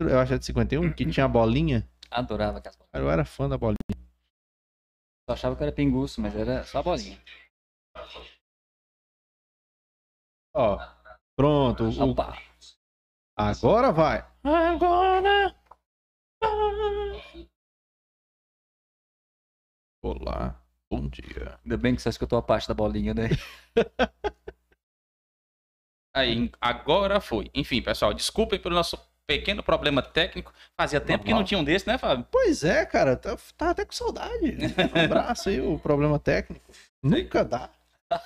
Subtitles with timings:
[0.00, 1.88] Eu acho que é de 51, que tinha a bolinha.
[2.10, 2.94] Adorava aquelas bolinhas.
[3.02, 3.76] Eu era fã da bolinha.
[5.28, 7.18] Eu achava que era pinguço, mas era só bolinha.
[10.54, 10.78] Ó,
[11.36, 11.84] pronto.
[11.84, 12.36] o- Opa!
[13.38, 14.18] Agora vai.
[14.44, 15.54] Agora.
[20.02, 21.58] Olá, bom dia.
[21.64, 23.28] Ainda bem que você escutou a parte da bolinha, né?
[26.14, 27.50] Aí, agora foi.
[27.54, 28.96] Enfim, pessoal, desculpem pelo nosso
[29.26, 30.52] pequeno problema técnico.
[30.76, 32.24] Fazia tempo que não tinha um desse, né, Fábio?
[32.30, 34.56] Pois é, cara, tá, tá até com saudade.
[34.94, 36.64] Um abraço aí, o problema técnico.
[37.02, 37.68] Nunca dá.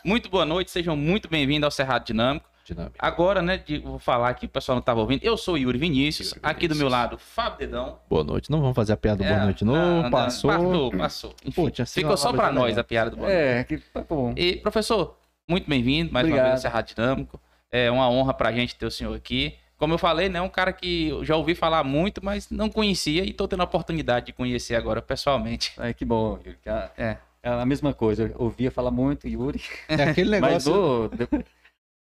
[0.04, 2.48] Muito boa noite, sejam muito bem-vindos ao Cerrado Dinâmico.
[2.64, 2.96] Dinâmica.
[2.98, 5.24] Agora, né, de- vou falar aqui, o pessoal não estava ouvindo.
[5.24, 6.78] Eu sou o Yuri Vinícius, Yuri aqui do Vinícius.
[6.78, 7.98] meu lado, Fábio Dedão.
[8.08, 8.50] Boa noite.
[8.50, 9.74] Não vamos fazer a piada do boa É, noite, não.
[9.74, 10.50] não, não, passou.
[10.50, 11.34] Passou, passou.
[11.44, 13.42] Enfim, Pô, tinha sido ficou uma só de nós a piada do boa noite.
[13.42, 14.34] É, que tá bom.
[14.36, 15.16] E, professor,
[15.48, 16.52] muito bem-vindo mais uma Obrigado.
[16.52, 17.40] vez ao Cerrado Dinâmico.
[17.72, 19.56] É uma honra pra gente ter o senhor aqui.
[19.80, 23.24] Como eu falei, né, um cara que eu já ouvi falar muito, mas não conhecia
[23.24, 25.72] e tô tendo a oportunidade de conhecer agora pessoalmente.
[25.78, 26.58] Ai, que bom, Yuri.
[26.66, 27.16] a- É.
[27.42, 28.24] É a mesma coisa.
[28.24, 29.62] Eu ouvia falar muito, Yuri.
[29.88, 30.72] É aquele Mas negócio.
[30.74, 31.44] no, de-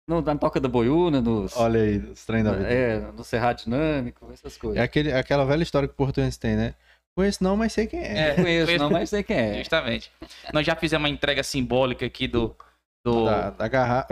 [0.09, 2.67] no- na toca da boiúna, nos, Olha aí, os trem da vida.
[2.67, 4.83] é, no Cerrado Dinâmico, essas É coisas.
[4.83, 6.73] aquele, aquela velha história que o português tem, né?
[7.15, 8.17] Conheço não, mas sei quem é.
[8.17, 8.83] É, Não conheço, conheço.
[8.83, 9.57] não, mas sei quem é.
[9.61, 10.11] Justamente.
[10.51, 12.55] Nós já fizemos uma entrega simbólica aqui do,
[13.05, 14.07] do Da, da, garrafa.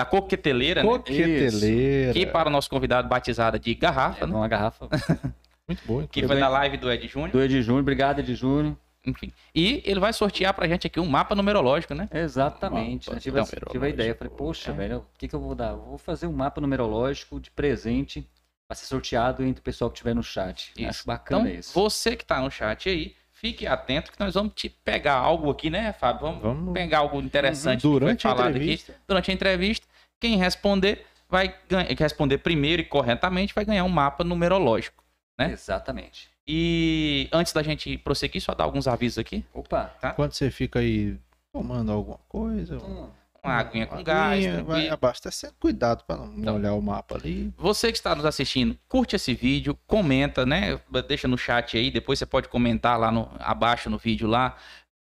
[0.00, 0.88] Ô, coqueteleira, né?
[0.88, 2.12] coqueteleira.
[2.12, 4.32] Que para o nosso convidado batizada de garrafa, É, né?
[4.32, 4.88] numa garrafa.
[5.68, 6.02] Muito boa.
[6.02, 6.26] Que inclusive.
[6.28, 7.30] foi da live do Ed Júnior.
[7.30, 8.76] Do Ed Júnior, obrigado, Ed Júnior.
[9.04, 9.32] Enfim.
[9.54, 12.08] E ele vai sortear pra gente aqui um mapa numerológico, né?
[12.12, 13.08] Exatamente.
[13.08, 14.14] Mapa Eu tive, tive a ideia.
[14.14, 14.74] Falei, poxa, É.
[14.74, 15.70] velho, o que, que eu vou dar?
[15.72, 18.28] Eu vou fazer um mapa numerológico de presente
[18.68, 20.72] para ser sorteado entre o pessoal que estiver no chat.
[20.76, 20.88] Isso.
[20.88, 21.72] Acho bacana Então, isso.
[21.74, 25.68] você que tá no chat aí, fique atento que nós vamos te pegar algo aqui,
[25.68, 26.20] né, Fábio?
[26.22, 28.92] Vamos, Vamos pegar algo interessante durante a entrevista.
[28.92, 29.86] aqui durante a entrevista.
[30.20, 35.02] Quem responder vai ganhar, quem responder primeiro e corretamente vai ganhar um mapa numerológico.
[35.38, 35.50] né?
[35.50, 36.30] Exatamente.
[36.46, 39.44] E antes da gente prosseguir, só dar alguns avisos aqui.
[39.52, 39.92] Opa.
[40.04, 41.16] Enquanto você fica aí
[41.52, 43.08] tomando alguma coisa, Hum,
[43.44, 45.54] Uma aguinha com gás, vai abastecendo.
[45.58, 46.54] Cuidado para não Então.
[46.56, 47.52] olhar o mapa ali.
[47.58, 50.80] Você que está nos assistindo, curte esse vídeo, comenta, né?
[51.08, 54.56] Deixa no chat aí, depois você pode comentar lá no, abaixo no vídeo lá.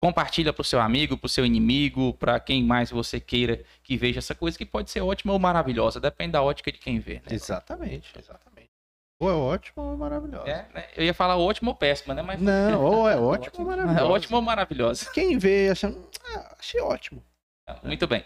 [0.02, 4.34] Compartilha pro seu amigo, pro seu inimigo, para quem mais você queira que veja essa
[4.34, 7.22] coisa, que pode ser ótima ou maravilhosa, depende da ótica de quem vê, né?
[7.30, 8.68] Exatamente, exatamente.
[9.18, 10.46] Ou é ótimo ou é maravilhoso.
[10.46, 10.84] É, né?
[10.94, 12.20] Eu ia falar ótima ou péssima, né?
[12.20, 14.12] Mas Não, ou é ótimo ou é maravilhoso.
[14.12, 15.10] ótima ou maravilhosa.
[15.14, 15.88] Quem vê acha,
[16.34, 17.24] ah, achei ótimo.
[17.82, 18.24] Muito bem.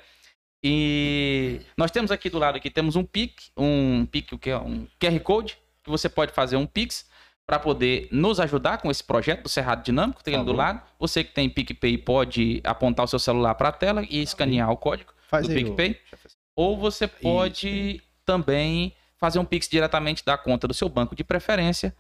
[0.63, 4.59] E nós temos aqui do lado aqui temos um PIC, um PIC o que é
[4.59, 7.09] um QR Code que você pode fazer um Pix
[7.47, 10.83] para poder nos ajudar com esse projeto do Cerrado Dinâmico, tem ele do lado.
[11.01, 14.77] Você que tem PicPay pode apontar o seu celular para a tela e escanear o
[14.77, 15.99] código Faz do PicPay.
[16.09, 16.29] chefe.
[16.55, 18.03] Ou você pode Isso.
[18.25, 21.95] também fazer um Pix diretamente da conta do seu banco de preferência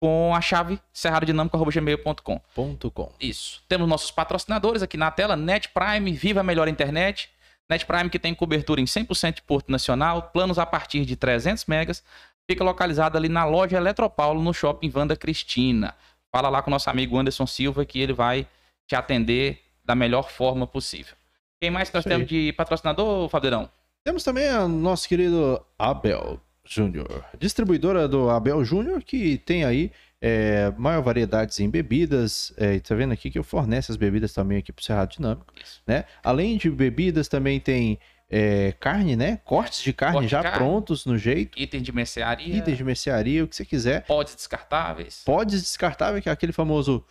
[0.00, 2.40] com a chave cerradodinâmico.gmail.com.
[2.54, 3.12] Ponto com.
[3.20, 3.62] Isso.
[3.68, 7.30] Temos nossos patrocinadores aqui na tela, Net Prime, Viva a Melhor Internet.
[7.68, 11.64] Net Prime que tem cobertura em 100% de Porto Nacional, planos a partir de 300
[11.66, 12.02] megas.
[12.48, 15.94] Fica localizado ali na loja Eletropaulo, no Shopping Vanda Cristina.
[16.30, 18.46] Fala lá com o nosso amigo Anderson Silva que ele vai
[18.86, 21.16] te atender da melhor forma possível.
[21.60, 23.68] Quem mais que nós temos de patrocinador, Fabiano?
[24.04, 29.90] Temos também o nosso querido Abel Júnior, distribuidora do Abel Júnior, que tem aí
[30.20, 32.52] é, maior variedades em bebidas.
[32.56, 35.52] É, tá vendo aqui que fornece as bebidas também aqui pro Cerrado Dinâmico,
[35.86, 36.04] né?
[36.24, 39.40] Além de bebidas, também tem é, carne, né?
[39.44, 40.58] Cortes de carne Corte de já carne.
[40.58, 41.58] prontos no jeito.
[41.60, 44.04] Itens de mercearia, Itens de mercearia, o que você quiser.
[44.04, 45.22] pods descartáveis.
[45.24, 47.04] Podes descartável, que é aquele famoso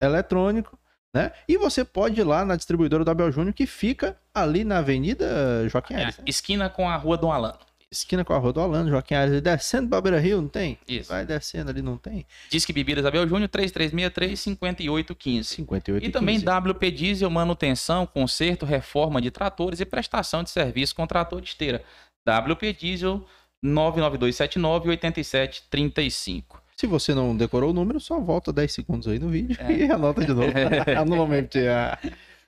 [0.00, 0.78] eletrônico,
[1.14, 1.32] né?
[1.48, 5.68] E você pode ir lá na distribuidora do Abel Júnior, que fica ali na Avenida
[5.68, 6.24] Joaquim É, Aires, né?
[6.26, 7.58] esquina com a Rua Dom Alano.
[7.90, 10.78] Esquina com a Rua do Alano, Joaquim Aires, descendo pra Beira Rio, não tem?
[10.86, 11.08] Isso.
[11.08, 12.26] Vai descendo ali, não tem?
[12.50, 15.42] Diz que Bebidas Abel Júnior 3363-5815.
[15.44, 16.46] 58 E também 15.
[16.70, 21.82] WP Diesel, manutenção, conserto, reforma de tratores e prestação de serviço com trator de esteira.
[22.28, 23.24] WP Diesel
[23.64, 26.44] 99279-8735.
[26.76, 29.72] Se você não decorou o número, só volta 10 segundos aí no vídeo É.
[29.72, 30.52] e anota de novo.
[31.06, 31.98] Normalmente é.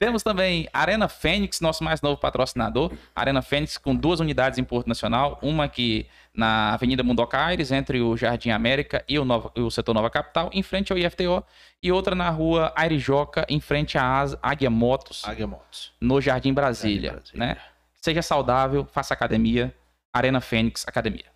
[0.01, 2.91] Temos também Arena Fênix, nosso mais novo patrocinador.
[3.15, 5.39] Arena Fênix com duas unidades em Porto Nacional.
[5.43, 9.93] Uma aqui na Avenida Mundoca Aires, entre o Jardim América e o, Nova- o setor
[9.93, 11.45] Nova Capital, em frente ao IFTO.
[11.83, 15.93] E outra na rua Airijoca, em frente à Águia Motos, Águia Motos.
[16.01, 17.11] no Jardim Brasília.
[17.11, 17.47] Jardim Brasília.
[17.55, 17.61] Né?
[18.01, 19.75] Seja saudável, faça academia.
[20.15, 21.27] Arena Fênix Academia.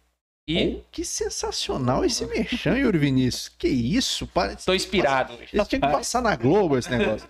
[0.48, 3.48] E Oh, que sensacional esse merchan, Yuri Vinícius.
[3.58, 4.26] Que isso?
[4.26, 5.32] Parece estou inspirado.
[5.34, 5.48] hoje.
[5.54, 7.26] Eles tinham que passar na Globo esse negócio.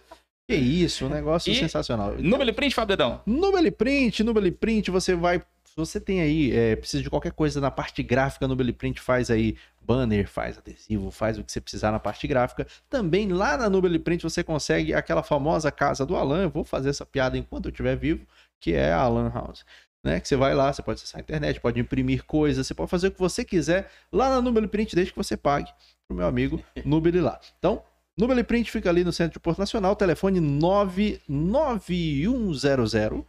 [0.48, 2.14] Que isso, um negócio E- sensacional.
[2.18, 3.20] Número print, Fábio Dedão.
[3.24, 5.38] No Beliprint, no Beliprint, você vai.
[5.64, 9.30] Se você tem aí, é, precisa de qualquer coisa na parte gráfica no Beliprint, faz
[9.30, 12.66] aí banner, faz adesivo, faz o que você precisar na parte gráfica.
[12.88, 16.44] Também lá na Nubile Print você consegue aquela famosa casa do Alan.
[16.44, 18.24] Eu vou fazer essa piada enquanto eu estiver vivo,
[18.60, 19.64] que é a Alan House.
[20.04, 22.90] Né, que você vai lá, você pode acessar a internet, pode imprimir coisas, você pode
[22.90, 25.70] fazer o que você quiser lá na Nubile Print, desde que você pague
[26.06, 27.40] pro meu amigo Nubile lá.
[27.58, 27.82] Então,
[28.16, 33.24] Nubile Print fica ali no centro de Porto Nacional, telefone 99100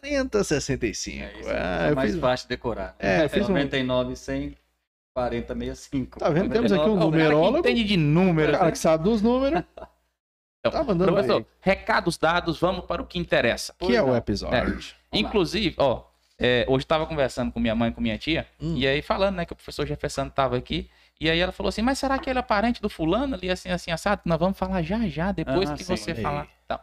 [0.00, 1.24] 4065.
[1.24, 2.94] É, isso Ah, é mais fiz- fácil de decorar.
[2.98, 4.56] É, fiz um- 99, 100,
[5.14, 6.18] 40, 65.
[6.18, 6.50] Tá vendo?
[6.52, 7.58] Temos aqui um 99, Cara que numerólogo.
[7.58, 8.52] entende de números.
[8.52, 8.72] cara né?
[8.72, 9.62] que sabe dos números,
[10.60, 11.46] Então, tá mandando professor, bem.
[11.60, 13.74] recados dados, vamos para o que interessa.
[13.78, 14.16] que é o não.
[14.16, 14.58] episódio.
[14.58, 15.18] Vamos lá.
[15.18, 16.04] Inclusive, ó,
[16.38, 18.74] é, hoje estava conversando com minha mãe e com minha tia, Hum.
[18.76, 20.88] e aí falando, né, que o professor Jefferson estava aqui,
[21.20, 23.68] e aí ela falou assim, mas será que ele é parente do fulano ali, assim,
[23.70, 24.22] assim, assado?
[24.24, 25.96] Nós vamos falar já, já, depois Ah, que sim.
[25.96, 26.22] você aí.
[26.22, 26.48] falar.
[26.64, 26.80] Então,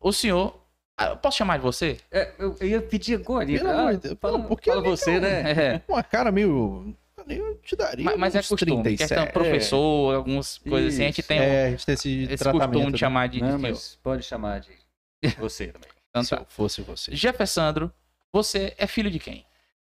[0.00, 0.58] o senhor,
[0.96, 1.98] ah, eu posso chamar de você?
[2.10, 3.46] É, eu, eu ia pedir agora.
[3.46, 5.50] Pelo amor de Deus, fala, porque fala você, né?
[5.52, 6.96] É, Uma cara meio.
[7.28, 8.04] Eu te daria.
[8.04, 8.96] mas, mas é costume, 37.
[9.08, 11.28] questão professor, algumas coisas assim, a gente Isso.
[11.28, 12.68] tem É, a gente tem esse, esse tratamento.
[12.70, 12.98] costume de né?
[12.98, 13.60] chamar de, de Não, senhor.
[13.60, 14.70] mas pode chamar de
[15.38, 15.90] você também.
[16.08, 16.36] Então, Se tá.
[16.36, 17.14] eu fosse você.
[17.14, 17.92] Jeffersandro,
[18.32, 19.44] você é filho de quem?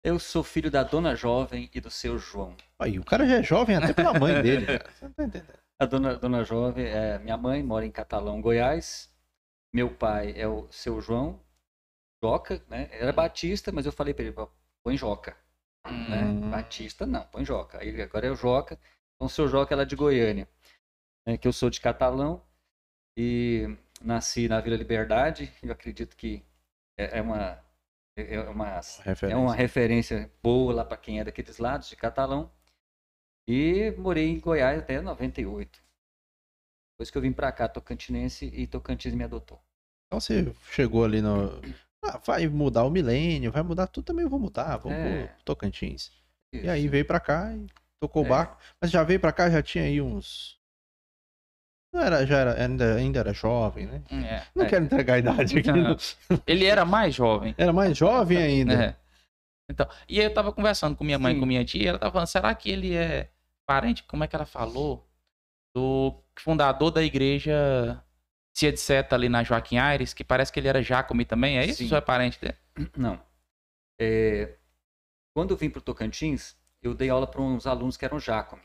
[0.05, 2.57] Eu sou filho da dona Jovem e do seu João.
[2.79, 4.91] Aí, o cara já é jovem até pela mãe dele, cara.
[4.91, 5.59] Você não tá entendendo.
[5.81, 9.13] A dona, dona Jovem é minha mãe, mora em Catalão, Goiás.
[9.73, 11.41] Meu pai é o seu João
[12.23, 12.89] Joca, né?
[12.93, 14.49] Era Batista, mas eu falei pra ele, "Pô,
[14.85, 15.37] põe Joca,
[15.85, 16.23] né?
[16.25, 16.51] Hum.
[16.51, 17.79] Batista não, põe Joca.
[17.79, 18.79] Aí agora é o Joca.
[19.17, 20.49] Então o seu Joca é lá de Goiânia,
[21.27, 21.37] né?
[21.37, 22.43] que eu sou de Catalão
[23.17, 25.53] e nasci na Vila Liberdade.
[25.63, 26.45] Eu acredito que
[26.97, 27.59] é, é uma
[28.17, 29.27] é é uma Referência.
[29.27, 32.51] é uma referência boa lá para quem é daqueles lados, de Catalão.
[33.49, 35.83] E morei em Goiás até 98.
[36.95, 39.61] Depois que eu vim para cá, Tocantinense, e Tocantins me adotou.
[40.07, 41.61] Então você chegou ali no.
[42.05, 44.77] Ah, vai mudar o milênio, vai mudar tudo também, eu vou mudar.
[44.79, 45.29] Vamos É.
[45.29, 46.11] pro Tocantins.
[46.53, 46.69] E Isso.
[46.71, 47.65] aí veio pra cá e
[48.01, 48.29] tocou o É.
[48.29, 48.61] barco.
[48.81, 50.59] Mas já veio pra cá, já tinha aí uns.
[51.93, 54.03] Não era, já era, ainda, ainda era jovem, né?
[54.11, 54.47] É.
[54.55, 54.69] Não É.
[54.69, 55.71] quero entregar a idade aqui.
[55.71, 55.77] Não.
[55.91, 55.97] não.
[56.47, 57.55] Ele era mais jovem.
[57.59, 58.73] Era mais jovem ainda.
[58.73, 58.97] É.
[59.71, 61.41] Então, e aí eu tava conversando com minha mãe e Sim.
[61.41, 63.31] com minha tia, e ela tava falando, será que ele é
[63.67, 65.07] parente, como é que ela falou?
[65.75, 68.03] Do fundador da igreja
[68.55, 71.65] Cia de Seta ali na Joaquim Aires, que parece que ele era Jacome também, é
[71.65, 71.83] isso?
[71.85, 71.91] Sim.
[71.91, 72.57] Ou é parente dele?
[72.97, 73.19] Não.
[74.01, 74.57] É,
[75.35, 78.63] quando eu vim para o Tocantins, eu dei aula para uns alunos que eram Jacome.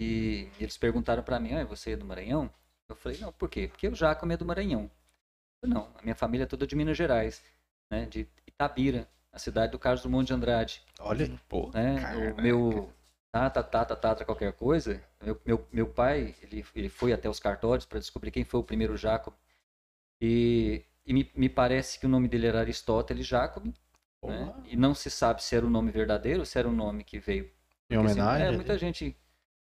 [0.00, 2.52] E eles perguntaram para mim, ah, você é do Maranhão?
[2.88, 3.68] Eu falei, não, por quê?
[3.68, 4.90] Porque o Jacome é do Maranhão.
[5.62, 7.42] Eu, não, a minha família é toda de Minas Gerais,
[7.90, 8.06] né?
[8.06, 10.82] De Itabira, a cidade do Carlos Drummond de Andrade.
[10.98, 11.70] Olha, pô.
[11.72, 12.32] né?
[12.32, 12.92] O meu
[13.30, 15.02] tata, tata, tata, qualquer coisa.
[15.22, 18.64] Meu, meu, meu pai, ele, ele foi até os cartórios para descobrir quem foi o
[18.64, 19.32] primeiro Jacob.
[20.20, 23.72] E, e me, me parece que o nome dele era Aristóteles Jacob,
[24.22, 24.54] né?
[24.66, 27.18] E não se sabe se era o nome verdadeiro ou se era o nome que
[27.18, 27.50] veio.
[27.90, 28.46] Em assim, homenagem.
[28.46, 29.16] é, muita gente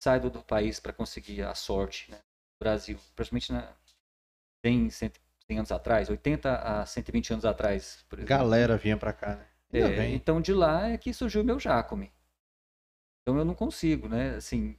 [0.05, 2.19] sai do, do país para conseguir a sorte, né?
[2.19, 3.67] No Brasil, principalmente na,
[4.63, 5.13] tem 100,
[5.49, 8.29] 100 anos atrás, 80 a 120 anos atrás, por exemplo.
[8.37, 9.47] Galera vinha pra cá, né?
[9.73, 12.13] É, então de lá é que surgiu o meu Jacome.
[13.23, 14.35] Então eu não consigo, né?
[14.37, 14.77] Assim,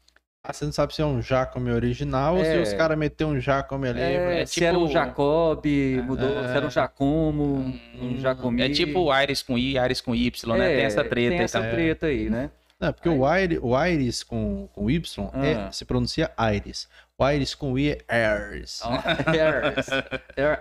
[0.47, 2.61] Ah, você não sabe se é um Jacome original ou se É.
[2.61, 3.99] os caras meteram um Jacome ali.
[3.99, 5.65] é, é se era um tipo- Jacob,
[6.05, 6.47] mudou, É.
[6.51, 8.61] se era um Jacomo, um Jacomi.
[8.61, 10.71] É tipo Aires com I, Aires com Y, né?
[10.71, 11.73] É, Tem essa treta Tem aí essa também.
[11.73, 12.51] treta aí, né?
[12.85, 15.71] Não, é porque o, Aires, o Aires com, com Y é- Ah.
[15.71, 16.87] se pronuncia Aires.
[17.17, 18.81] O Aires com I é Aires.
[18.83, 19.87] Ó, Airs.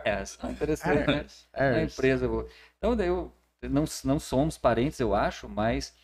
[0.04, 0.38] Airs.
[0.42, 1.82] Ah, Interessante, né?
[1.84, 2.24] Empresa.
[2.26, 5.94] eu- Então daí eu não, não somos parentes, eu acho, mas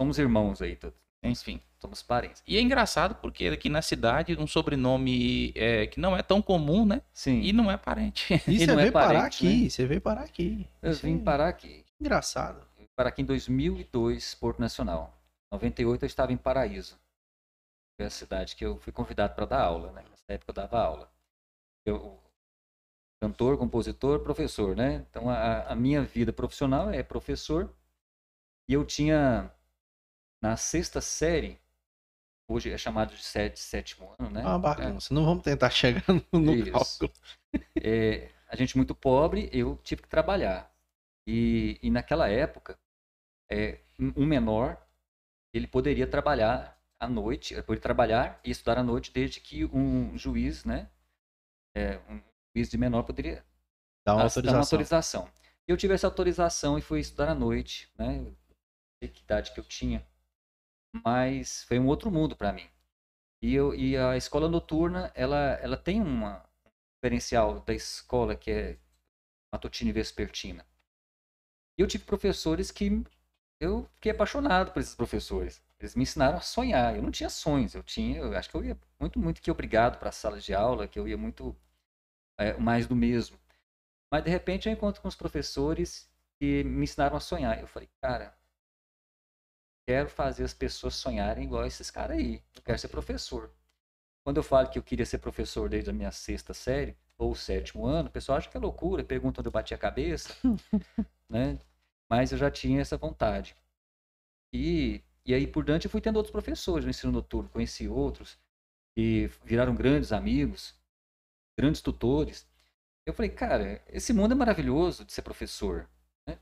[0.00, 0.96] somos irmãos aí, todos.
[1.22, 1.60] Enfim.
[1.80, 2.42] Somos parentes.
[2.46, 6.84] E é engraçado porque aqui na cidade um sobrenome é, que não é tão comum,
[6.84, 7.02] né?
[7.12, 7.40] Sim.
[7.40, 8.34] E não é parente.
[8.48, 10.66] E E você é veio parar parente, aqui, você veio parar aqui.
[10.82, 11.84] eu Isso vim parar aqui.
[12.00, 12.62] Engraçado.
[12.96, 15.16] para aqui em 2002, Porto Nacional.
[15.52, 16.98] 98 eu estava em Paraíso.
[17.96, 20.04] Foi a cidade que eu fui convidado para dar aula, né?
[20.08, 21.12] Nessa época eu dava aula.
[21.84, 22.22] Eu,
[23.20, 25.06] cantor, compositor, professor, né?
[25.10, 27.74] Então a, a minha vida profissional é professor.
[28.68, 29.52] E eu tinha
[30.40, 31.58] na sexta série,
[32.46, 34.42] hoje é chamado de série sétimo ano, né?
[34.42, 35.12] É uma bagunça.
[35.12, 36.72] Não vamos tentar chegar no, Isso.
[36.72, 37.12] cálculo.
[37.82, 40.72] É, a gente muito pobre, eu tive que trabalhar.
[41.26, 42.78] E, e naquela época,
[43.50, 44.80] é, um menor,
[45.52, 50.16] ele poderia trabalhar à noite, ele poderia trabalhar e estudar à noite desde que um
[50.18, 50.90] juiz, né,
[51.76, 52.20] é, um
[52.54, 53.44] juiz de menor poderia
[54.06, 54.54] Dá uma dar- dar autorização.
[54.54, 55.32] uma autorização.
[55.66, 58.24] Eu tive essa autorização e fui estudar à noite, né,
[59.00, 60.06] que idade que eu tinha,
[61.04, 62.68] mas foi um outro mundo para mim.
[63.42, 68.50] E, eu, e a escola noturna, ela, ela tem uma, um diferencial da escola que
[68.50, 68.78] é
[69.52, 70.66] matutina e vespertina.
[71.78, 73.04] E eu tive professores que
[73.60, 75.62] eu fiquei apaixonado por esses professores.
[75.78, 76.96] Eles me ensinaram a sonhar.
[76.96, 79.98] Eu não tinha sonhos, eu tinha, eu acho que eu ia muito, muito que obrigado
[79.98, 81.56] para a sala de aula, que eu ia muito
[82.38, 83.38] é, mais do mesmo.
[84.10, 87.60] Mas de repente eu encontro com os professores que me ensinaram a sonhar.
[87.60, 88.34] Eu falei, cara,
[89.86, 92.42] quero fazer as pessoas sonharem igual esses caras aí.
[92.54, 93.52] Eu quero ser professor.
[94.24, 97.86] Quando eu falo que eu queria ser professor desde a minha sexta série ou sétimo
[97.86, 100.34] ano, o pessoal acha que é loucura, pergunta onde eu bati a cabeça,
[101.28, 101.58] né?
[102.10, 103.54] Mas eu já tinha essa vontade.
[104.52, 108.38] E, e aí por diante eu fui tendo outros professores no ensino noturno, conheci outros
[108.96, 110.74] que viraram grandes amigos,
[111.58, 112.48] grandes tutores.
[113.06, 115.88] Eu falei, cara, esse mundo é maravilhoso de ser professor.
[116.26, 116.38] Né?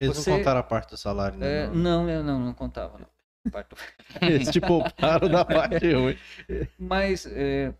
[0.00, 1.64] Eles Você- não contaram a parte do salário, né?
[1.64, 2.04] É, não.
[2.04, 3.08] não, não, não contava, não.
[4.22, 6.18] Eles te pouparam da parte ruim.
[6.78, 7.74] Mas, é,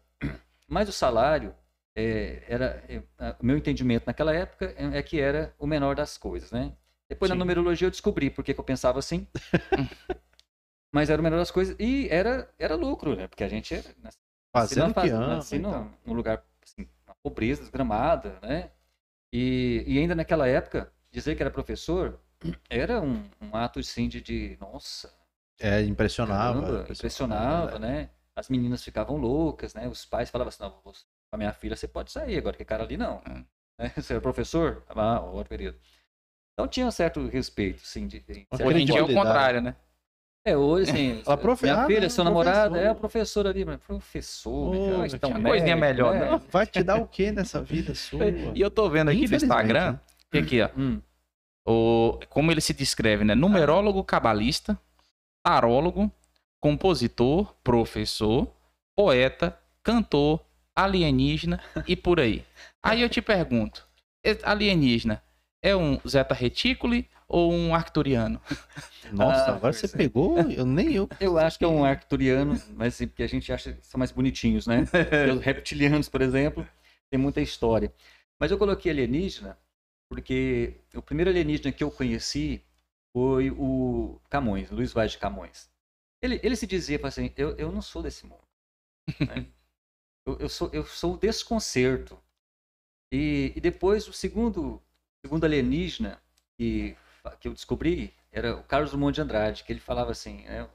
[0.69, 1.55] mas o salário,
[1.97, 3.03] é, era, é,
[3.41, 6.73] meu entendimento naquela época é, é que era o menor das coisas, né?
[7.09, 7.39] Depois na Sim.
[7.39, 9.27] numerologia eu descobri por que eu pensava assim.
[10.93, 13.27] mas era o menor das coisas e era, era lucro, né?
[13.27, 14.19] Porque a gente era, nasci
[14.53, 15.27] Fazendo na o que ama.
[15.37, 15.93] nasci então.
[16.07, 18.71] num, lugar, assim, uma pobreza desgramada, né?
[19.33, 22.21] E, e ainda naquela época, dizer que era professor
[22.71, 25.13] era um, um ato, assim, de, de nossa,
[25.59, 26.61] É, impressionava.
[26.61, 28.11] Caramba, impressionava, né?
[28.37, 29.89] As meninas ficavam loucas, né?
[29.89, 32.65] Os pais falavam assim, não, você, com a minha filha você pode sair, agora que
[32.65, 33.21] cara ali não.
[33.27, 33.45] É.
[33.83, 33.93] Né?
[33.97, 34.85] Você é professor?
[34.89, 35.79] Ah, outro período.
[36.55, 38.07] Então tinha um certo respeito, sim.
[38.07, 38.47] De, de-.
[38.65, 39.77] Hoje em dia é o contrário, né?
[40.47, 43.65] É, hoje, assim, Ela profe- minha ah, filha, não, seu namorado, é a professora ali,
[43.65, 46.41] mas professor, oh, então, tinha coisinha melhor, né?
[46.51, 48.25] Vai te dar o que nessa vida sua?
[48.55, 50.01] E eu tô vendo aqui no Instagram, né?
[50.31, 51.01] que aqui, ó, Hum,
[51.67, 53.35] o, como ele se descreve, né?
[53.35, 54.79] Numerólogo cabalista,
[55.43, 56.13] tarólogo,
[56.61, 58.55] compositor, professor,
[58.95, 60.45] poeta, cantor,
[60.77, 62.45] alienígena e por aí.
[62.83, 63.89] Aí eu te pergunto,
[64.43, 65.23] alienígena
[65.65, 68.41] é um Zeta Reticuli ou um arcturiano?
[69.13, 69.89] Nossa, Ah, agora você é.
[69.89, 71.09] pegou, eu nem eu.
[71.19, 74.67] eu acho que é um arcturiano, mas porque a gente acha que são mais bonitinhos,
[74.67, 74.83] né?
[75.35, 76.67] Os reptilianos, por exemplo,
[77.11, 77.93] tem muita história.
[78.39, 79.59] Mas eu coloquei alienígena
[80.09, 82.63] porque o primeiro alienígena que eu conheci
[83.13, 85.71] foi o Camões, Luiz Vaz de Camões.
[86.23, 88.45] Ele, ele se dizia assim, eu, eu não sou desse mundo.
[89.27, 89.47] né?
[90.27, 92.19] eu, eu, sou, eu sou o desconcerto.
[93.13, 94.83] E, e depois o segundo,
[95.25, 96.21] segundo alienígena
[96.59, 96.95] que,
[97.41, 100.69] que eu descobri era o Carlos Drummond de Andrade, que ele falava assim, né,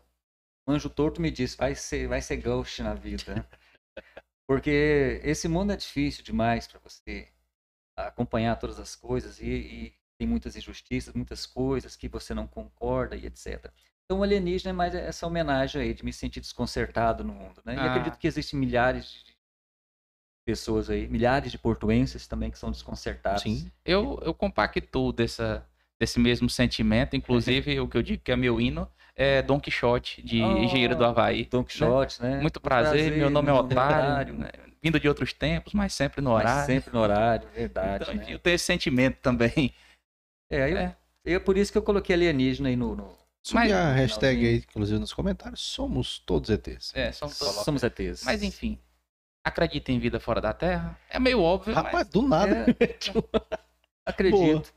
[0.68, 3.48] o anjo torto me disse, vai ser, vai ser ghost na vida.
[4.48, 7.28] Porque esse mundo é difícil demais para você
[7.96, 13.16] acompanhar todas as coisas e, e tem muitas injustiças, muitas coisas que você não concorda
[13.16, 13.72] e etc.
[14.06, 17.76] Então o alienígena é mais essa homenagem aí de me sentir desconcertado no mundo, né?
[17.76, 17.86] E Ah.
[17.86, 19.38] acredito que existem milhares de
[20.50, 23.44] pessoas aí, milhares de portuenses também que são desconcertados.
[23.44, 23.72] Sim.
[23.86, 25.64] Eu, eu compactuo dessa,
[26.00, 30.22] desse mesmo sentimento, inclusive o que eu digo que é meu hino é Don Quixote,
[30.24, 31.46] de Oh, Engenheiro do Havaí.
[31.46, 32.40] Don Quixote, né?
[32.42, 34.50] Muito prazer, meu nome é Otário, né?
[34.82, 36.66] vindo de outros tempos, mas sempre no Mas horário.
[36.66, 38.04] sempre no horário, verdade.
[38.06, 38.26] Então, né?
[38.30, 39.74] eu tenho esse sentimento também.
[40.50, 40.96] É, aí eu, É.
[41.26, 42.96] eu- por isso que eu coloquei alienígena aí no.
[42.96, 43.18] no-
[43.54, 45.60] Mas- a hashtag aí, inclusive, nos comentários.
[45.62, 46.92] Somos todos ETs.
[46.96, 48.24] É, são todos- Somos ETs.
[48.24, 48.80] Mas enfim,
[49.44, 51.00] acredita em vida fora da Terra?
[51.10, 52.66] É meio óbvio, Rapaz, mas do nada.
[52.80, 53.56] É,
[54.06, 54.74] acredito.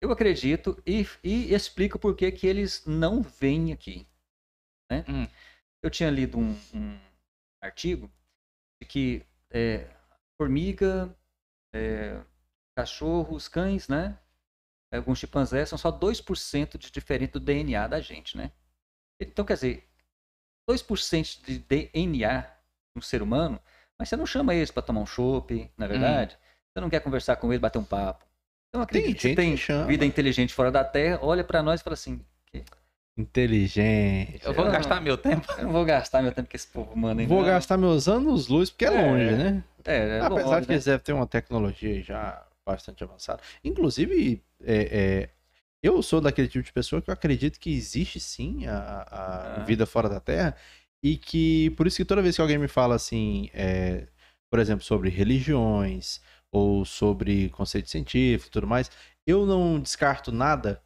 [0.00, 4.06] Eu acredito e, e explico por que que eles não vêm aqui.
[4.90, 5.04] Né?
[5.08, 5.26] Hum.
[5.82, 6.98] Eu tinha lido um, um
[7.62, 8.10] artigo
[8.80, 9.88] de que é,
[10.36, 11.16] formiga,
[11.74, 12.20] é,
[12.76, 14.18] cachorros, cães, né?
[14.92, 18.52] Alguns chimpanzés são só 2% de diferente do DNA da gente, né?
[19.20, 19.88] Então, quer dizer,
[20.68, 23.60] 2% de DNA de um ser humano,
[23.98, 26.38] mas você não chama eles para tomar um chopp, na é verdade?
[26.72, 28.24] Você não quer conversar com eles, bater um papo.
[28.68, 29.86] Então, acredito que gente tem que chama.
[29.86, 32.20] vida inteligente fora da Terra, olha para nós e fala assim,
[33.18, 34.44] Inteligente.
[34.44, 35.46] eu vou Eu gastar não- meu tempo.
[35.58, 37.46] eu não vou gastar meu tempo com esse povo humano aí, Vou não.
[37.46, 39.64] gastar meus anos luz, porque é, É, longe, né?
[39.84, 40.74] É, é Apesar longe, de que né?
[40.74, 43.40] eles devem ter uma tecnologia já bastante avançada.
[43.64, 44.76] Inclusive, é,
[45.24, 45.28] é,
[45.82, 49.64] eu sou daquele tipo de pessoa que eu acredito que existe sim a, a Ah.
[49.64, 50.54] vida fora da Terra.
[51.06, 54.08] E que, por isso que toda vez que alguém me fala assim, é,
[54.50, 56.20] por exemplo, sobre religiões
[56.50, 58.90] ou sobre conceito científico e tudo mais,
[59.24, 60.82] eu não descarto nada,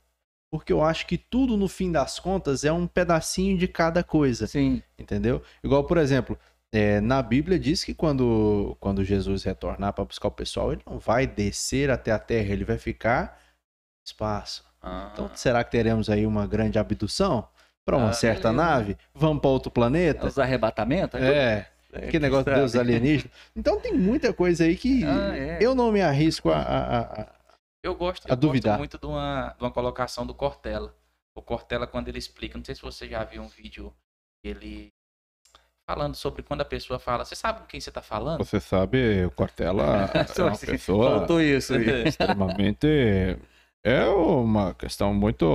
[0.53, 4.47] porque eu acho que tudo, no fim das contas, é um pedacinho de cada coisa
[4.47, 5.43] Sim, entendeu?
[5.65, 6.39] Igual, por exemplo,
[6.71, 10.99] é, na Bíblia diz que quando, quando Jesus retornar para buscar o pessoal, ele não
[10.99, 14.67] vai descer até a terra, ele vai ficar no espaço.
[14.83, 17.49] Ah, Então, será que teremos aí uma grande abdução
[17.84, 18.52] para uma Ah, certa beleza.
[18.52, 18.99] nave?
[19.14, 20.26] Vamos para outro planeta?
[20.26, 21.20] os arrebatamentos?
[21.20, 22.60] É, É, que negócio de sabe?
[22.60, 23.30] Deus alienígena.
[23.56, 25.58] Então tem muita coisa aí que Ah, é.
[25.60, 27.26] eu não me arrisco a- a- a,
[27.82, 28.72] Eu gosto, A eu duvidar.
[28.72, 30.94] gosto muito de uma, de uma colocação do Cortella.
[31.34, 33.92] O Cortella, quando ele explica, não sei se você já viu um vídeo
[34.44, 34.88] ele
[35.88, 38.38] falando sobre quando a pessoa fala, você sabe com quem você tá falando?
[38.44, 39.82] Você sabe, o Cortella
[40.38, 42.04] é uma pessoa Faltou isso aí.
[42.06, 42.87] extremamente.
[43.82, 45.46] É uma questão muito.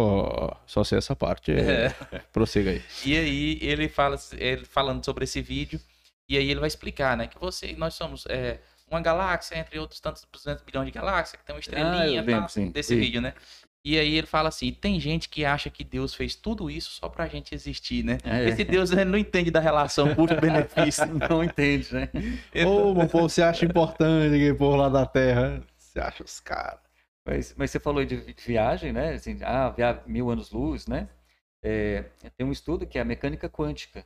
[0.65, 1.51] Só sei essa parte.
[1.51, 1.89] É.
[2.34, 2.82] Prossiga aí.
[3.05, 5.79] E aí ele fala, ele falando sobre esse vídeo,
[6.27, 10.00] e aí ele vai explicar, né, que você, nós somos é, uma galáxia entre outros
[10.00, 12.72] tantos 200 bilhões de galáxias, que tem uma estrelinha Ah, lembro, tal, sim.
[12.72, 13.00] desse Sim.
[13.00, 13.34] vídeo, né?
[13.84, 17.08] E aí ele fala assim, tem gente que acha que Deus fez tudo isso só
[17.08, 18.17] pra gente existir, né?
[18.24, 18.50] É.
[18.50, 21.05] Esse Deus ele não entende da relação custo-benefício.
[21.29, 22.10] Não entende, né?
[22.65, 25.62] Ô, meu povo, você acha importante aquele povo lá da Terra?
[25.77, 26.79] Você acha os caras?
[27.25, 29.13] Mas, mas você falou de vi- viagem, né?
[29.13, 31.10] Assim, ah, via mil anos-luz, né?
[31.63, 32.03] É,
[32.38, 34.05] tem um estudo que é a mecânica quântica.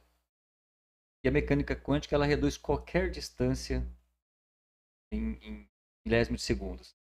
[1.23, 3.87] E a mecânica quântica, ela reduz qualquer distância
[5.11, 5.69] em, em
[6.05, 6.95] milésimos de segundos.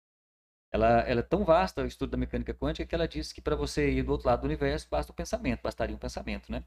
[0.73, 3.57] Ela, ela é tão vasta, o estudo da mecânica quântica, que ela diz que para
[3.57, 6.65] você ir do outro lado do universo, basta o pensamento, bastaria um pensamento, né?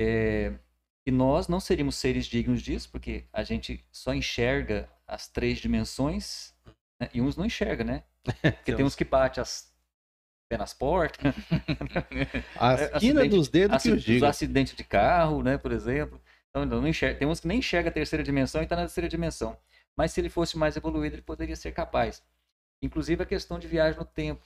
[0.00, 0.58] É,
[1.06, 6.54] e nós não seríamos seres dignos disso, porque a gente só enxerga as três dimensões,
[7.00, 7.10] né?
[7.14, 8.04] e uns não enxerga, né?
[8.42, 9.74] Porque tem uns que batem as
[10.48, 11.34] pé nas portas,
[12.56, 14.26] A É, esquina acidente- dos dedos que eu os digo.
[14.26, 16.20] acidentes de carro, né, por exemplo.
[16.50, 18.82] Então, não não enxerga, tem uns que nem enxerga a terceira dimensão e está na
[18.82, 19.58] terceira dimensão.
[19.96, 22.22] Mas se ele fosse mais evoluído, ele poderia ser capaz.
[22.82, 24.44] Inclusive a questão de viagem no tempo.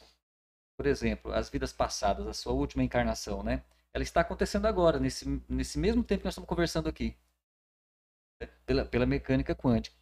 [0.76, 3.62] Por exemplo, as vidas passadas, a sua última encarnação, né?
[3.92, 7.14] Ela está acontecendo agora, nesse, nesse mesmo tempo que nós estamos conversando aqui.
[8.64, 9.96] Pela, pela mecânica quântica.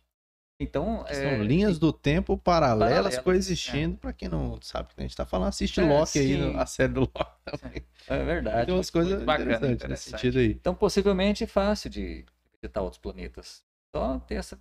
[0.61, 3.97] Então, São é, linhas do tempo paralelas, Paralelas, coexistindo.
[3.97, 6.57] Pra quem não sabe o que a gente tá falando, assiste É, Loki aí, sim.
[6.57, 7.85] a série do Loki também.
[8.09, 8.67] é verdade.
[8.67, 10.50] Tem umas coisas muito bacana, interessantes nesse sentido aí.
[10.50, 12.25] Então, possivelmente é fácil de
[12.61, 13.62] visitar outros planetas.
[13.95, 14.59] Só ter essa.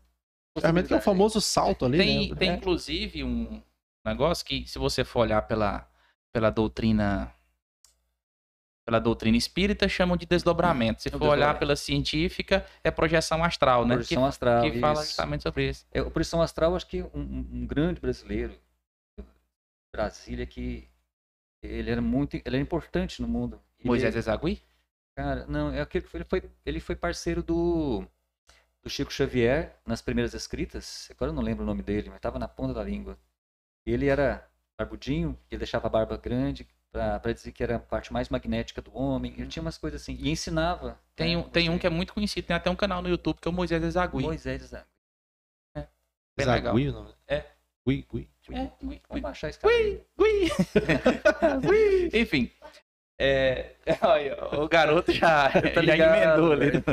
[0.60, 2.36] Realmente que é o famoso salto ali, Tem, né?
[2.36, 2.54] tem É.
[2.54, 3.62] inclusive um
[4.06, 5.88] negócio que, se você for olhar pela,
[6.32, 7.32] pela doutrina
[8.88, 11.02] pela doutrina espírita, chamam de desdobramento.
[11.02, 13.96] Se for olhar pela científica, é projeção astral, né?
[13.96, 14.62] Projeção que, astral.
[14.72, 15.08] que fala isso.
[15.08, 15.86] justamente sobre isso.
[15.92, 18.58] É, o Projeção Astral, acho que um, um- um grande brasileiro,
[19.94, 20.88] Brasília, que
[21.62, 23.60] ele era muito, ele era importante no mundo.
[23.78, 24.62] Ele- Moisés Ezagui?
[25.18, 28.06] Cara, não, é aquele que foi, ele foi, ele foi parceiro do,
[28.82, 31.10] do Chico Xavier nas primeiras escritas.
[31.12, 33.18] Agora eu não lembro o nome dele, mas estava na ponta da língua.
[33.86, 34.48] Ele era
[34.80, 38.96] barbudinho, ele deixava a barba grande para dizer que era a parte mais magnética do
[38.98, 39.34] homem.
[39.38, 40.18] Ele tinha umas coisas assim.
[40.20, 41.00] E ensinava.
[41.16, 43.38] Tem, né, um, tem um que é muito conhecido, tem até um canal no YouTube
[43.42, 44.24] que é o Moisés Ezagui.
[44.24, 44.86] Moisés Ezagui.
[45.76, 46.74] bem legal.
[46.74, 47.14] Zagui o nome?
[47.28, 47.44] É.
[47.88, 48.30] Gui, Gui.
[48.52, 49.74] É, ui, Vamos ui, baixar esse cara.
[49.74, 50.02] aí.
[50.18, 50.50] ui,
[51.70, 52.10] ui.
[52.14, 52.52] Enfim.
[53.20, 53.72] É,
[54.04, 56.70] olha, o garoto já, Tá já ligado, emendou ali.
[56.72, 56.84] velho.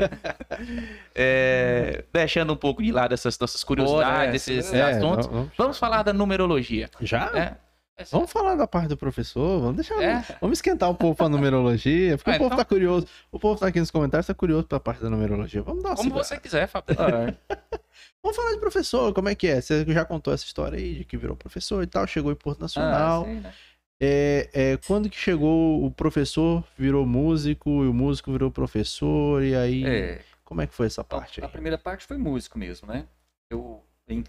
[1.15, 5.27] É, deixando um pouco de lado essas nossas curiosidades, Bora, esses é, assuntos.
[5.27, 6.89] vamos- Vamos falar da numerologia.
[7.01, 7.57] Já?
[7.97, 10.03] É, Vamos falar da parte do professor, vamos deixar.
[10.03, 10.21] É?
[10.41, 13.07] Vamos esquentar um pouco a numerologia, porque Ah, o povo então- tá curioso.
[13.31, 15.63] O povo tá aqui nos comentários, tá curioso pela parte da numerologia.
[15.63, 16.29] Vamos dar uma como segurada.
[16.29, 16.97] você quiser, Fábio.
[16.99, 17.35] Ah,
[18.23, 19.61] Vamos falar de professor, como é que é?
[19.61, 22.59] Você já contou essa história aí de que virou professor e tal, chegou em Porto
[22.59, 23.25] ah, Nacional.
[23.27, 23.55] sim, né?
[24.03, 29.55] É, é, quando que chegou o professor virou músico e o músico virou professor e
[29.55, 31.51] aí É, como é que foi essa parte a aí?
[31.53, 33.07] primeira parte foi músico mesmo, né?
[33.49, 34.25] Eu, em,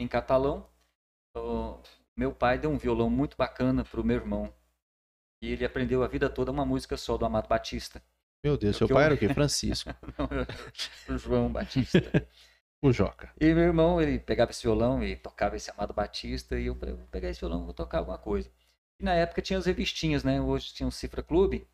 [0.00, 0.66] em catalão,
[1.36, 1.76] ó,
[2.16, 4.54] meu pai deu um violão muito bacana pro meu irmão.
[5.42, 8.02] E ele aprendeu a vida toda uma música só do Amado Batista.
[8.42, 9.28] Meu Deus, seu que pai eu- era o quê?
[9.28, 9.90] Francisco,
[11.08, 12.28] o João Batista.
[12.82, 13.32] o Joca.
[13.40, 16.58] E meu irmão, ele pegava esse violão e tocava esse Amado Batista.
[16.58, 18.50] E eu falei, vou pegar esse violão e vou tocar alguma coisa.
[19.00, 20.40] E na época tinha as revistinhas, né?
[20.40, 21.68] Hoje tinha o Cifra Clube.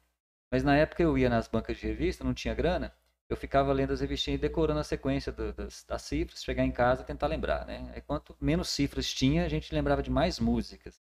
[0.52, 2.92] Mas na época eu ia nas bancas de revista, não tinha grana.
[3.30, 6.72] Eu ficava lendo as revistinhas e decorando a sequência do- das, das cifras, chegar em
[6.72, 7.90] casa e tentar lembrar, né?
[7.94, 11.00] Aí quanto menos cifras tinha, a gente lembrava de mais músicas.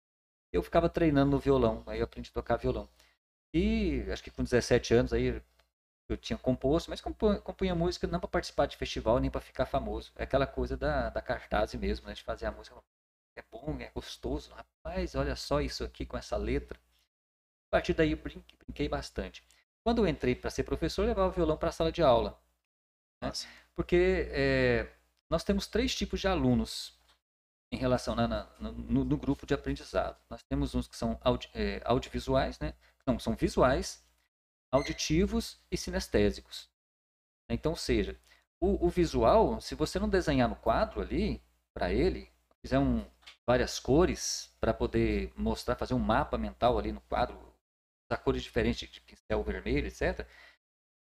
[0.52, 2.88] Eu ficava treinando no violão, aí eu aprendi a tocar violão.
[3.54, 5.42] E acho que com 17 anos aí
[6.08, 9.66] eu tinha composto, mas compunha, compunha música não para participar de festival nem para ficar
[9.66, 10.12] famoso.
[10.16, 12.14] É aquela coisa da, da cartaz mesmo, né?
[12.14, 12.76] De fazer a música.
[13.36, 14.52] É bom, é gostoso.
[14.54, 16.78] Rapaz, olha só isso aqui com essa letra.
[17.68, 19.42] A partir daí eu brinquei, brinquei bastante.
[19.84, 22.40] Quando eu entrei para ser professor, eu levava o violão para a sala de aula.
[23.22, 23.32] né?
[23.74, 24.88] Porque é,
[25.30, 26.98] nós temos três tipos de alunos
[27.72, 30.18] em relação na, na- no, no grupo de aprendizado.
[30.30, 32.74] Nós temos uns que são audi, é, audiovisuais, né?
[33.06, 34.04] Não, são visuais,
[34.72, 36.70] auditivos e sinestésicos.
[37.48, 38.18] Então, ou seja,
[38.60, 41.42] o, o visual, se você não desenhar no quadro ali,
[41.74, 43.04] para ele, fizer um,
[43.46, 47.51] várias cores para poder mostrar, fazer um mapa mental ali no quadro,
[48.12, 50.26] usar cores diferentes de pincel vermelho, etc.,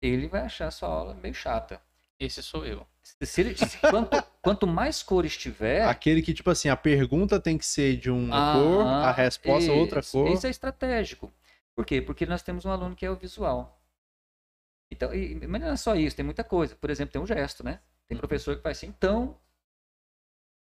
[0.02, 1.82] ele vai achar a sua aula meio chata.
[2.20, 2.86] Esse sou eu.
[3.04, 7.58] Se- ele- se- quanto, quanto mais cores tiver, Aquele que, tipo assim, a pergunta tem
[7.58, 10.28] que ser de uma Ah, cor, a resposta outra isso, cor.
[10.34, 11.32] Isso é estratégico.
[11.76, 12.02] Por quê?
[12.02, 13.80] Porque nós temos um aluno que é o visual.
[14.92, 16.76] Então, e, mas não é só isso, tem muita coisa.
[16.76, 17.80] Por exemplo, tem um gesto, né?
[18.08, 18.20] Tem Uhum.
[18.20, 19.40] professor que faz assim, então.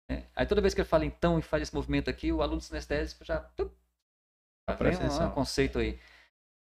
[0.10, 0.28] né?
[0.36, 3.26] Aí toda vez que ele fala então e faz esse movimento aqui, o aluno sinestésico
[3.26, 3.40] já.
[3.40, 5.02] Tá vendo?
[5.24, 6.00] Ah, conceito aí.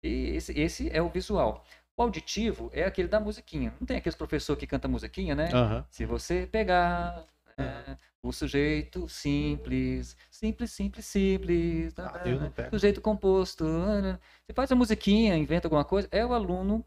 [0.03, 1.65] E esse, esse é o visual.
[1.97, 3.75] O auditivo é aquele da musiquinha.
[3.79, 5.51] Não tem aqueles professor que canta musiquinha, né?
[5.53, 5.85] Aham.
[5.91, 7.27] Se você pegar
[7.59, 12.53] é, o sujeito simples, simples, simples, simples, Ah, tá, eu não né?
[12.57, 12.71] pego.
[12.71, 14.19] sujeito composto, né?
[14.47, 16.83] você faz a musiquinha, inventa alguma coisa, é o aluno,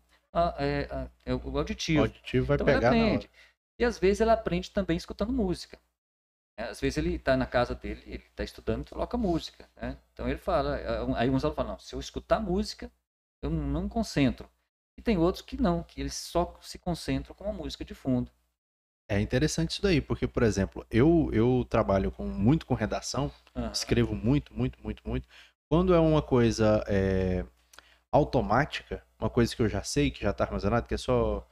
[0.58, 2.02] é, é o O auditivo.
[2.02, 2.98] auditivo vai Então ele pegar hora.
[3.06, 3.30] aprende.
[3.78, 5.78] E às vezes ele aprende também escutando música.
[6.58, 6.70] né?
[6.70, 9.70] Às vezes ele está na casa dele, ele está estudando e coloca música.
[9.80, 9.96] né?
[10.14, 10.78] Então ele fala,
[11.18, 12.92] aí uns alunos falam, não, se eu escutar música,
[13.44, 14.50] eu não me concentro.
[14.98, 18.32] E tem outros que não, que eles só se concentram com a música de fundo.
[19.10, 23.72] É interessante isso daí, porque, por exemplo, eu, eu trabalho com, muito com redação, Aham.
[23.72, 25.28] escrevo muito, muito, muito, muito.
[25.70, 27.46] Quando é uma coisa é,
[28.12, 31.48] automática, uma coisa que eu já sei, que já está armazenado, que é só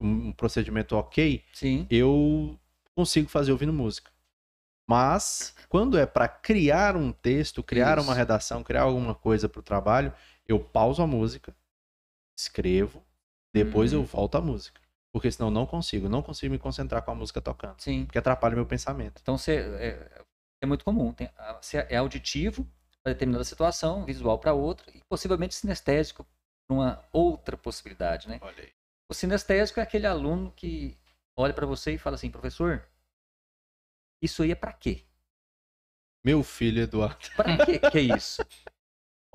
[0.00, 2.58] um, procedimento ok, Sim, eu
[2.94, 4.10] consigo fazer ouvindo música.
[4.88, 8.18] Mas, quando é para criar um texto, criar uma Isso.
[8.18, 10.12] redação, criar alguma coisa para o trabalho,
[10.48, 11.54] eu pauso a música,
[12.38, 13.04] escrevo,
[13.54, 14.00] depois Uhum.
[14.00, 14.80] eu volto à música.
[15.12, 17.80] Porque senão eu não consigo, não consigo me concentrar com a música tocando.
[17.80, 18.04] sim.
[18.04, 19.20] Porque atrapalha o meu pensamento.
[19.22, 20.24] Então você, é,
[20.62, 21.12] é muito comum.
[21.12, 21.30] Tem,
[21.88, 22.66] é auditivo
[23.02, 26.26] para determinada situação, visual para outra, e possivelmente sinestésico
[26.68, 28.38] para uma outra possibilidade, né?
[28.42, 28.72] Olha aí.
[29.08, 30.98] O sinestésico é aquele aluno que
[31.36, 32.86] olha para você e fala assim, professor,
[34.20, 35.04] isso aí é para quê?
[36.24, 37.30] Meu filho Eduardo.
[37.36, 38.42] Para que que é isso?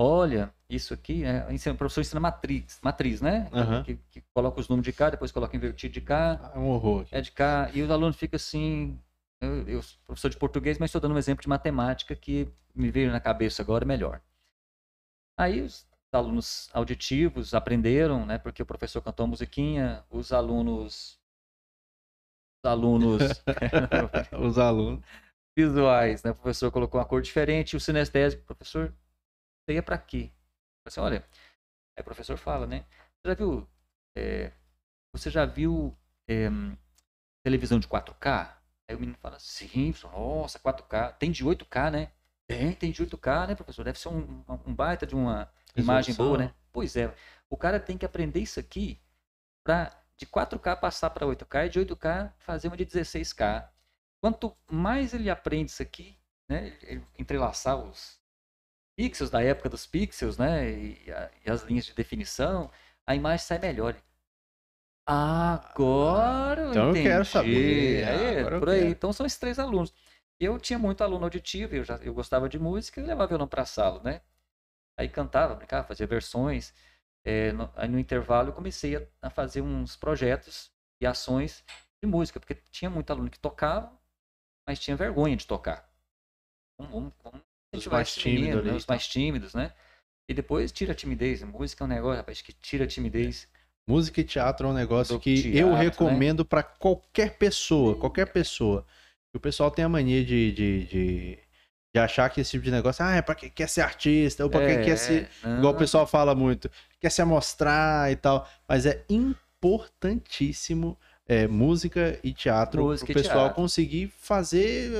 [0.04, 3.48] Olha, isso aqui, é, o professor ensina matriz, matriz, né?
[3.54, 3.84] Aham.
[3.84, 7.02] Que, que coloca os números de cá, depois coloca invertido de cá, É um horror
[7.02, 7.16] aqui.
[7.16, 8.98] é de cá, e o aluno fica assim.
[9.40, 12.90] Eu, eu sou professor de português, mas estou dando um exemplo de matemática que me
[12.90, 14.22] veio na cabeça agora melhor.
[15.38, 18.38] Aí os alunos auditivos aprenderam, né?
[18.40, 21.20] Porque o professor cantou a musiquinha, os alunos.
[22.64, 23.22] Os alunos
[24.40, 25.04] Os alunos.
[25.56, 26.32] visuais, né?
[26.32, 28.94] O professor colocou uma cor diferente, o sinestésico, professor,
[29.62, 30.32] isso aí é pra quê?
[30.86, 31.26] Assim, olha,
[31.96, 32.86] aí o professor fala, né?
[33.22, 33.70] Você já viu,
[34.16, 34.52] é,
[35.14, 35.98] você já viu
[36.28, 36.50] é,
[37.44, 38.56] televisão de 4K?
[38.90, 42.12] Aí o menino fala, sim, nossa, 4K, tem de 8K, né?
[42.48, 43.86] Tem, tem de 8K, né, professor?
[43.86, 46.48] Deve ser um, um baita de uma imagem boa, Resolução.
[46.48, 46.56] né?
[46.72, 47.14] Pois é,
[47.50, 49.00] o cara tem que aprender isso aqui
[49.64, 53.68] pra de 4K passar para 8K e de 8K fazer uma de 16K.
[54.22, 56.16] Quanto mais ele aprende isso aqui,
[56.48, 58.21] né, ele entrelaçar os
[58.96, 62.72] pixels da época dos pixels, né, e, a- e as linhas de definição,
[63.08, 63.96] a imagem sai melhor.
[65.06, 67.24] Agora eu Então eu quero entendi.
[67.26, 68.84] saber, Aí, agora eu por aí.
[68.84, 68.92] quero.
[68.92, 69.94] Então são esses três alunos.
[70.40, 73.62] Eu tinha muito aluno auditivo, eu, já, eu gostava de música e levava violão para
[73.64, 74.22] a sala, né?
[74.98, 76.74] Aí cantava, brincava, fazia versões.
[77.26, 81.64] É, no, aí no intervalo eu comecei a, a fazer uns projetos e ações
[82.04, 83.92] de música, porque tinha muito aluno que tocava,
[84.68, 85.90] mas tinha vergonha de tocar.
[86.78, 88.74] Vamos, vamos, vamos Os mais tímidos né?
[88.74, 89.72] e Os mais tímidos, né?
[90.30, 91.42] E depois tira a timidez.
[91.44, 93.48] Música é um negócio, rapaz, que tira a timidez.
[93.88, 95.80] Música e teatro é um negócio Do que teatro, eu né?
[95.82, 98.86] recomendo pra qualquer pessoa, qualquer pessoa.
[99.34, 101.40] O pessoal tem a mania de, de, de,
[101.96, 104.50] de achar que esse tipo de negócio, ah, é pra quem quer ser artista, ou
[104.50, 105.30] pra quem quer ser.
[105.44, 108.48] não, Igual o pessoal fala muito, quer se amostrar e tal.
[108.68, 113.56] Mas é importantíssimo é, música e teatro Música e pro pessoal teatro.
[113.56, 114.92] conseguir fazer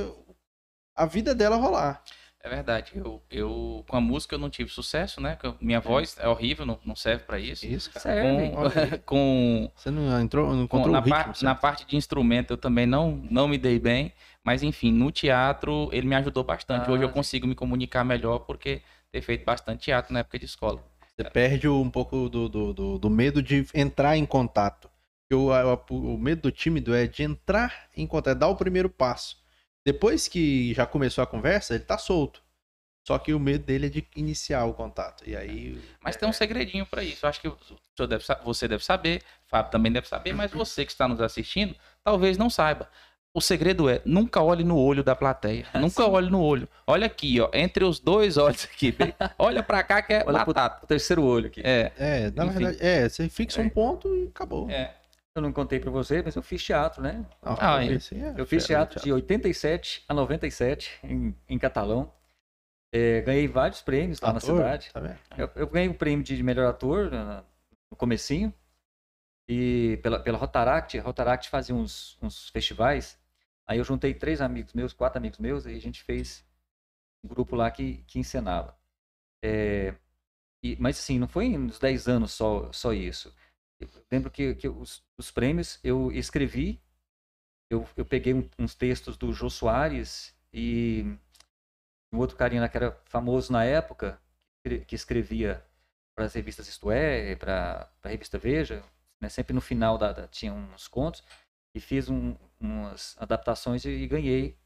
[0.96, 2.02] a vida dela rolar.
[2.44, 2.92] É verdade.
[2.96, 5.38] Eu, eu, com a música, eu não tive sucesso, né?
[5.60, 7.64] Minha voz é horrível, não, não serve pra isso.
[7.64, 8.00] Isso, cara.
[8.00, 8.50] Serve.
[8.50, 11.96] Com, com, Você não entrou, não com- encontrou na, o ritmo, par- na parte de
[11.96, 14.12] instrumento, eu também não, não me dei bem.
[14.44, 16.90] Mas, enfim, no teatro, ele me ajudou bastante.
[16.90, 17.14] Hoje Ah, eu sim.
[17.14, 20.82] consigo me comunicar melhor porque ter feito bastante teatro na época de escola.
[21.14, 24.90] Você perde um pouco do, do, do, do medo de entrar em contato.
[25.30, 28.56] Porque O, a- o medo do tímido é de entrar em contato, é dar o
[28.56, 29.40] primeiro passo.
[29.84, 32.42] Depois que já começou a conversa, ele tá solto.
[33.04, 35.24] Só que o medo dele é de iniciar o contato.
[35.28, 35.76] E aí.
[36.00, 37.26] Mas tem um segredinho pra isso.
[37.26, 37.52] Eu acho que
[38.06, 42.38] deve você deve saber, Fábio também deve saber, mas você que está nos assistindo, talvez
[42.38, 42.88] não saiba.
[43.34, 45.66] O segredo é nunca olhe no olho da plateia.
[45.74, 46.68] Nunca olhe no olho.
[46.86, 48.94] Olha aqui, ó, entre os dois olhos aqui.
[49.38, 50.84] Olha pra cá que é Olha pro- batata.
[50.84, 51.62] O terceiro olho aqui.
[51.64, 52.58] É, É, na Enfim.
[52.58, 53.70] verdade, é, você fixa um É.
[53.70, 54.68] ponto e acabou.
[54.70, 54.94] é.
[55.34, 57.24] Eu não contei pra você, mas eu fiz teatro, né?
[57.40, 57.92] Ah, é.
[57.92, 62.12] esse é Eu fiz fera, teatro de 87 a 97 em, em Catalão.
[62.94, 64.90] É, ganhei vários prêmios lá na Ator, cidade.
[64.92, 65.00] Tá?
[65.38, 67.42] Eu, eu ganhei o prêmio de melhor ator na-
[67.90, 68.52] no comecinho.
[69.48, 73.18] E pela, pela Rotaract, a Rotaract fazia uns, uns festivais.
[73.66, 76.44] Aí eu juntei três amigos meus, quatro amigos meus, e a gente fez
[77.24, 78.76] um grupo lá que, que encenava.
[79.42, 79.94] É,
[80.62, 83.34] e- mas assim, não foi nos 10 anos só, só isso.
[83.82, 86.80] Eu lembro que, que os, os prêmios eu escrevi,
[87.70, 91.04] eu, eu peguei um- uns textos do Jô Soares e
[92.12, 94.20] um outro carinha que era famoso na época,
[94.86, 95.64] que escrevia
[96.14, 98.84] para as revistas Isto É, para a revista Veja,
[99.20, 101.22] né, sempre no final da, da- tinha uns contos,
[101.74, 104.56] e fiz um- umas adaptações e, e ganhei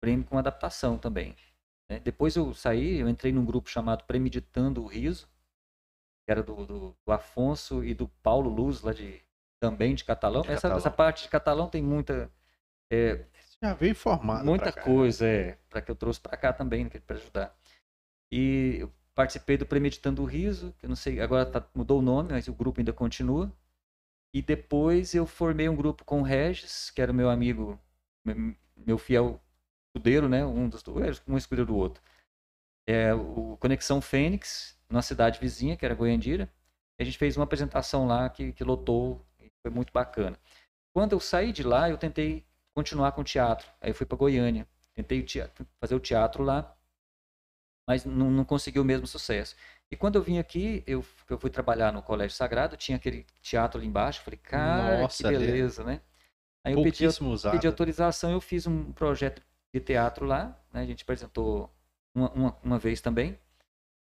[0.00, 1.36] prêmio com adaptação também.
[1.90, 2.00] né.
[2.00, 5.28] Depois eu saí, eu entrei num grupo chamado Premeditando o Riso,
[6.24, 9.20] que era do, do- do Afonso e do Paulo Luz, lá de,
[9.60, 10.42] também de Catalão.
[10.42, 10.76] De essa, Catalão.
[10.78, 12.30] essa parte de Catalão tem muita,
[12.92, 13.24] é,
[13.62, 14.44] Já veio formado.
[14.44, 17.56] muita coisa é, para que eu trouxe para cá também, para ajudar.
[18.32, 22.02] E eu participei do Premeditando o Riso, que eu não sei, agora tá- mudou o
[22.02, 23.52] nome, mas o grupo ainda continua.
[24.34, 27.78] E depois eu formei um grupo com o Regis, que era o meu amigo,
[28.24, 29.38] me- meu fiel
[29.88, 30.42] escudeiro, né?
[30.44, 32.02] Um dos dois, um escudeiro do outro.
[32.88, 36.52] É o Conexão Fênix, numa cidade vizinha, que era Goiandira.
[37.00, 39.26] A gente fez uma apresentação lá que, que lotou,
[39.62, 40.38] foi muito bacana.
[40.94, 43.68] Quando eu saí de lá, eu tentei continuar com o teatro.
[43.80, 44.68] Aí eu fui para Goiânia.
[44.94, 46.76] Tentei o teatro- fazer o teatro lá,
[47.86, 49.56] mas não, não consegui o mesmo sucesso.
[49.90, 53.78] E quando eu vim aqui, eu, eu fui trabalhar no Colégio Sagrado, tinha aquele teatro
[53.78, 54.22] ali embaixo.
[54.22, 56.00] Falei, cara, Nossa, que beleza, né?
[56.64, 57.54] Aí eu pedi, usado.
[57.54, 59.42] pedi autorização, eu fiz um projeto
[59.74, 60.82] de teatro lá, né?
[60.82, 61.70] A gente apresentou
[62.14, 63.38] uma, uma, uma vez também.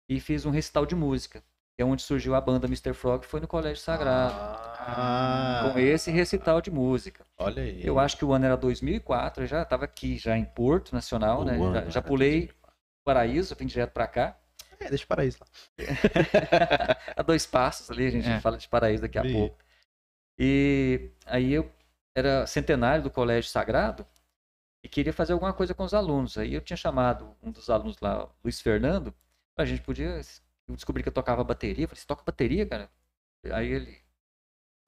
[0.10, 1.42] E fiz um recital de música.
[1.76, 2.94] Que é onde surgiu a banda Mr.
[2.94, 4.34] Frog, foi no Colégio Sagrado.
[4.34, 7.24] Ah, Com esse recital de música.
[7.38, 7.80] Olha aí.
[7.86, 11.42] Eu acho que o ano era 2004, eu já estava aqui, já em Porto Nacional,
[11.42, 11.58] O né?
[11.58, 12.52] Já, já pulei
[13.06, 14.38] Paraíso, vim direto para cá.
[14.78, 15.48] É, deixa para isso lá.
[17.16, 18.40] a dois passos ali, a gente É.
[18.42, 19.32] fala de Paraíso daqui a Ih.
[19.34, 19.58] pouco.
[20.38, 21.72] E aí eu
[22.16, 24.06] era centenário do Colégio Sagrado
[24.84, 26.38] e queria fazer alguma coisa com os alunos.
[26.38, 29.14] Aí eu tinha chamado um dos alunos lá, Luiz Fernando,
[29.62, 30.22] a gente podia.
[30.68, 31.84] Eu descobri que eu tocava bateria.
[31.86, 32.90] Eu falei, você toca bateria, cara?
[33.52, 33.98] Aí ele.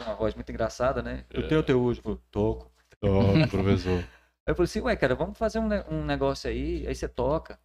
[0.02, 1.26] Uma voz muito engraçada, né?
[1.30, 2.00] Eu tenho até hoje.
[2.00, 2.72] Eu falei, toco.
[3.02, 4.00] Ô, professor.
[4.00, 4.06] Aí
[4.48, 7.60] eu falei assim, ué, cara, vamos fazer um, um negócio aí, aí você toca.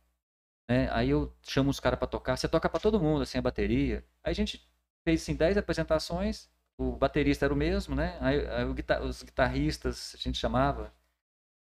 [0.68, 0.90] Né?
[0.92, 4.04] Aí eu chamo os caras pra tocar, você toca pra todo mundo, assim, a bateria.
[4.24, 4.68] Aí a gente
[5.04, 8.18] fez, assim, 10 apresentações, o baterista era o mesmo, né?
[8.20, 10.92] Aí, aí o guita- os guitarristas a gente chamava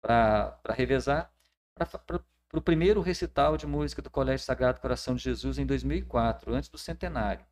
[0.01, 1.31] pra, pra revezar,
[1.75, 1.85] pra,
[2.55, 6.69] pra, pro primeiro recital de música do Colégio Sagrado Coração de Jesus em 2004, antes
[6.69, 7.45] do centenário.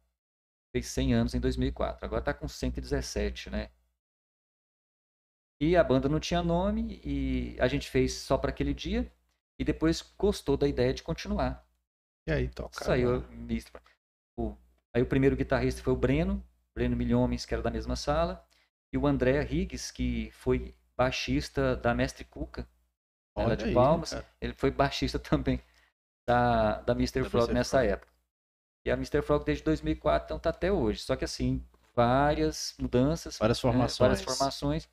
[0.72, 3.70] Fez 100 anos em 2004, agora tá com 117, né?
[5.62, 9.12] E a banda não tinha nome e a gente fez só para aquele dia
[9.60, 11.66] e depois gostou da ideia de continuar.
[12.28, 12.84] E aí, toca.
[12.84, 13.24] Saiu.
[14.38, 14.58] O,
[14.94, 18.46] aí o primeiro guitarrista foi o Breno, Breno Milhomens, que era da mesma sala,
[18.92, 22.68] e o André Riggs, que foi baixista da Mestre Cuca,
[23.36, 24.12] ela Olha de aí, Palmas.
[24.12, 24.26] cara.
[24.42, 25.62] Ele foi baixista também
[26.28, 27.24] da, da Mr.
[27.30, 27.92] Frog nessa Frog.
[27.92, 28.12] época.
[28.86, 29.22] E a Mr.
[29.22, 31.00] Frog desde 2004, então tá até hoje.
[31.02, 31.66] Só que assim,
[31.96, 33.98] várias mudanças, Várias né, formações.
[33.98, 34.90] várias formações,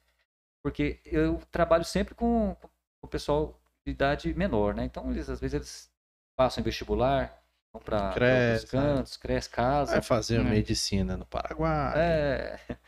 [0.62, 2.68] porque eu trabalho sempre com, com
[3.07, 4.85] o pessoal de idade menor, né?
[4.85, 5.92] Então eles às vezes eles
[6.37, 8.81] passam em vestibular, vão para outros né?
[8.81, 9.92] cantos, cresce casa.
[9.92, 10.44] Vai fazer É.
[10.44, 11.92] medicina no Paraguai.
[11.96, 12.61] É.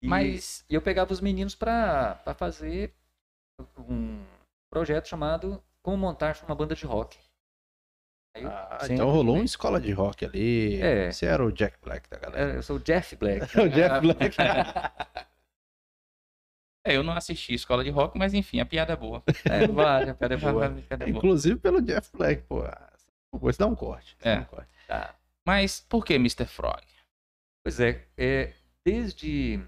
[0.00, 2.94] E, Mas- e eu pegava os meninos para fazer
[3.76, 4.24] um
[4.70, 7.18] projeto chamado Como Montar uma Banda de Rock.
[8.34, 10.80] Eu Ah, então rolou uma escola de rock ali.
[10.80, 11.10] É.
[11.10, 12.52] Você era o Jack Black da galera.
[12.52, 13.46] É, Eu sou o Jeff Black.
[13.58, 14.36] o Jeff Black.
[16.86, 19.22] É, eu não assisti escola de rock, mas enfim, a piada é boa.
[19.44, 20.70] É, vale, a piada é boa.
[20.70, 21.18] Piada é boa.
[21.18, 22.62] Inclusive pelo Jeff Black, pô.
[23.30, 24.16] Pô, Isso dá um corte.
[24.20, 24.36] É.
[24.36, 24.70] dá um corte.
[24.86, 25.14] Tá.
[25.44, 26.46] Mas por que Mr.
[26.46, 26.82] Frog?
[27.62, 28.54] Pois é, é,
[28.86, 29.60] desde,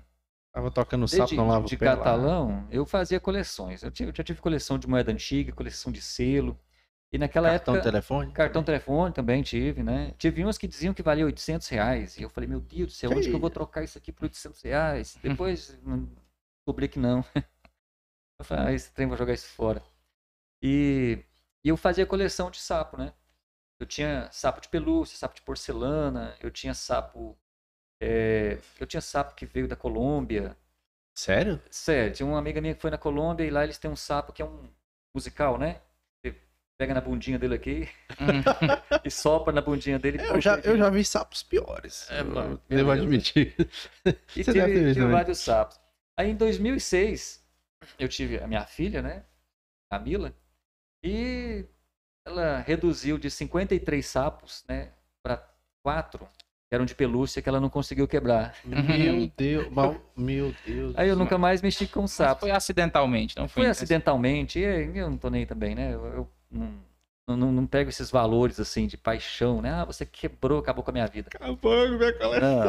[0.53, 1.95] Tava tocando desde sapo, não lava de o pé lá.
[1.97, 3.83] catalão, eu fazia coleções.
[3.83, 6.59] Eu, tive- eu já tive coleção de moeda antiga, coleção de selo.
[7.13, 7.91] E naquela Cartão época...
[7.91, 8.33] telefone?
[8.33, 10.13] Cartão telefone também tive, né?
[10.19, 12.17] Tive umas que diziam que valia 800 reais.
[12.17, 14.13] E eu falei, meu Deus do céu, Que onde que eu vou trocar isso aqui
[14.13, 15.19] por 800 reais?
[15.23, 16.07] Depois hum,
[16.59, 17.25] descobri que não.
[18.39, 19.83] Eu falei, ah, esse trem vou jogar isso fora.
[20.63, 21.25] E,
[21.65, 23.13] e eu fazia coleção de sapo, né?
[23.81, 27.39] Eu tinha sapo de pelúcia, sapo de porcelana, eu tinha sapo.
[28.01, 30.57] É, eu tinha sapo que veio da Colômbia.
[31.15, 31.61] Sério?
[31.71, 34.33] Sério, tinha uma amiga minha que foi na Colômbia e lá eles têm um sapo
[34.33, 34.69] que é um
[35.15, 35.81] musical, né?
[36.23, 36.35] Você
[36.79, 37.89] pega na bundinha dele aqui
[39.05, 40.19] e sopra na bundinha dele.
[40.19, 42.09] e Eu já, eu já vi sapos piores.
[42.11, 43.03] É, mano, devo beleza.
[43.03, 43.55] admitir.
[44.35, 45.79] E Você deve ter tive, tive vários sapos.
[46.19, 47.45] Aí em 2006,
[47.99, 49.25] eu tive a minha filha, né?
[49.91, 50.33] Camila,
[51.03, 51.67] e
[52.27, 54.93] ela reduziu de 53 sapos, né?
[55.23, 55.45] Para
[55.83, 58.55] quatro, que eram de pelúcia, que ela não conseguiu quebrar.
[58.65, 59.69] Meu Deus.
[59.73, 60.95] mal- Meu Deus.
[60.97, 62.41] Aí eu nunca mais mexi com Mas sapos.
[62.41, 63.65] foi acidentalmente, não foi?
[63.65, 64.63] Foi acidentalmente, e
[64.97, 65.93] eu não tô nem aí também, né?
[65.93, 66.73] Eu, eu não,
[67.29, 69.71] não, não, não pego esses valores assim de paixão, né?
[69.73, 71.29] Ah, você quebrou, acabou com a minha vida.
[71.33, 72.61] Acabou com minha coleção,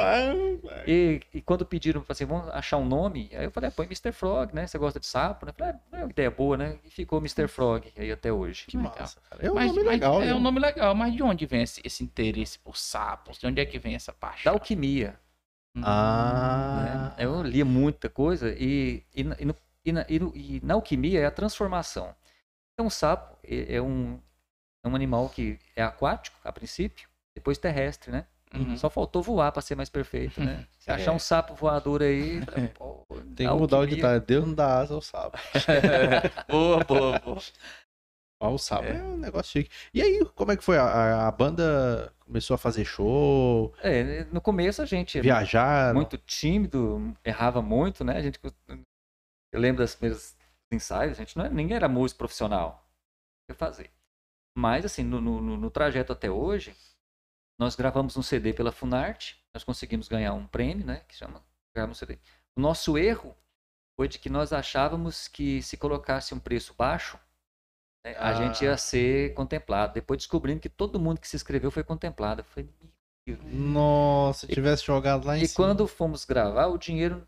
[0.64, 0.84] velho.
[0.88, 4.12] E, e quando pediram assim, vamos achar um nome, aí eu falei, ah, põe Mr.
[4.12, 4.68] Frog, né?
[4.68, 5.52] Você gosta de sapo, né?
[5.52, 6.78] Eu falei, ah, é uma ideia boa, né?
[6.86, 7.48] E ficou Mr.
[7.48, 8.66] Frog aí até hoje.
[8.68, 8.94] Que Legal.
[9.00, 9.44] massa, cara.
[9.46, 10.34] É um Mas- nome mas legal, É né?
[10.36, 13.40] um nome legal, mas de onde vem esse, esse interesse por sapos?
[13.40, 14.54] De onde é que vem essa Da paixão?
[14.54, 15.20] alquimia.
[15.76, 17.14] Hum, Ah.
[17.18, 17.26] né?
[17.26, 20.74] Eu lia muita coisa e, e, na- e no- e na, e no- e na
[20.76, 22.14] alquimia é a transformação.
[22.74, 24.20] Então, o sapo é, é um,
[24.84, 28.26] é um animal que é aquático, a princípio, depois terrestre, né?
[28.54, 28.76] uhum.
[28.76, 30.68] Só faltou voar para ser mais perfeito, né?
[30.80, 31.16] Se achar É.
[31.16, 32.42] um sapo voador aí,
[32.76, 34.26] pô, Tem que mudar o ditado.
[34.26, 35.38] Deus não dá asa ao sapo.
[36.50, 37.38] boa, boa, boa.
[38.44, 39.02] Ó, o sapo é.
[39.04, 39.70] um negócio chique.
[39.94, 40.78] E aí, como é que foi?
[40.78, 45.94] A, a- banda começou a fazer show, É, no começo a gente viajar?
[45.94, 48.18] muito tímido, errava muito, né?
[48.18, 48.40] A gente,
[49.54, 50.36] eu lembro das primeiras
[50.74, 52.84] ensaios, a gente não era, ninguém era músico profissional.
[53.48, 53.92] O que fazer?
[54.56, 56.76] Mas, assim, no, no, no- trajeto até hoje,
[57.60, 61.04] nós gravamos um CD pela Funarte, nós conseguimos ganhar um prêmio, né?
[61.08, 61.42] Que chama
[61.74, 62.18] gravar um CD.
[62.56, 63.36] O nosso erro
[63.96, 67.18] foi de que nós achávamos que se colocasse um preço baixo,
[68.06, 68.34] né, a Ah.
[68.34, 69.94] gente ia ser contemplado.
[69.94, 72.42] Depois descobrindo que todo mundo que se inscreveu foi contemplado.
[72.42, 72.70] Eu falei,
[73.28, 73.54] "Meu Deus".
[73.54, 75.56] Nossa, se tivesse jogado lá em E cima.
[75.68, 77.26] quando fomos gravar, o dinheiro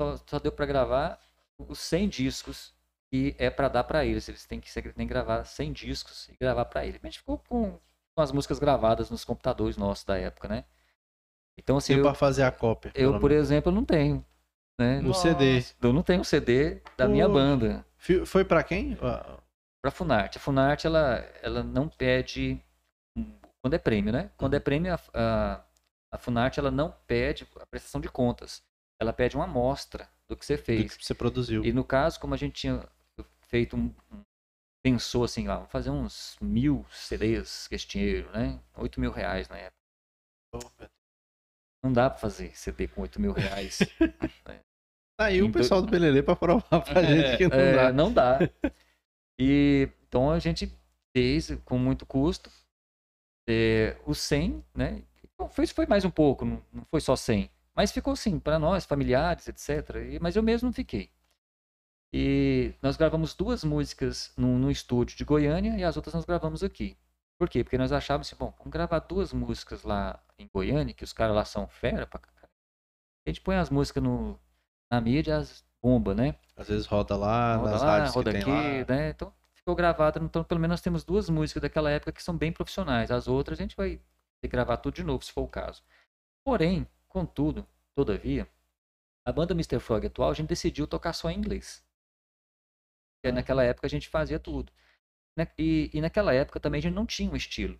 [0.00, 1.20] só, só deu para gravar
[1.58, 2.72] os 100 discos
[3.12, 4.28] e é para dar para eles.
[4.28, 6.98] Eles têm que, têm que gravar 100 discos e gravar para eles.
[7.02, 7.72] A gente ficou com,
[8.14, 10.64] com as músicas gravadas nos computadores nossos da época, né?
[11.58, 12.90] Então, assim, pra fazer a cópia.
[12.94, 13.46] eu, por menos.
[13.46, 14.24] exemplo, não tenho.
[14.80, 15.00] Né?
[15.02, 15.62] No CD.
[15.82, 17.34] Eu não tenho o CD da minha Pô.
[17.34, 17.84] banda.
[18.24, 18.96] Foi pra quem?
[18.96, 19.38] Para
[19.84, 20.38] a Funarte.
[20.38, 22.58] A Funarte, ela, ela não pede.
[23.62, 24.30] Quando é prêmio, né?
[24.36, 24.62] Quando é Uhum.
[24.62, 25.64] prêmio, a, a,
[26.12, 28.62] a Funarte ela não pede a prestação de contas.
[28.98, 30.96] Ela pede uma amostra do que você do fez.
[30.96, 31.64] que você produziu.
[31.64, 32.88] E no caso, como a gente tinha
[33.52, 33.94] feito um.
[34.82, 38.58] pensou assim, ah, vamos fazer uns mil CDs com esse dinheiro, né?
[38.78, 39.76] Oito mil reais na época.
[41.84, 43.80] Não dá para fazer CD com oito mil reais.
[45.14, 47.92] Tá aí o pessoal do Belelê pra provar pra gente que não É, dá.
[47.92, 48.38] não dá.
[49.38, 50.72] E então a gente
[51.14, 52.50] fez com muito custo
[53.48, 55.02] é, o 100, né?
[55.38, 57.50] Bom, foi, foi mais um pouco, não, não foi só 100.
[57.74, 59.96] Mas ficou assim, para nós, familiares, etc.
[59.96, 61.10] E- mas eu mesmo não fiquei.
[62.12, 66.62] E nós gravamos duas músicas no, no estúdio de Goiânia e as outras nós gravamos
[66.62, 66.96] aqui.
[67.38, 67.64] Por quê?
[67.64, 71.34] Porque nós achávamos assim, bom, vamos gravar duas músicas lá em Goiânia, que os caras
[71.34, 72.52] lá são fera pra caralho.
[73.26, 74.38] A gente põe as músicas no,
[74.90, 76.36] na mídia, as bomba, né?
[76.56, 78.84] Às vezes roda lá, roda nas lá, rádios roda aqui, lá.
[78.88, 79.10] né?
[79.10, 80.24] Então ficou gravado.
[80.24, 83.10] Então, pelo menos nós temos duas músicas daquela época que são bem profissionais.
[83.10, 83.96] As outras a gente vai
[84.40, 85.82] ter que gravar tudo de novo, se for o caso.
[86.44, 88.48] Porém, contudo, todavia,
[89.24, 89.78] a banda Mr.
[89.80, 91.84] Frog atual, a gente decidiu tocar só em inglês.
[93.30, 94.72] Naquela época a gente fazia tudo.
[95.36, 95.48] Né?
[95.58, 97.78] E, e naquela época também a gente não tinha um estilo.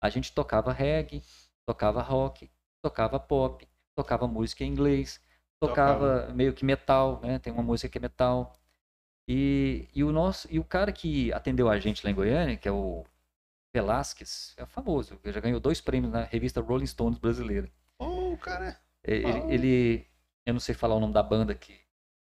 [0.00, 1.22] A gente tocava reggae,
[1.66, 2.50] tocava rock,
[2.82, 5.20] tocava pop, tocava música em inglês,
[5.60, 7.38] tocava meio que metal, né?
[7.38, 8.54] Tem uma música que é metal.
[9.28, 12.68] E, e o nosso e o cara que atendeu a gente lá em Goiânia, que
[12.68, 13.04] é o
[13.74, 17.70] Velasquez, é famoso, ele já ganhou dois prêmios na revista Rolling Stones brasileira.
[17.98, 18.80] Ô, cara.
[19.04, 20.06] É, Ele, ele-
[20.46, 21.78] eu não sei falar o nome da banda que,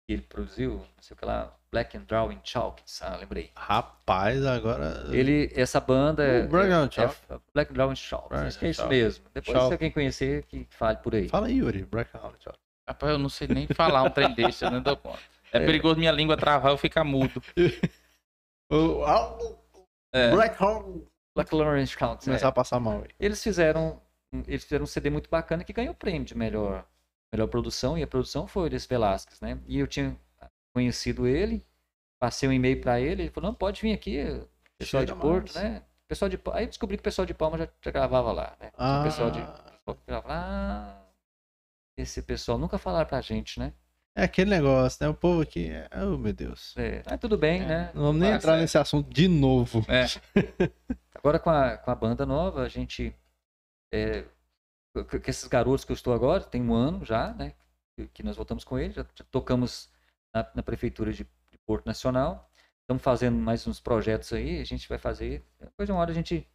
[0.08, 3.50] que ele produziu, não sei o que lá, Black and Drawing Chalk, ah, lembrei.
[3.54, 5.04] Rapaz, agora.
[5.10, 7.16] Ele, essa banda é, O Black and é- Chalk.
[7.28, 8.94] é Black and Drawing Chalk, Black acho que é and isso Chalk.
[8.94, 9.24] mesmo.
[9.34, 9.68] Depois Chalk.
[9.68, 11.28] se alguém conhecer, que fale por aí.
[11.28, 11.84] Fala aí, Yuri.
[11.84, 12.38] Blackout.
[12.38, 12.54] tchau.
[12.88, 15.18] Rapaz, eu não sei nem falar um trem desse, eu não dou conta.
[15.52, 17.42] É, perigoso minha língua travar eu ficar mudo.
[20.12, 20.30] É.
[20.30, 21.06] Blackout.
[21.34, 23.08] Black Orange Chalk, Começar a passar mal aí.
[23.20, 24.00] eles fizeram
[24.46, 26.84] eles fizeram um CD muito bacana que ganhou o prêmio de melhor
[27.32, 29.58] melhor produção e a produção foi desse Velasquez, né?
[29.66, 30.16] E eu tinha
[30.74, 31.64] conhecido ele,
[32.18, 34.18] passei um e-mail para ele, ele falou: "Não, pode vir aqui,
[34.78, 35.70] pessoal Chega de Porto, mais.
[35.70, 35.82] né?
[36.06, 38.70] Pessoal de aí descobri que o pessoal de Palma já, já gravava lá, né?
[38.78, 40.34] Ah, O pessoal de pessoal que gravava.
[40.34, 41.02] Ah,
[41.98, 43.72] esse pessoal nunca falaram pra gente, né?
[44.16, 45.08] é aquele negócio, né?
[45.08, 45.68] O povo aqui.
[45.70, 46.74] é- Oh, meu Deus.
[46.76, 47.66] É, ah, tudo bem, É.
[47.66, 47.90] né?
[47.94, 48.60] Não vamos nem Ah, entrar certo.
[48.62, 49.84] nesse assunto de novo.
[49.86, 50.06] É.
[51.14, 53.14] Agora com a, com a banda nova, a gente.
[53.92, 54.24] É,
[55.04, 57.54] com esses garotos que eu estou agora, tem um ano já, né?
[58.12, 59.90] que- nós voltamos com eles, já, tocamos
[60.32, 62.48] na, na prefeitura de, de Porto Nacional.
[62.82, 65.44] Estamos fazendo mais uns projetos aí, a gente vai fazer.
[65.58, 66.48] Depois de uma hora a gente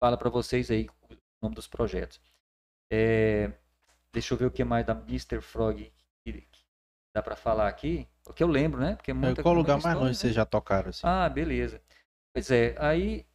[0.00, 2.20] fala para vocês aí o nome dos projetos.
[2.90, 3.52] É,
[4.12, 5.40] deixa eu ver o que mais da Mr.
[5.40, 5.92] Frog
[6.24, 6.48] que,
[7.14, 8.08] dá para falar aqui.
[8.26, 8.94] O que eu lembro, né?
[8.96, 10.14] Porque é muita, Qual lugar mais longe né?
[10.14, 11.02] vocês já tocaram assim?
[11.04, 11.82] Ah, beleza.
[12.32, 13.26] Pois é, aí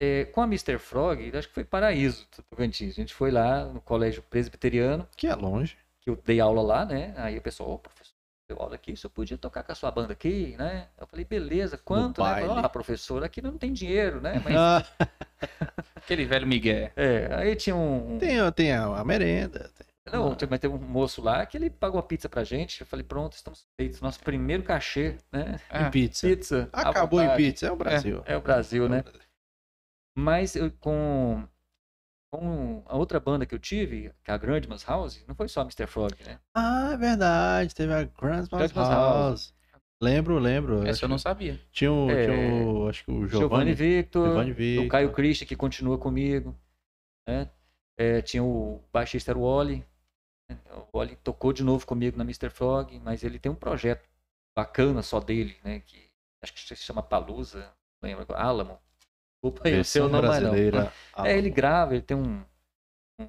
[0.00, 0.78] é, com a Mr.
[0.78, 2.92] Frog, acho que foi Paraíso, Tocantins.
[2.92, 5.76] A gente foi lá no colégio presbiteriano, Que é longe.
[6.00, 7.14] que eu dei aula lá, né?
[7.16, 8.14] Aí o pessoal, ô professor,
[8.48, 10.86] Eu, olha aqui, você podia tocar com a sua banda aqui, né?
[11.00, 12.22] Eu falei, beleza, quanto?
[12.22, 12.40] Né?
[12.42, 14.40] Falou, ah, professor, aqui não tem dinheiro, né?
[14.44, 14.84] Mas, Ah,
[15.96, 16.90] Aquele velho Miguel.
[16.94, 18.18] é, aí tinha um...
[18.18, 19.70] tem, tem a, a merenda.
[19.76, 22.80] tem- Não, tinha- mas teve um moço lá que ele pagou a pizza pra gente.
[22.82, 24.00] Eu falei, pronto, estamos feitos.
[24.00, 25.58] Nosso primeiro cachê, né?
[25.68, 26.28] Ah, E pizza.
[26.28, 26.68] Pizza.
[26.72, 28.22] Acabou em pizza, é o Brasil.
[28.26, 29.02] É o Brasil, né?
[30.16, 31.46] Mas eu- com,
[32.32, 35.62] com a outra banda que eu tive, que é a Grandmas House, não foi só
[35.62, 35.86] Mr.
[35.86, 36.40] Frog, né?
[36.54, 37.74] Ah, é verdade.
[37.74, 39.54] Teve a Grandma's Grandma's House.
[40.02, 40.86] Lembro, lembro.
[40.86, 41.58] essa eu não sabia.
[41.72, 42.26] Tinha o, É.
[42.26, 44.84] tinha o- acho que o Giovanni Giovanni, Victor, Giovanni Victor.
[44.84, 46.54] o Caio Christian, que continua comigo.
[47.26, 47.50] Né?
[47.98, 49.84] É, tinha o baixista era o Wally.
[50.50, 50.58] né?
[50.92, 52.50] O Wally tocou de novo comigo na Mr.
[52.50, 54.06] Frog, mas ele tem um projeto
[54.56, 55.80] bacana só dele, né?
[55.80, 56.10] Que
[56.42, 57.60] acho que se chama Palusa,
[58.02, 58.78] não lembro agora, Alamo.
[59.50, 60.28] Desculpa aí o seu nome, não.
[60.28, 60.92] brasileira.
[61.24, 62.44] É, ele grava, ele tem um.
[63.20, 63.26] um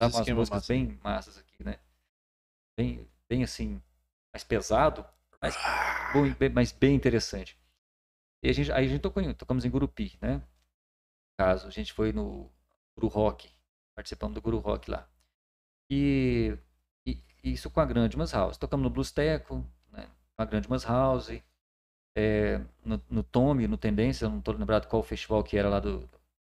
[0.00, 0.72] grava umas músicas massa.
[0.72, 1.78] bem massas aqui, né?
[2.76, 3.80] Bem, bem assim,
[4.34, 5.04] mais pesado,
[5.40, 5.56] mas
[6.12, 7.58] bom, bem, mas bem interessante.
[8.42, 10.36] E a gente, aí a gente tocou, em- tocamos em Gurupi, né?
[10.36, 10.44] No
[11.44, 12.50] caso, a gente foi no
[12.96, 13.50] Guru Rock,
[13.96, 15.08] participamos do Guru Rock lá.
[15.90, 16.56] E,
[17.06, 18.56] e- e isso com a Grande Mas House.
[18.56, 20.06] Tocamos no Blues Teco, né?
[20.36, 21.30] Com a Grande Mas House.
[22.18, 25.78] É, no, no Tommy, no Tendência, eu não tô lembrado qual festival que era lá
[25.78, 26.00] do,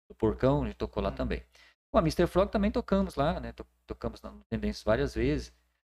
[0.08, 1.42] do Porcão, a gente tocou lá também.
[1.90, 2.26] Com a Mr.
[2.26, 3.52] Frog também tocamos lá, né?
[3.52, 5.52] To- Tocamos no Tendência várias vezes.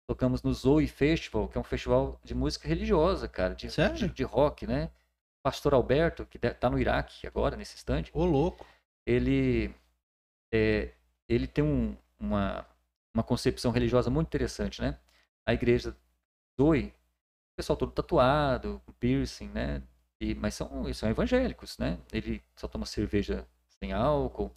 [0.09, 4.23] Tocamos no Zoe Festival, que é um festival de música religiosa, cara, de, de, de
[4.23, 4.91] rock, né?
[5.43, 8.65] Pastor Alberto, que de- tá no Iraque agora, nesse instante, Ô, louco.
[9.07, 9.75] ele,
[10.53, 10.93] é,
[11.29, 12.65] ele tem um- uma,
[13.15, 14.99] uma concepção religiosa muito interessante, né?
[15.47, 15.97] A igreja
[16.61, 16.93] Zoe,
[17.57, 19.83] pessoal todo tatuado, com piercing, né?
[20.21, 21.99] E, mas são, eles são evangélicos, né?
[22.13, 23.47] Ele só toma cerveja
[23.81, 24.55] sem álcool.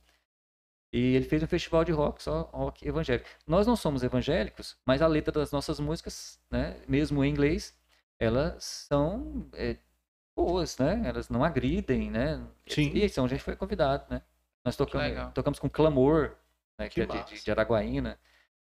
[0.91, 3.29] E ele fez um festival de rock, só rock evangélico.
[3.45, 7.77] Nós não somos evangélicos, mas a letra das nossas músicas, né, mesmo em inglês,
[8.17, 9.77] elas são é,
[10.35, 11.01] boas, né?
[11.05, 12.43] Elas não agridem, né?
[12.67, 12.91] Sim.
[12.93, 14.21] E então a gente foi convidado, né?
[14.65, 16.35] Nós tocamos, tocamos com Clamor,
[16.77, 18.19] né, que, Que é de, de Araguaína,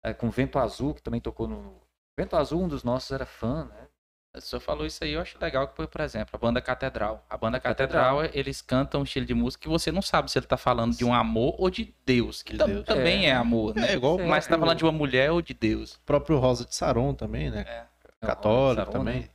[0.02, 1.80] é, com Vento Azul, que também tocou no.
[2.18, 3.88] Vento Azul, um dos nossos era fã, né?
[4.36, 7.24] O senhor falou isso aí, eu acho legal que foi, por exemplo, a banda Catedral.
[7.28, 8.16] A banda Catedral.
[8.18, 10.96] Catedral, eles cantam um estilo de música que você não sabe se ele tá falando
[10.96, 12.84] de um amor ou de Deus, que De Deus.
[12.84, 13.32] também é, É.
[13.34, 13.90] amor, né?
[13.90, 15.94] É igual Mas você tá próprio- falando de uma mulher ou de Deus.
[15.94, 17.64] o próprio Rosa de Saron também, né?
[17.66, 17.82] É,
[18.24, 19.20] Católico Saron, também.
[19.22, 19.28] né?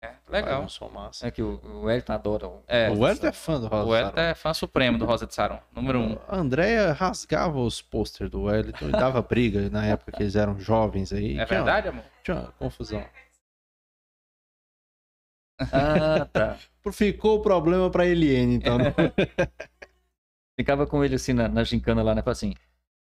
[0.00, 0.66] é legal.
[0.94, 1.26] Massa.
[1.26, 2.62] É que o, o Elton adora o.
[2.66, 5.26] É, o Wellington é fã do Rosa o de Elton é fã supremo do Rosa
[5.26, 6.16] de Saron, número um.
[6.26, 10.58] A Andréia rasgava os pôster do Wellington e dava briga na época que eles eram
[10.58, 11.32] jovens aí.
[11.38, 12.04] É Tinha uma- verdade, amor?
[12.24, 13.04] Tinha uma confusão.
[15.72, 16.58] Ah, tá.
[16.92, 18.78] Ficou o problema pra Eliane, então.
[18.78, 18.94] né?
[20.58, 22.22] Ficava com ele assim na, na gincana lá, né?
[22.22, 22.54] Falava assim.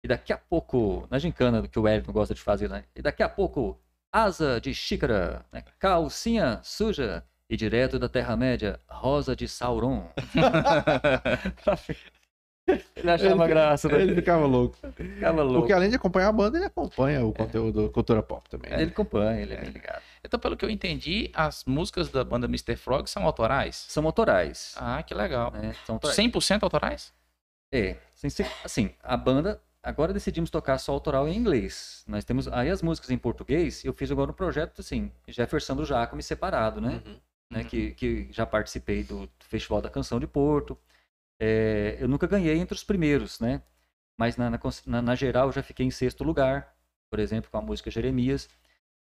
[0.05, 2.85] E daqui a pouco, na gincana que o Elton gosta de fazer, né?
[2.95, 3.81] E daqui a pouco,
[4.13, 5.63] asa de xícara, né?
[5.79, 10.09] calcinha suja e direto da Terra-média, rosa de Sauron.
[12.67, 14.01] ele achava Ele- graça, né?
[14.03, 14.77] Ele ficava louco.
[14.95, 15.61] ficava louco.
[15.61, 18.71] Porque além de acompanhar a banda, ele acompanha o conteúdo cultura pop também.
[18.71, 18.83] né?
[18.83, 20.01] Ele acompanha, ele é bem ligado.
[20.25, 22.77] Então, pelo que eu entendi, as músicas da banda Mr.
[22.77, 23.85] Frog são autorais?
[23.89, 24.75] São autorais.
[24.79, 25.51] Ah, que legal.
[25.51, 25.75] Né?
[25.85, 26.17] São autorais.
[26.17, 27.13] 100% autorais?
[27.73, 27.97] É,
[28.65, 32.05] assim, a banda, agora decidimos tocar só autoral em inglês.
[32.07, 35.85] Nós temos, aí as músicas em português, eu fiz agora um projeto, assim, Jefferson do
[35.85, 37.03] Jacome separado, né?
[37.05, 37.17] Uhum.
[37.51, 40.79] né, que, que já participei do Festival da Canção de Porto.
[41.41, 43.63] É, eu nunca ganhei entre os primeiros, né?
[44.17, 46.75] Mas na, na, na- na geral eu já fiquei em sexto lugar,
[47.11, 48.49] por exemplo, com a música Jeremias.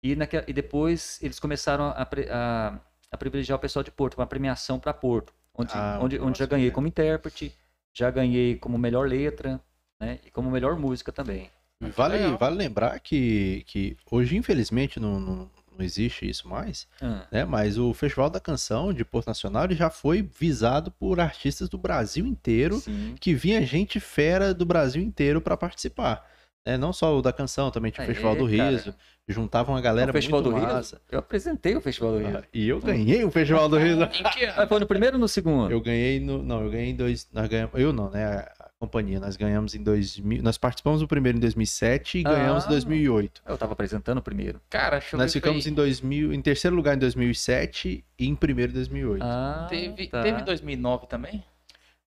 [0.02, 4.26] E, naque- e depois eles começaram a, a- a privilegiar o pessoal de Porto, uma
[4.26, 6.70] premiação para Porto, onde, Ah, onde, onde já ganhei é.
[6.70, 7.54] como intérprete,
[7.92, 9.60] já ganhei como melhor letra,
[10.00, 10.18] né?
[10.24, 11.50] E como melhor música também.
[11.80, 12.38] Vale, Legal.
[12.38, 17.44] vale lembrar que, que hoje, infelizmente, não, não, não existe isso mais, Ah, né?
[17.44, 21.78] Mas o Festival da Canção de Porto Nacional ele já foi visado por artistas do
[21.78, 23.14] Brasil inteiro, sim.
[23.20, 26.24] que vinha gente fera do Brasil inteiro para participar.
[26.66, 26.78] Né?
[26.78, 28.70] Não só o da canção, também tinha o Festival do cara.
[28.70, 28.94] Riso,
[29.28, 30.96] juntavam uma galera o Festival muito do massa.
[30.96, 32.38] Rio, eu apresentei o Festival do Rio.
[32.38, 34.02] Ah, E eu ganhei o Festival do Riso.
[34.14, 34.68] Em que ano?
[34.68, 35.70] Foi no primeiro ou no segundo?
[35.70, 36.42] Eu ganhei no.
[36.42, 37.28] Não, eu ganhei em dois.
[37.32, 38.46] Nós ganhamos, eu não, né?
[38.80, 39.20] Companhia.
[39.20, 40.42] Nós ganhamos em 2000.
[40.42, 42.66] Nós participamos do primeiro em 2007 e ganhamos Ah.
[42.66, 43.42] em 2008.
[43.46, 44.60] Eu tava apresentando o primeiro.
[44.68, 48.72] Cara, eu Nós ficamos foi- em 2000, em terceiro lugar em 2007 e em primeiro
[48.72, 49.22] em 2008.
[49.24, 50.22] Ah, Teve, tá.
[50.22, 51.42] teve 2009 também?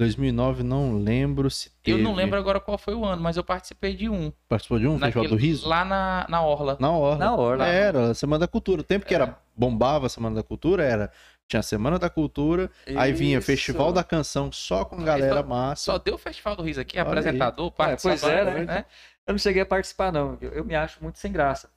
[0.01, 1.99] 2009 não lembro se teve.
[1.99, 4.33] Eu não lembro agora qual foi o ano, mas eu participei de um.
[4.49, 5.69] Participou de um Festival Naquele- do Riso?
[5.69, 6.77] Lá na, na Orla.
[6.79, 7.17] Na Orla.
[7.19, 7.67] Na Orla.
[7.67, 8.81] Era, Semana da Cultura.
[8.81, 9.17] O tempo que É.
[9.17, 11.11] era bombava a Semana da Cultura era.
[11.49, 13.47] Tinha a Semana da Cultura, aí vinha Isso.
[13.47, 15.83] Festival da Canção só com galera só- massa.
[15.93, 18.85] Só deu o Festival do Riso aqui, Olha apresentador, pois é, participante, né?
[19.27, 20.37] Eu não cheguei a participar, não.
[20.41, 21.71] Eu, eu me acho muito sem graça.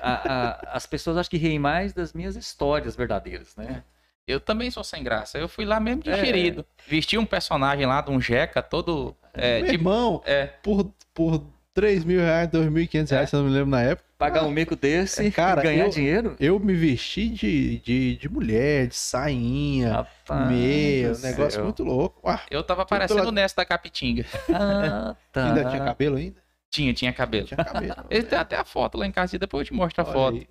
[0.00, 3.84] a- a- as pessoas acho que riem mais das minhas histórias verdadeiras, né?
[4.26, 5.36] Eu também sou sem graça.
[5.36, 6.12] Eu fui lá mesmo É.
[6.14, 6.64] digerido.
[6.86, 9.14] Vesti um personagem lá de um jeca todo.
[9.34, 11.44] É, Meu tipo, irmão, é, por, por
[11.74, 14.76] 3 mil reais, 2.500 reais, se eu não me lembro na época, Pagar um mico
[14.76, 16.36] desse É, cara, e ganhar eu- dinheiro?
[16.38, 21.64] eu me vesti de, de, de mulher, de sainha, Rapaz meia, um negócio céu.
[21.64, 22.20] muito louco.
[22.28, 24.24] Ah, eu tava parecendo o Nessa da Capitinga.
[24.54, 25.46] Ah, tá.
[25.48, 26.40] ainda tinha cabelo ainda?
[26.70, 27.46] Tinha, tinha cabelo.
[27.46, 27.94] Tinha cabelo.
[28.10, 30.12] Ele tem até a foto lá em casa, e depois eu te mostro a Olha
[30.12, 30.36] foto.
[30.36, 30.48] aí.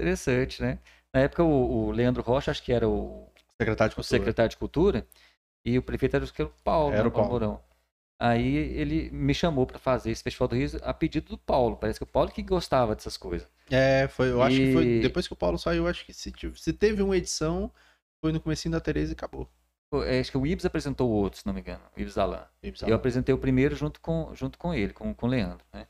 [0.00, 0.78] Interessante, né?
[1.12, 3.28] Na época, o, o Leandro Rocha, acho que era o,
[3.60, 4.18] Secretário de o Cultura.
[4.18, 5.06] secretário de Cultura,
[5.62, 7.60] e o prefeito era o que era o Paulo, Era né, o Paulo.
[8.22, 11.76] Aí ele me chamou para fazer esse Festival do Riso a pedido do Paulo.
[11.76, 13.48] Parece que o Paulo que gostava dessas coisas.
[13.70, 16.30] É, foi, eu acho que foi E- depois que o Paulo saiu, acho que se,
[16.56, 17.72] se teve uma edição,
[18.20, 19.48] foi no comecinho da Tereza e acabou.
[20.04, 22.44] É, Acho que o Ibs apresentou o outro, se não me engano, o Ibs Alan.
[22.62, 25.86] E Eu apresentei o primeiro junto com, junto com ele, com, com o Leandro, né?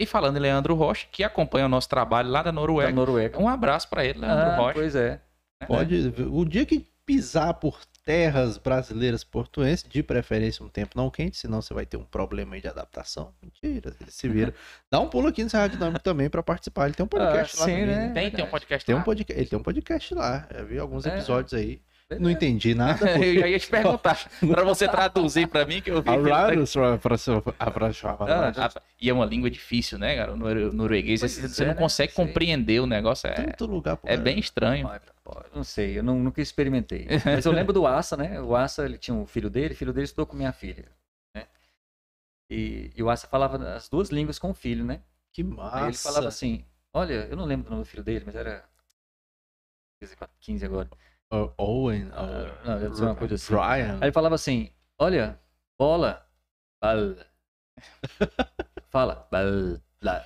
[0.00, 2.92] E falando em Leandro Rocha, que acompanha o nosso trabalho lá da Da Noruega.
[2.92, 3.38] Noruega.
[3.38, 4.74] Um abraço pra ele, Leandro Ah, Rocha.
[4.74, 5.20] pois é.
[5.66, 11.38] Pode, o dia que pisar por terras brasileiras portuenses, de preferência um tempo não quente,
[11.38, 13.32] senão você vai ter um problema aí de adaptação.
[13.42, 14.54] Mentira, ele se vira.
[14.90, 16.84] Dá um pulo aqui no Serra Dinâmico também pra participar.
[16.86, 18.12] Ele tem um podcast Ah, lá sim, também, né?
[18.12, 19.04] Tem, tem um podcast Tem um lá.
[19.04, 20.46] podcast, ele tem um podcast lá.
[20.50, 21.10] Eu vi alguns É.
[21.14, 21.80] episódios aí.
[22.20, 23.10] Não entendi nada.
[23.18, 26.04] Eu já ia te perguntar, pra você traduzir pra mim, que eu vi.
[26.04, 26.12] tá-
[28.28, 30.32] Ah, E é uma língua difícil, né, cara?
[30.34, 30.36] O
[30.72, 31.78] norueguês, Pois você, você é, não né?
[31.80, 32.24] consegue Sei.
[32.24, 33.26] compreender o negócio.
[33.26, 34.88] É, Tanto lugar pro é bem estranho.
[35.24, 37.06] Pô, Não sei, eu não, nunca experimentei.
[37.24, 38.38] Mas eu lembro do Assa, né?
[38.40, 40.84] O Assa, ele tinha um filho dele, o filho dele estudou com minha filha,
[41.34, 41.46] né?
[42.50, 45.00] E, e o Assa falava as duas línguas com o filho, né?
[45.32, 45.76] Que massa.
[45.78, 48.62] Aí ele falava assim, olha, eu não lembro do nome do filho dele, mas era
[50.40, 50.88] 15 agora.
[51.34, 52.08] Uh, Owen.
[52.12, 53.54] Ah, uh, não, deve ser uma coisa assim.
[53.54, 53.94] Brian.
[53.94, 55.38] Aí ele falava assim, olha,
[55.78, 56.24] bola,
[56.80, 57.14] bal.
[58.90, 59.44] Fala, bal,
[60.00, 60.24] lá.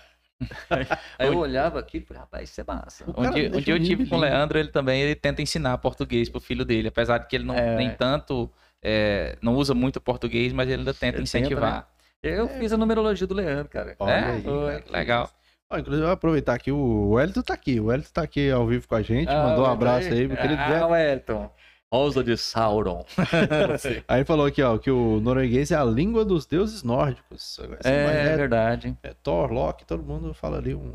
[0.70, 0.86] Aí,
[1.18, 3.04] aí eu olhava aquilo e falei, rapaz, isso é massa.
[3.16, 4.20] Um dia, um dia eu tive com o.
[4.20, 7.56] Leandro, ele também ele tenta ensinar português pro filho dele, apesar de que ele não
[7.56, 7.76] É.
[7.76, 8.50] nem tanto
[8.82, 11.88] é, não usa muito português, mas ele ainda tenta Ele tenta, incentivar.
[12.22, 13.96] Eu fiz a numerologia do Leandro, cara.
[13.98, 14.24] Olha É?
[14.32, 15.30] aí, Foi, cara, que legal.
[15.70, 17.78] Ó, inclusive, eu vou aproveitar aqui, o Wellington tá aqui.
[17.78, 20.60] O Wellington tá aqui ao vivo com a gente, mandou um abraço aí, meu querido
[20.60, 21.50] Ah, Wellington.
[21.92, 23.02] Rosa de Sauron.
[24.06, 27.58] Aí falou aqui, ó, que o norueguês é a língua dos deuses nórdicos.
[27.66, 28.94] Mais É verdade.
[29.02, 30.92] é Thor, Loki, todo mundo fala ali um...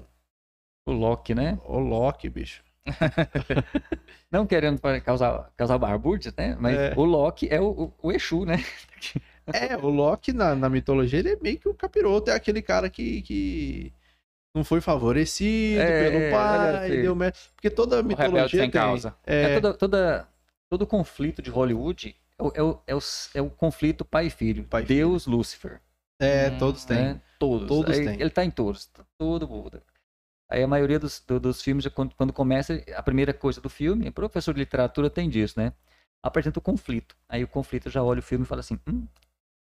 [0.86, 1.57] O Loki, né?
[1.65, 2.63] O Loki, bicho.
[4.30, 6.55] Não querendo causar, causar barbúrdia, né?
[6.59, 6.93] Mas É.
[6.95, 8.63] o Loki é o, o, o Exu, né?
[9.51, 12.88] É, o Loki na, na mitologia, ele é meio que o capiroto, é aquele cara
[12.88, 13.24] que...
[13.24, 13.91] que...
[14.55, 17.37] Não foi favorecido É, pelo olha pai, deu merda.
[17.55, 18.81] Porque toda O rebelde mitologia sem tem.
[18.81, 19.15] causa.
[19.25, 20.29] É, É toda, toda,
[20.69, 22.99] todo conflito de Hollywood é o, é o, é o,
[23.35, 24.65] é o conflito pai e filho.
[24.65, 25.81] Pai Deus, Lúcifer.
[26.19, 26.97] é, Hum, todos têm.
[26.97, 27.21] né?
[27.39, 27.67] Todos.
[27.67, 28.21] Todos Aí têm.
[28.21, 28.85] Ele tá em todos.
[28.87, 29.81] tá Todo mundo.
[30.49, 34.11] Aí a maioria dos, do- dos filmes, quando, quando começa, a primeira coisa do filme,
[34.11, 35.73] professor de literatura tem disso, né?
[36.21, 37.15] Apresenta o conflito.
[37.27, 39.07] Aí o conflito já olha o filme e fala assim, hum,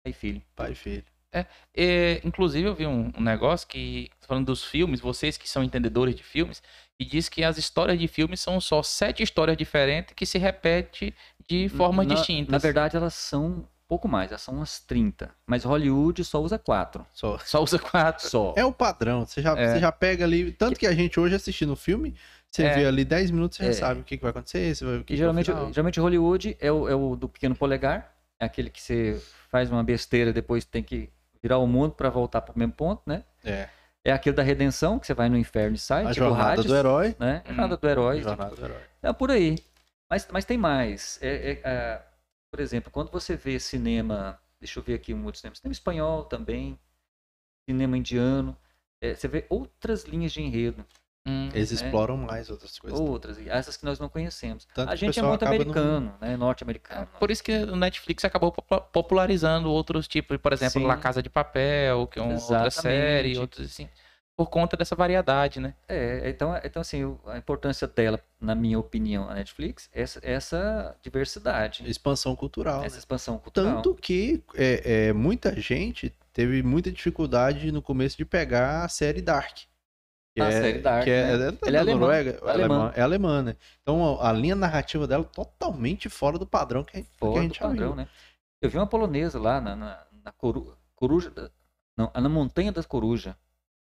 [0.03, 0.41] pai e filho.
[0.55, 1.03] Pai e filho.
[1.75, 6.15] É, inclusive, eu vi um, um negócio que, falando dos filmes, vocês que são entendedores
[6.15, 6.61] de filmes,
[6.99, 11.13] e diz que as histórias de filmes são só sete histórias diferentes que se repetem
[11.49, 12.51] de formas na, distintas.
[12.51, 15.29] Na verdade, elas são pouco mais, elas são umas 30.
[15.45, 17.05] Mas Hollywood só usa quatro.
[17.11, 17.37] Só.
[17.39, 18.27] Só usa quatro.
[18.27, 18.53] Só.
[18.55, 19.25] É o padrão.
[19.25, 19.73] Você já, É.
[19.73, 20.51] você já pega ali.
[20.51, 22.15] Tanto que a gente hoje assistindo o filme,
[22.49, 22.75] você É.
[22.75, 23.73] vê ali 10 minutos, você É.
[23.73, 24.73] já sabe o que, que vai acontecer.
[24.75, 27.27] Você vai, o que E que geralmente, é geralmente Hollywood é o, é o do
[27.27, 31.09] pequeno polegar, é aquele que você faz uma besteira e depois tem que
[31.43, 33.23] virar o mundo para voltar para o mesmo ponto, né?
[33.43, 33.67] É.
[34.05, 36.65] É aquele da redenção, que você vai no inferno e sai, A tipo jornada Hades,
[36.65, 37.15] do herói.
[37.19, 37.41] né?
[37.45, 37.49] Hum.
[37.49, 38.21] Jornada do herói.
[38.21, 38.81] Jornada do herói.
[39.01, 39.57] É por aí.
[40.09, 41.19] Mas, mas tem mais.
[41.21, 42.01] É, é, é,
[42.51, 46.25] por exemplo, quando você vê cinema, deixa eu ver aqui um outro cinema, cinema espanhol
[46.25, 46.79] também,
[47.69, 48.57] cinema indiano,
[49.01, 50.85] é, você vê outras linhas de enredo,
[51.25, 51.75] Hum, Eles É.
[51.75, 52.99] exploram mais outras coisas.
[52.99, 54.67] outras, essas que nós não conhecemos.
[54.73, 56.35] Tanto a gente é muito americano, né?
[56.35, 57.07] Norte-americano.
[57.19, 60.87] Por isso que o Netflix acabou popu- popularizando outros tipos, por exemplo, Sim.
[60.87, 62.81] La Casa de Papel, que é uma outra Exatamente.
[62.81, 63.87] série, outros assim,
[64.35, 65.75] por conta dessa variedade, né?
[65.87, 70.95] É, então, então assim, a importância dela, na minha opinião, a Netflix, é essa, essa
[71.01, 72.83] diversidade, Expansão cultural.
[72.83, 72.99] essa né?
[72.99, 73.75] expansão cultural.
[73.75, 79.21] Tanto que é, é, muita gente teve muita dificuldade no começo de pegar a série
[79.21, 79.59] Dark.
[80.35, 81.57] Que A é, série Dark, que é, né?
[81.63, 82.53] é é alemã, Noruega, alemã.
[82.75, 83.55] alemã, é alemã, né?
[83.81, 87.17] Então a, a linha narrativa dela é totalmente fora do padrão que a, que a
[87.19, 87.95] fora do gente já padrão, viu.
[87.95, 88.07] né?
[88.59, 91.31] Eu vi uma polonesa lá na, na, na coru- coruja,
[91.95, 93.35] não, na montanha das corujas.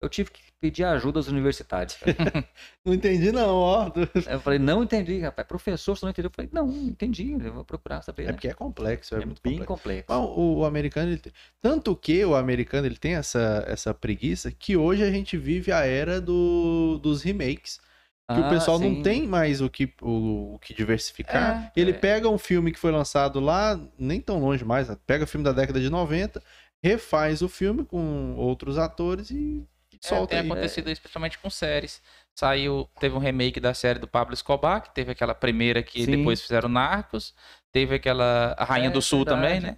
[0.04, 1.95] Eu tive que pedir ajuda aos universitários.
[1.97, 2.14] cara.
[2.86, 3.91] Não entendi, não, ó.
[4.30, 5.47] eu falei, não entendi, rapaz.
[5.47, 6.30] Professor, você não entendeu?
[6.30, 7.32] Eu falei, não, entendi.
[7.32, 8.24] Eu vou procurar saber.
[8.24, 8.34] É né?
[8.34, 10.06] porque é complexo, é, É muito bem complexo.
[10.06, 10.06] complexo.
[10.10, 14.51] Mas o, o americano, ele tem- tanto que o americano ele tem essa, essa preguiça
[14.51, 17.80] que hoje a gente vive a era do, dos remakes.
[18.32, 18.89] Que o Ah, pessoal sim.
[18.95, 21.72] não tem mais o que, o, o que diversificar.
[21.76, 21.93] É, ele é.
[21.93, 25.51] pega um filme que foi lançado lá, nem tão longe mais, pega o filme da
[25.51, 26.41] década de 90,
[26.82, 29.66] refaz o filme com outros atores e
[30.04, 30.45] É, solta tem aí.
[30.45, 32.01] acontecido isso principalmente com séries.
[32.38, 36.18] Saiu, teve um remake da série do Pablo Escobar, que teve aquela primeira que Sim.
[36.18, 37.34] depois fizeram Narcos.
[37.72, 39.41] Teve aquela a Rainha É do Sul verdade.
[39.41, 39.78] também, né?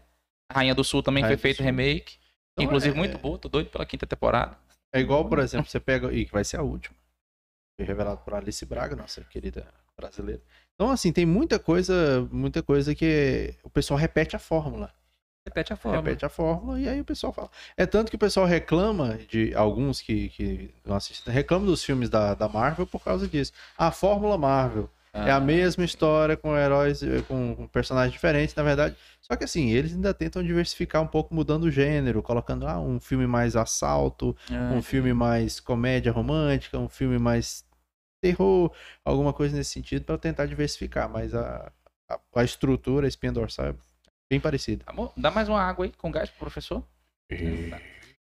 [0.50, 1.66] A Rainha do Sul também Rainha foi feito Sul.
[1.66, 2.18] remake.
[2.54, 4.58] Então, Inclusive é- muito boa, tô doido pela quinta temporada.
[4.94, 6.12] É igual, por exemplo, você pega.
[6.14, 6.96] E que vai ser a última.
[7.78, 9.68] Foi revelado por Alice Braga, nossa querida
[9.98, 10.42] brasileira.
[10.74, 14.94] Então, assim, tem muita coisa, muita coisa que o pessoal repete a fórmula.
[15.46, 15.98] Repete a forma.
[15.98, 17.50] Repete a fórmula e aí o pessoal fala.
[17.78, 22.10] É tanto que o pessoal reclama de alguns que, que não assistem, reclamam dos filmes
[22.10, 23.52] da, da Marvel por causa disso.
[23.78, 24.89] A fórmula Marvel.
[25.14, 28.98] É a Ah, mesma história com heróis, eh, com com personagens diferentes, na verdade.
[29.22, 33.00] Só que assim, eles ainda tentam diversificar um pouco, mudando o gênero, colocando ah, um
[33.00, 37.64] filme mais assalto, ah, um filme mais comédia romântica, um filme mais
[38.22, 38.74] terror,
[39.06, 41.08] alguma coisa nesse sentido, para tentar diversificar.
[41.10, 41.72] Mas a,
[42.10, 43.76] a, a estrutura, a espinha dorsal é
[44.30, 44.84] bem parecida.
[44.88, 46.86] Amor, dá mais uma água aí com gás pro professor.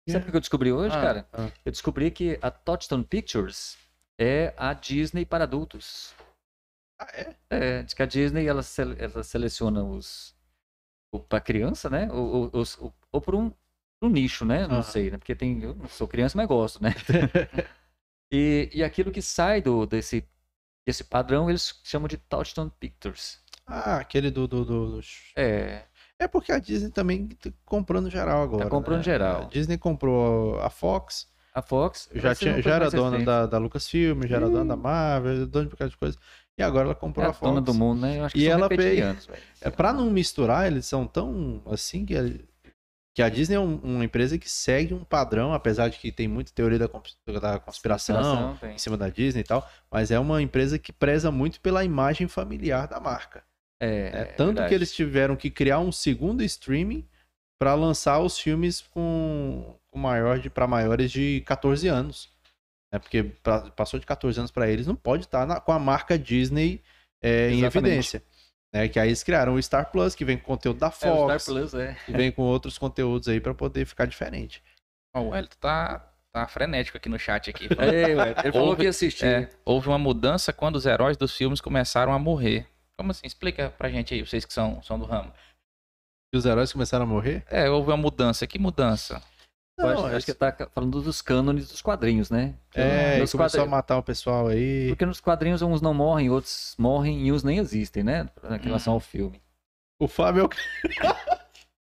[0.08, 1.28] Sabe o que eu descobri hoje, Ah, cara?
[1.32, 1.50] ah.
[1.64, 3.76] Eu descobri que a Touchstone Pictures
[4.18, 6.14] é a Disney para adultos.
[6.98, 7.36] Ah, é?
[7.50, 10.34] É, diz que a Disney ela, sele- ela seleciona os
[11.28, 12.10] para criança, né?
[12.12, 13.52] Ou, ou, ou, ou por um,
[14.02, 14.62] um nicho, né?
[14.66, 14.82] Não Aham.
[14.82, 15.18] sei, né?
[15.18, 16.90] Porque tem, eu não sou criança, mas gosto, né?
[18.32, 20.24] e, e aquilo que sai do, desse,
[20.86, 23.40] desse padrão, eles chamam de Touchstone Pictures.
[23.66, 25.86] Ah, aquele do, do, do- do- É,
[26.20, 28.68] É porque a Disney também tá comprando geral agora.
[28.68, 29.02] comprando né?
[29.04, 29.42] geral.
[29.42, 34.22] A Disney comprou a Fox, a Fox já, tinha, já era dona da, da Lucasfilm,
[34.26, 36.18] já era dona da Marvel, dona de bocado de coisa.
[36.58, 37.48] E agora ela comprou É a a Fox.
[37.50, 38.18] dona do mundo, né?
[38.18, 39.42] Eu acho que E ela reptilianos, velho.
[39.62, 42.14] É, pra não misturar, eles são tão assim que,
[43.14, 46.28] que a Disney é um- uma empresa que segue um padrão, apesar de que tem
[46.28, 50.42] muita teoria da, cons- da conspiração em cima da Disney e tal, mas é uma
[50.42, 53.42] empresa que preza muito pela imagem familiar da marca.
[53.80, 54.20] É, né?
[54.20, 54.68] é Tanto verdade.
[54.68, 57.06] que eles tiveram que criar um segundo streaming
[57.58, 62.28] para lançar os filmes com, com maior de para maiores de 14 anos.
[62.92, 62.98] Né?
[62.98, 66.82] Porque pra- passou de 14 anos para eles, não pode estar com a marca Disney
[67.22, 68.22] é, em evidência.
[68.72, 68.88] Né?
[68.88, 71.42] Que aí eles criaram o Star Plus, que vem com conteúdo da É, o Fox,
[71.42, 71.96] Star Plus, é.
[72.08, 74.62] e vem com outros conteúdos aí para poder ficar diferente.
[75.14, 77.68] Ó, o Elton tá, tá frenético aqui no chat aqui.
[77.78, 79.24] É, ué, ele falou Houve- que ia assistir.
[79.26, 82.66] É, houve uma mudança quando os heróis dos filmes começaram a morrer.
[83.00, 83.26] Como assim?
[83.26, 85.32] Explica pra gente aí, vocês que são, são do ramo.
[86.34, 87.42] E os heróis começaram a morrer?
[87.48, 88.46] É, houve uma mudança.
[88.46, 89.22] Que mudança?
[89.78, 92.54] Acho, Não, acho esse- que tá falando dos cânones dos quadrinhos, né?
[92.74, 94.88] É, e nos começou a matar o pessoal aí.
[94.90, 98.28] Porque nos quadrinhos uns não morrem, outros morrem e uns nem existem, né?
[98.60, 98.96] Em relação Hum.
[98.96, 99.40] ao filme.
[99.98, 100.42] O Fábio.
[100.42, 100.50] é o-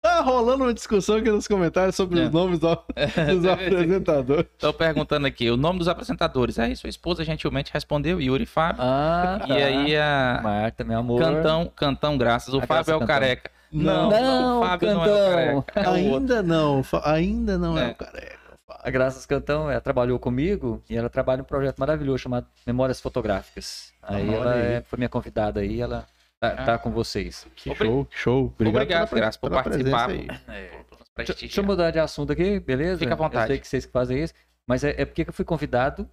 [0.06, 2.24] tá rolando uma discussão aqui nos comentários sobre É.
[2.26, 2.68] os nomes do-
[3.36, 4.46] dos apresentadores.
[4.60, 6.58] Tô perguntando aqui, o nome dos apresentadores.
[6.60, 8.82] Aí sua esposa gentilmente respondeu, Yuri Fábio.
[8.84, 11.22] Ah, E aí a Marta, meu amor.
[11.22, 12.54] Cantão, Cantão Graças.
[12.54, 13.14] O A Fábio Graça é o Cantão.
[13.16, 13.52] careca.
[13.72, 15.62] Não, Não, o Fábio não é o Cantão.
[15.64, 15.80] careca.
[15.82, 17.92] É o ainda não, ainda não é, É.
[17.92, 18.40] o careca.
[18.68, 18.82] Fábio.
[18.84, 23.00] A Graças Cantão, ela trabalhou comigo e ela trabalha em um projeto maravilhoso chamado Memórias
[23.02, 23.92] Fotográficas.
[24.02, 24.62] Aí Olha ela aí.
[24.76, 26.06] é- foi minha convidada aí, ela
[26.40, 26.66] tá, Ah.
[26.66, 27.46] tá com vocês.
[27.56, 28.46] Que Obri- show, que show.
[28.48, 30.12] Obrigado, Obrigado, pela, Graça, por pela participar.
[30.12, 30.84] É,
[31.18, 33.00] Deixa, deixa eu mudar de assunto aqui, beleza?
[33.00, 33.44] Fica à vontade.
[33.46, 34.34] Eu sei que vocês que fazem isso,
[34.68, 36.10] mas é, é porque que eu fui convidado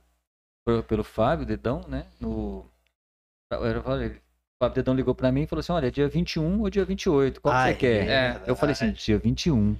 [0.65, 2.07] por- pelo Fábio Dedão, né?
[2.21, 2.65] No...
[3.51, 4.15] Eu falei, o
[4.63, 7.53] Fábio Dedão ligou pra mim e falou assim: olha, dia 21 ou dia 28, qual
[7.53, 8.09] que Ai, você quer?
[8.09, 9.77] É, Eu falei assim: dia 21,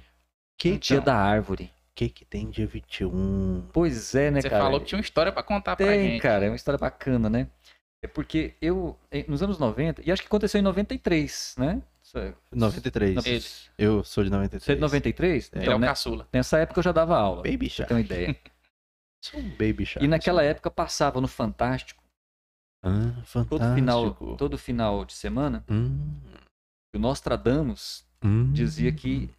[0.59, 1.05] que, dia Então.
[1.05, 1.71] da árvore.
[1.95, 3.63] que que tem dia 21?
[3.71, 4.63] Pois é, né, Você cara?
[4.63, 6.21] falou que tinha uma história pra contar pra Tem, gente.
[6.21, 7.47] cara, é uma história bacana, né?
[8.03, 8.99] É porque eu,
[9.29, 11.81] nos anos 90, e acho que aconteceu em 93, né?
[12.03, 13.25] Isso é- 93.
[13.25, 13.43] Ele.
[13.77, 14.61] Eu sou de 93.
[14.63, 15.49] Você é de 93?
[15.53, 16.27] Ele é Então, o né, caçula.
[16.33, 17.87] nessa época eu já dava aula, Baby Shark.
[17.87, 18.35] ter uma ideia.
[19.23, 20.03] Sou um Baby Shark.
[20.03, 22.03] E naquela época passava no Fantástico,
[22.83, 23.57] Ah, fantástico.
[23.57, 26.19] todo final, todo final de semana, Hum,
[26.93, 28.51] o Nostradamus hum.
[28.51, 29.29] dizia que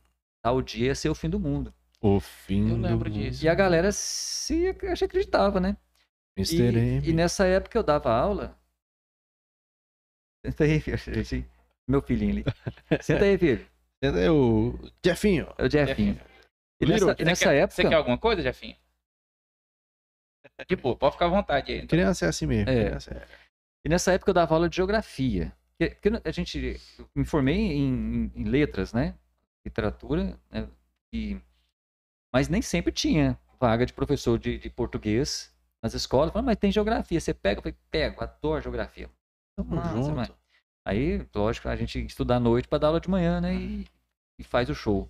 [0.42, 1.72] tal dia ia ser o fim do mundo.
[2.00, 3.44] O fim Eu lembro do disso.
[3.44, 5.76] E a galera se acreditava, né?
[6.36, 6.54] Mr.
[6.62, 7.08] E, M.
[7.08, 8.58] e nessa época eu dava aula.
[10.44, 11.46] Senta aí, filho.
[11.88, 12.44] Meu filhinho ali.
[13.02, 13.66] Senta aí, filho.
[14.02, 15.46] É o Jefinho.
[15.56, 16.20] É o Jeffinho.
[16.80, 17.74] E Little, nessa, e Você nessa quer, época.
[17.76, 18.76] Você quer alguma coisa, Jefinho?
[20.66, 21.86] Tipo, pode ficar à vontade aí.
[21.86, 22.70] Criança é assim mesmo.
[22.70, 22.88] É.
[22.88, 23.26] é-
[23.84, 25.52] E nessa época eu dava aula de geografia.
[25.78, 27.82] Porque- a gente eu me formei em,
[28.26, 29.14] em- em letras, né?
[29.64, 30.68] Literatura, né?
[31.12, 31.40] E,
[32.32, 35.53] mas nem sempre tinha vaga de professor de, de português
[35.84, 36.32] nas escolas.
[36.32, 37.58] Falei, mas tem geografia, você pega?
[37.58, 39.08] Eu falei, pego, adoro geografia.
[39.56, 40.16] Tamo Massa, junto.
[40.16, 40.32] mas-
[40.86, 43.54] Aí, lógico, a gente estuda à noite para dar aula de manhã, né?
[43.54, 43.86] E,
[44.38, 45.08] e faz o show.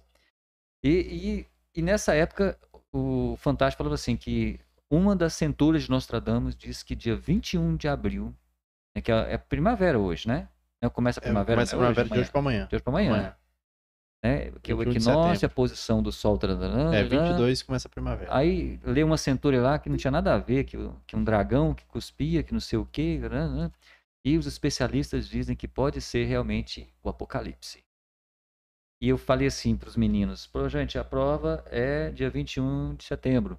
[0.84, 2.58] E, e, e nessa época,
[2.92, 4.60] o Fantástico falou assim que
[4.90, 8.32] uma das centúrias de Nostradamus diz que dia 21 de abril,
[8.94, 10.48] né, que é, é primavera hoje, né?
[10.82, 12.22] Né, Começa a É, primavera, começa a primavera de amanhã.
[12.22, 12.66] hoje pra amanhã.
[12.68, 13.10] De hoje para amanhã.
[13.14, 13.36] Amanhã.
[14.24, 14.50] Né?
[14.62, 16.38] Que é o 21 de equinócio, a posição do sol.
[16.38, 17.26] taranã, É, taranã.
[17.26, 18.34] 22 começa a primavera.
[18.34, 21.74] Aí lê uma centúria lá que não tinha nada a ver, que, que um dragão
[21.74, 23.18] que cuspia, que não sei o quê.
[23.20, 23.70] taranã.
[24.24, 27.84] E os especialistas dizem que pode ser realmente o apocalipse.
[29.02, 33.04] E eu falei assim para os meninos: "Pô, gente, a prova é dia 21 de
[33.04, 33.58] setembro.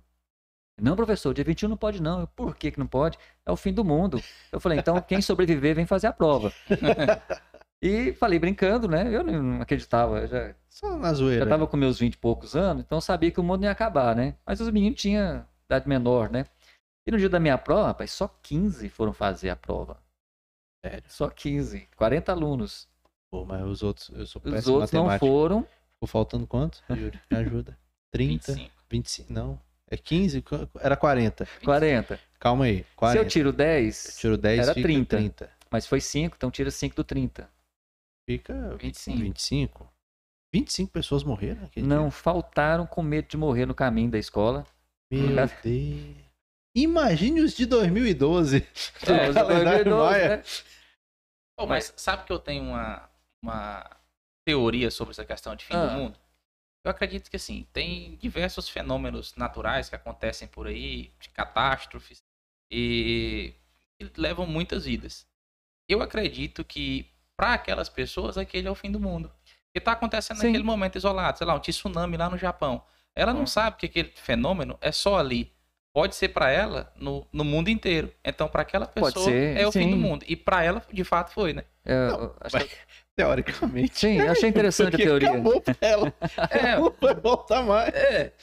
[0.81, 2.21] Não, professor, dia 21 não pode não.
[2.21, 3.19] Eu, Por que, que não pode?
[3.45, 4.19] É o fim do mundo.
[4.51, 6.51] Eu falei, então quem sobreviver vem fazer a prova.
[7.81, 9.13] e falei brincando, né?
[9.13, 11.45] Eu não acreditava, eu já, Só na já zoeira.
[11.47, 14.15] tava com meus 20 e poucos anos, então eu sabia que o mundo ia acabar,
[14.15, 14.35] né?
[14.45, 16.45] Mas os meninos tinham idade menor, né?
[17.07, 19.97] E no dia da minha prova, rapaz, só 15 foram fazer a prova.
[20.83, 21.03] Sério?
[21.07, 21.87] Só 15.
[21.95, 22.87] 40 alunos.
[23.31, 25.61] Pô, mas os outros, eu sou Os péssimo em outros não foram.
[25.93, 27.19] Ficou faltando quanto, Yuri?
[27.31, 27.77] Me ajuda.
[28.11, 28.75] 30, 25.
[28.89, 29.59] 25, não.
[29.89, 30.41] É 15?
[30.41, 31.47] Qu- Era 40.
[31.63, 32.19] 40.
[32.39, 33.19] Calma aí, Se 40.
[33.23, 35.17] eu tiro 10, Eu tiro 10, era fica 30.
[35.17, 35.49] 30.
[35.69, 37.47] mas foi 5, então tira 5 do 30.
[38.27, 39.17] Fica 25.
[39.19, 39.93] 25.
[40.53, 42.11] 25 pessoas morreram naquele Não dia?
[42.11, 44.65] faltaram com medo de morrer no caminho da escola.
[45.11, 45.35] Meu.
[45.63, 46.15] Deus.
[46.75, 48.57] Imagine os de 2012.
[49.07, 50.37] É, O calendário 2012, maia.
[50.37, 50.43] né?
[51.57, 53.09] Pô, mas sabe que eu tenho uma,
[53.43, 53.89] uma
[54.45, 55.85] teoria sobre essa questão de fim Ah.
[55.85, 56.19] do mundo?
[56.83, 62.21] Eu acredito que, assim, tem diversos fenômenos naturais que acontecem por aí, de catástrofes,
[62.71, 63.53] e
[63.99, 65.25] que levam muitas vidas.
[65.89, 69.31] Eu acredito que, para aquelas pessoas, aquele é o fim do mundo.
[69.73, 70.47] Que está acontecendo Sim.
[70.47, 72.81] naquele momento isolado, sei lá, um tsunami lá no Japão.
[73.15, 73.47] Ela não Uhum.
[73.47, 75.51] sabe que aquele fenômeno é só ali.
[75.93, 78.11] Pode ser para ela no, no mundo inteiro.
[78.23, 80.01] Então, para aquela Pode pessoa, ser, é o fim do sim.
[80.01, 80.25] mundo.
[80.27, 81.63] E para ela, de fato, foi, né?
[81.85, 82.75] É, Não, eu acho que-
[83.15, 83.97] Teoricamente.
[83.97, 85.29] Sim, eu achei interessante a teoria.
[85.29, 86.13] Acabou pra ela.
[86.51, 87.93] É, Não vai voltar mais.
[87.93, 88.33] é.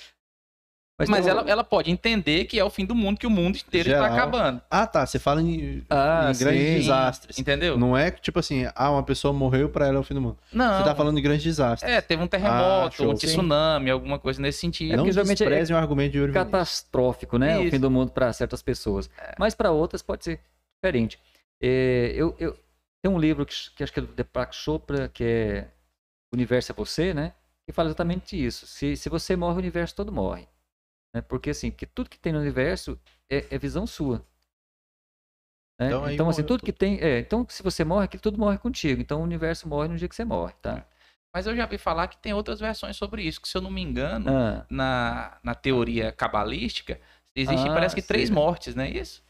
[1.08, 3.30] Mas, Mas um- ela, ela pode entender que é o fim do mundo, que o
[3.30, 4.60] mundo inteiro está acabando.
[4.70, 5.04] Ah, tá.
[5.06, 6.74] Você fala em, Ah, em grandes sim.
[6.74, 7.38] desastres.
[7.38, 7.76] Entendeu?
[7.78, 10.20] Não é que, tipo assim, ah, uma pessoa morreu pra ela é o fim do
[10.20, 10.38] mundo.
[10.52, 10.78] Não.
[10.78, 11.90] Você tá falando de grandes desastres.
[11.90, 13.10] É, teve um Ah, terremoto, show.
[13.10, 14.92] um tsunami, alguma coisa nesse sentido.
[14.94, 17.58] É não geralmente é desprezem o argumento de Yuri catastrófico, né?
[17.58, 17.70] O Isso.
[17.72, 19.10] fim do mundo para certas pessoas.
[19.38, 20.40] Mas para outras pode ser
[20.82, 21.18] diferente.
[21.62, 22.56] É, eu, eu
[23.02, 25.68] tem um livro que, que acho que é do Deepak Chopra, que é
[26.32, 27.32] O Universo é Você, né?
[27.66, 28.66] Que fala exatamente isso.
[28.66, 30.48] Se, se você morre, o universo todo morre.
[31.14, 31.20] Né?
[31.22, 32.98] Porque assim, porque tudo que tem no universo
[33.30, 34.24] é, é visão sua.
[35.78, 35.86] né?
[35.88, 36.98] Então, Então, assim, morreu tudo que tem.
[37.00, 39.00] É, então, se você morre, aquilo tudo morre contigo.
[39.00, 40.86] Então, o universo morre no dia que você morre, tá?
[41.34, 43.70] Mas eu já vi falar que tem outras versões sobre isso, que se eu não
[43.70, 47.00] me engano, Ah, na, na teoria cabalística,
[47.34, 48.34] existe Ah, parece que três sim.
[48.34, 49.22] mortes, não é isso?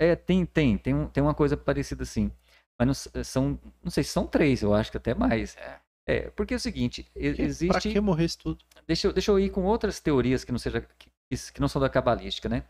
[0.00, 2.30] É, tem, tem, tem, um- tem uma coisa parecida assim.
[2.76, 5.56] Mas não, s- são, não sei se são três, eu acho que até mais.
[5.56, 5.80] É.
[6.06, 7.90] É, porque é o seguinte, Que- Pra existe.
[7.92, 8.64] que morrer isso tudo?
[8.86, 11.08] Deixa eu, deixa eu ir com outras teorias que não, seja, que,
[11.52, 12.64] que não são da cabalística, né?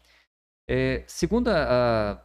[0.68, 2.24] É, segundo a- a-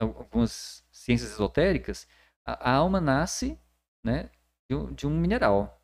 [0.00, 2.08] algumas ciências esotéricas,
[2.46, 3.58] a, a alma nasce
[4.04, 4.30] né,
[4.70, 5.82] de, um, de um mineral.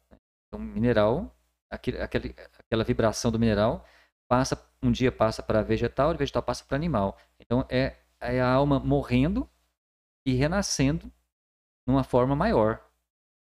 [0.48, 1.36] Então, mineral,
[1.70, 3.86] aquele, aquele, aquela vibração do mineral,
[4.28, 7.18] passa um dia passa para vegetal, de vegetal passa para animal.
[7.40, 9.48] Então, é, é a alma morrendo
[10.26, 11.12] e renascendo
[11.86, 12.84] numa forma maior,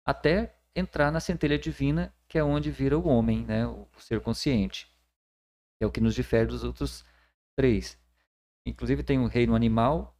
[0.06, 4.91] até entrar na centelha divina, que é onde vira o homem, né, o ser consciente.
[5.82, 7.04] É o que nos difere dos outros
[7.56, 7.98] três.
[8.66, 10.16] Inclusive tem o reino animal,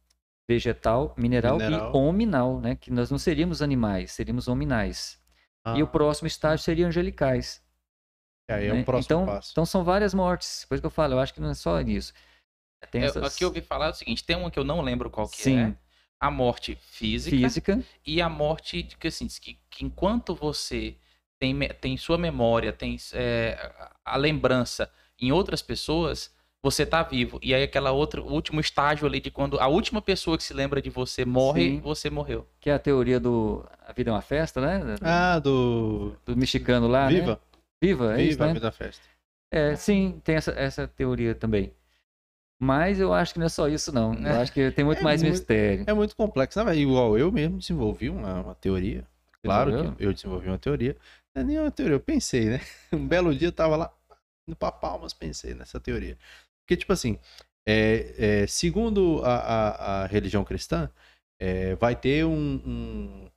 [0.49, 1.91] vegetal, mineral, Mineral.
[1.93, 5.19] e hominal, né, que nós não seríamos animais, seríamos hominais.
[5.75, 7.63] E o Ah, próximo estágio seria angelicais.
[8.49, 8.81] Aí é né?
[8.81, 9.51] o próximo então, passo.
[9.53, 10.65] então são várias mortes.
[10.65, 12.13] Por isso que eu falo, eu acho que não é só isso.
[12.91, 13.23] Tem É, essas...
[13.23, 15.57] Aqui eu ouvi falar o seguinte, tem uma que eu não lembro qual que Sim.
[15.59, 15.77] é.
[16.19, 17.83] A morte física, física.
[18.05, 20.97] e a morte de que assim, que, que enquanto você
[21.39, 23.71] tem, tem sua memória, tem é,
[24.05, 26.31] a lembrança em outras pessoas,
[26.63, 27.39] você tá vivo.
[27.43, 30.53] E aí aquela outra, o último estágio ali de quando a última pessoa que se
[30.53, 31.79] lembra de você morre, Sim.
[31.81, 32.47] você morreu.
[32.59, 34.95] que é a teoria do A Vida é uma Festa, né?
[35.01, 36.15] Ah, do.
[36.25, 37.19] do mexicano lá, né?
[37.19, 37.41] Viva.
[37.83, 38.53] Viva, é isso, Viva a né?
[38.53, 39.03] vida festa.
[39.51, 41.73] É, sim, tem essa, essa teoria também.
[42.61, 44.13] Mas eu acho que não é só isso, não.
[44.13, 45.83] Eu acho que tem muito É mais muito- mistério.
[45.85, 46.63] É muito complexo.
[46.63, 49.05] Não, igual eu mesmo desenvolvi uma, uma teoria.
[49.43, 50.95] Claro que eu desenvolvi uma teoria.
[51.35, 52.61] Não é nem uma teoria, eu pensei, né?
[52.93, 53.93] Um belo dia eu tava lá,
[54.47, 56.17] indo pra Palmas, pensei nessa teoria.
[56.61, 57.17] Porque, tipo assim,
[57.67, 60.89] é, é, segundo a, a, a religião cristã,
[61.39, 63.29] é, vai ter um, um,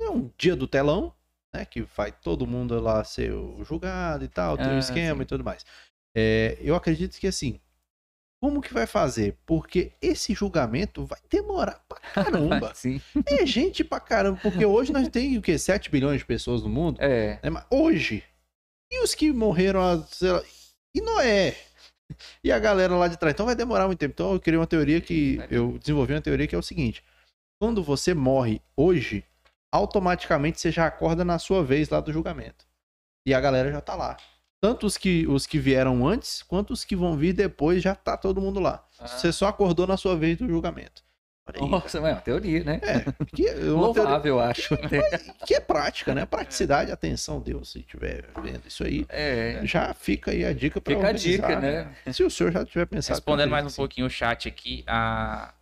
[0.00, 1.14] um dia do telão,
[1.54, 1.64] né?
[1.64, 3.32] Que vai todo mundo lá ser
[3.64, 5.22] julgado e tal, tem um Ah, esquema sim.
[5.22, 5.64] e tudo mais.
[6.16, 7.60] É, eu acredito que assim,
[8.42, 9.36] como que vai fazer?
[9.46, 12.74] Porque esse julgamento vai demorar pra caramba.
[12.74, 13.00] Sim.
[13.26, 15.58] é gente pra caramba, porque hoje nós temos o quê?
[15.58, 16.98] 7 bilhões de pessoas no mundo?
[17.00, 17.38] É.
[17.42, 17.50] né?
[17.50, 18.22] Mas hoje.
[18.96, 20.42] E os que morreram, sei lá,
[20.94, 21.56] e Noé?
[22.42, 23.34] E a galera lá de trás.
[23.34, 24.12] Então vai demorar muito tempo.
[24.12, 25.40] Então eu criei uma teoria que.
[25.50, 27.02] Eu desenvolvi uma teoria que é o seguinte:
[27.60, 29.24] quando você morre hoje,
[29.72, 32.64] automaticamente você já acorda na sua vez lá do julgamento.
[33.26, 34.16] E a galera já tá lá.
[34.62, 38.16] Tanto os que, os que vieram antes, quanto os que vão vir depois, já tá
[38.16, 38.86] todo mundo lá.
[39.00, 39.08] Ah.
[39.08, 41.02] Você só acordou na sua vez do julgamento.
[41.54, 42.80] Aí, Nossa, mas é uma teoria, né?
[42.82, 43.00] É,
[43.34, 44.74] que é teoria- Louvável, eu acho.
[44.74, 45.00] até.
[45.46, 46.26] que é prática, né?
[46.26, 49.06] Praticidade, atenção, Deus, se estiver vendo isso aí.
[49.08, 49.60] É.
[49.62, 51.94] Já fica aí a dica para Fica a dica, né?
[52.12, 53.14] Se o senhor já tiver pensado.
[53.16, 55.54] Respondendo mais um que pouquinho o chat aqui, a,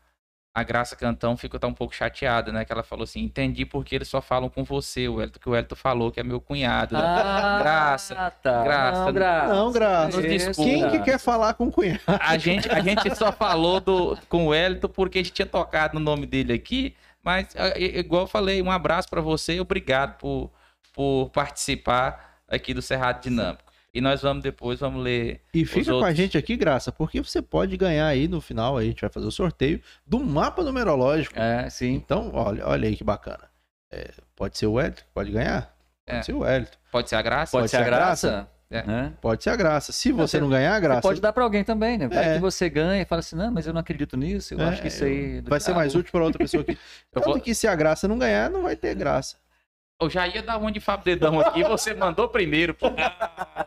[0.55, 2.65] a Graça Cantão ficou tá um pouco chateada, né?
[2.65, 5.57] Que ela falou assim: entendi porque eles só falam com você, o Elton, que o
[5.57, 6.95] Elton falou que é meu cunhado.
[6.95, 7.03] né?
[7.03, 8.63] Ah, Graça, tá.
[8.63, 9.05] graça.
[9.05, 9.55] Não, graça.
[9.55, 10.23] Não, graça.
[10.23, 10.71] Desculpa.
[10.71, 12.01] Quem que quer falar com o cunhado?
[12.07, 15.99] A gente, a gente só falou do, com o Elton porque a gente tinha tocado
[15.99, 20.19] no nome dele aqui, mas é, igual eu falei, um abraço para você e obrigado
[20.19, 20.53] por,
[20.93, 23.64] por participar aqui do Cerrado Dinâmico.
[23.95, 25.41] E nós vamos depois, vamos ler.
[25.55, 28.87] E fica com a gente aqui, Graça, porque você pode ganhar aí no final, aí
[28.87, 31.39] a gente vai fazer o sorteio do mapa numerológico.
[31.39, 31.93] É, sim.
[31.95, 33.45] Então, olha, olha aí que bacana.
[33.93, 35.73] É, pode ser o Hélio, pode ganhar.
[36.05, 36.23] Pode É.
[36.23, 36.67] ser o Hélio.
[36.91, 37.53] Pode ser a Graça?
[37.53, 38.49] Pode, Pode ser ser a a graça.
[38.71, 38.83] É.
[38.83, 39.13] né?
[39.21, 39.93] Pode ser a Graça.
[39.93, 42.09] Se você você- não ganhar a Você Graça, pode dar pra alguém também, né?
[42.09, 42.35] Vai É.
[42.35, 44.83] que você ganha e fala assim, não, mas eu não acredito nisso, eu É, acho
[44.83, 45.39] que isso aí...
[45.39, 46.73] é vai ser mais diabo." útil para outra pessoa aqui.
[47.15, 49.37] Eu Tanto vou- que se a Graça não ganhar, não vai ter graça.
[50.01, 52.75] Eu já ia dar um de Fábio Dedão aqui, você mandou primeiro.
[52.75, 52.87] Pô.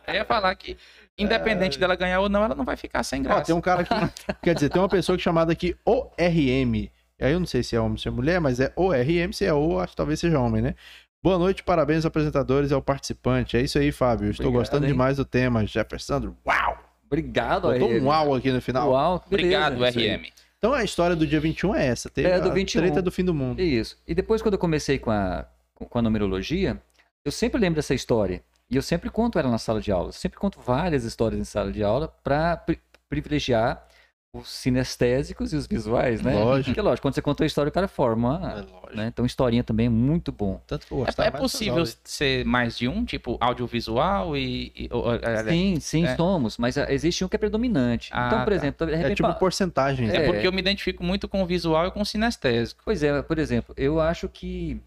[0.06, 0.76] Eu ia falar que,
[1.16, 3.44] independente dela ganhar ou não, ela não vai ficar sem Ó, graça.
[3.44, 3.94] tem um cara aqui.
[4.42, 6.90] quer dizer, tem uma pessoa que é chamada aqui ORM.
[7.20, 9.32] Aí eu não sei se é homem ou se é mulher, mas é ORM.
[9.32, 10.74] Se é O, acho que talvez seja homem, né?
[11.20, 13.56] Boa noite, parabéns aos apresentadores e ao participante.
[13.56, 14.30] É isso aí, Fábio.
[14.30, 14.92] Estou Obrigado, gostando hein?
[14.92, 15.66] demais do tema.
[15.66, 16.78] Jefferson, uau!
[17.06, 18.00] Obrigado Botou aí.
[18.00, 18.90] um uau aqui no final.
[18.90, 19.66] Uau, que beleza.
[19.68, 20.16] Obrigado, aí.
[20.16, 20.26] RM.
[20.58, 22.10] Então a história do dia 21 é essa.
[22.10, 22.82] Teve É, do a 21.
[22.82, 23.60] treta do fim do mundo.
[23.60, 23.96] Isso.
[24.06, 25.46] E depois, quando eu comecei com a,
[25.86, 26.80] com a numerologia,
[27.24, 28.42] eu sempre lembro dessa história.
[28.70, 30.08] E eu sempre conto ela na sala de aula.
[30.08, 32.62] Eu sempre conto várias histórias em sala de aula para
[33.08, 33.82] privilegiar
[34.30, 36.34] os sinestésicos e os visuais, né?
[36.34, 36.66] Lógico.
[36.66, 38.66] Porque, lógico, quando você contou a história, o cara forma.
[38.92, 39.06] É né?
[39.06, 40.60] Então, historinha também é muito bom.
[40.66, 44.70] Tanto que eu É, é possível ser mais de um, tipo audiovisual e.
[44.76, 46.14] e- ou- é, Sim, sim, É.
[46.14, 46.58] somos.
[46.58, 48.10] Mas ah, existe um que é predominante.
[48.12, 48.54] Ah, então, por tá.
[48.56, 50.10] exemplo, de É repente, tipo pa- porcentagem.
[50.10, 50.26] é É.
[50.26, 52.82] porque eu me identifico muito com o visual e com o sinestésico.
[52.84, 54.78] Pois é, por exemplo, eu acho que.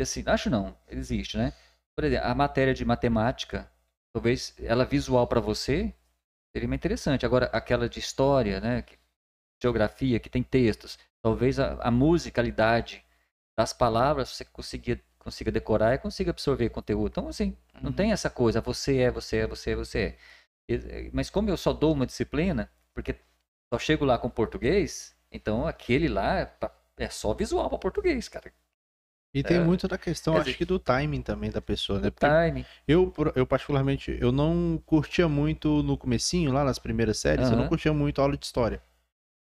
[0.00, 1.52] Assim, acho não, existe, né?
[1.94, 3.70] Por exemplo, a matéria de matemática,
[4.12, 5.94] talvez ela visual para você
[6.54, 7.26] seria interessante.
[7.26, 8.82] Agora, aquela de história, né?
[8.82, 8.98] que-
[9.62, 13.04] Geografia, que tem textos, talvez a, a musicalidade
[13.58, 17.08] das palavras você consiga, consiga decorar e consiga absorver conteúdo.
[17.10, 17.96] Então, assim, não Uhum.
[17.96, 20.18] tem essa coisa, você é, você é, você é, você é.
[20.68, 23.16] E- Mas como eu só dou uma disciplina, porque
[23.72, 26.52] só chego lá com português, então aquele lá é
[26.98, 28.52] é só visual para português, cara.
[29.36, 29.60] E tem É.
[29.60, 32.10] muito da questão, acho que do timing também da pessoa, né?
[32.10, 32.66] Porque Time.
[32.88, 37.66] eu, eu particularmente, eu não curtia muito no comecinho, lá nas primeiras séries, eu não
[37.66, 38.82] curtia muito aula de história.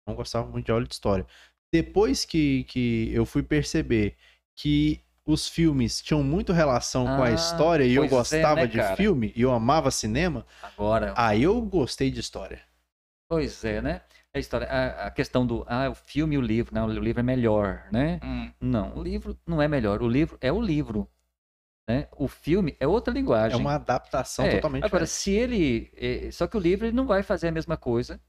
[0.07, 1.25] Não gostava muito de aula de história.
[1.73, 4.17] Depois que, que eu fui perceber
[4.55, 8.55] que os filmes tinham muito relação com a Ah, história e eu pois é, gostava
[8.55, 8.95] né, de cara?
[8.95, 12.61] filme e eu amava cinema, Agora, aí eu gostei de história.
[13.27, 14.01] pois é, né?
[14.33, 17.19] A história, a, a questão do, ah, o filme e o livro, não, o livro
[17.19, 18.21] é melhor, né?
[18.23, 21.09] Hum, Não, o livro não é melhor, o livro é o livro,
[21.87, 22.07] né?
[22.17, 23.61] O filme é outra É linguagem.
[23.61, 25.11] uma adaptação É, totalmente Agora, diferente.
[25.19, 28.21] se ele, é, só que o livro ele não vai fazer a mesma coisa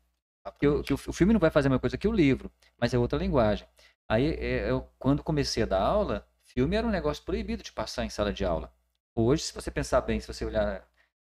[0.59, 2.51] que o, que o, o filme não vai fazer a mesma coisa que o livro,
[2.79, 3.67] mas é outra linguagem.
[4.09, 8.05] Aí, é, eu, quando comecei a dar aula, filme era um negócio proibido de passar
[8.05, 8.73] em sala de aula.
[9.15, 10.87] Hoje, se você pensar bem, se você olhar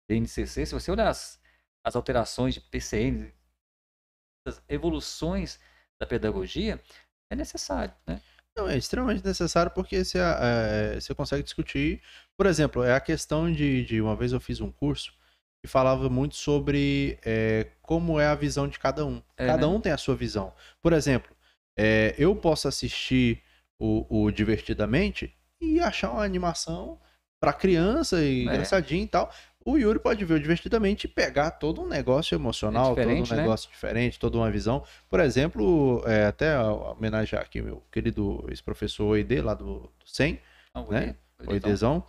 [0.09, 1.41] DNCC, se você olhar as,
[1.85, 3.33] as alterações de PCN,
[4.49, 5.59] as evoluções
[6.01, 6.81] da pedagogia,
[7.31, 8.21] é necessário, né?
[8.57, 12.01] Não, é extremamente necessário porque você, é, você consegue discutir.
[12.39, 14.01] Por exemplo, é a questão de, de.
[14.01, 15.13] Uma vez eu fiz um curso
[15.63, 19.23] que falava muito sobre é, como é a visão de cada um.
[19.37, 19.73] É, cada né?
[19.73, 20.55] um tem a sua visão.
[20.81, 21.37] Por exemplo,
[21.79, 23.43] é, eu posso assistir
[23.79, 26.99] o, o Divertidamente e achar uma animação
[27.39, 28.43] pra criança e É.
[28.45, 29.31] engraçadinho e tal.
[29.67, 33.35] O Yuri pode ver o Divertidamente e pegar todo um negócio emocional, É todo um
[33.35, 33.43] né?
[33.43, 34.85] negócio diferente, toda uma visão.
[35.11, 40.39] Por exemplo, é, até homenagear aqui meu querido ex-professor Oide, lá do, do SEM,
[40.71, 41.17] Então, Né?
[41.41, 42.05] ele- Oidezão.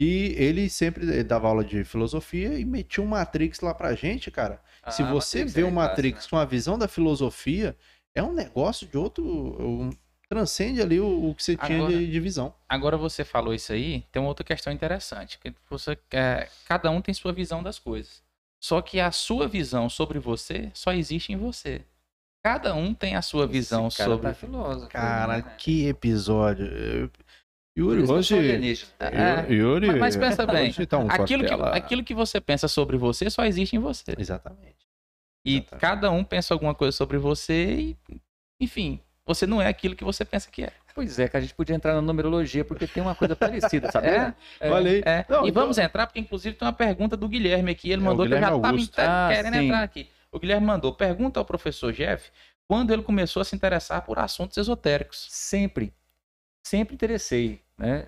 [0.00, 4.30] E ele sempre ele dava aula de filosofia e metia um Matrix lá pra gente,
[4.30, 4.60] cara.
[4.90, 7.76] Se Ah, você Matrix vê é o Matrix clássico, com a visão da filosofia,
[8.14, 9.24] é um negócio de outro.
[9.24, 9.90] um-
[10.28, 12.54] transcende ali o, o que você tinha Agora- de, de visão.
[12.68, 15.38] Agora você falou isso aí, tem uma outra questão interessante.
[15.38, 18.22] Que você, é, cada um tem sua visão das coisas.
[18.62, 21.82] Só que a sua visão sobre você só existe em você.
[22.42, 24.28] Cada um tem a sua visão Esse cara sobre.
[24.28, 24.88] tá filósofo.
[24.90, 25.54] Cara, né?
[25.58, 26.66] que episódio.
[26.66, 27.10] Eu-
[27.76, 28.34] Yuri, hoje.
[28.38, 28.92] alienígena.
[29.00, 32.96] É, Yuri, mas- mas pensa bem, tá um aquilo, que, aquilo que você pensa sobre
[32.96, 34.14] você só existe em você.
[34.16, 34.86] Exatamente.
[35.44, 35.80] E Exatamente.
[35.80, 37.96] cada um pensa alguma coisa sobre você e,
[38.60, 40.72] enfim, você não é aquilo que você pensa que é.
[40.94, 44.06] Pois é, que a gente podia entrar na numerologia, porque tem uma coisa parecida, sabe?
[44.06, 44.32] É?
[44.60, 44.70] É.
[44.70, 45.02] Olha aí.
[45.04, 47.90] É, Não, e então- vamos entrar, porque inclusive tem uma pergunta do Guilherme aqui.
[47.90, 48.98] Ele É, mandou que eu já Guilherme estava Augusto.
[48.98, 49.64] Ah, querendo sim.
[49.64, 50.08] entrar aqui.
[50.30, 52.30] O Guilherme mandou: pergunta ao professor Jeff
[52.68, 55.26] quando ele começou a se interessar por assuntos esotéricos.
[55.30, 55.92] Sempre,
[56.64, 58.06] sempre interessei, né?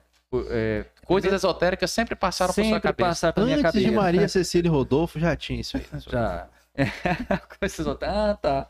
[0.51, 3.09] É, Coisas esotéricas sempre passaram por sua sempre cabeça.
[3.09, 3.89] passar pra minha Antes cabeça.
[3.91, 5.87] de Maria Cecília e Rodolfo, já tinha isso aí.
[5.93, 6.01] né?
[6.01, 6.49] Já.
[7.59, 8.11] Coisas outras.
[8.13, 8.69] Ah, tá.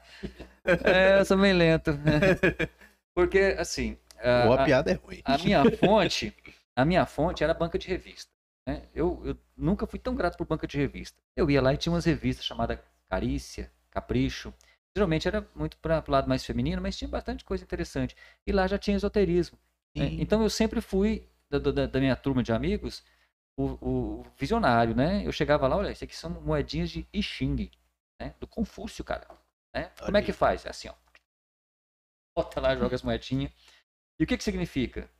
[0.84, 1.92] É, eu sou meio lento.
[3.14, 5.22] Porque, assim, a, Boa a- piada é ruim.
[5.24, 6.34] a minha fonte,
[6.74, 8.30] a minha fonte era a banca de revista.
[8.66, 8.82] né?
[8.94, 11.16] Eu, eu nunca fui tão grato por banca de revista.
[11.36, 14.52] Eu ia lá e tinha umas revistas chamadas Carícia, Capricho.
[14.96, 18.16] Geralmente era muito para o lado mais feminino, mas tinha bastante coisa interessante.
[18.46, 19.58] E lá já tinha esoterismo.
[19.96, 20.06] né?
[20.18, 23.02] Então eu sempre fui, da, da- da minha turma de amigos,
[23.58, 23.64] o,
[24.20, 25.22] o visionário, né?
[25.26, 27.70] Eu chegava lá, olha, isso aqui são moedinhas de I Ching,
[28.20, 28.34] né?
[28.40, 29.26] Do Confúcio, cara.
[29.76, 29.90] Né?
[30.02, 30.64] Como é que faz?
[30.64, 30.94] É assim, ó.
[32.34, 33.52] Bota lá, joga as moedinhas.
[34.18, 35.10] E o que que significa?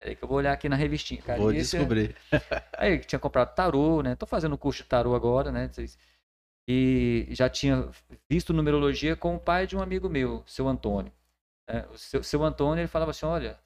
[0.00, 1.20] É que eu vou olhar aqui na revistinha.
[1.20, 2.16] Cara, Vou esse é- descobrir.
[2.78, 4.16] Aí tinha comprado tarô, né?
[4.16, 5.70] Tô fazendo curso de tarô agora, né?
[6.66, 7.90] E já tinha
[8.30, 11.12] visto numerologia com o pai de um amigo meu, seu Antônio.
[11.68, 13.58] É, o seu, seu Antônio, ele falava assim, olha,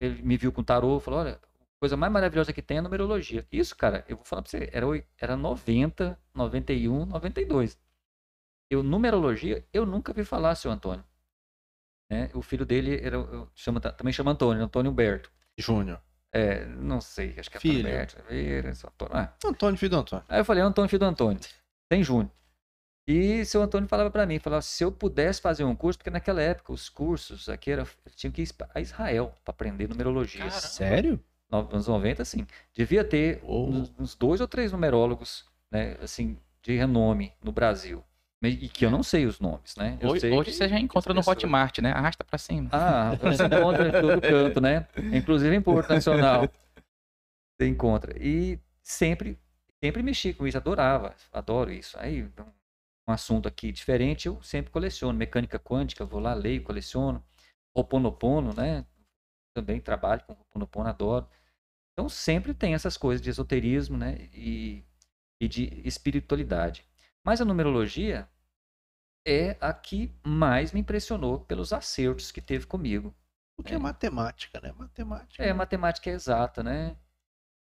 [0.00, 2.82] ele me viu com tarô, falou, olha, a coisa mais maravilhosa que tem é a
[2.82, 3.46] numerologia.
[3.50, 4.86] Isso, cara, eu vou falar pra você, era,
[5.18, 7.78] era 90, 91, 92.
[8.70, 11.04] Eu, numerologia, eu nunca vi falar, seu Antônio.
[12.10, 12.30] Né?
[12.34, 15.30] O filho dele era, eu chama, também chama Antônio, Antônio Humberto.
[15.56, 16.00] Júnior.
[16.32, 17.78] É, não sei, acho que é Filho.
[17.88, 17.94] Antônio
[18.30, 18.76] Humberto.
[18.76, 19.12] Seu Antônio.
[19.16, 20.24] Ah, Antônio, filho do Antônio.
[20.28, 21.40] Aí eu falei, Antônio, filho do Antônio.
[21.88, 22.30] Tem Júnior.
[23.06, 26.42] E seu Antônio falava pra mim, falava, se eu pudesse fazer um curso, porque naquela
[26.42, 30.40] época os cursos aqui era, tinha que ir a Israel para aprender numerologia.
[30.40, 30.60] Caramba.
[30.60, 31.24] Sério?
[31.50, 32.46] No- Nos anos 90, sim.
[32.74, 33.66] Devia ter Oh.
[33.70, 38.04] uns, uns dois ou três numerólogos, né, assim, de renome no Brasil.
[38.40, 39.98] E que eu não sei os nomes, né?
[40.00, 41.20] Eu Hoje, hoje que- você já encontra no.
[41.20, 41.90] Hotmart, né?
[41.90, 42.68] Arrasta pra cima.
[42.72, 44.86] Ah, você encontra em todo canto, né?
[45.12, 46.48] Inclusive em Porto Nacional.
[47.60, 48.16] Você encontra.
[48.16, 49.36] E sempre,
[49.82, 51.98] sempre mexi com isso, adorava, adoro isso.
[51.98, 55.18] Aí, um, assunto aqui diferente, eu sempre coleciono.
[55.18, 57.24] Mecânica quântica, vou lá, leio, coleciono.
[57.76, 58.84] Ho'oponopono, né?
[59.52, 61.28] Também trabalho com Ho'oponopono, adoro.
[61.92, 64.28] Então sempre tem essas coisas de esoterismo, né?
[64.32, 64.84] E,
[65.42, 66.84] e de espiritualidade.
[67.24, 68.28] Mas a numerologia
[69.26, 73.14] é a que mais me impressionou pelos acertos que teve comigo.
[73.56, 73.78] Porque é, É.
[73.78, 74.72] matemática, né?
[74.72, 75.42] Matemática.
[75.42, 76.96] É, matemática é exata, né?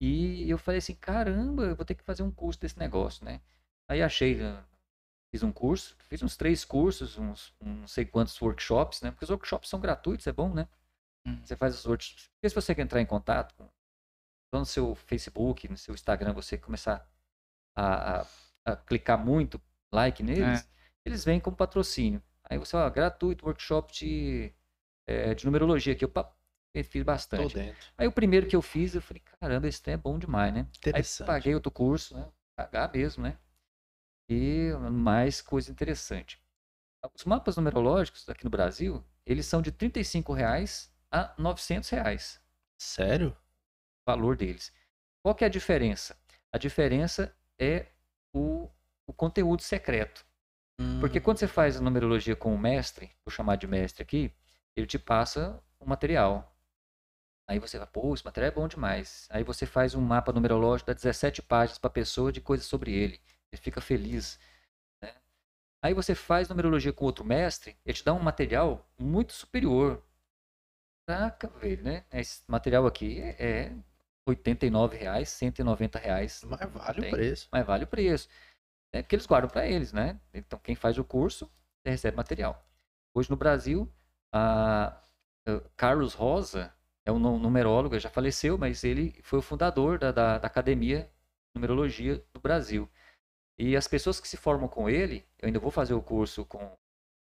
[0.02, 3.42] E eu falei assim, caramba, eu vou ter que fazer um curso desse negócio, né?
[3.88, 4.64] Aí achei, né,
[5.34, 9.12] fiz um curso, fiz uns três cursos, uns não sei quantos workshops, né?
[9.12, 10.68] Porque os workshops são gratuitos, é bom, né?
[11.26, 11.40] Hum.
[11.46, 12.28] Você faz os workshops.
[12.36, 13.70] Porque se você quer entrar em contato, com-
[14.52, 17.08] no seu Facebook, no seu Instagram, você começar
[17.76, 18.28] a- a
[18.88, 19.62] clicar muito
[19.92, 20.68] like neles,
[21.06, 22.22] eles vêm como patrocínio.
[22.44, 24.54] Aí você, ó, gratuito, workshop de,
[25.08, 26.12] eh, de numerologia, que eu
[26.84, 27.58] fiz bastante.
[27.98, 30.68] Aí o primeiro que eu fiz, eu falei, caramba, esse trem é bom demais, né?
[30.94, 32.28] Aí paguei outro curso, né?
[32.56, 33.38] Pagar mesmo, né?
[34.30, 36.42] E mais coisa interessante.
[37.14, 42.42] Os mapas numerológicos aqui no Brasil, eles são de 35 reais a 900 reais,
[42.78, 43.30] Sério?
[43.30, 44.74] o valor deles.
[45.22, 46.18] Qual que é a diferença?
[46.52, 47.88] A diferença é
[48.34, 48.70] o,
[49.08, 50.26] o conteúdo secreto.
[51.00, 54.34] Porque Hum, quando você faz a numerologia com o mestre, vou chamar de mestre aqui,
[54.76, 56.56] ele te passa o material.
[57.48, 59.28] Aí você fala, pô, esse material é bom demais.
[59.32, 62.94] Aí você faz um mapa numerológico, dá 17 páginas para a pessoa de coisas sobre
[62.94, 63.22] ele.
[63.52, 64.40] Ele fica feliz.
[65.02, 65.14] né?
[65.84, 70.04] Aí você faz numerologia com outro mestre, ele te dá um material muito superior.
[71.08, 72.06] Caraca, velho, né?
[72.12, 73.36] Esse material aqui é
[73.68, 73.76] é
[74.26, 76.44] 89 reais, 190 reais.
[76.46, 77.10] Mas vale Tem.
[77.10, 77.48] o preço.
[77.52, 78.30] Mas vale o preço.
[78.94, 80.20] É porque eles guardam para eles, né?
[80.34, 81.52] Então, quem faz o curso
[81.86, 82.64] recebe material.
[83.14, 83.92] Hoje no Brasil,
[84.32, 85.02] a,
[85.48, 86.74] a Carlos Rosa
[87.06, 91.02] é um nu- numerólogo, já faleceu, mas ele foi o fundador da, da, da Academia
[91.02, 92.90] de Numerologia do Brasil.
[93.58, 96.60] E as pessoas que se formam com ele, eu ainda vou fazer o curso com,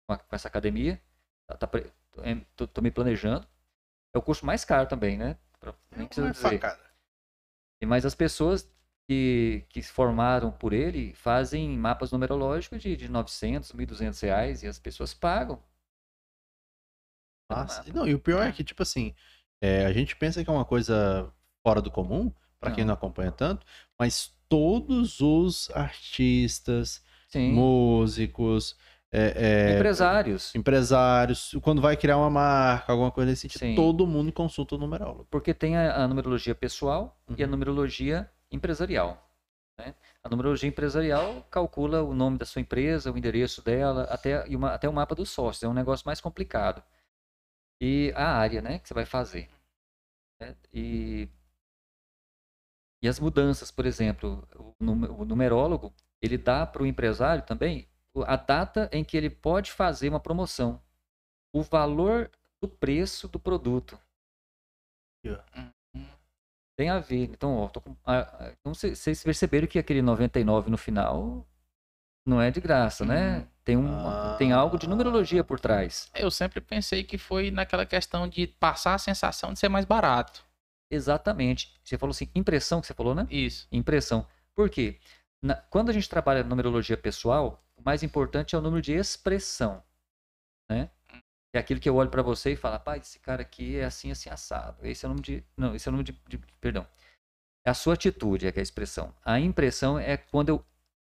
[0.09, 1.01] com, essa academia,
[1.47, 1.69] tá, tá
[2.23, 3.47] é, tô me planejando.
[4.13, 5.37] É o curso mais caro também, né?
[5.59, 6.59] Pra- É Nem precisa uma dizer.
[6.59, 6.86] facada.
[7.81, 8.69] E Mas as pessoas
[9.07, 14.67] que, que se formaram por ele fazem mapas numerológicos de, de 900, 1.200 reais e
[14.67, 15.63] as pessoas pagam.
[17.49, 17.83] Nossa.
[17.93, 19.15] Não, e o pior é que, tipo assim,
[19.61, 21.31] é, a gente pensa que é uma coisa
[21.65, 22.89] fora do comum, pra quem Não.
[22.89, 23.65] não acompanha tanto,
[23.97, 27.53] mas todos os artistas, Sim.
[27.53, 28.75] músicos,
[29.11, 30.53] é, é, Empresários.
[30.55, 33.75] empresários, quando vai criar uma marca, alguma coisa desse tipo, Sim.
[33.75, 35.25] todo mundo consulta o numerólogo.
[35.31, 37.51] Porque tem a, a numerologia pessoal e a Uhum.
[37.51, 39.23] numerologia empresarial.
[39.79, 39.93] né?
[40.23, 44.73] A numerologia empresarial calcula o nome da sua empresa, o endereço dela, até, e uma-
[44.73, 45.63] até o mapa dos sócios.
[45.63, 46.83] É um negócio mais complicado.
[47.79, 49.49] E a área né, que você vai fazer.
[50.41, 50.55] né?
[50.73, 51.29] E,
[53.01, 54.75] e as mudanças, por exemplo, o,
[55.21, 57.87] o numerólogo, ele dá para o empresário também
[58.25, 60.81] a data em que ele pode fazer uma promoção,
[61.53, 62.29] o valor
[62.61, 63.99] do preço do produto.
[66.77, 67.23] Tem a ver.
[67.23, 71.47] Então, ó, tô com- ah, ah, então cê- vocês perceberam que aquele 99 no final
[72.25, 73.39] não é de graça, né?
[73.39, 73.47] Hum.
[73.63, 76.09] Tem, um, tem algo de numerologia por trás.
[76.15, 80.45] Eu sempre pensei que foi naquela questão de passar a sensação de ser mais barato.
[80.89, 81.73] Exatamente.
[81.83, 83.27] Você falou assim, impressão que você falou, né?
[83.29, 83.67] Isso.
[83.71, 84.25] Impressão.
[84.55, 84.99] Por quê?
[85.41, 89.81] Na- quando a gente trabalha numerologia pessoal, mais importante é o número de expressão,
[90.69, 90.91] né?
[91.55, 94.11] É aquilo que eu olho para você e falo, pai, esse cara aqui é assim,
[94.11, 94.85] assim, assado.
[94.85, 95.43] Esse é o número de...
[95.55, 96.19] Não, esse é o número de...
[96.27, 96.85] de- perdão.
[97.65, 99.15] É a sua atitude, é que é a expressão.
[99.23, 100.65] A impressão é quando eu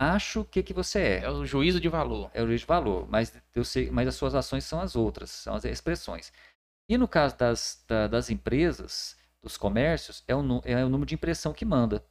[0.00, 1.24] acho o que, que você é.
[1.24, 2.30] É o juízo de valor.
[2.32, 5.30] é o juízo de valor, mas eu sei, mas as suas ações são as outras,
[5.30, 6.32] são as expressões.
[6.88, 11.14] E no caso das, da- das empresas, dos comércios, é o, é o número de
[11.16, 12.02] impressão que manda.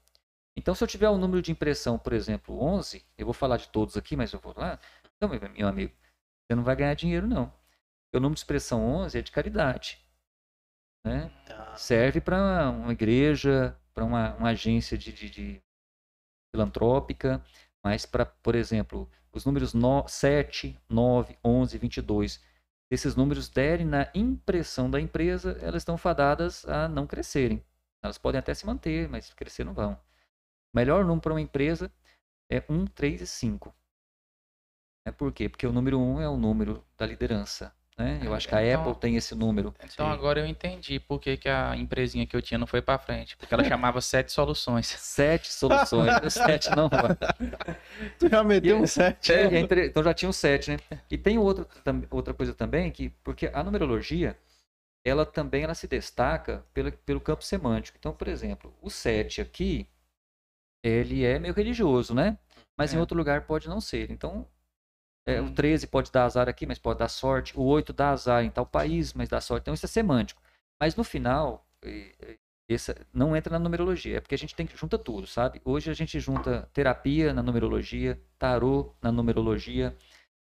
[0.57, 3.69] Então, se eu tiver um número de impressão, por exemplo, 11, eu vou falar de
[3.69, 4.79] todos aqui, mas eu vou lá.
[5.17, 5.93] Então, meu, amigo,
[6.47, 7.53] você não vai ganhar dinheiro, não.
[8.13, 9.99] O número de expressão 11 é de caridade.
[11.03, 11.31] Né?
[11.75, 15.61] serve para uma igreja, para uma, uma agência de, de- de
[16.53, 17.43] filantrópica,
[17.83, 22.41] mas para, por exemplo, os números no, 7, 9, 11, 22, se
[22.91, 27.63] esses números derem na impressão da empresa, elas estão fadadas a não crescerem.
[28.03, 29.99] Elas podem até se manter, mas crescer não vão.
[30.73, 31.91] Melhor número para uma empresa
[32.49, 33.73] é 1, 3 e 5.
[35.05, 35.49] É por quê?
[35.49, 37.73] Porque o número 1 é o número da liderança.
[37.97, 38.21] Né?
[38.23, 39.75] Eu acho que a Então- Apple tem esse número.
[39.83, 42.97] Então agora eu entendi por que, que a empresinha que eu tinha não foi pra
[42.97, 43.35] frente.
[43.37, 44.87] Porque ela chamava Sete Soluções.
[44.87, 46.15] Sete soluções.
[46.23, 47.15] o sete não vai.
[48.17, 49.33] Tu já meteu E- um 7.
[49.33, 50.77] É, entre- então já tinha um 7, né?
[51.11, 54.37] E tem outro, tam- outra coisa também, que porque a numerologia,
[55.05, 57.97] ela também ela se destaca pelo, pelo campo semântico.
[57.99, 59.87] Então, por exemplo, o 7 aqui,
[60.83, 62.37] ele é meio religioso, né?
[62.77, 62.99] Mas em É.
[62.99, 64.09] outro lugar pode não ser.
[64.11, 64.47] Então,
[65.25, 65.53] é, o Hum.
[65.53, 67.57] 13 pode dar azar aqui, mas pode dar sorte.
[67.57, 69.63] O 8 dá azar em tal país, mas dá sorte.
[69.63, 70.41] Então, isso é semântico.
[70.79, 71.67] Mas no final,
[72.69, 74.17] essa não entra na numerologia.
[74.17, 75.61] É porque a gente tem que junta tudo, sabe?
[75.65, 79.95] Hoje a gente junta terapia na numerologia, tarô na numerologia,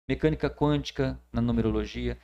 [0.10, 2.18] mecânica quântica na numerologia.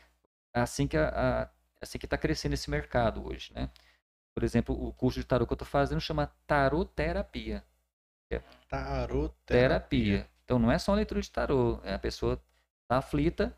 [0.56, 1.50] É assim que a, a-
[1.82, 3.70] é assim que está crescendo esse mercado hoje, né?
[4.36, 7.64] Por exemplo, o curso de tarô que eu estou fazendo chama taroterapia.
[8.68, 10.30] Tarot Terapia.
[10.46, 12.42] Então não é só uma leitura de tarô, é a pessoa
[12.84, 13.56] está aflita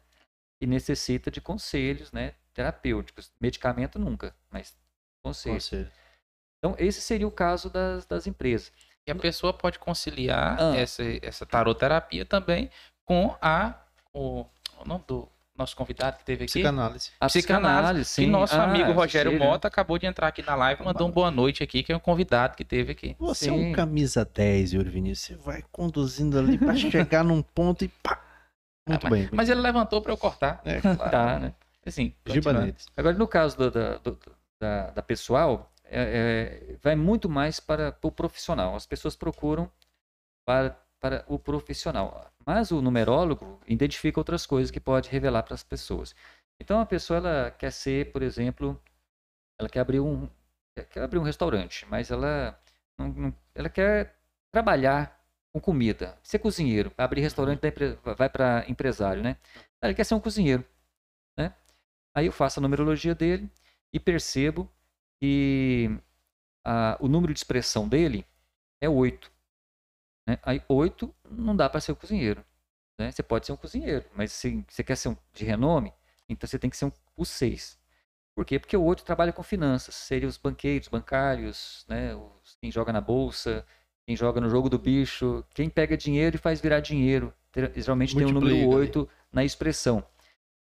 [0.59, 3.31] e necessita de conselhos, né, terapêuticos.
[3.39, 4.77] Medicamento nunca, mas
[5.23, 5.65] conselhos.
[5.65, 5.91] Conselho.
[6.57, 8.71] Então esse seria o caso das, das empresas.
[9.07, 10.75] E a pessoa pode conciliar Ah.
[10.75, 12.69] essa, essa taroterapia também
[13.03, 13.79] com a.
[14.13, 14.45] O,
[14.77, 15.27] o nome do
[15.57, 16.53] nosso convidado que teve aqui.
[16.53, 17.11] Psicanálise.
[17.19, 18.05] A Psicanálise.
[18.05, 18.23] sim.
[18.25, 19.37] Que nosso Ah, amigo Rogério.
[19.37, 21.99] Mota acabou de entrar aqui na live, mandou um boa noite aqui, que é um
[21.99, 23.15] convidado que teve aqui.
[23.19, 23.69] Você é Sim.
[23.69, 25.37] um camisa 10, Yuri Vinícius.
[25.39, 26.73] Você vai conduzindo ali pra
[27.13, 28.19] chegar num ponto e pá.
[28.87, 29.29] Muito Ah, bem.
[29.31, 30.61] Mas ele levantou pra eu cortar.
[30.65, 31.11] É, claro.
[31.11, 31.53] Tá, né?
[31.85, 32.13] Assim.
[32.95, 34.19] Agora, no caso do- da, do-
[34.59, 38.75] da, da pessoal, é- é- vai muito mais para o profissional.
[38.75, 39.69] As pessoas procuram
[40.45, 42.31] para, para o profissional.
[42.45, 46.15] Mas o numerólogo identifica outras coisas que pode revelar para as pessoas.
[46.61, 48.81] Então, a pessoa ela quer ser, por exemplo,
[49.59, 50.29] ela quer abrir um,
[50.91, 52.59] quer abrir um restaurante, mas ela,
[52.99, 54.15] não- não- ela quer
[54.51, 55.19] trabalhar
[55.53, 59.37] com comida, ser cozinheiro, abrir restaurante empre- vai para empresário, né?
[59.83, 60.65] Ele quer ser um cozinheiro,
[61.37, 61.53] né?
[62.15, 63.49] Aí eu faço a numerologia dele
[63.93, 64.69] e percebo
[65.21, 65.89] que
[66.65, 68.25] a- o número de expressão dele
[68.81, 69.31] é 8.
[70.31, 70.39] Né?
[70.43, 72.43] Aí 8 não dá para ser um cozinheiro.
[72.97, 73.11] Né?
[73.11, 75.91] Você pode ser um cozinheiro, mas se você quer ser um de renome,
[76.29, 77.77] então você tem que ser um, o 6.
[78.33, 78.57] Por quê?
[78.57, 82.15] Porque o 8 trabalha com finanças, seria os banqueiros, bancários, né?
[82.15, 83.65] os, quem joga na bolsa,
[84.05, 87.33] quem joga no jogo do bicho, quem pega dinheiro e faz virar dinheiro.
[87.75, 88.87] Geralmente tem o número Multiplica ali.
[88.87, 90.01] 8 na expressão.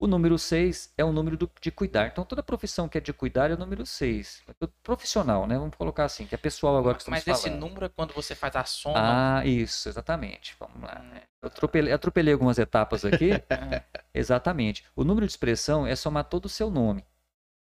[0.02, 2.08] O número 6 é o número do- de cuidar.
[2.08, 4.42] Então, toda profissão que é de cuidar é o número 6.
[4.48, 5.58] É tudo profissional, né?
[5.58, 7.60] Vamos colocar assim, que é pessoal agora que estamos Mas esse falando.
[7.60, 9.40] número é quando você faz a soma.
[9.40, 10.56] Ah, isso, exatamente.
[10.58, 11.02] Vamos lá.
[11.04, 13.32] Hum, Eu atropelei, atropelei algumas etapas aqui.
[13.50, 13.84] é.
[14.14, 14.86] exatamente.
[14.96, 17.04] O número de expressão é somar todo o seu nome.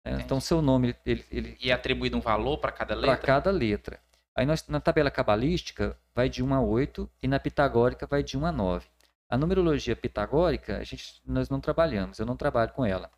[0.06, 0.18] né?
[0.22, 3.26] Então, seu nome, ele, ele, E é atribuído um valor para cada para letra.
[3.26, 4.00] cada letra.
[4.38, 8.38] Aí nós, na tabela cabalística vai de 1 a 8 e na pitagórica vai de
[8.38, 8.86] 1 a 9.
[9.30, 13.12] A numerologia pitagórica, a gente, nós não trabalhamos, eu não trabalho com ela.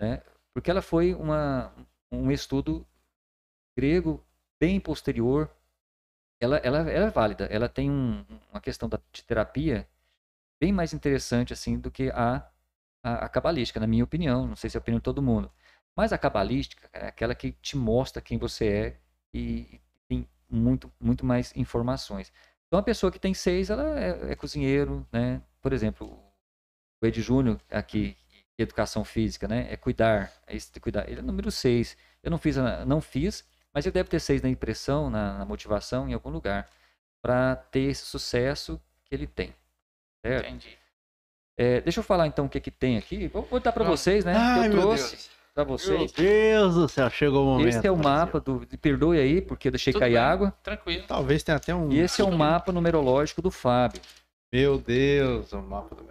[0.00, 0.22] Né?
[0.52, 1.72] Porque ela foi uma,
[2.10, 2.86] um estudo
[3.76, 4.24] grego
[4.60, 5.50] bem posterior.
[6.40, 9.88] Ela, ela, ela é válida, ela tem um, uma questão da, de terapia
[10.60, 12.48] bem mais interessante assim do que a,
[13.02, 14.46] a, a cabalística, na minha opinião.
[14.46, 15.50] Não sei se é a opinião de todo mundo.
[15.96, 19.00] Mas a cabalística é aquela que te mostra quem você é
[19.34, 22.32] e, tem muito, muito mais informações.
[22.72, 25.42] Então, a pessoa que tem seis, ela é, é cozinheiro, né?
[25.60, 26.18] Por exemplo,
[27.02, 28.16] o Ed Júnior, aqui,
[28.56, 29.66] educação física, né?
[29.70, 31.06] É cuidar, é esse cuidar.
[31.06, 31.98] Ele é número seis.
[32.22, 33.44] Eu não fiz, não fiz,
[33.74, 36.66] mas ele deve ter seis na impressão, na, na motivação, em algum lugar,
[37.20, 39.54] para ter esse sucesso que ele tem.
[40.24, 40.46] Certo?
[40.46, 40.78] Entendi.
[41.58, 43.28] É, deixa eu falar então o que, que tem aqui.
[43.28, 44.32] Vou botar para vocês, né?
[44.34, 45.30] Ai, que eu meu trouxe Deus.
[45.54, 46.12] Para Meu vocês.
[46.12, 47.68] Deus do céu, chegou o momento.
[47.68, 48.66] Esse é o mapa do.
[48.80, 50.54] Perdoe aí, porque eu deixei Tudo cair bem, água.
[50.62, 51.04] Tranquilo.
[51.06, 51.90] Talvez tenha até um.
[51.92, 54.00] E esse é o mapa numerológico do Fábio.
[54.52, 56.02] Meu Deus, o mapa do.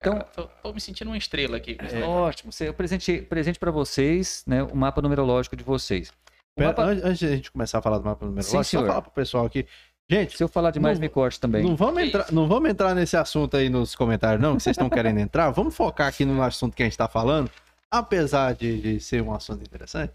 [0.00, 1.76] Então- Cara, tô, tô me sentindo uma estrela aqui.
[1.80, 2.02] É.
[2.04, 2.50] Ótimo.
[2.60, 4.62] Eu presente, presente para vocês, né?
[4.62, 6.12] O mapa numerológico de vocês.
[6.56, 8.62] Pera, mapa- an- Antes de a gente começar a falar do mapa numerológico, Sim, só
[8.62, 8.86] senhor.
[8.86, 9.66] falar pro pessoal aqui.
[10.10, 11.62] Gente, Se eu falar demais, Não- me corte também.
[11.62, 14.88] não vamos, entrar, não vamos entrar nesse assunto aí nos comentários, não, que vocês estão
[14.88, 15.50] querendo entrar.
[15.50, 17.50] Vamos focar aqui no assunto que a gente tá falando,
[17.90, 20.12] apesar de, de ser um assunto interessante.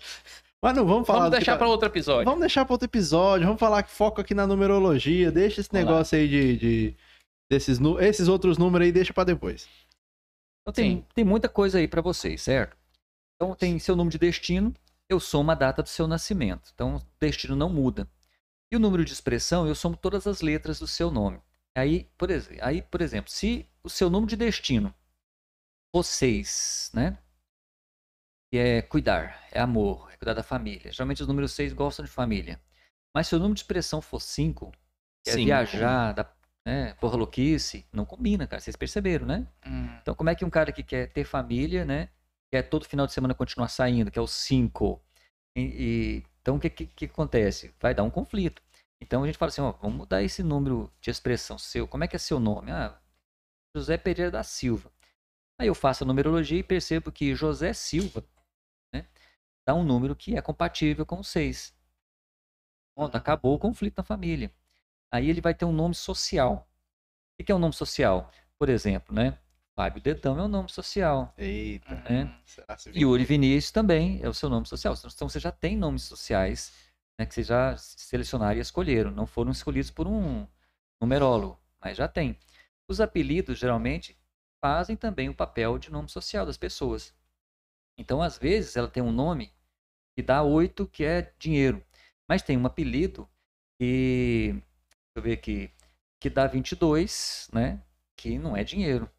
[0.61, 1.19] Mas não vamos falar.
[1.19, 2.25] Vamos que deixar tá- para outro episódio.
[2.25, 3.45] Vamos deixar para outro episódio.
[3.45, 5.31] Vamos falar que foco aqui na numerologia.
[5.31, 5.91] Deixa esse Vamos lá.
[5.91, 6.57] negócio aí de.
[6.57, 6.95] de
[7.51, 9.67] desses, esses outros números aí, deixa para depois.
[10.61, 11.05] Então tem, Sim.
[11.13, 12.75] tem muita coisa aí para vocês, certo?
[13.35, 14.73] Então tem seu número de destino,
[15.09, 16.71] eu somo a data do seu nascimento.
[16.73, 18.07] Então o destino não muda.
[18.71, 21.39] E o número de expressão, eu somo todas as letras do seu nome.
[21.75, 24.93] Aí, por, ex- aí, por exemplo, se o seu número de destino
[26.01, 27.17] 6, né?
[28.53, 30.91] Que é cuidar, é amor, é cuidar da família.
[30.91, 32.61] Geralmente os números 6 gostam de família.
[33.11, 34.71] Mas se o número de expressão for 5,
[35.23, 35.45] que é Cinco.
[35.47, 36.31] viajar, da,
[36.63, 38.59] né, porra louquice, não combina, cara.
[38.61, 39.47] Vocês perceberam, né?
[39.65, 42.09] Hum, Então, como é que um cara que quer ter família, né?
[42.51, 45.01] Quer todo final de semana continuar saindo, que é o 5.
[45.57, 47.73] E, e- então, o que, que, que acontece?
[47.79, 48.61] Vai dar um conflito.
[49.01, 51.87] Então, a gente fala assim, ó, vamos mudar esse número de expressão seu.
[51.87, 52.69] Como é que é seu nome?
[52.71, 52.95] Ah,
[53.75, 54.91] José Pereira da Silva.
[55.59, 58.23] Aí eu faço a numerologia e percebo que José Silva?
[59.65, 61.73] Dá um número que é compatível com o 6.
[62.95, 64.53] Pronto, acabou o conflito na família.
[65.11, 66.67] Aí ele vai ter um nome social.
[67.39, 68.31] O que é um nome social?
[68.57, 69.37] Por exemplo, né?
[69.75, 71.33] Fábio Dedão é um nome social.
[71.37, 71.93] Eita.
[72.07, 72.25] É.
[72.91, 74.93] Que Yuri Vinícius também é o seu nome social.
[74.93, 76.71] Então você já tem nomes sociais
[77.17, 79.11] né, que vocês já selecionaram e escolheram.
[79.11, 80.47] Não foram escolhidos por um
[81.01, 82.37] numerólogo, mas já tem.
[82.87, 84.17] Os apelidos, geralmente,
[84.61, 87.13] fazem também o papel de nome social das pessoas.
[87.97, 89.53] Então, às vezes, ela tem um nome
[90.15, 91.83] que dá oito, que é dinheiro.
[92.27, 93.29] Mas tem um apelido
[93.79, 95.71] que, deixa eu ver aqui,
[96.19, 97.81] que dá 22, né?
[98.15, 99.09] Que não é dinheiro.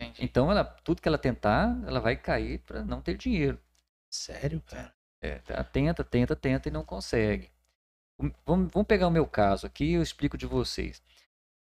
[0.00, 0.24] entendi.
[0.24, 3.60] Então, ela, tudo que ela tentar, ela vai cair para não ter dinheiro.
[4.10, 4.94] Sério, cara?
[5.20, 7.50] É, tá, tenta, tenta, tenta e não consegue.
[8.44, 11.02] Vamos, vamos pegar o meu caso aqui e eu explico de vocês.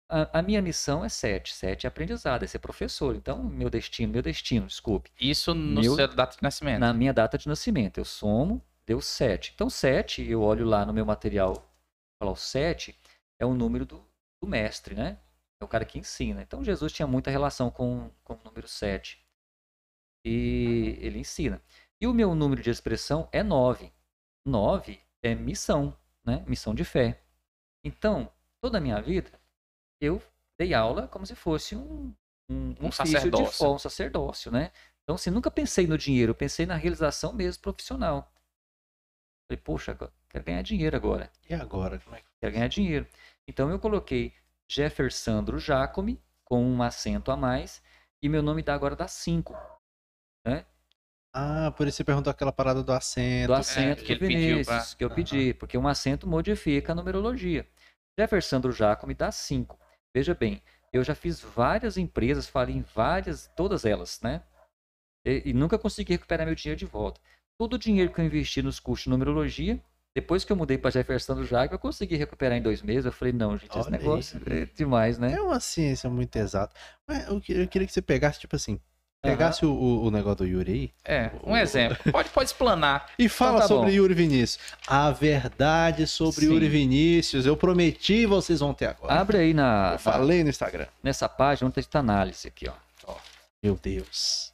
[0.09, 1.53] A, a minha missão é sete.
[1.53, 3.15] Sete é aprendizado, é ser professor.
[3.15, 5.11] Então, meu destino, meu destino, desculpe.
[5.19, 6.79] Isso no Meu- seu data de nascimento.
[6.79, 9.51] Na minha data de nascimento, eu somo, deu sete.
[9.53, 11.69] Então, sete, eu olho lá no meu material,
[12.19, 12.97] falo, o sete
[13.39, 14.03] é o número do,
[14.41, 15.17] do mestre, né?
[15.59, 16.41] É o cara que ensina.
[16.41, 19.19] Então, Jesus tinha muita relação com, com o número sete.
[20.25, 21.61] E ele ensina.
[21.99, 23.91] E o meu número de expressão é nove.
[24.45, 26.43] Nove é missão, né?
[26.47, 27.21] Missão de fé.
[27.83, 28.31] Então,
[28.61, 29.31] toda a minha vida,
[29.99, 30.21] eu
[30.59, 32.13] dei aula como se fosse um,
[32.49, 33.57] um, Um de sacerdócio.
[33.57, 34.71] fó, um sacerdócio, né?
[35.03, 38.31] Então, assim, nunca pensei no dinheiro, pensei na realização mesmo profissional.
[39.49, 39.97] Falei, poxa,
[40.29, 41.99] quero ganhar dinheiro agora, E agora?
[41.99, 42.27] Como é que...
[42.41, 43.07] quero ganhar dinheiro.
[43.47, 44.33] Então, eu coloquei
[44.69, 47.81] Jeffersandro Jacome, com um acento a mais,
[48.21, 49.55] e meu nome dá agora dá 5,
[51.33, 53.47] Ah, por isso você perguntou aquela parada do acento.
[53.47, 56.91] do acento que do ele pediu pra- Vinícius, que eu pedi, porque um acento modifica
[56.93, 57.67] a numerologia.
[58.19, 59.79] Jeffersandro Jacome dá 5.
[60.17, 64.41] Veja bem, eu já fiz várias empresas, falei em várias, todas elas, né?
[65.23, 67.21] E, e nunca consegui recuperar meu dinheiro de volta.
[67.55, 69.79] Todo o dinheiro que eu investi nos cursos de numerologia,
[70.15, 73.05] depois que eu mudei para Jeffersandro Jacome, eu consegui recuperar em dois meses.
[73.05, 74.03] Eu falei, não, gente, esse Olha aí.
[74.03, 75.33] negócio é demais, né?
[75.33, 76.73] É uma ciência muito exata.
[77.07, 78.81] Mas eu, eu queria que você pegasse, tipo assim,
[79.21, 81.97] pegasse o, o- o negócio do Yuri aí É, um exemplo.
[82.11, 83.07] Pode, pode explanar.
[83.17, 83.91] e fala tá sobre bom.
[83.97, 84.59] Yuri Vinícius.
[84.87, 86.53] A verdade sobre Sim.
[86.53, 89.13] Yuri Vinícius, eu prometi vocês vão ter agora.
[89.19, 90.87] Abre aí na, eu falei no Instagram.
[91.03, 93.13] nessa página onde está a análise aqui, ó.
[93.63, 94.53] Meu Deus.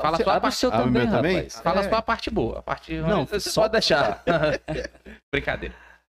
[0.00, 1.36] Fala Você- só a o parte- seu o também, meu também?
[1.36, 1.60] rapaz.
[1.60, 1.88] Fala É.
[1.88, 2.58] só a parte boa.
[2.60, 2.94] A parte...
[2.94, 4.22] Não, você só- pode deixar.
[5.32, 5.74] Brincadeira.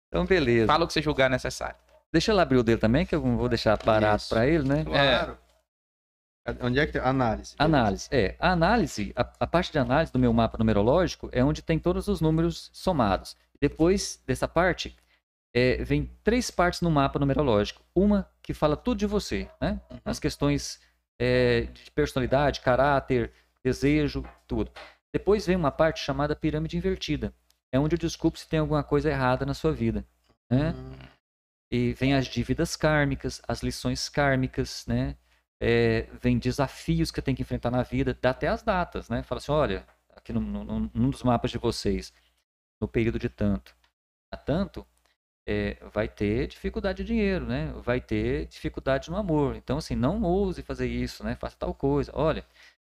[0.08, 0.68] Então, beleza.
[0.68, 1.76] Fala o que você julgar necessário.
[2.14, 4.30] Deixa eu abrir o dele também, que eu não vou deixar Isso.
[4.30, 4.84] para ele, né?
[4.86, 5.38] Claro.
[6.62, 7.02] Onde é que tem?
[7.02, 7.56] Análise.
[7.58, 8.08] Análise.
[8.12, 11.78] É, a análise, a, a parte de análise do meu mapa numerológico é onde tem
[11.78, 13.36] todos os números somados.
[13.60, 14.96] Depois dessa parte,
[15.54, 17.82] é, vem três partes no mapa numerológico.
[17.94, 19.82] Uma que fala tudo de você, né?
[19.90, 20.00] Uhum.
[20.06, 20.80] As questões
[21.20, 23.32] é, de personalidade, caráter,
[23.64, 24.72] desejo, tudo.
[25.12, 27.34] Depois vem uma parte chamada pirâmide invertida.
[27.72, 30.06] É onde eu desculpo se tem alguma coisa errada na sua vida.
[30.50, 30.74] Né?
[30.78, 30.94] Hum,
[31.72, 35.16] E vem as dívidas kármicas, as lições kármicas, né?
[35.60, 39.24] É, vem desafios que tenho que enfrentar na vida, dá até as datas, né?
[39.24, 39.86] Fala assim, olha,
[40.16, 42.14] aqui no, no- num dos mapas de vocês,
[42.82, 43.76] no período de tanto
[44.32, 44.86] a tanto,
[45.48, 47.72] é, vai ter dificuldade de dinheiro, né?
[47.84, 49.56] Vai ter dificuldade no amor.
[49.56, 51.36] Então, assim, não ouse fazer isso, né?
[51.36, 52.12] Faça tal coisa.
[52.16, 52.46] Olha,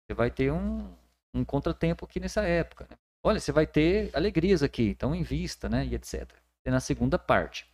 [0.07, 0.93] você vai ter um,
[1.35, 2.97] um contratempo aqui nessa época, né?
[3.23, 5.87] Olha, você vai ter alegrias aqui, então invista, né?
[5.87, 6.29] E etc.
[6.67, 7.67] E na segunda parte.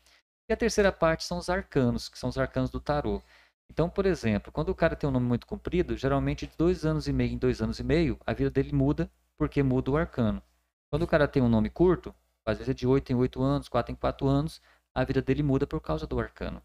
[0.49, 3.23] E a terceira parte são os arcanos, que são os arcanos do tarô.
[3.71, 7.09] Então, por exemplo, quando o cara tem um nome muito comprido, geralmente de dois anos
[7.09, 10.43] e meio em dois anos e meio, a vida dele muda porque muda o arcano.
[10.91, 12.15] Quando o cara tem um nome curto,
[12.47, 14.61] às vezes é de oito em oito anos, quatro em quatro anos,
[14.95, 16.63] a vida dele muda por causa do arcano.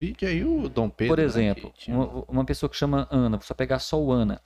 [0.00, 1.14] Vide aí o Dom Pedro.
[1.14, 4.00] Por né, exemplo, que tinha- uma, uma pessoa que chama Ana, vou só pegar só
[4.00, 4.42] o Ana.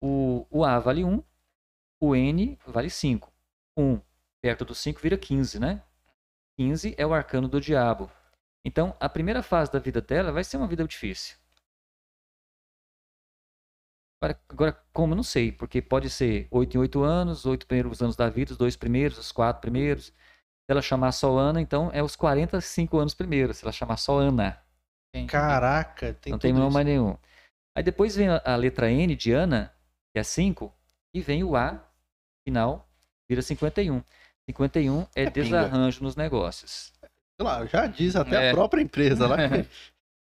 [0.00, 1.22] O, o A vale 1,
[2.00, 3.32] o N vale 5.
[3.76, 4.00] 1
[4.42, 5.82] perto do 5 vira 15, né?
[6.58, 8.10] 15 é o arcano do diabo.
[8.64, 11.36] Então, a primeira fase da vida dela vai ser uma vida difícil.
[14.22, 15.14] Agora, agora, como?
[15.14, 18.58] Não sei, porque pode ser 8 em 8 anos, 8 primeiros anos da vida, os
[18.58, 20.06] dois primeiros, os quatro primeiros.
[20.06, 20.12] Se
[20.68, 23.56] ela chamar só Ana, então é os 45 anos primeiros.
[23.58, 24.62] Se ela chamar só Ana,
[25.26, 27.16] Caraca, tem não tem nome nenhum.
[27.74, 29.74] Aí depois vem a, a letra N de Ana,
[30.12, 30.72] que é 5,
[31.14, 31.82] e vem o A,
[32.46, 32.88] final,
[33.28, 34.02] vira 51.
[34.48, 35.32] 51 é, É pinga.
[35.32, 36.92] desarranjo nos negócios.
[37.40, 38.50] Claro, já diz até É.
[38.50, 39.36] a própria empresa lá.
[39.48, 39.66] que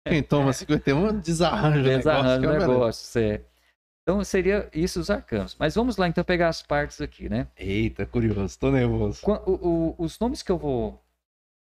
[0.20, 1.98] Quem toma 51 desarranja o negócio.
[1.98, 2.68] Desarranjo que é beleza.
[2.68, 3.42] negócios, é.
[4.02, 5.56] Então seria isso os arcanos.
[5.58, 7.48] Mas vamos lá então pegar as partes aqui, né?
[7.56, 9.20] Eita, curioso, tô nervoso.
[9.24, 11.02] O- o- os nomes que eu vou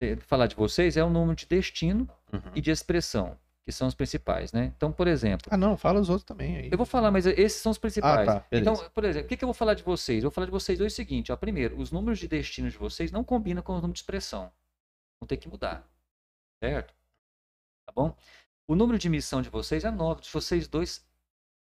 [0.02, 2.42] eh, falar de vocês é o nome de destino Uhum.
[2.54, 4.74] e de expressão, que são os principais, né?
[4.76, 6.70] Então, por exemplo, Ah, não, fala os outros também aí.
[6.70, 8.28] Eu vou falar, mas esses são os principais.
[8.28, 8.70] Ah, tá, beleza.
[8.72, 10.22] então, por exemplo, o que, que eu vou falar de vocês?
[10.24, 11.38] Eu vou falar de vocês dois o seguinte, ó.
[11.38, 14.52] Primeiro, os números de destino de vocês não combinam com os números de expressão.
[15.20, 15.88] Vão ter que mudar.
[16.64, 16.94] Certo?
[17.86, 18.16] Tá bom?
[18.68, 20.22] O número de missão de vocês é 9.
[20.22, 21.06] De vocês dois,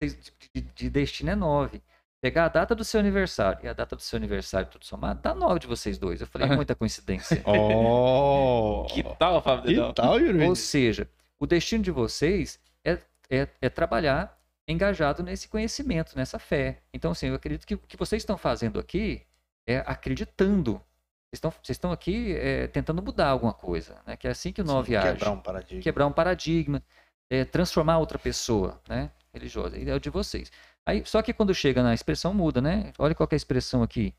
[0.02, 0.10] de,
[0.54, 1.82] de- de destino é 9.
[2.22, 5.34] Pegar a data do seu aniversário e a data do seu aniversário tudo somado, dá
[5.34, 6.20] 9 de vocês dois.
[6.20, 7.42] Eu falei, é muita coincidência.
[7.48, 8.86] Oh!
[8.92, 9.94] Que tal, Fábio Que Dedão?
[9.94, 10.44] tal, Yuri?
[10.44, 11.10] Ou seja,
[11.40, 13.00] o destino de vocês é,
[13.30, 16.82] é, é trabalhar engajado nesse conhecimento, nessa fé.
[16.94, 19.26] Então, assim, eu acredito que o que vocês estão fazendo aqui
[19.66, 20.82] é acreditando.
[21.30, 24.18] Vocês estão, vocês estão aqui é, tentando mudar alguma coisa, né?
[24.18, 25.14] Que é assim que o 9 age.
[25.14, 25.84] Quebrar um paradigma.
[25.84, 26.84] Quebrar um paradigma,
[27.30, 29.12] é, transformar outra pessoa, né?
[29.32, 29.78] Religiosa.
[29.78, 30.52] E É o de vocês.
[30.88, 32.92] Aí, só que quando chega na expressão, muda, né?
[32.98, 34.16] Olha qual que é a expressão aqui.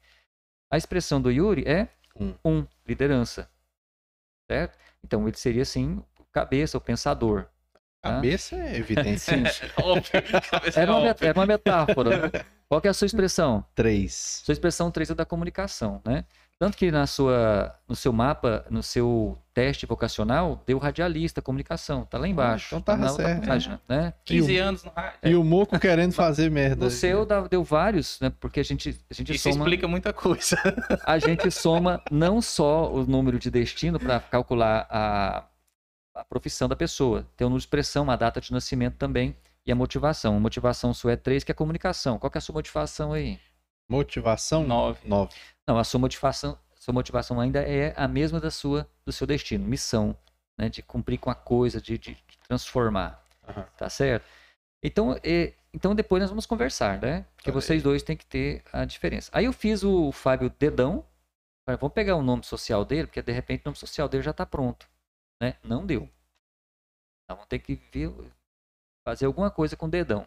[0.70, 2.34] A expressão do Yuri é Um.
[2.44, 3.50] um, liderança.
[4.48, 4.78] Certo?
[5.02, 6.00] Então ele seria assim,
[6.30, 7.48] cabeça, o pensador.
[8.00, 9.18] Cabeça é evidente.
[9.18, 9.42] Sim.
[10.48, 12.30] Cabeça Era uma, era uma metáfora.
[12.68, 13.64] Qual que é a sua expressão?
[13.74, 14.42] Três.
[14.44, 16.24] Sua expressão 3 é da comunicação, né?
[16.60, 22.04] Tanto que na sua, no seu mapa, no seu teste vocacional, deu radialista, comunicação.
[22.04, 22.66] Tá lá embaixo.
[22.66, 23.46] então tava na outra certo.
[23.46, 24.12] página, né?
[24.26, 25.18] 15 anos no rádio.
[25.24, 26.84] E o Moco querendo fazer merda.
[26.84, 28.30] No seu dá- deu vários, né?
[28.38, 29.64] Porque a gente, a gente Isso soma.
[29.64, 30.58] explica muita coisa.
[31.06, 35.46] a gente soma não só o número de destino para calcular a,
[36.14, 39.34] a profissão da pessoa, tem o número de expressão, a data de nascimento também
[39.64, 40.36] e a motivação.
[40.36, 42.18] A motivação sua é 3, que é a comunicação.
[42.18, 43.38] Qual que é a sua motivação aí?
[43.88, 44.64] Motivação?
[44.66, 44.98] 9.
[45.08, 45.32] Nove.
[45.70, 49.64] Não, a sua motivação, sua motivação ainda é a mesma da sua do seu destino,
[49.64, 50.16] missão,
[50.58, 53.24] né, de cumprir com a coisa, de, de- de transformar.
[53.48, 53.62] Aham.
[53.76, 54.26] Tá certo?
[54.82, 57.24] Então, é, então depois nós vamos conversar, né?
[57.36, 59.30] Porque vocês dois têm que ter a diferença.
[59.32, 61.06] Aí eu fiz o Fábio Dedão.
[61.64, 64.32] Falei, Vamos pegar o nome social dele, porque de repente o nome social dele já
[64.32, 64.88] está pronto.
[65.40, 65.54] Né?
[65.62, 66.02] Não deu.
[67.22, 68.12] Então vamos ter que ver,
[69.06, 70.26] fazer alguma coisa com o dedão.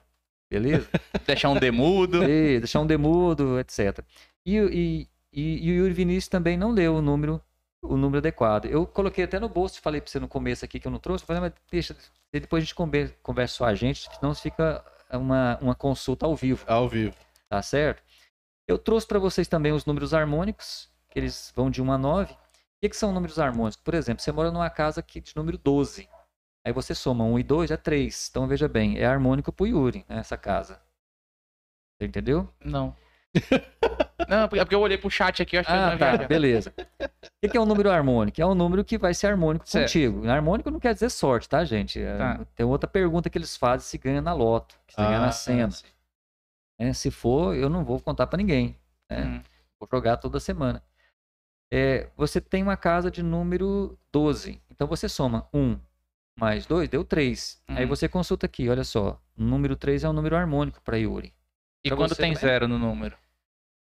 [0.50, 0.88] Beleza?
[1.28, 2.24] Deixar um demudo.
[2.24, 4.00] E deixar um demudo, etc.
[4.46, 7.42] E, e, e, e o Yuri Vinícius também não leu o número,
[7.82, 8.66] o número adequado.
[8.66, 11.24] Eu coloquei até no bolso, falei para você no começo aqui que eu não trouxe,
[11.24, 11.96] eu falei, mas deixa,
[12.32, 16.64] depois a gente conver- conversa só a gente, senão fica uma, uma consulta ao vivo,
[16.68, 17.16] Ao vivo.
[17.50, 18.02] tá certo?
[18.68, 22.34] Eu trouxe para vocês também os números harmônicos, que eles vão de 1 a 9.
[22.34, 22.38] O
[22.82, 23.78] que, que são números harmônicos?
[23.78, 26.08] Por exemplo, você mora numa casa aqui de número 12.
[26.66, 28.30] Aí você soma 1 e 2, é 3.
[28.30, 30.82] Então veja bem, é harmônico pro Yuri, né, essa casa.
[31.98, 32.50] Você entendeu?
[32.64, 32.96] Não.
[34.28, 36.18] Não, é porque eu olhei pro chat aqui, eu acho que eu Ah, não tá,
[36.28, 36.74] beleza.
[37.42, 38.40] que, que é um número harmônico?
[38.42, 39.86] É um número que vai ser harmônico Certo.
[39.88, 40.28] contigo.
[40.30, 42.00] Harmônico não quer dizer sorte, tá, gente?
[42.02, 42.46] É, Tá.
[42.56, 45.68] Tem outra pergunta que eles fazem se ganha na loto, se ganha na cena.
[45.68, 45.86] Ah, sim.
[46.80, 46.94] né?
[46.94, 48.78] Se for, eu não vou contar pra ninguém.
[49.10, 49.26] né?
[49.26, 49.42] Hum.
[49.80, 50.82] Vou jogar toda semana.
[51.72, 54.62] É, você tem uma casa de número 12.
[54.70, 55.78] Então você soma 1
[56.40, 57.62] mais 2, deu 3.
[57.68, 57.90] Aí Uhum.
[57.90, 59.20] você consulta aqui, olha só.
[59.38, 61.34] O número 3 é um número harmônico para Yuri.
[61.84, 62.48] E Pra quando você tem também?
[62.50, 63.18] zero no número?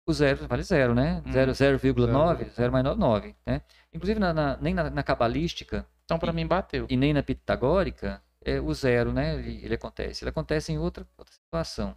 [0.09, 1.23] O zero vale zero, né?
[1.27, 1.33] Hum.
[1.33, 2.51] Zero, 0,9, Zero.
[2.55, 3.35] 0 mais 9, 9.
[3.45, 3.61] Né?
[3.93, 6.87] Inclusive, na, na- nem na, na cabalística Então pra mim bateu.
[6.89, 9.35] e nem na pitagórica, é, o zero, né?
[9.35, 10.23] Ele, ele acontece.
[10.23, 11.97] Ele acontece em outra, outra situação.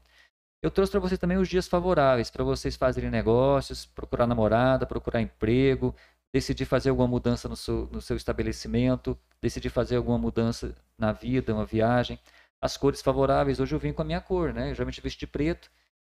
[0.61, 5.21] Eu trouxe para vocês também os dias favoráveis para vocês fazerem negócios, procurar namorada, procurar
[5.21, 5.95] emprego,
[6.33, 11.53] decidir fazer alguma mudança no seu, no seu estabelecimento, decidir fazer alguma mudança na vida,
[11.53, 12.19] uma viagem.
[12.61, 14.71] As cores favoráveis, hoje eu vim com a minha cor, né?
[14.71, 15.69] Eu geralmente visto de preto,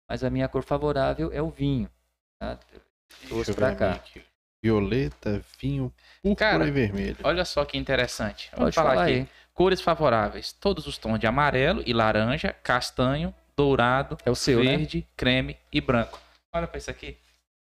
[0.09, 1.89] mas a minha cor favorável é o vinho.
[2.41, 2.57] Tá?
[3.27, 3.91] Trouxe Deixa eu para ver a cá.
[3.93, 4.21] aqui.
[4.61, 7.17] Violeta, vinho, púrpura Cara, e vermelho.
[7.23, 8.49] Olha só que interessante.
[8.51, 9.13] Vamos Pode falar, falar aqui.
[9.13, 9.27] aí.
[9.53, 10.51] Cores favoráveis.
[10.51, 14.75] Todos os tons de amarelo e laranja, castanho, dourado, É o seu, né?
[14.77, 16.19] verde, creme e branco.
[16.53, 17.17] Olha pra isso aqui.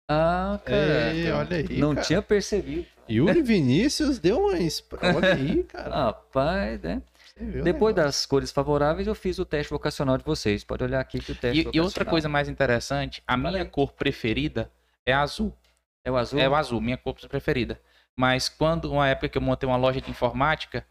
[0.08, 1.12] Ah, cara.
[1.14, 2.06] Ei, olha aí, Não cara.
[2.06, 2.86] tinha percebido.
[3.08, 4.52] Yuri Vinícius deu uma.
[5.16, 5.90] Olha aí, cara.
[5.94, 7.02] Rapaz, né?
[7.40, 7.94] O Depois negócio.
[7.94, 10.62] das cores favoráveis, eu fiz o teste vocacional de vocês.
[10.62, 13.92] Pode olhar aqui que o teste E, e outra coisa mais interessante, a minha cor
[13.92, 14.70] preferida
[15.06, 15.56] é azul.
[16.04, 16.38] É o azul?
[16.38, 17.80] É o azul, minha cor preferida.
[18.16, 20.84] Mas quando, uma época que eu montei uma loja de informática,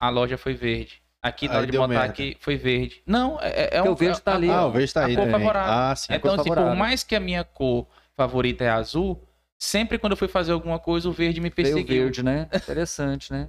[0.00, 1.00] a loja foi verde.
[1.22, 2.04] Aqui na hora de montar merda.
[2.06, 3.00] aqui foi verde.
[3.06, 3.92] Não, é, é Porque um.
[3.92, 4.68] o verde tá é- ali, Ah, ó.
[4.68, 5.38] o verde tá a aí cor também.
[5.40, 5.72] favorável.
[5.72, 6.12] Ah, sim.
[6.12, 9.22] É Então, assim, por mais que a minha cor favorita é azul,
[9.56, 12.02] sempre quando eu fui fazer alguma coisa, o verde me Veio o perseguiu.
[12.04, 12.48] verde, né?
[12.52, 13.48] Interessante, né?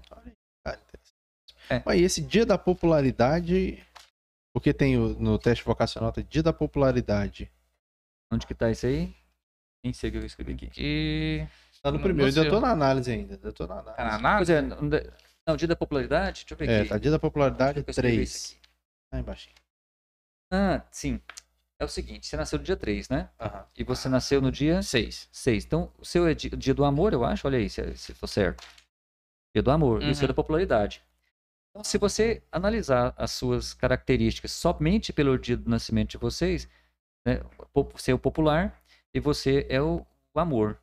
[1.70, 1.82] É.
[1.86, 3.84] Mas e esse dia da popularidade.
[4.54, 7.52] Porque tem o- no teste vocacional, tem dia da popularidade.
[8.32, 9.14] Onde que tá isso aí?
[9.84, 10.72] Nem sei o que eu escrevi aqui.
[10.78, 11.48] E.
[11.82, 13.40] Tá no No- primeiro, eu ainda tô na análise ainda.
[13.44, 13.98] Eu tô na análise.
[13.98, 14.54] Tá na Pois análise?
[14.54, 14.62] é,
[15.48, 16.46] não, dia da popularidade?
[16.46, 16.90] Deixa eu ver É, aqui.
[16.90, 18.30] tá dia da popularidade Deixa eu escrever 3.
[18.30, 18.70] isso aqui.
[19.12, 19.50] Lá embaixo.
[20.52, 21.20] Ah, sim.
[21.80, 23.30] É o seguinte, você nasceu no dia 3, né?
[23.40, 23.66] Aham.
[23.76, 25.28] E você nasceu no dia Seis.
[25.32, 25.66] 6.
[25.66, 27.46] Então, o seu é di- dia do amor, eu acho.
[27.48, 28.64] Olha aí, se, se for certo.
[29.54, 30.02] Dia do amor.
[30.04, 30.28] E o seu Uhum.
[30.28, 31.02] da popularidade.
[31.74, 36.70] Então, se você analisar as suas características somente pelo dia do nascimento de vocês,
[37.26, 37.42] né,
[37.74, 38.80] você é o popular
[39.12, 40.06] e você é o,
[40.36, 40.78] o amor.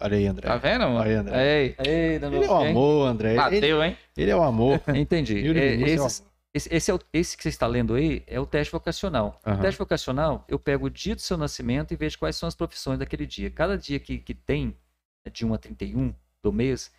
[0.00, 0.48] Olha aí, André.
[0.48, 0.96] Tá vendo, mano?
[0.96, 1.62] Olha aí, André.
[1.62, 3.30] Ei, ei, Ele é o amor, André.
[3.30, 3.96] Ele, Bateu, hein?
[4.16, 4.82] ele é o amor.
[4.92, 5.38] Entendi.
[5.38, 6.22] Yuri É, é esse,
[6.52, 9.40] esse, é o- esse que você está lendo aí é o teste vocacional.
[9.46, 9.58] Aham.
[9.58, 12.56] O teste vocacional, eu pego o dia do seu nascimento e vejo quais são as
[12.56, 13.52] profissões daquele dia.
[13.52, 14.76] Cada dia que, que tem,
[15.24, 16.12] né, de 1 a 31
[16.42, 16.92] do mês,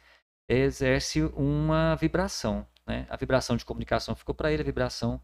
[0.50, 2.66] exerce uma vibração.
[2.88, 3.06] Né?
[3.10, 5.22] A vibração de comunicação ficou para ele, a vibração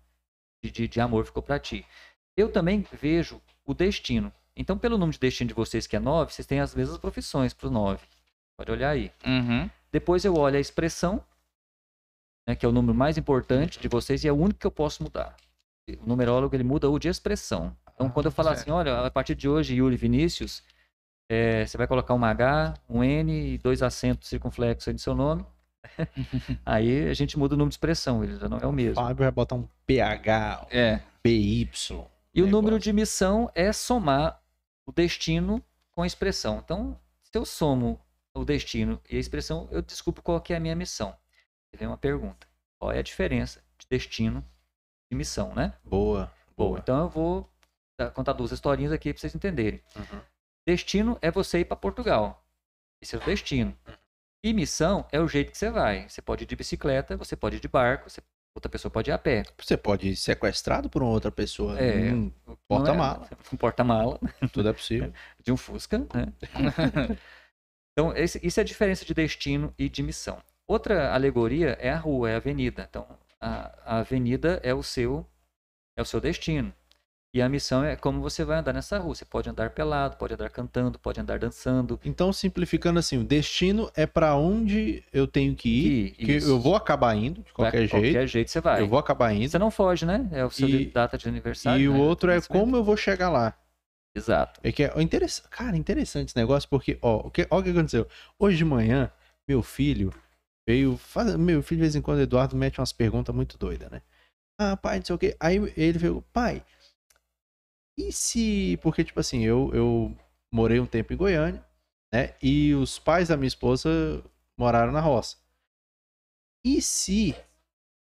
[0.64, 1.86] de, de, de amor ficou para ti.
[2.36, 4.32] Eu também vejo o destino.
[4.56, 7.54] Então, pelo número de destino de vocês, que é 9, vocês têm as mesmas profissões
[7.54, 8.06] para o 9.
[8.58, 9.12] Pode olhar aí.
[9.26, 9.70] Uhum.
[9.92, 11.24] Depois eu olho a expressão,
[12.48, 14.72] né, que é o número mais importante de vocês e é o único que eu
[14.72, 15.36] posso mudar.
[16.02, 17.76] O numerólogo ele muda o de expressão.
[17.94, 18.62] Então, Ah, quando eu falar certo.
[18.62, 20.64] assim, olha, a partir de hoje, Yuri Vinícius,
[21.30, 25.16] é, você vai colocar um H, um N e dois acentos circunflexos aí no seu
[25.16, 25.46] nome.
[26.66, 28.96] aí a gente muda o número de expressão, ele já não é o mesmo.
[28.96, 31.02] Fábio vai botar um PH, um É.
[31.24, 31.70] PY.
[32.34, 34.42] E o número de missão é somar
[34.86, 36.62] o destino com a expressão.
[36.64, 38.00] Então, se eu somo
[38.34, 41.16] o destino e a expressão, eu desculpo qual que é a minha missão.
[41.76, 42.48] Vem uma pergunta.
[42.78, 44.44] Qual é a diferença de destino
[45.12, 45.74] e missão, né?
[45.84, 46.32] Boa.
[46.56, 46.80] Bom, Boa.
[46.80, 47.50] então eu vou
[48.14, 49.82] contar duas historinhas aqui para vocês entenderem.
[49.96, 50.22] Uhum.
[50.66, 52.46] Destino é você ir para Portugal.
[53.02, 53.76] Esse é o destino.
[54.44, 56.08] E missão é o jeito que você vai.
[56.08, 58.22] Você pode ir de bicicleta, você pode ir de barco, você-
[58.56, 59.44] outra pessoa pode ir a pé.
[59.58, 61.78] Você pode ir sequestrado por uma outra pessoa.
[61.80, 62.12] É.
[62.14, 63.30] Hum, Não é- Porta-mala.
[63.54, 64.20] Um porta-mala.
[64.54, 65.12] tudo é possível.
[65.44, 66.32] de um Fusca, né?
[67.94, 70.42] então, esse- isso é a diferença de destino e de missão.
[70.68, 72.86] Outra alegoria é a rua, é a avenida.
[72.90, 73.06] Então,
[73.42, 75.26] a, a avenida é o seu
[75.98, 76.74] é o seu destino.
[77.32, 79.14] E a missão é como você vai andar nessa rua.
[79.14, 82.00] Você pode andar pelado, pode andar cantando, pode andar dançando.
[82.04, 86.60] Então, simplificando assim, o destino é pra onde eu tenho que ir, Que- que eu
[86.60, 88.14] vou acabar indo, de qualquer Vai- jeito.
[88.14, 88.82] Qualquer jeito você vai.
[88.82, 89.48] Eu vou acabar indo.
[89.48, 90.28] Você não foge, né?
[90.32, 91.80] É o seu E- data de aniversário.
[91.80, 92.00] E o né?
[92.00, 93.56] outro é como eu vou chegar lá.
[94.16, 94.60] Exato.
[94.64, 97.70] É que é interessante, cara, interessante esse negócio, porque, ó, o que, ó, o que
[97.70, 98.08] aconteceu?
[98.40, 99.12] Hoje de manhã,
[99.48, 100.12] meu filho
[100.68, 100.98] veio.
[100.98, 104.02] Faz, meu filho, de vez em quando, o Eduardo mete umas perguntas muito doidas, né?
[104.60, 105.38] Ah, pai, não sei o quê.
[105.40, 106.64] Aí ele veio, pai,
[108.00, 108.78] e se.
[108.82, 110.18] Porque, tipo assim, eu, eu
[110.52, 111.64] morei um tempo em Goiânia,
[112.14, 112.36] né?
[112.42, 113.90] E os pais da minha esposa
[114.58, 115.38] moraram na roça.
[116.64, 117.36] E se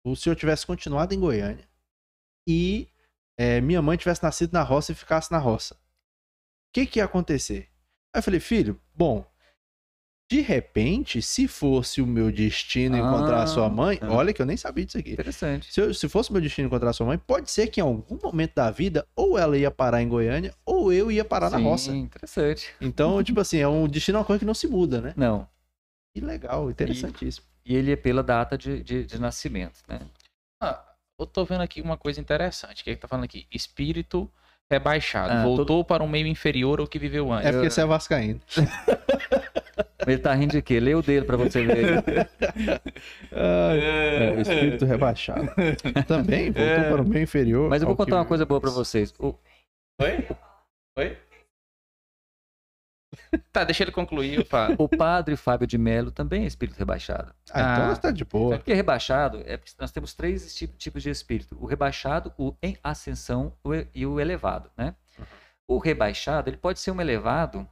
[0.04, 1.68] o senhor tivesse continuado em Goiânia
[2.46, 2.88] e
[3.38, 5.74] é, minha mãe tivesse nascido na roça e ficasse na roça?
[5.74, 5.78] O
[6.74, 7.70] que, que ia acontecer?
[8.14, 9.26] Aí eu falei, filho, bom,
[10.30, 14.12] De repente, se fosse o meu destino encontrar a sua Ah, mãe, ah.
[14.12, 15.12] olha que eu nem sabia disso aqui.
[15.12, 15.72] Interessante.
[15.72, 18.18] Se, eu- se fosse meu destino encontrar a sua mãe, pode ser que em algum
[18.22, 21.64] momento da vida, ou ela ia parar em Goiânia, ou eu ia parar na Sim,
[21.64, 21.96] roça.
[21.96, 22.74] interessante.
[22.78, 25.14] Então, tipo assim, é um destino é uma coisa que não se muda, né?
[25.16, 25.48] Não.
[26.14, 27.46] Que legal, interessantíssimo.
[27.64, 30.00] E ele é pela data de, de, de nascimento, né?
[30.62, 30.84] Ah,
[31.18, 32.82] eu tô vendo aqui uma coisa interessante.
[32.82, 33.46] O que, é que tá falando aqui?
[33.50, 34.30] Espírito
[34.70, 35.32] rebaixado.
[35.32, 37.46] Ah, voltou para um meio inferior ao que viveu antes.
[37.46, 38.40] É porque você é vascaíno.
[40.06, 40.80] Ele tá rindo de quê?
[40.80, 42.02] Lê o dele pra você ver.
[43.30, 45.50] É, o espírito rebaixado.
[46.06, 46.90] Também voltou É.
[46.90, 47.68] para o meio inferior.
[47.68, 49.12] Mas eu vou que contar uma coisa boa pra vocês.
[49.18, 49.34] O-
[50.00, 50.26] Oi?
[50.98, 51.16] Oi?
[53.52, 54.46] tá, deixa ele concluir.
[54.78, 57.34] O padre Fábio de Mello também é espírito rebaixado.
[57.50, 57.88] Ah, então Ah.
[57.88, 58.56] nós tá de boa.
[58.58, 62.76] Porque rebaixado, é porque nós temos três ti- tipos de espírito: o rebaixado, o em
[62.82, 64.94] ascensão e- e o elevado, né?
[65.66, 67.68] O rebaixado, ele pode ser um elevado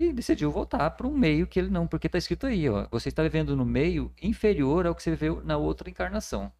[0.00, 3.08] e decidiu voltar para um meio que ele não, porque está escrito aí, ó, você
[3.08, 6.52] está vivendo no meio inferior ao que você viveu na outra encarnação.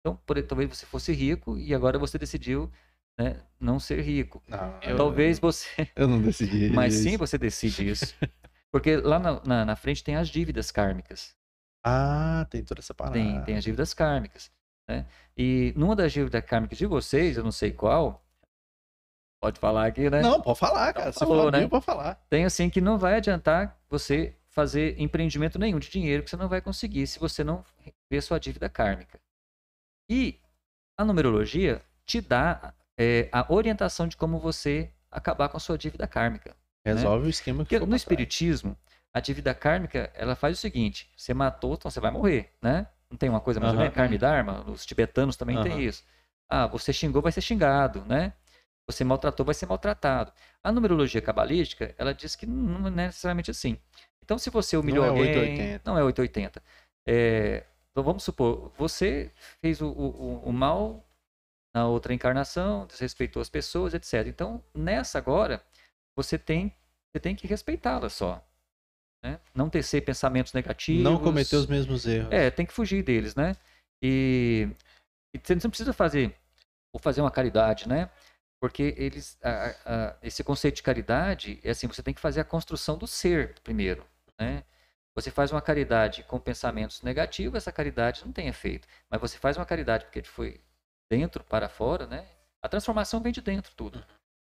[0.00, 2.70] Então, por, talvez você fosse rico e agora você decidiu
[3.18, 4.42] né, não ser rico.
[4.48, 6.70] Não, Eu- Talvez você eu não decidi.
[6.74, 7.02] Mas isso.
[7.10, 8.14] sim, você decide isso.
[8.72, 11.34] Porque lá na, na, na frente tem as dívidas kármicas.
[11.84, 13.14] Ah, tem toda essa parada.
[13.18, 14.50] Tem, tem as dívidas kármicas.
[14.88, 15.06] Né?
[15.36, 18.24] E numa das dívidas kármicas de vocês, eu não sei qual,
[19.42, 20.20] pode falar aqui, né?
[20.20, 21.08] Não, pode falar, cara.
[21.08, 21.60] Então, Se falou, for né?
[21.60, 21.68] né?
[21.68, 22.14] pode falar.
[22.28, 26.48] Tem assim que não vai adiantar você fazer empreendimento nenhum de dinheiro que você não
[26.48, 27.64] vai conseguir se você não
[28.10, 29.18] ver sua dívida kármica.
[30.08, 30.38] E
[30.98, 36.06] a numerologia te dá é, a orientação de como você acabar com a sua dívida
[36.06, 36.54] kármica.
[36.84, 38.76] Resolve o esquema que Porque no espiritismo,
[39.12, 42.86] a dívida kármica, ela faz o seguinte: você matou, então você vai morrer, né?
[43.10, 43.84] Não tem uma coisa mais ou Aham.
[43.84, 43.96] menos?
[43.96, 44.70] Karma e Dharma?
[44.70, 45.64] Os tibetanos também Aham.
[45.64, 46.04] tem isso.
[46.48, 48.34] Ah, você xingou, vai ser xingado, né?
[48.86, 50.32] Você maltratou, vai ser maltratado.
[50.62, 53.78] A numerologia cabalística, ela diz que não é necessariamente assim.
[54.22, 55.28] Então, se você humilhou Não é alguém...
[55.28, 55.90] 880.
[55.90, 56.62] Não é 880.
[57.06, 61.04] É, então, vamos supor, você fez o, o- o mal
[61.74, 64.26] na outra encarnação, desrespeitou as pessoas, etc.
[64.26, 65.62] Então, nessa agora,
[66.16, 66.74] você tem,
[67.12, 68.44] você tem que respeitá-la só.
[69.22, 69.38] Né?
[69.54, 71.02] Não tecer pensamentos negativos.
[71.04, 72.32] Não cometer os mesmos erros.
[72.32, 73.54] É, tem que fugir deles, né?
[74.02, 74.68] E,
[75.34, 76.34] e você não precisa fazer
[76.92, 78.10] ou fazer uma caridade, né?
[78.60, 82.44] Porque eles, a- a- esse conceito de caridade é assim, você tem que fazer a
[82.44, 84.04] construção do ser primeiro,
[84.38, 84.64] né?
[85.14, 88.88] Você faz uma caridade com pensamentos negativos, essa caridade não tem efeito.
[89.10, 90.60] Mas você faz uma caridade porque foi
[91.10, 92.26] dentro para fora, né?
[92.62, 94.02] A transformação vem de dentro tudo.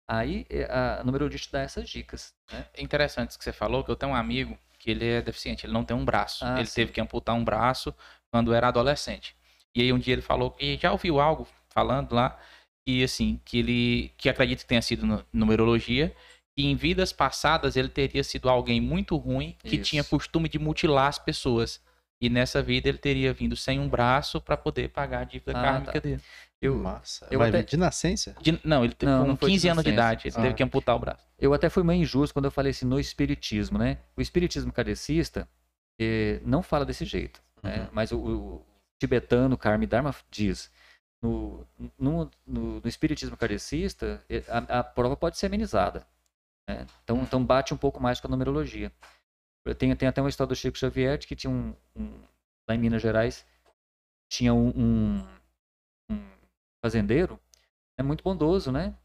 [0.09, 2.65] Aí é, a numerologia te dá essas dicas, né?
[2.73, 5.65] É interessante isso que você falou, que eu tenho um amigo que ele é deficiente,
[5.65, 6.43] ele não tem um braço.
[6.43, 6.75] Ah, ele sim.
[6.75, 7.95] teve que amputar um braço
[8.31, 9.35] quando era adolescente.
[9.73, 12.37] E aí um dia ele falou que já ouviu algo falando lá
[12.85, 16.13] e assim, que ele que acredita que tenha sido nu- numerologia,
[16.57, 19.91] que em vidas passadas ele teria sido alguém muito ruim que Isso.
[19.91, 21.81] tinha costume de mutilar as pessoas.
[22.22, 25.61] E nessa vida ele teria vindo sem um braço para poder pagar a dívida Ah,
[25.64, 25.99] kármica tá.
[25.99, 26.22] dele.
[26.61, 27.27] Eu, Massa.
[27.31, 28.35] eu até- de nascença?
[28.39, 30.41] De- não, ele teve Não, com não foi de 15 anos de idade, ele Ah.
[30.43, 31.23] teve que amputar o braço.
[31.39, 33.98] Eu até fui meio injusto quando eu falei assim no espiritismo, né?
[34.15, 35.48] O espiritismo kardecista
[35.99, 37.80] eh, não fala desse jeito, né?
[37.81, 37.88] Uhum.
[37.91, 38.65] Mas o, o
[39.02, 40.72] tibetano Karma Dharma diz
[41.23, 41.65] no,
[41.98, 46.06] no, no, no espiritismo kardecista eh, a, a prova pode ser amenizada,
[46.69, 46.85] né?
[47.03, 48.91] Então, então bate um pouco mais com a numerologia.
[49.77, 52.21] Tem, tem até uma história do Chico Xavier de que tinha um, um-
[52.67, 53.45] lá em Minas Gerais
[54.29, 55.27] tinha um, um,
[56.09, 56.23] um
[56.83, 57.39] fazendeiro
[57.97, 58.95] é muito bondoso, né?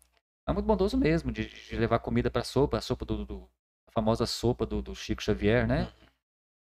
[0.49, 3.51] É muito bondoso mesmo, de, de levar comida para sopa, a sopa do, do-
[3.89, 5.93] a famosa sopa do, do Chico Xavier, né?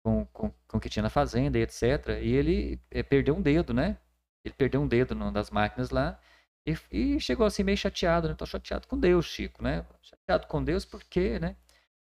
[0.04, 2.20] Com, com, com o que tinha na fazenda e etc.
[2.22, 3.98] E ele eh, perdeu um dedo, né?
[4.44, 6.20] Ele perdeu um dedo numa das máquinas lá
[6.66, 8.34] e, e chegou assim meio chateado, né?
[8.34, 9.86] Tô chateado com Deus, Chico, né?
[10.02, 11.56] Chateado com Deus porque, né?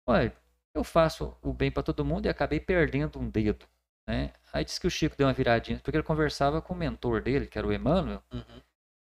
[0.07, 0.35] Olha,
[0.73, 3.65] eu faço o bem para todo mundo e acabei perdendo um dedo,
[4.07, 4.33] né?
[4.51, 7.47] Aí disse que o Chico deu uma viradinha, porque ele conversava com o mentor dele,
[7.47, 8.23] que era o Emmanuel.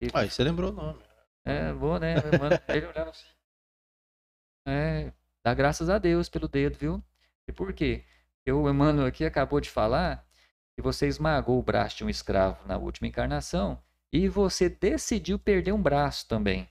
[0.01, 0.99] e Aí você lembrou o nome.
[1.45, 2.15] é, vou, né?
[2.67, 3.27] Ele olhava assim.
[4.67, 5.11] É,
[5.43, 7.03] dá graças a Deus pelo dedo, viu?
[7.47, 8.03] E por quê?
[8.37, 10.27] Porque o Emmanuel aqui acabou de falar
[10.75, 13.81] que você esmagou o braço de um escravo na última encarnação
[14.13, 16.69] e você decidiu perder um braço também.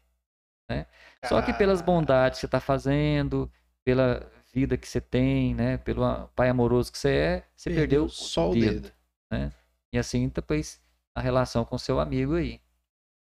[0.69, 0.87] Né?
[1.25, 3.51] Só que pelas bondades que você está fazendo,
[3.85, 5.77] pela vida que você tem, né?
[5.79, 8.91] Pelo pai amoroso que você é, você perdeu, o só o dedo.
[9.31, 9.53] dedo.
[9.93, 10.81] E assim, depois,
[11.15, 12.61] a relação com seu amigo aí.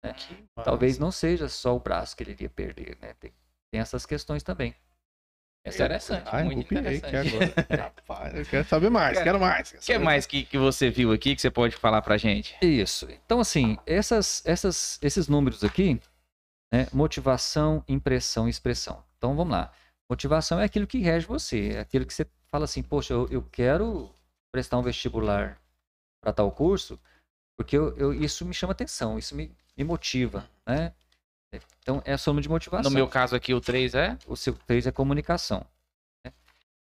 [0.04, 0.16] né?
[0.64, 3.14] Talvez não seja só o braço que ele iria perder, né?
[3.20, 3.32] Tem,
[3.72, 4.76] tem essas questões também.
[5.64, 7.36] Essa é Interessante, Ai, muito aqui interessante.
[7.36, 7.54] agora.
[7.84, 9.72] Rapaz, eu quero saber mais, quero mais.
[9.72, 12.56] quero O que mais que, que você viu aqui que você pode falar pra gente?
[12.64, 13.08] Isso.
[13.26, 16.02] Então, assim, essas, essas, esses números aqui,
[16.74, 16.88] né?
[16.92, 19.04] Motivação, impressão e expressão.
[19.18, 19.72] Então, vamos lá.
[20.12, 23.42] Motivação é aquilo que rege você, é aquilo que você fala assim, poxa, eu, eu
[23.50, 24.14] quero
[24.54, 25.58] prestar um vestibular
[26.22, 27.00] para tal curso,
[27.58, 30.92] porque eu, eu- isso me chama atenção, isso me, me motiva, né?
[31.80, 32.92] Então, é a soma de motivação.
[32.92, 34.18] No meu caso aqui, o 3 é.
[34.28, 35.66] o seu 3 é comunicação.
[36.26, 36.34] né?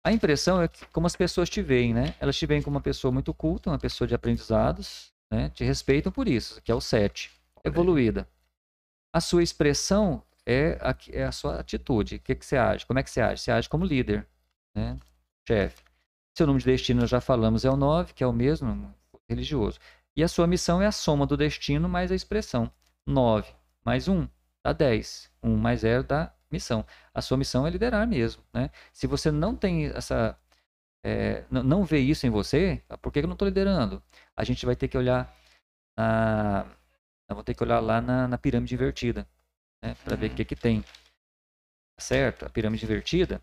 [0.03, 2.15] A impressão é que, como as pessoas te veem, né?
[2.19, 5.49] Elas te veem como uma pessoa muito culta, uma pessoa de aprendizados, né?
[5.49, 7.29] Te respeitam por isso, que é o 7,
[7.63, 8.27] evoluída.
[9.13, 12.15] A sua expressão é a, é a sua atitude.
[12.15, 12.85] O que, que você age?
[12.85, 13.41] Como é que você age?
[13.41, 14.27] Você age como líder,
[14.75, 14.97] né?
[15.47, 15.83] Chefe.
[16.37, 18.93] Seu número de destino, já falamos, é o 9, que é o mesmo,
[19.29, 19.79] religioso.
[20.15, 22.71] E a sua missão é a soma do destino mais a expressão.
[23.05, 23.53] 9
[23.83, 24.27] mais 1
[24.63, 25.31] dá 10.
[25.43, 26.85] 1 mais 0 dá missão.
[27.13, 28.69] A sua missão é liderar mesmo, né?
[28.93, 30.37] Se você não tem essa...
[31.03, 34.03] é, não vê isso em você, por que eu não estou liderando?
[34.35, 35.33] A gente vai ter que olhar
[35.97, 36.65] na...
[37.45, 39.27] ter que olhar lá na, na pirâmide invertida,
[39.83, 39.95] né?
[40.03, 40.83] Para ver o que que tem.
[41.99, 42.45] Certo?
[42.45, 43.41] A pirâmide invertida,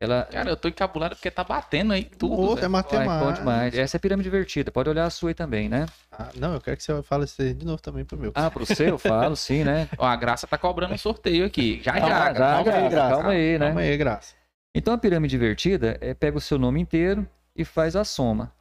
[0.00, 0.24] ela...
[0.24, 2.34] Cara, eu tô encabulado porque tá batendo aí tudo.
[2.34, 3.18] Outro é matemática.
[3.24, 3.74] bom demais.
[3.78, 4.72] Essa é a pirâmide invertida.
[4.72, 5.86] Pode olhar a sua aí também, né?
[6.10, 8.32] Ah, não, eu quero que você fale isso aí de novo também pro meu.
[8.34, 9.88] Ah, pro seu, eu falo, sim, né?
[9.96, 11.80] Ó, a Graça tá cobrando um sorteio aqui.
[11.82, 12.16] Já, Calma, já.
[12.18, 13.66] já, calma aí, Graça, calma aí, né?
[13.66, 14.34] Calma aí, graça.
[14.74, 18.52] Então a pirâmide invertida é pega o seu nome inteiro e faz a soma.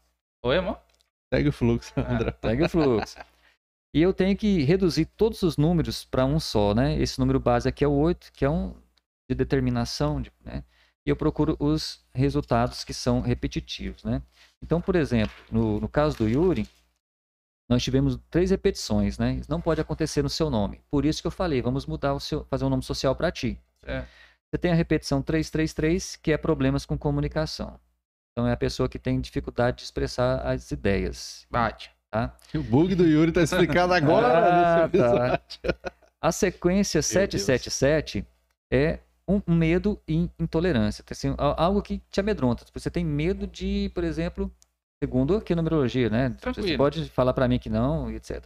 [0.43, 0.79] Oi, amor?
[1.33, 2.01] Segue o fluxo, Ah.
[2.13, 2.31] André.
[2.31, 3.17] Pega o fluxo.
[3.93, 6.97] E eu tenho que reduzir todos os números para um só, né?
[6.99, 8.73] Esse número base aqui é o 8, que é um
[9.29, 10.63] de determinação, de- né?
[11.05, 14.21] E eu procuro os resultados que são repetitivos, né?
[14.61, 16.67] Então, por exemplo, no, no caso do Yuri,
[17.69, 19.35] nós tivemos três repetições, né?
[19.35, 20.81] Isso não pode acontecer no seu nome.
[20.89, 23.59] Por isso que eu falei, vamos mudar o seu, fazer um nome social para ti.
[23.85, 24.05] É.
[24.49, 27.79] Você tem a repetição 333, que é problemas com comunicação.
[28.31, 31.91] Então, é a pessoa que tem dificuldade de expressar as ideias, Bate.
[32.13, 32.37] Tá?
[32.55, 35.39] O bug do Yuri tá explicado agora Ah, nesse episódio.
[35.61, 35.91] tá.
[36.21, 37.05] A sequência Deus.
[37.07, 38.25] 777
[38.71, 41.01] é um medo e intolerância.
[41.01, 42.65] Então, assim, algo que te amedronta.
[42.73, 44.51] Você tem medo de, por exemplo,
[45.03, 46.29] segundo aqui a numerologia, né?
[46.29, 46.77] Você Tranquilo.
[46.77, 48.43] pode falar para mim que não, e etc.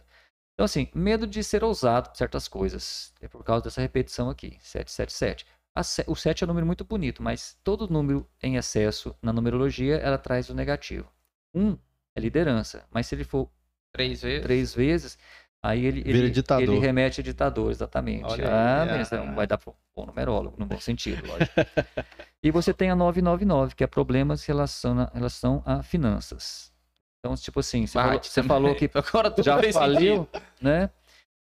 [0.54, 3.12] Então, assim, medo de ser ousado com certas coisas.
[3.20, 5.46] É por causa dessa repetição aqui, 777.
[5.74, 9.32] A se- o 7 é um número muito bonito, mas todo número em excesso na
[9.32, 11.06] numerologia, ela traz o negativo.
[11.54, 11.76] 1
[12.16, 13.48] é liderança, mas se ele for
[13.92, 14.42] Três vezes.
[14.42, 15.18] três vezes,
[15.62, 18.24] aí ele, ele, ele remete a ditador, exatamente.
[18.24, 21.52] Olha ah, aí, mas não vai dar bom numerólogo, no bom sentido, lógico.
[22.42, 26.72] e você tem a 999, que é problemas em relação a, relação a finanças.
[27.18, 30.42] Então, tipo assim, você, falou, você falou que Agora já faliu, sentido.
[30.60, 30.90] né?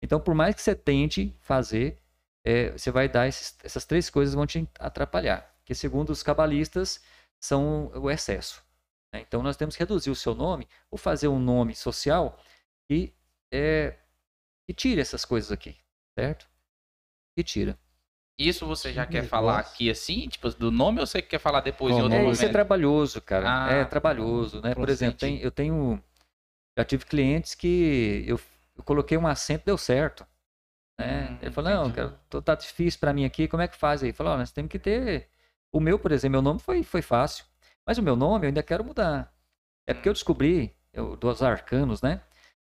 [0.02, 1.98] Então, por mais que você tente fazer,
[2.44, 5.52] é, você vai dar esses- essas três coisas vão te atrapalhar.
[5.64, 7.02] Que segundo os cabalistas
[7.42, 8.62] são o excesso.
[9.14, 9.20] Né?
[9.20, 12.38] Então, nós temos que reduzir o seu nome ou fazer um nome social
[12.88, 13.14] que
[13.52, 13.96] é,
[14.66, 15.76] que tire essas coisas aqui,
[16.18, 16.48] certo?
[17.36, 17.78] Que tira.
[18.36, 21.60] Isso você já Que quer falar aqui assim, tipo, do nome ou você quer falar
[21.60, 22.16] depois em Qual outro nome?
[22.16, 22.36] É, momento?
[22.36, 23.46] isso é trabalhoso, cara.
[23.66, 24.74] Ah, é trabalhoso, né?
[24.74, 26.02] Por exemplo, tem- eu tenho.
[26.76, 28.40] Já tive clientes que eu,
[28.76, 30.26] eu coloquei um acento deu certo.
[30.98, 31.28] Né?
[31.30, 31.96] Hum, Ele falou, não, entendi.
[31.96, 34.12] cara, tô- tá difícil pra mim aqui, como é que faz aí?
[34.12, 35.28] Falou, ó, nós temos que ter.
[35.72, 37.44] O meu, por exemplo, meu nome foi, foi fácil.
[37.86, 39.32] Mas o meu nome eu ainda quero mudar.
[39.86, 42.20] É porque eu descobri, eu, dos arcanos, né?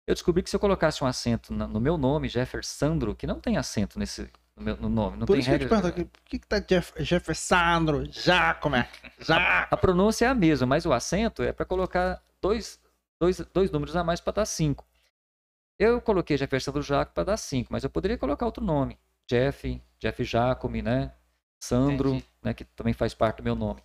[0.08, 3.58] Eu descobri que se eu colocasse um acento no meu nome, Jeffersandro, que não tem
[3.58, 5.82] acento nesse no, meu, no nome, não Por tem isso que eu te regra.
[5.82, 8.06] pergunto, por que, que tá Jeff, Jeffersandro?
[8.12, 8.90] Já, como é?
[9.20, 9.68] Já.
[9.70, 12.80] A pronúncia é a mesma, mas o acento é para colocar dois,
[13.20, 14.86] dois, dois números a mais para dar cinco.
[15.80, 19.00] Eu coloquei Jefferson do Jaco para dar cinco, mas eu poderia colocar outro nome.
[19.28, 21.14] Jeff, Jeff Jacome, né?
[21.64, 22.26] Sandro, Entendi.
[22.44, 22.54] né?
[22.54, 23.82] Que também faz parte do meu nome.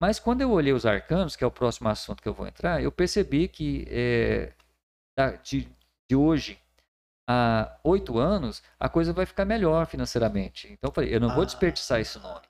[0.00, 2.82] Mas quando eu olhei os arcanos, que é o próximo assunto que eu vou entrar,
[2.82, 4.52] eu percebi que é,
[5.16, 5.68] da- de,
[6.10, 6.58] de hoje
[7.28, 10.66] a oito anos, a coisa vai ficar melhor financeiramente.
[10.72, 11.46] Então eu falei, eu não vou Ah.
[11.46, 12.42] desperdiçar esse nome.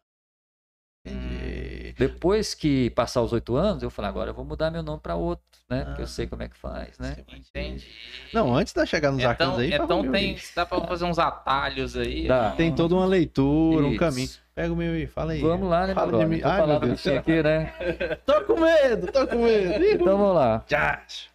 [1.06, 1.92] Entendi.
[1.98, 5.14] Depois que passar os oito anos, eu falei, agora eu vou mudar meu nome para
[5.14, 5.84] outro, né?
[5.84, 6.08] Porque eu Ah.
[6.08, 7.16] sei como é que faz, né?
[7.28, 7.86] Entendi.
[8.32, 10.42] Não, antes de chegar nos arcanos Então, aí, fala o então tem, aí.
[10.56, 12.26] dá pra fazer uns atalhos aí.
[12.26, 12.50] Dá.
[12.52, 13.98] Tem toda uma leitura, um Isso.
[14.00, 14.30] caminho.
[14.54, 15.40] Pega o meu aí, fala aí.
[15.40, 16.28] Vamos lá, né, meu Fala de brother?
[16.28, 16.40] mim.
[16.44, 17.06] Ai, meu Deus.
[17.08, 17.72] aqui, né?
[18.24, 19.84] Tô com medo, tô com medo.
[19.84, 20.64] Então vamos lá.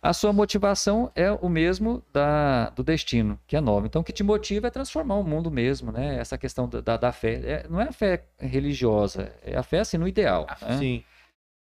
[0.01, 3.85] A sua motivação é o mesmo da, do destino, que é nova.
[3.85, 6.17] Então, o que te motiva é transformar o mundo mesmo, né?
[6.17, 7.33] Essa questão da, da, da fé.
[7.43, 10.47] É- não é a fé religiosa, é a fé assim no ideal.
[10.61, 10.77] né?
[10.77, 11.03] Sim.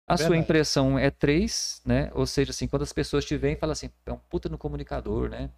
[0.07, 0.45] A sua verdade.
[0.45, 2.11] impressão é 3, né?
[2.15, 5.31] Ou seja, assim, quando as pessoas te veem, falam assim, é um puta no comunicador,
[5.31, 5.49] né?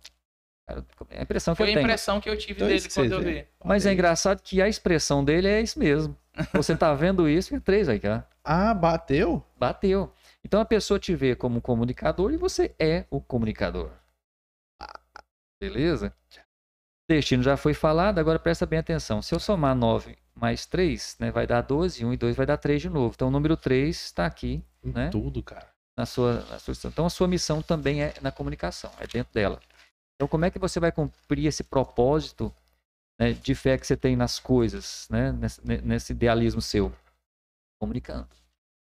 [0.68, 1.84] Cara, É a impressão que Foi eu a tenho.
[1.84, 3.46] impressão que eu tive Então, dele quando eu vi.
[3.64, 6.14] Mas é engraçado que a expressão dele é isso mesmo.
[6.52, 8.28] Você tá vendo isso, é 3 aí, cara.
[8.50, 9.44] Ah, bateu?
[9.58, 10.10] Bateu.
[10.42, 13.90] Então a pessoa te vê como um comunicador e você é o comunicador.
[15.60, 16.14] Beleza?
[17.10, 19.20] Destino já foi falado, agora presta bem atenção.
[19.20, 21.30] Se eu somar 9 mais 3, né?
[21.30, 23.12] Vai dar 12, 1 e 2 vai dar 3 de novo.
[23.14, 25.08] Então o número 3 está aqui Em né?
[25.10, 25.66] Tudo, cara.
[25.96, 29.60] na sua, na sua Então a sua missão também é na comunicação, é dentro dela.
[30.18, 32.52] Então como é que você vai cumprir esse propósito
[33.20, 35.30] né, de fé que você tem nas coisas, né?
[35.32, 36.92] Nesse, ne- nesse idealismo seu?
[37.80, 38.26] Comunicando.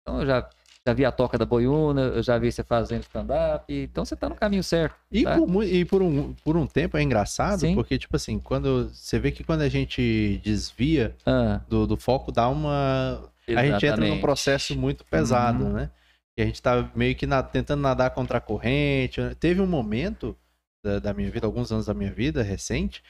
[0.03, 0.51] Então eu já,
[0.85, 4.29] já vi a toca da boiuna, eu já vi você fazendo stand-up, então você está
[4.29, 4.97] no caminho certo.
[5.13, 5.37] E, Tá.
[5.37, 7.75] por, e por, um, por um tempo é engraçado, Sim.
[7.77, 8.89] porque, tipo assim, quando.
[8.93, 13.31] Você vê que quando a gente desvia Ah, do, do foco, dá uma.
[13.47, 14.21] A gente entra num exatamente.
[14.21, 15.73] processo muito pesado, Uhum.
[15.75, 15.91] né?
[16.37, 19.21] E a gente tá meio que na- tentando nadar contra a corrente.
[19.21, 19.37] né?
[19.39, 20.37] Teve um momento
[20.83, 23.03] da, da minha vida, alguns anos da minha vida recente,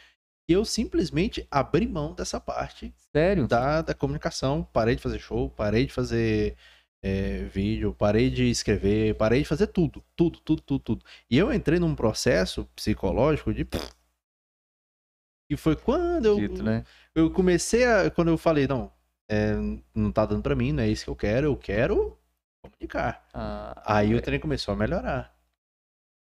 [0.47, 3.47] que eu simplesmente abri mão dessa parte Sério?
[3.47, 4.62] da, da comunicação.
[4.73, 6.57] Parei de fazer show, parei de fazer
[7.03, 10.05] é, vídeo, parei de escrever, parei de fazer tudo.
[10.16, 11.05] Tudo, tudo, tudo, tudo.
[11.31, 13.66] E eu entrei num processo psicológico de.
[15.51, 16.85] E foi quando eu, Dito, né?
[17.15, 18.11] eu comecei a.
[18.11, 18.93] Quando eu falei, não,
[19.31, 19.55] é,
[19.94, 22.19] não tá dando pra mim, não é isso que eu quero, eu quero
[22.62, 23.27] comunicar.
[23.32, 24.16] Ah, Aí é.
[24.16, 25.32] o trem começou a melhorar.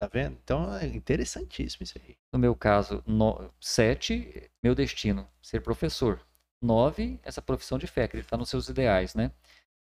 [0.01, 0.35] Tá vendo?
[0.43, 2.15] Então é interessantíssimo isso aí.
[2.33, 3.53] No meu caso, no...
[3.59, 6.19] sete, meu destino, ser professor.
[6.59, 9.31] Nove, essa profissão de fé, acreditar nos seus ideais, né?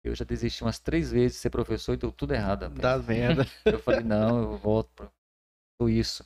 [0.03, 2.64] Eu já desisti umas três vezes de ser professor e deu tudo errado.
[2.64, 2.80] rapaz.
[2.80, 3.48] Dá merda.
[3.65, 6.23] Eu falei, não, eu volto para isso.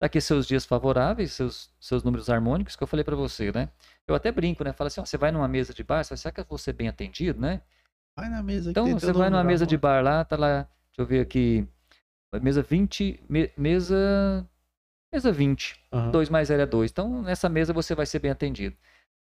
[0.00, 3.70] Daqui seus dias favoráveis, seus, seus números harmônicos, que eu falei para você, né?
[4.08, 4.72] Eu até brinco, né?
[4.72, 6.88] Fala assim, ó, você vai numa mesa de bar, será que eu vou ser bem
[6.88, 7.62] atendido, né?
[8.16, 11.00] Vai na mesa que Então, você vai numa mesa de bar lá, tá lá, deixa
[11.00, 11.66] eu ver aqui,
[12.40, 14.46] mesa 20, me- mesa,
[15.12, 16.10] mesa 20, Aham.
[16.10, 16.90] 2 mais 0 é 2.
[16.90, 18.76] Então, nessa mesa você vai ser bem atendido.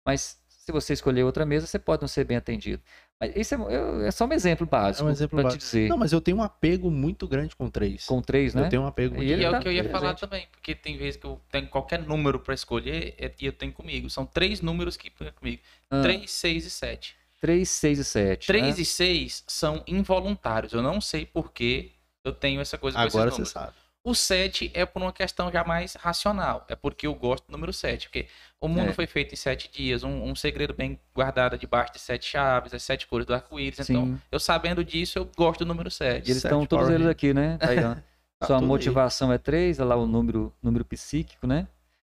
[0.05, 2.81] Mas se você escolher outra mesa, você pode não ser bem atendido.
[3.19, 5.63] Mas isso é, eu- é só um exemplo básico É um exemplo para te básico.
[5.63, 5.89] dizer.
[5.89, 8.05] Não, mas eu tenho um apego muito grande com três.
[8.05, 8.65] Com três, né?
[8.65, 9.57] Eu tenho um apego E muito E ele é grande.
[9.57, 10.19] o que eu ia tá falar presente.
[10.19, 13.71] também, porque tem vezes que eu tenho qualquer número pra escolher é- e eu tenho
[13.73, 14.09] comigo.
[14.09, 17.15] São três números que comigo: Ah, 3, 6 e 7.
[17.41, 18.47] 3, 6 e 7.
[18.47, 20.73] 3 e 6 são involuntários.
[20.73, 21.91] Eu não sei por que
[22.27, 23.73] eu tenho essa coisa com Agora você sabe.
[24.03, 26.65] O 7 é por uma questão já mais racional.
[26.69, 28.07] É porque eu gosto do número 7.
[28.07, 28.27] Porque
[28.61, 28.93] o mundo É.
[28.93, 32.83] foi feito em sete dias, um, um segredo bem guardado debaixo de sete chaves, as
[32.83, 33.89] sete cores do arco-íris.
[33.89, 36.25] Então, eu sabendo disso, eu gosto do número 7.
[36.25, 37.57] E eles Sete estão todos Power eles aqui, né?
[37.57, 37.95] Tá aí, ó.
[38.39, 38.67] Tá Sua tudo aí.
[38.69, 41.67] motivação é 3, olha lá o número, número psíquico, né?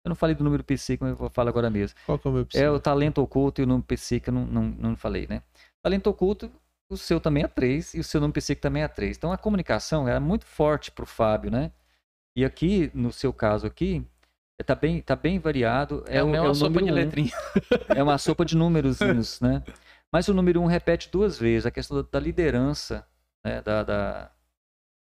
[0.06, 1.98] Eu não falei do número psíquico, mas eu vou falar agora mesmo.
[2.06, 2.70] Qual que é o meu É psico?
[2.74, 5.42] o talento oculto e o número psíquico, eu não, não, não falei, né?
[5.82, 6.50] Talento oculto,
[6.92, 9.18] o seu também é 3 e o seu número psíquico também é 3.
[9.18, 11.72] Então a comunicação era muito forte pro Fábio, né?
[12.36, 14.06] E aqui, no seu caso aqui,
[14.60, 16.04] é, tá bem, tá bem variado.
[16.08, 16.94] É, É, o, uma é o sopa de um.
[16.94, 17.32] letrinha.
[17.96, 19.64] É uma sopa de númerozinhos, né?
[20.12, 21.66] Mas o número um repete duas vezes.
[21.66, 23.06] A questão da- da liderança,
[23.46, 23.62] né?
[23.62, 24.32] Da, da-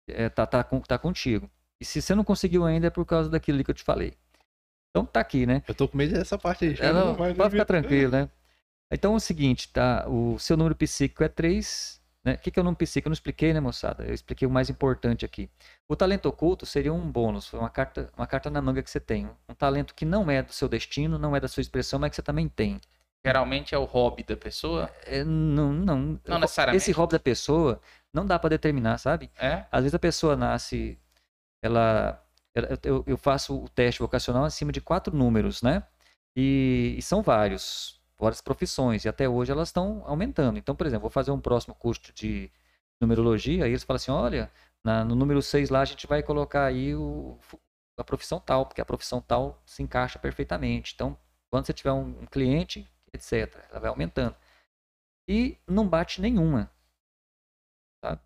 [0.08, 1.50] é, tá, tá, com- tá contigo.
[1.82, 4.14] E se você não conseguiu ainda é por causa daquilo ali que eu te falei.
[4.92, 5.62] Então tá aqui, né?
[5.68, 6.76] Eu tô com medo dessa parte aí.
[6.80, 8.30] É, não, vai pode ficar tranquilo, né?
[8.92, 10.06] Então é o seguinte, tá?
[10.08, 12.02] O seu número psíquico é 3.
[12.24, 12.34] Né?
[12.34, 13.08] O que, que é o número psíquico?
[13.08, 14.04] Eu não expliquei, né, moçada?
[14.04, 15.50] Eu expliquei o mais importante aqui.
[15.88, 19.00] O talento oculto seria um bônus, foi uma carta, uma carta na manga que você
[19.00, 19.30] tem.
[19.48, 22.16] Um talento que não é do seu destino, não é da sua expressão, mas que
[22.16, 22.80] você também tem.
[23.24, 24.90] Geralmente é o hobby da pessoa.
[25.04, 26.20] É, não, não.
[26.28, 26.84] Não necessariamente.
[26.84, 27.82] Esse hobby da pessoa
[28.14, 29.32] não dá pra determinar, sabe?
[29.38, 29.66] É?
[29.72, 30.98] Às vezes a pessoa nasce,
[31.64, 32.24] ela,
[32.56, 35.84] ela- eu, eu faço o teste vocacional acima de quatro números, né?
[36.36, 40.58] E, e são vários, várias profissões, e até hoje elas estão aumentando.
[40.58, 42.52] Então, por exemplo, vou fazer um próximo curso de
[43.02, 44.52] numerologia, aí eles falam assim, olha,
[44.84, 47.38] na- no número 6 lá a gente vai colocar aí o,
[47.98, 50.94] a profissão tal, porque a profissão tal se encaixa perfeitamente.
[50.96, 51.18] Então,
[51.50, 54.36] quando você tiver um, um cliente, etc., ela vai aumentando.
[55.28, 56.72] E não bate nenhuma.
[58.04, 58.22] Sabe?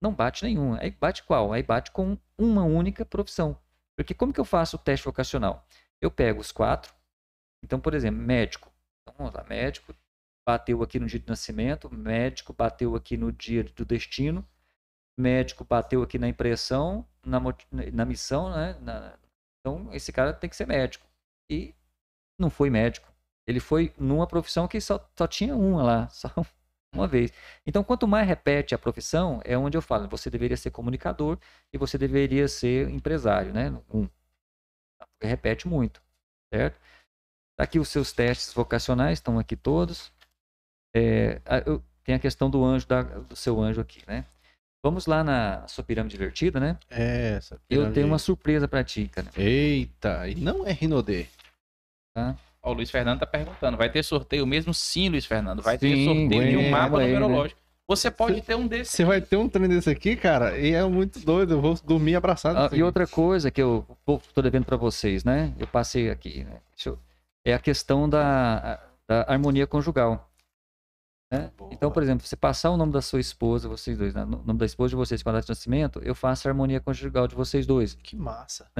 [0.00, 0.78] Não bate nenhuma.
[0.80, 1.52] Aí bate qual?
[1.52, 3.58] Aí bate com uma única profissão.
[3.96, 5.66] Porque como que eu faço o teste vocacional?
[6.00, 6.94] Eu pego os quatro.
[7.64, 8.72] Então, por exemplo, médico.
[9.14, 9.94] Então, lá, médico
[10.46, 14.46] bateu aqui no dia de nascimento, médico bateu aqui no dia do destino,
[15.18, 17.40] médico bateu aqui na impressão, na,
[17.92, 18.78] na missão, né?
[18.80, 19.18] Na-
[19.60, 21.06] então, esse cara tem que ser médico.
[21.50, 21.74] E
[22.38, 23.12] não foi médico.
[23.46, 26.30] Ele foi numa profissão que só, só tinha uma lá, só
[26.94, 27.32] uma vez.
[27.66, 31.38] Então, quanto mais repete a profissão, é onde eu falo, você deveria ser comunicador
[31.72, 33.70] e você deveria ser empresário, né?
[33.92, 34.08] Um.
[35.22, 36.02] Repete muito,
[36.52, 36.80] certo?
[37.58, 40.12] Tá Aqui os seus testes vocacionais estão aqui todos.
[40.94, 44.24] É, eu- tem a questão do anjo, da- do seu anjo aqui, né?
[44.82, 46.78] Vamos lá na sua pirâmide invertida, né?
[46.88, 48.12] É, essa Eu pirâmide tenho aí.
[48.12, 49.26] uma surpresa pra ti, cara.
[49.36, 51.26] Eita, e não é Rinodê.
[52.62, 54.72] Ó, o Luiz Fernando tá perguntando, vai ter sorteio mesmo?
[54.72, 55.60] Sim, Luiz Fernando.
[55.60, 57.18] Vai ter Sim, sorteio de um mapa calma aí, né?
[57.18, 57.60] numerológico.
[57.88, 58.92] Você pode ter um desses.
[58.94, 61.54] Você vai ter um trem desse aqui, cara, e é muito doido.
[61.54, 62.58] Eu vou dormir abraçado.
[62.58, 65.52] Ah, nisso e outra coisa que eu estou devendo para vocês, né?
[65.58, 66.60] Eu passei aqui, né?
[66.76, 66.98] Deixa eu-
[67.44, 68.80] É a questão da.
[69.08, 70.30] da harmonia conjugal.
[71.32, 71.50] né?
[71.70, 74.22] Então, por exemplo, você passar o nome da sua esposa, vocês dois, né?
[74.24, 76.80] o nome da esposa de vocês com a data de nascimento, eu faço a harmonia
[76.80, 77.94] conjugal de vocês dois.
[77.94, 78.70] Que massa.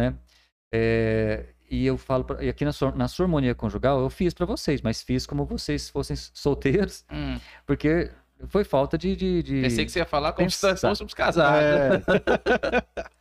[0.73, 4.35] É, e eu falo, pra, e aqui na sua, na sua harmonia conjugal, eu fiz
[4.35, 8.11] para vocês, mas fiz como vocês fossem solteiros, Hum, porque
[8.49, 9.17] foi falta de.
[9.17, 10.89] de, de- pensei que você ia falar como se Pensar.
[10.89, 11.63] fôssemos casados.
[12.07, 12.83] É,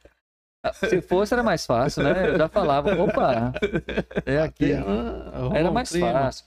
[0.74, 2.30] Se fosse, era mais fácil, né?
[2.30, 3.54] Eu já falava, opa,
[4.26, 4.72] é aqui.
[5.56, 6.46] Era mais fácil.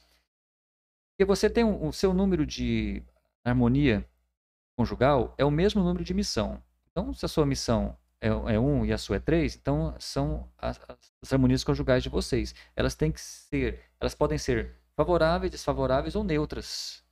[1.13, 3.03] Porque você tem um- o seu número de
[3.45, 4.05] harmonia
[4.77, 6.63] conjugal é o mesmo número de missão.
[6.91, 10.49] Então, se a sua missão é, é um e a sua é três, então são
[10.59, 10.81] as,
[11.23, 12.55] as harmonias conjugais de vocês.
[12.75, 17.03] Elas têm que ser, elas podem ser favoráveis, desfavoráveis ou neutras.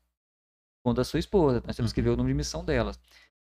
[0.84, 2.98] Com a sua esposa, nós temos que ver o número de missão delas.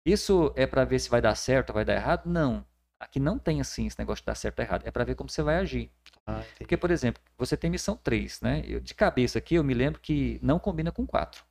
[0.05, 2.27] Isso é para ver se vai dar certo ou vai dar errado?
[2.27, 2.65] Não.
[3.01, 4.87] Aqui não tem assim esse negócio de dar certo ou errado.
[4.87, 5.91] É para ver como você vai agir.
[6.27, 6.45] Ah.
[6.59, 8.63] Porque, por exemplo, você tem missão 3, né?
[8.67, 11.43] Eu, de cabeça aqui, eu me lembro que não combina com 4.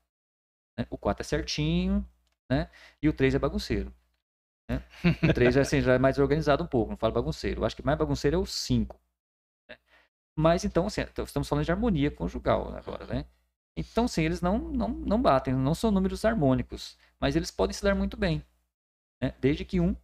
[0.78, 0.86] né?
[0.92, 2.08] O 4 é certinho,
[2.50, 2.70] né?
[3.02, 3.92] E o 3 é bagunceiro.
[4.70, 4.84] Né?
[5.28, 7.62] O 3 já, assim, já é mais organizado um pouco, não falo bagunceiro.
[7.62, 8.96] Eu acho que mais bagunceiro é o 5.
[9.68, 9.76] né?
[10.38, 13.26] Mas, então, assim, então, estamos falando de harmonia conjugal agora, né?
[13.76, 17.82] Então, sim, eles não, não, não batem, não são números harmônicos, mas eles podem se
[17.84, 18.46] dar muito bem,
[19.22, 19.34] né?
[19.40, 19.96] Desde que um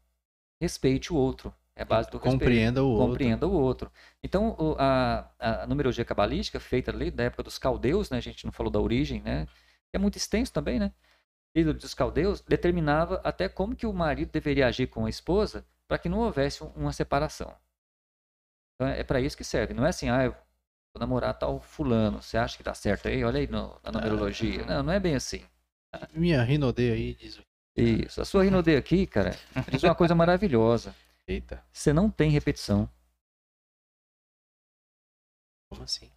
[0.66, 1.54] respeite o outro.
[1.76, 3.12] É a base do respeito Compreenda o outro.
[3.12, 3.92] compreenda o outro.
[4.24, 8.18] Então, o- a, a numerologia cabalística, feita ali da época dos caldeus, né?
[8.18, 9.48] A gente não falou da origem, né?
[9.94, 10.92] É muito extenso também, né?
[11.56, 15.98] Do- dos caldeus determinava até como que o marido deveria agir com a esposa para
[16.00, 17.54] que não houvesse um- uma separação.
[18.76, 19.74] Então, é para isso que serve.
[19.74, 22.22] Não é assim, ah, eu vou namorar tal fulano.
[22.22, 23.24] Você acha que dá certo aí?
[23.24, 24.66] Olha aí no- na numerologia.
[24.66, 25.44] Não, não é bem assim.
[26.14, 27.40] Minha rinode aí diz.
[27.76, 28.22] Isso.
[28.22, 29.38] A sua rinode aqui, cara,
[29.72, 30.96] diz uma coisa maravilhosa.
[31.28, 32.90] Eita, Você não tem repetição.
[35.70, 36.12] como assim?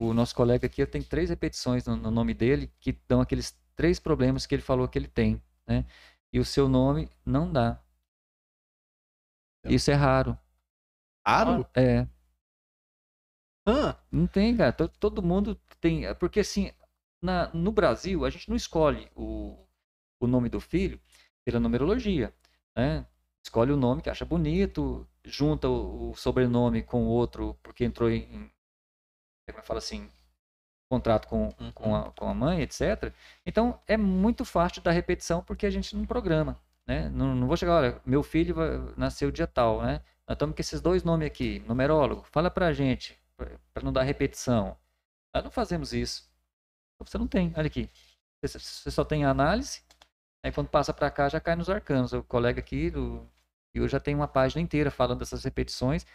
[0.00, 3.98] O nosso colega aqui tem três repetições no, no nome dele que dão aqueles três
[4.00, 5.84] problemas que ele falou que ele tem, né?
[6.32, 7.80] E o seu nome não dá.
[9.64, 10.38] Isso é raro.
[11.24, 11.66] Aro?
[11.74, 12.06] É,
[13.66, 14.72] Ah, não tem, cara.
[14.72, 16.06] To- Todo mundo tem.
[16.06, 16.70] é Porque assim,
[17.22, 19.65] na, no Brasil, a gente não escolhe o,
[20.20, 21.00] o nome do filho
[21.44, 22.34] pela numerologia,
[22.76, 23.06] né?
[23.44, 28.10] Escolhe o nome que acha bonito, junta o, o sobrenome com o outro, porque entrou
[28.10, 28.50] em.
[29.48, 30.10] Como fala assim?
[30.90, 33.12] Contrato com, com, a, com a mãe, etc.
[33.44, 37.08] Então, é muito fácil da repetição porque a gente não programa, né?
[37.10, 38.56] Não, não vou chegar, olha, meu filho
[38.96, 40.02] nasceu dia tal, né?
[40.26, 44.76] Nós estamos com esses dois nomes aqui, numerólogo, fala pra gente, para não dar repetição.
[45.32, 46.28] Nós não fazemos isso.
[46.98, 47.88] Você não tem, olha aqui.
[48.42, 49.82] Você você só tem a análise,
[50.46, 52.12] aí quando passa para cá já cai nos arcanos.
[52.12, 53.28] O colega aqui do
[53.74, 56.06] eu já tem uma página inteira falando dessas repetições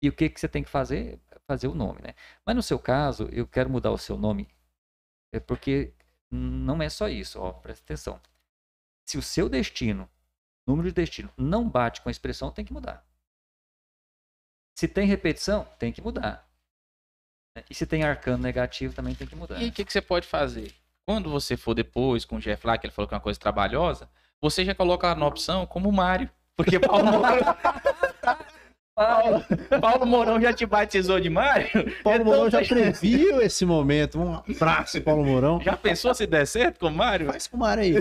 [0.00, 1.20] e o que que você tem que fazer?
[1.46, 2.14] Fazer o nome, né?
[2.46, 4.48] Mas no seu caso, eu quero mudar o seu nome
[5.32, 5.94] é porque
[6.30, 8.20] não é só isso, ó, presta atenção.
[9.08, 10.08] Se o seu destino,
[10.66, 13.04] número de destino, não bate com a expressão, tem que mudar.
[14.78, 16.48] Se tem repetição, tem que mudar.
[17.68, 19.60] E se tem arcano negativo, também tem que mudar.
[19.62, 20.74] E o que, que você pode fazer?
[21.06, 23.38] Quando você for depois com o Jeff lá, que ele falou que é uma coisa
[23.38, 24.08] trabalhosa,
[24.40, 26.30] você já coloca lá na opção como o Mário.
[26.56, 27.38] Porque Paulo Mourão,
[28.94, 29.44] Paulo,
[29.80, 31.66] Paulo Mourão já te batizou de Mário.
[32.04, 34.20] Paulo Então, Mourão já previu esse momento.
[34.20, 35.60] Um abraço, Paulo Mourão.
[35.60, 37.26] Já pensou se der certo com o Mário?
[37.26, 37.94] Faz com o mar aí.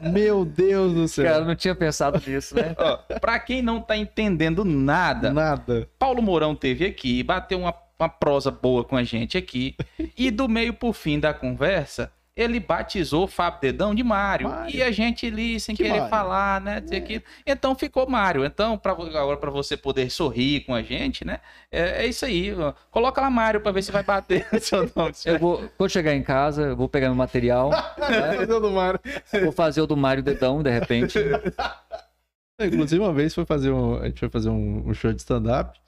[0.00, 1.24] Meu Deus do céu.
[1.24, 2.76] Cara, eu não tinha pensado nisso, né?
[2.78, 5.88] Ó, pra quem não tá entendendo nada, Nada.
[5.98, 9.74] Paulo Mourão teve aqui, bateu uma, uma prosa boa com a gente aqui,
[10.16, 14.50] e do meio pro fim da conversa, ele batizou o Fábio Dedão de Mário.
[14.68, 16.10] E a gente ali, sem Que querer Mário?
[16.10, 16.80] falar, né?
[16.80, 17.22] dizer aquilo.
[17.46, 18.44] Então ficou Mário.
[18.44, 21.40] Então, pra, agora para você poder sorrir com a gente, né?
[21.70, 22.50] É, é isso aí.
[22.90, 25.12] Coloca lá Mário pra ver se vai bater seu nome.
[25.26, 27.70] Eu vou, quando chegar em casa, eu vou pegar meu material,
[28.00, 29.40] né?
[29.42, 31.18] vou fazer o do Mário Dedão, de repente.
[32.60, 35.78] Inclusive, uma vez foi fazer um, a gente foi fazer um, um show de stand-up.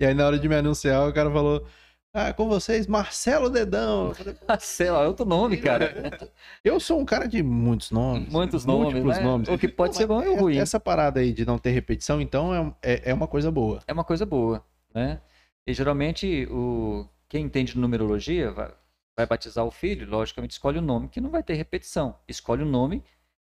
[0.00, 1.66] E aí, na hora de me anunciar, o cara falou:
[2.14, 4.14] Ah, com vocês, Marcelo Dedão.
[4.48, 6.18] Lá, é outro nome, cara.
[6.64, 8.32] Eu sou um cara de muitos nomes.
[8.32, 9.20] Muitos nomes, né?
[9.20, 9.48] nomes.
[9.50, 10.56] O que pode ser bom e ruim.
[10.56, 13.80] Essa parada aí de não ter repetição, então, é, é, é uma coisa boa.
[13.86, 14.64] é uma coisa boa,
[14.94, 15.20] né?
[15.66, 18.72] E geralmente o quem entende de numerologia vai,
[19.16, 22.18] vai batizar o filho, logicamente escolhe um nome que não vai ter repetição.
[22.26, 23.04] Escolhe um nome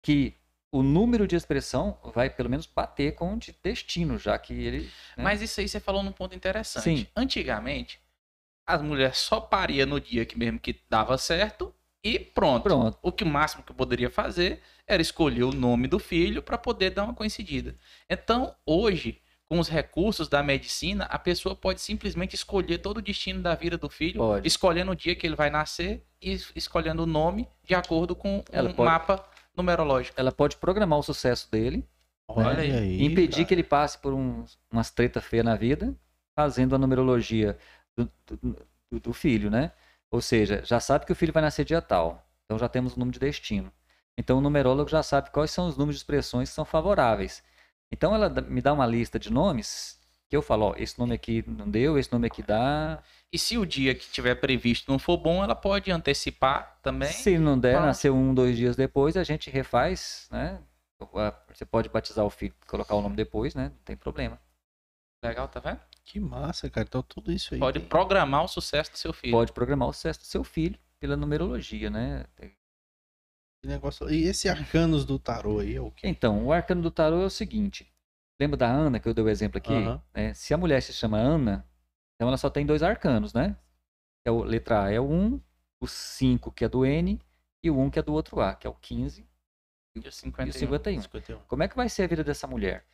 [0.01, 0.33] que
[0.71, 4.81] o número de expressão vai pelo menos bater com o de destino, já que ele
[5.15, 5.23] né?
[5.23, 6.83] Mas isso aí você falou num ponto interessante.
[6.83, 7.07] Sim.
[7.15, 7.99] Antigamente,
[8.65, 11.73] as mulheres só pariam no dia que mesmo que dava certo
[12.03, 12.63] e pronto.
[12.63, 12.97] pronto.
[13.01, 16.57] O que o máximo que eu poderia fazer era escolher o nome do filho para
[16.57, 17.75] poder dar uma coincidida.
[18.09, 23.41] Então, hoje, com os recursos da medicina, a pessoa pode simplesmente escolher todo o destino
[23.41, 24.45] da vida do filho, Pode.
[24.45, 28.43] escolhendo o dia que ele vai nascer e es- escolhendo o nome de acordo com
[28.51, 29.25] Ela um pode- mapa
[29.57, 30.19] numerológico.
[30.19, 31.87] Ela pode programar o sucesso dele,
[32.27, 32.71] Olha aí.
[32.71, 33.03] aí.
[33.03, 33.45] impedir cara.
[33.45, 35.95] que ele passe por um, umas treta feia na vida,
[36.35, 37.57] fazendo a numerologia
[37.95, 38.65] do, do-
[39.01, 39.71] do- filho, né?
[40.11, 42.25] Ou seja, já sabe que o filho vai nascer dia tal.
[42.45, 43.71] Então já temos o número de destino.
[44.17, 47.43] Então o numerólogo já sabe quais são os números de expressões que são favoráveis.
[47.91, 51.43] Então ela me dá uma lista de nomes que eu falo, ó, esse nome aqui
[51.47, 53.01] não deu, esse nome aqui dá.
[53.33, 57.11] E se o dia que tiver previsto não for bom, ela pode antecipar também.
[57.11, 57.85] Se não der, Pronto.
[57.87, 60.61] nasceu um, dois dias depois, a gente refaz, né?
[61.53, 63.65] Você pode batizar o filho, colocar o nome depois, né?
[63.69, 64.39] Não tem problema.
[65.23, 65.79] Legal, tá vendo?
[66.05, 66.87] Que massa, cara.
[66.87, 67.59] Então tudo isso aí.
[67.59, 69.33] Pode tem- programar o sucesso do seu filho.
[69.33, 72.25] Pode programar o sucesso do seu filho pela numerologia, né?
[73.61, 74.09] que negócio...
[74.09, 76.07] E esse arcanos do tarô aí é o quê?
[76.07, 77.91] Então, o arcano do tarô é o seguinte.
[78.39, 79.73] Lembra da Ana que eu dei o exemplo aqui?
[80.13, 80.33] Né?
[80.33, 81.66] Se a mulher se chama Ana,
[82.17, 83.55] então ela só tem dois arcanos, né?
[84.25, 85.39] É o, letra A é o 1,
[85.79, 87.21] o 5 que é do N
[87.63, 89.21] e o 1 que é do outro A, que é o 15
[89.95, 90.51] E o e o 51.
[90.59, 91.01] 51.
[91.03, 91.39] 51.
[91.47, 92.85] Como é que vai ser a vida dessa mulher?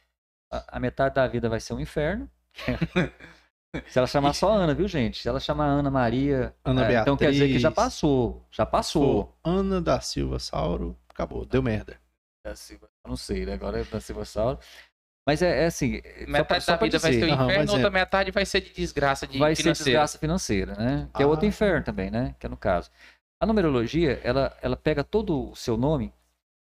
[0.51, 2.29] A, a metade da vida vai ser um inferno.
[3.87, 5.19] Se ela chamar só Ana, viu, gente?
[5.19, 7.75] Se ela chamar Ana Maria, Ana é, então quer dizer que já Beatriz.
[7.75, 8.45] passou.
[8.51, 9.35] Já passou.
[9.43, 11.99] Ana da Silva Sauro, acabou, deu merda.
[12.45, 13.53] Da Silva, eu não sei, né?
[13.53, 14.59] Agora é da Silva Sauro.
[15.25, 16.01] Mas é, é assim.
[16.01, 18.45] pra- Metade só da vida vai dizer, ser o Aham, inferno, é- outra metade vai
[18.45, 19.85] ser de desgraça de vai ser financeira.
[19.91, 21.09] desgraça financeira, né?
[21.15, 21.49] Que é outro Ah.
[21.49, 22.35] inferno também, né?
[22.39, 22.89] Que é no caso.
[23.39, 26.13] A numerologia, ela, ela pega todo o seu nome,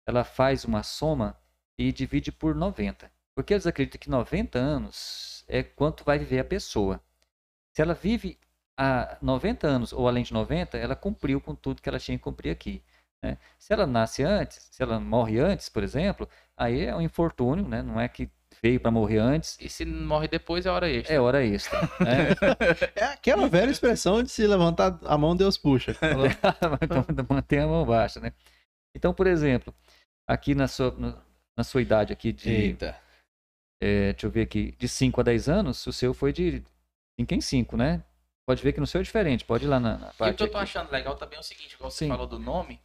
[0.08, 1.38] ela faz uma soma
[1.78, 3.12] e divide por 90.
[3.36, 7.02] Porque eles acreditam que 90 anos é quanto vai viver a pessoa.
[7.74, 8.38] Se ela vive
[8.78, 12.24] há 90 anos ou além de 90, ela cumpriu com tudo que ela tinha que
[12.24, 12.82] cumprir aqui.
[13.24, 13.38] né?
[13.58, 17.82] Se ela nasce antes, se ela morre antes, por exemplo, aí é um infortúnio, né?
[17.82, 18.30] Não é que
[18.66, 21.14] veio para morrer antes, E se morre depois é hora extra.
[21.16, 21.80] é hora extra.
[22.00, 22.30] né?
[22.96, 25.96] É aquela velha expressão de se levantar a mão, Deus puxa.
[26.82, 28.34] Então, mantém a mão baixa, né?
[28.96, 29.72] Então, por exemplo,
[30.28, 31.16] aqui na sua, no-
[31.56, 33.00] na sua idade aqui de, Eita.
[33.80, 36.64] é, deixa eu ver aqui, de 5 a 10 anos, o seu foi de
[37.20, 38.04] 5 em 5, né?
[38.48, 40.38] Pode ver que no seu é diferente, pode ir lá na, na E o parte
[40.38, 40.64] que eu tô aqui.
[40.64, 42.82] achando legal também é o seguinte, igual você falou do nome,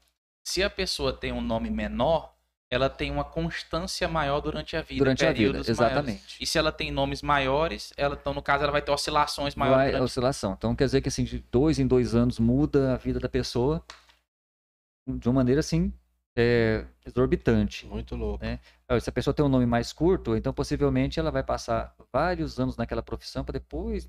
[0.46, 2.34] se a pessoa tem um nome menor,
[2.70, 4.98] ela tem uma constância maior durante a vida.
[4.98, 5.98] Durante a vida, períodos maiores.
[5.98, 6.36] exatamente.
[6.40, 9.78] E se ela tem nomes maiores, ela, então no caso ela vai ter oscilações maiores
[9.78, 10.54] Vai durante oscilação.
[10.56, 13.84] Então, quer dizer que assim, de dois em dois anos muda a vida da pessoa
[15.08, 15.92] de uma maneira assim,
[16.38, 17.86] é, exorbitante.
[17.86, 18.44] Muito louco.
[18.44, 18.60] É.
[18.88, 22.60] Ah, Se a pessoa tem um nome mais curto, então possivelmente ela vai passar vários
[22.60, 24.08] anos naquela profissão para depois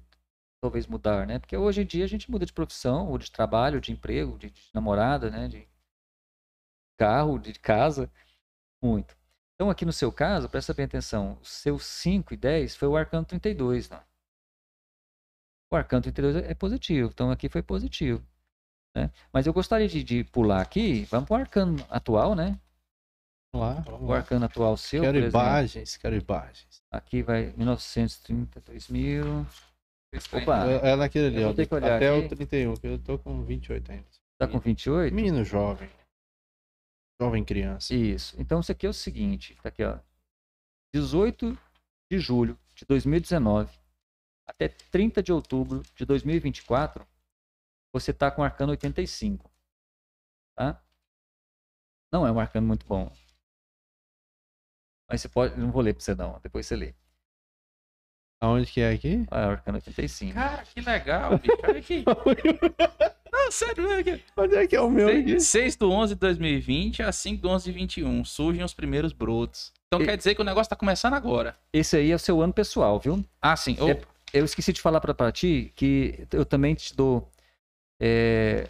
[0.63, 1.39] talvez mudar, né?
[1.39, 4.51] Porque hoje em dia a gente muda de profissão, ou de trabalho, de emprego, de,
[4.51, 5.47] de namorada, né?
[5.47, 5.67] De
[6.99, 8.11] carro, de casa,
[8.81, 9.15] muito.
[9.55, 12.95] Então aqui no seu caso, presta bem atenção, os seus 5 e 10 foi o
[12.97, 14.01] arcano 32, né?
[15.71, 18.25] O arcano 32 é positivo, então aqui foi positivo.
[18.95, 19.09] Né?
[19.31, 22.59] Mas eu gostaria de, de pular aqui, vamos para o arcano atual, né?
[23.53, 24.17] Vamos lá, vamos O lá.
[24.17, 26.81] arcano atual seu, Quero imagens, quero imagens.
[26.91, 29.45] Aqui vai 1930, 2000.
[30.33, 31.51] Opa, É, é naquele ali, ó.
[31.51, 32.25] Até aqui.
[32.25, 34.05] o 31, que eu tô com 28 ainda.
[34.37, 35.13] tá com 28?
[35.13, 35.89] Menino jovem.
[37.21, 37.93] Jovem criança.
[37.93, 38.35] Isso.
[38.41, 39.99] Então isso aqui é o seguinte, tá aqui, ó.
[40.91, 41.55] 18
[42.11, 43.79] de julho de 2019
[44.47, 47.07] até 30 de outubro de 2024,
[47.93, 49.49] você tá com arcano 85.
[50.55, 50.83] Tá?
[52.11, 53.11] Não é um arcano muito bom.
[55.07, 56.95] Mas você pode, não vou ler pra você não, depois você lê.
[58.41, 59.23] Aonde que é aqui?
[59.29, 60.33] Ah, é o arcano 85.
[60.33, 61.57] Cara, que legal, bicho.
[61.63, 62.03] Olha aqui.
[63.31, 64.23] Não, sério, olha aqui.
[64.35, 65.39] Onde é que é o meu aqui?
[65.39, 68.25] 6 do 11 de 2020 a 5 do 11 de 21.
[68.25, 69.71] Surgem os primeiros brotos.
[69.87, 71.55] Então E- quer dizer que o negócio tá começando agora.
[71.71, 73.23] Esse aí é o seu ano pessoal, viu?
[73.41, 73.77] Ah, sim.
[73.79, 74.01] Ô, É-
[74.33, 77.29] eu esqueci de falar pra, pra ti que eu também te dou
[78.01, 78.67] é,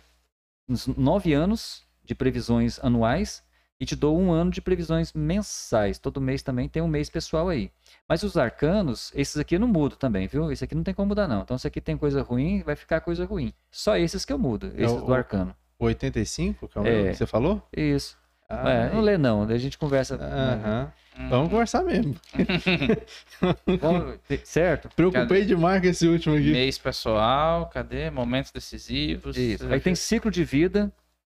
[0.67, 3.41] uns nove anos de previsões anuais
[3.81, 5.97] e te dou um ano de previsões mensais.
[5.97, 7.71] Todo mês também tem um mês pessoal aí.
[8.07, 10.51] Mas os arcanos, esses aqui eu não mudo também, viu?
[10.51, 11.41] Esse aqui não tem como mudar, não.
[11.41, 13.51] Então, se aqui tem coisa ruim, vai ficar coisa ruim.
[13.71, 15.55] Só esses que eu mudo, esses o- do arcano.
[15.79, 17.01] O 85, que é o É.
[17.01, 17.67] meu que você falou?
[17.75, 18.15] Isso.
[18.47, 19.43] Ah, É, não lê, não.
[19.43, 20.15] A gente conversa.
[20.15, 20.91] Aham.
[21.17, 22.15] hum, Vamos conversar mesmo.
[24.43, 24.89] Certo?
[24.95, 26.51] Preocupei demais com esse último aqui.
[26.51, 28.11] Mês pessoal, cadê?
[28.11, 29.37] Momentos decisivos.
[29.37, 29.65] Isso.
[29.71, 30.91] Aí tem ciclo de vida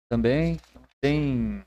[0.08, 0.60] também.
[1.00, 1.62] Tem.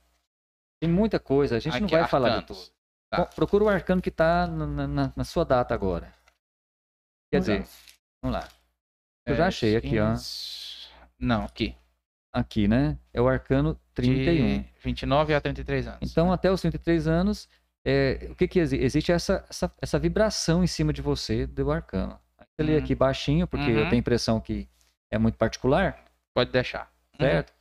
[0.82, 1.58] Tem muita coisa.
[1.58, 2.68] A gente não Aqui, vai falar de arcanos.
[2.68, 2.76] tudo.
[3.12, 3.26] Tá.
[3.26, 6.14] Procura o arcano que está na, na- na sua data agora.
[7.32, 7.58] Quer Vamos lá.
[7.58, 7.70] dizer,
[8.22, 8.48] vamos lá.
[9.26, 10.16] Eu já achei aqui, ó.
[11.20, 11.76] Não, aqui.
[12.32, 12.98] Aqui, né?
[13.14, 14.62] É o arcano 31.
[14.62, 16.00] De 29 a 33 anos.
[16.12, 17.50] Então, até os 33 anos,
[17.86, 18.84] é, o que que existe?
[18.86, 22.20] Existe essa, essa, essa vibração em cima de você do arcano.
[22.60, 22.84] Lê Uhum.
[22.84, 23.84] aqui baixinho, porque eu Uhum.
[23.86, 24.68] tenho a impressão que
[25.12, 26.92] é muito particular, Pode deixar.
[27.20, 27.26] Uhum.
[27.26, 27.54] certo?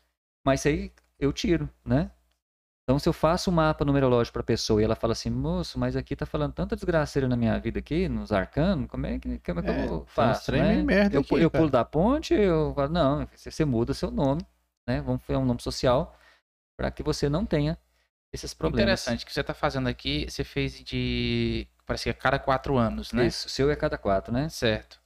[0.44, 2.10] Mas isso aí eu tiro, né?
[2.88, 5.78] Então, se eu faço um mapa numerológico para a pessoa e ela fala assim, moço,
[5.78, 9.38] mas aqui tá falando tanta desgraceira na minha vida aqui, nos arcanos, como é que,
[9.40, 10.82] como é que É, eu faço, né?
[10.82, 11.60] merda eu, aqui, eu cara.
[11.60, 14.40] pulo da ponte, eu falo, não, você, você muda seu nome,
[14.86, 15.02] né?
[15.02, 16.18] Vamos fazer um nome social
[16.78, 17.76] para que você não tenha
[18.32, 19.02] esses problemas.
[19.02, 21.68] Interessante, o que você tá fazendo aqui, você fez de.
[21.84, 23.26] Parece que a cada quatro anos, né?
[23.26, 24.48] Isso, seu é cada quatro, né?
[24.48, 24.98] Certo.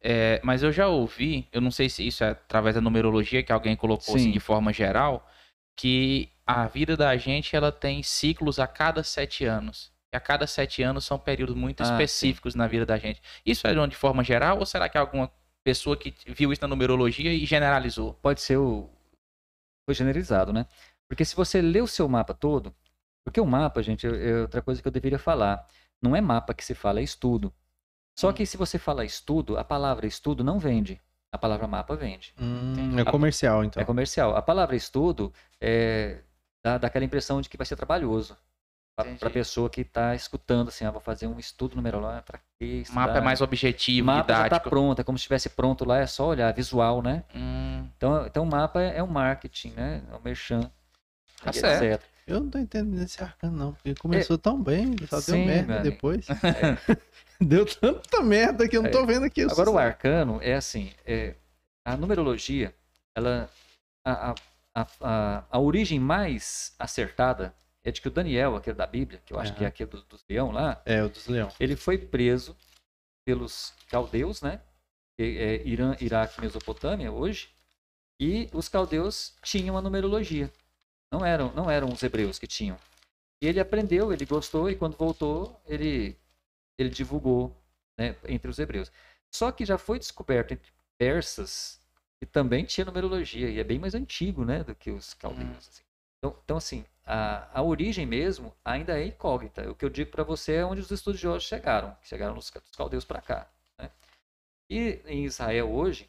[0.00, 3.52] É, mas eu já ouvi, eu não sei se isso é através da numerologia que
[3.52, 4.30] alguém colocou assim Sim.
[4.32, 5.28] de forma geral,
[5.76, 9.92] que a vida da gente ela tem ciclos a cada sete anos.
[10.12, 11.92] E a cada sete anos são períodos muito Ah, sim.
[11.92, 13.22] específicos na vida da gente.
[13.46, 15.30] Isso é de forma geral ou será que é alguma
[15.62, 18.14] pessoa que viu isso na numerologia e generalizou?
[18.14, 18.90] Pode ser o.
[19.86, 20.66] Foi generalizado, né?
[21.08, 22.74] Porque se você lê o seu mapa todo.
[23.24, 25.66] Porque o mapa, gente, é é outra coisa que eu deveria falar.
[26.02, 27.52] Não é mapa que se fala, é estudo.
[28.18, 31.00] Só que se você fala estudo, a palavra estudo não vende.
[31.32, 32.34] A palavra mapa vende.
[32.40, 33.80] Hum, é comercial, então.
[33.80, 34.36] É comercial.
[34.36, 36.18] A palavra estudo é,
[36.64, 38.36] dá, dá aquela impressão de que vai ser trabalhoso.
[38.96, 42.82] Para a pessoa que está escutando, assim, ah, vou fazer um estudo numerológico, para quê?
[42.90, 43.20] O mapa é estudar?
[43.22, 44.68] mais objetivo, mapa já está didático.
[44.68, 47.24] pronto, é como se estivesse pronto lá, é só olhar, visual, né?
[47.34, 50.02] Hum, Então, então o mapa é, é um marketing, né?
[50.10, 50.70] É um merchan.
[51.42, 51.84] Tá e certo.
[51.84, 52.10] etc.
[52.26, 53.72] Eu não tô entendendo esse arcano, não.
[53.74, 55.90] Porque começou tão bem, só Sim, deu merda meu amigo.
[55.94, 56.26] depois.
[57.40, 59.42] deu tanta merda que eu não tô vendo aqui.
[59.42, 59.44] É.
[59.44, 61.34] Agora o arcano é assim, é,
[61.84, 62.74] a numerologia,
[63.16, 63.50] ela
[64.04, 64.34] a, a,
[64.74, 69.32] a, a, a origem mais acertada é de que o Daniel, aquele da Bíblia, que
[69.32, 71.48] eu acho que é aquele dos, dos leão lá, É, o dos leão.
[71.58, 72.56] ele foi preso
[73.24, 74.60] pelos caldeus, né?
[75.18, 77.48] É Irã, Iraque, Mesopotâmia hoje,
[78.18, 80.50] e os caldeus tinham a numerologia.
[81.12, 82.78] Não eram, não eram os hebreus que tinham.
[83.42, 86.16] E ele aprendeu, ele gostou e quando voltou, ele
[86.78, 87.54] ele divulgou,
[87.98, 88.90] né, entre os hebreus.
[89.30, 91.78] Só que já foi descoberto entre persas
[92.18, 95.68] que também tinha numerologia e é bem mais antigo, né, do que os caldeus.
[95.68, 95.82] assim.
[96.18, 99.70] Então, então, assim, a, a origem mesmo ainda é incógnita.
[99.70, 103.04] O que eu digo para você é onde os estudiosos chegaram, que chegaram dos caldeus
[103.04, 103.50] para cá.
[103.78, 103.90] né?
[104.70, 106.08] E em Israel hoje,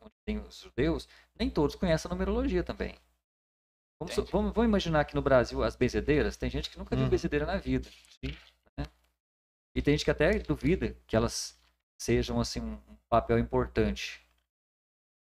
[0.00, 1.08] onde tem os judeus,
[1.38, 2.96] nem todos conhecem a numerologia também.
[4.00, 6.36] Vamos, vamos, vamos imaginar aqui no Brasil as benzedeiras.
[6.36, 7.10] Tem gente que nunca viu Uhum.
[7.10, 7.88] benzedeira na vida.
[8.76, 8.84] né?
[9.74, 11.58] E tem gente que até duvida que elas
[11.98, 14.20] sejam assim um papel importante.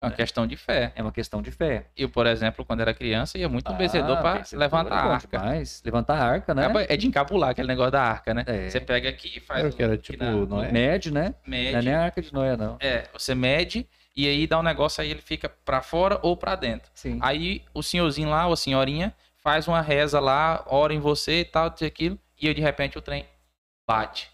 [0.00, 0.92] é uma questão de fé.
[0.94, 1.86] É uma questão de fé.
[1.96, 5.12] Eu, por exemplo, quando era criança, ia muito no Ah, benzedor para levantar é a
[5.14, 5.38] arca.
[5.38, 5.82] demais.
[5.84, 6.62] Levantar a arca, né?
[6.88, 8.44] É de encabular aquele negócio da arca, né?
[8.46, 8.70] É.
[8.70, 9.74] Você pega aqui e faz.
[9.74, 10.70] Que era, tipo, na- Noé?
[10.70, 11.34] Mede, né?
[11.44, 11.72] Mede.
[11.72, 12.76] Não é nem a arca de Noé, não.
[12.80, 13.88] É, você mede
[14.18, 16.90] e aí dá um negócio aí, ele fica pra fora ou pra dentro.
[16.94, 17.18] Sim.
[17.22, 21.44] Aí o senhorzinho lá, ou a senhorinha, faz uma reza lá, ora em você e
[21.44, 23.24] tal, tudo aquilo, e aí de repente o trem
[23.86, 24.30] bate.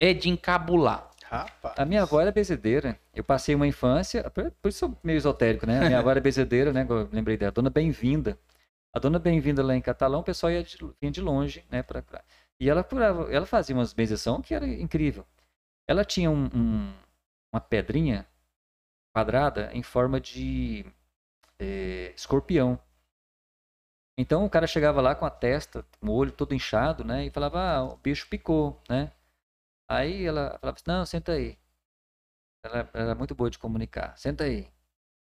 [0.00, 1.10] É de encabular.
[1.24, 1.74] Rapaz.
[1.78, 2.98] A minha avó era benzedeira.
[3.14, 5.78] Eu passei uma infância, por isso sou meio esotérico, né?
[5.78, 6.86] A minha avó era benzedeira, né?
[6.88, 8.38] Eu lembrei dela, Dona Bem-vinda.
[8.94, 11.82] A Dona Bem-vinda lá em Catalão, o pessoal ia de, vinha de longe, né?
[11.82, 12.22] Pra, pra-
[12.58, 15.26] E ela curava, ela fazia umas benzeção que era incrível.
[15.86, 16.92] Ela tinha um- um-
[17.52, 18.26] uma pedrinha
[19.18, 20.84] quadrada em forma de
[21.58, 22.78] eh, escorpião.
[24.16, 27.26] Então o cara chegava lá com a testa, com o olho todo inchado, né?
[27.26, 29.12] E falava, ah, o bicho picou, né?
[29.88, 31.58] Aí ela falava assim, não, senta aí.
[32.64, 34.16] Ela era muito boa de comunicar.
[34.16, 34.72] Senta aí.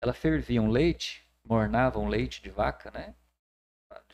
[0.02, 3.16] Ela fervia um leite, mornava um leite de vaca, né?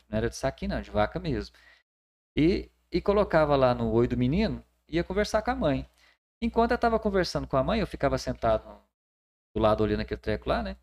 [0.09, 1.55] Não era de saquinho, não, de vaca mesmo.
[2.35, 5.89] E, e colocava lá no oi do menino ia conversar com a mãe.
[6.41, 8.81] Enquanto eu estava conversando com a mãe, eu ficava sentado
[9.55, 10.77] do lado olhando aquele treco lá, né?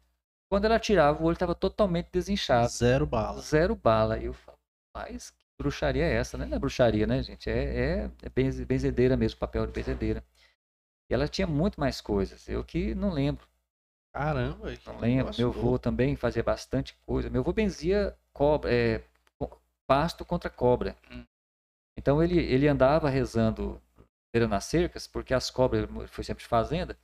[0.50, 2.68] Quando ela tirava, o olho estava totalmente desinchado.
[2.68, 3.40] Zero bala.
[3.40, 4.18] Zero bala.
[4.18, 4.56] E eu falo,
[4.94, 6.46] mas que bruxaria é essa, né?
[6.46, 7.50] Não é bruxaria, né, gente?
[7.50, 10.24] É, é, é benze- benzedeira mesmo, papel de benzedeira.
[11.10, 12.48] E ela tinha muito mais coisas.
[12.48, 13.46] Eu que não lembro.
[14.14, 14.72] Caramba.
[14.86, 15.34] Não lembro.
[15.38, 17.28] Meu avô também fazia bastante coisa.
[17.30, 19.02] Meu avô benzia cobra, é,
[19.86, 20.96] pasto contra cobra.
[21.10, 21.24] Hum.
[21.96, 23.80] Então ele, ele andava rezando
[24.32, 26.96] beira nas cercas, porque as cobras, foi sempre de fazenda,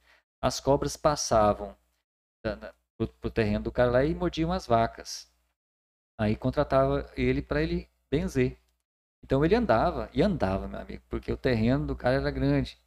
[0.45, 1.77] as cobras passavam
[2.97, 5.31] pro, pro terreno do cara lá e mordiam as vacas.
[6.19, 8.59] Aí contratava ele para ele benzer.
[9.25, 12.79] Então ele andava, e andava, meu amigo, porque o terreno do cara era grande.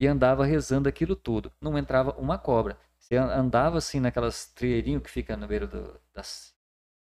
[0.00, 1.52] E andava rezando aquilo tudo.
[1.60, 2.78] Não entrava uma cobra.
[2.98, 6.54] Você an- andava assim naquelas trilheirinhos que fica no meio do- das,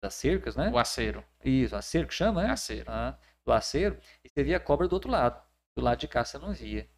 [0.03, 0.71] das cercas, né?
[0.71, 1.23] O aceiro.
[1.43, 2.51] Isso, a cerca chama, né?
[2.51, 2.85] Aceiro.
[2.91, 5.41] Ah, do aceiro, e você via a cobra do outro lado.
[5.77, 6.89] Do lado de cá você não via.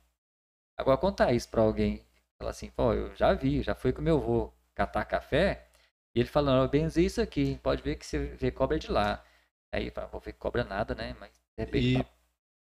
[0.78, 2.04] Agora contar isso pra alguém,
[2.40, 5.68] falar assim, pô, eu já vi, já fui com meu avô catar café,
[6.16, 9.24] e ele falando, eu benzi isso aqui, pode ver que você vê cobra de lá.
[9.72, 11.16] Aí fala, vou ver cobra nada, né?
[11.20, 12.06] Mas De repente, E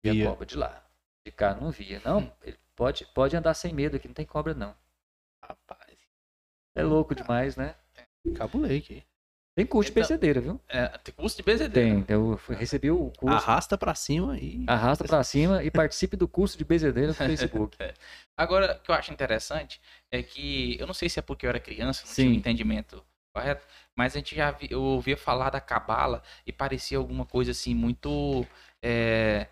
[0.04, 0.26] via via.
[0.30, 0.86] cobra de lá.
[1.26, 2.02] De cá não via.
[2.06, 4.76] Não, ele pode, pode andar sem medo aqui, não tem cobra não.
[5.44, 5.98] Rapaz.
[6.76, 7.76] É louco demais, né?
[8.36, 9.04] Cabulei aqui.
[9.56, 10.60] Tem curso de Então- bezedeira, viu?
[10.68, 12.04] É, tem curso de bezedeira.
[12.04, 12.06] Tem.
[12.08, 13.36] Eu fui- recebi o curso.
[13.36, 14.64] Arrasta pra cima e.
[14.68, 17.78] Arrasta pra cima e participe do curso de bezedeira no Facebook.
[18.36, 19.80] Agora, o que eu acho interessante
[20.12, 22.22] é que, eu não sei se é porque eu era criança, não Sim.
[22.24, 23.04] tinha um entendimento
[23.36, 23.66] correto,
[23.96, 27.76] mas a gente já vi- eu ouvia falar da cabala e parecia alguma coisa assim
[27.76, 28.46] muito
[28.82, 29.48] é,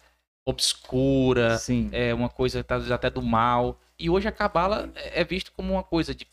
[0.45, 1.89] obscura, Sim.
[1.91, 3.79] é uma coisa talvez até do mal.
[3.97, 6.27] E hoje a cabala é é visto como uma coisa de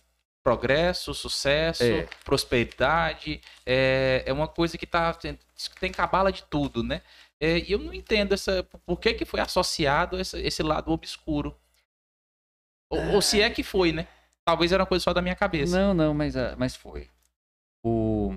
[0.48, 2.08] progresso, sucesso, É.
[2.24, 3.40] prosperidade.
[3.66, 5.14] É, é uma coisa que tá
[5.78, 7.02] tem cabala de tudo, né?
[7.40, 11.54] É, E eu não entendo essa por que que foi associado essa- esse lado obscuro.
[12.90, 14.08] Ou, ou se é que foi, né?
[14.46, 15.78] Talvez era uma coisa só da minha cabeça.
[15.78, 17.10] Não, não, mas, ah, mas foi.
[17.84, 18.34] O,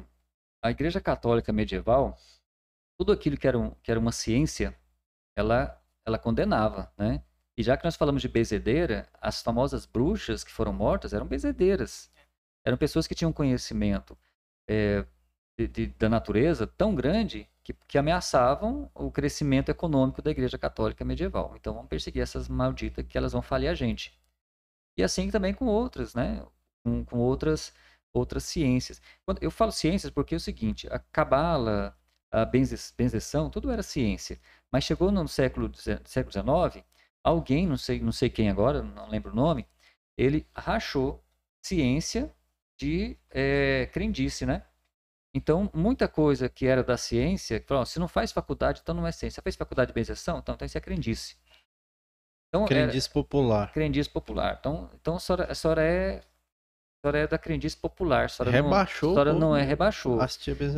[0.64, 2.18] a Igreja Católica medieval,
[3.00, 4.78] tudo aquilo que era, um- que era uma ciência,
[5.38, 7.24] ela, ela condenava, né?
[7.58, 12.10] E já que nós falamos de bezedeira, as famosas bruxas que foram mortas eram bezedeiras.
[12.66, 14.18] Eram pessoas que tinham conhecimento
[14.70, 15.06] eh,
[15.60, 21.06] de- de- da natureza tão grande que, que ameaçavam o crescimento econômico da Igreja Católica
[21.06, 21.56] medieval.
[21.58, 24.18] Então vamos perseguir essas malditas que elas vão falir a gente.
[24.98, 26.46] E assim também com outras, né?
[26.84, 27.74] Com, com outras,
[28.14, 29.02] outras ciências.
[29.26, 31.98] Quando eu falo ciências porque é o seguinte, a cabala,
[32.32, 34.40] a benze- benzeção, tudo era ciência.
[34.72, 35.72] Mas chegou no século
[36.06, 36.84] século XIX,
[37.24, 39.66] alguém, não sei, não sei quem agora, não lembro o nome,
[40.18, 41.24] ele rachou
[41.64, 42.34] ciência
[42.80, 44.66] de eh, crendice, né?
[45.34, 48.94] Então, muita coisa que era da ciência, que falou, "Ó, se não faz faculdade, então
[48.94, 49.42] não é ciência.
[49.42, 51.38] Fez faculdade de benzeção, então, então isso é crendice.
[52.50, 53.72] Então, era- Crendice popular.
[53.72, 54.58] crendice popular.
[54.60, 58.26] Então, então a, senhora, a senhora é a senhora é da crendice popular.
[58.26, 59.10] A senhora não, Rebaixou.
[59.12, 60.20] a senhora não é rebaixou.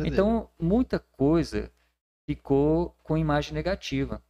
[0.06, 1.70] Então, muita coisa
[2.28, 4.22] ficou com imagem negativa.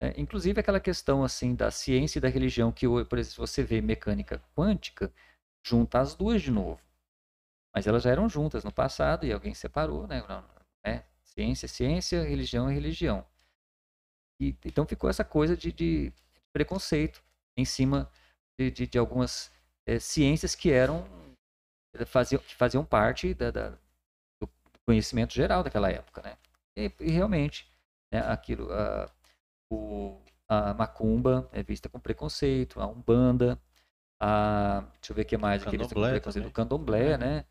[0.00, 0.12] Né?
[0.16, 4.42] Inclusive aquela questão assim da ciência e da religião, que por exemplo, você vê mecânica
[4.56, 5.12] quântica,
[5.64, 6.80] junta as duas de novo.
[7.74, 10.22] Mas elas já eram juntas no passado e alguém separou, né?
[10.84, 11.04] Né?
[11.24, 13.24] Ciência é ciência, religião é religião.
[14.40, 16.12] E, então ficou essa coisa de, de
[16.52, 17.22] preconceito
[17.56, 18.10] em cima
[18.58, 19.52] de, de, de algumas
[19.86, 21.06] eh, ciências que eram
[22.06, 23.70] faziam, que faziam parte da, da-
[24.40, 24.48] do
[24.86, 26.36] conhecimento geral daquela época, né?
[26.76, 27.70] E, e realmente,
[28.12, 29.10] né, aquilo, a,
[29.70, 33.58] o, a macumba é vista com preconceito, a umbanda,
[34.20, 36.50] a, deixa eu ver o que mais aqui, vista com preconceito, o também.
[36.52, 37.44] candomblé, né?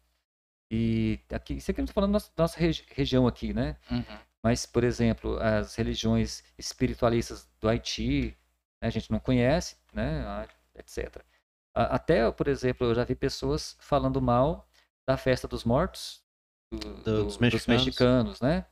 [0.72, 3.76] E aqui, isso aqui tô falando da nossa, nossa regi- região aqui, né?
[3.90, 4.04] Uhum.
[4.44, 8.38] Mas, por exemplo, as religiões espiritualistas do Haiti,
[8.82, 11.26] né, a gente não conhece, né, etc.
[11.74, 14.70] Até, por exemplo, eu já vi pessoas falando mal
[15.08, 16.24] da festa dos mortos
[16.72, 17.86] do- do- Dos mexicanos.
[17.86, 18.66] mexicanos, né?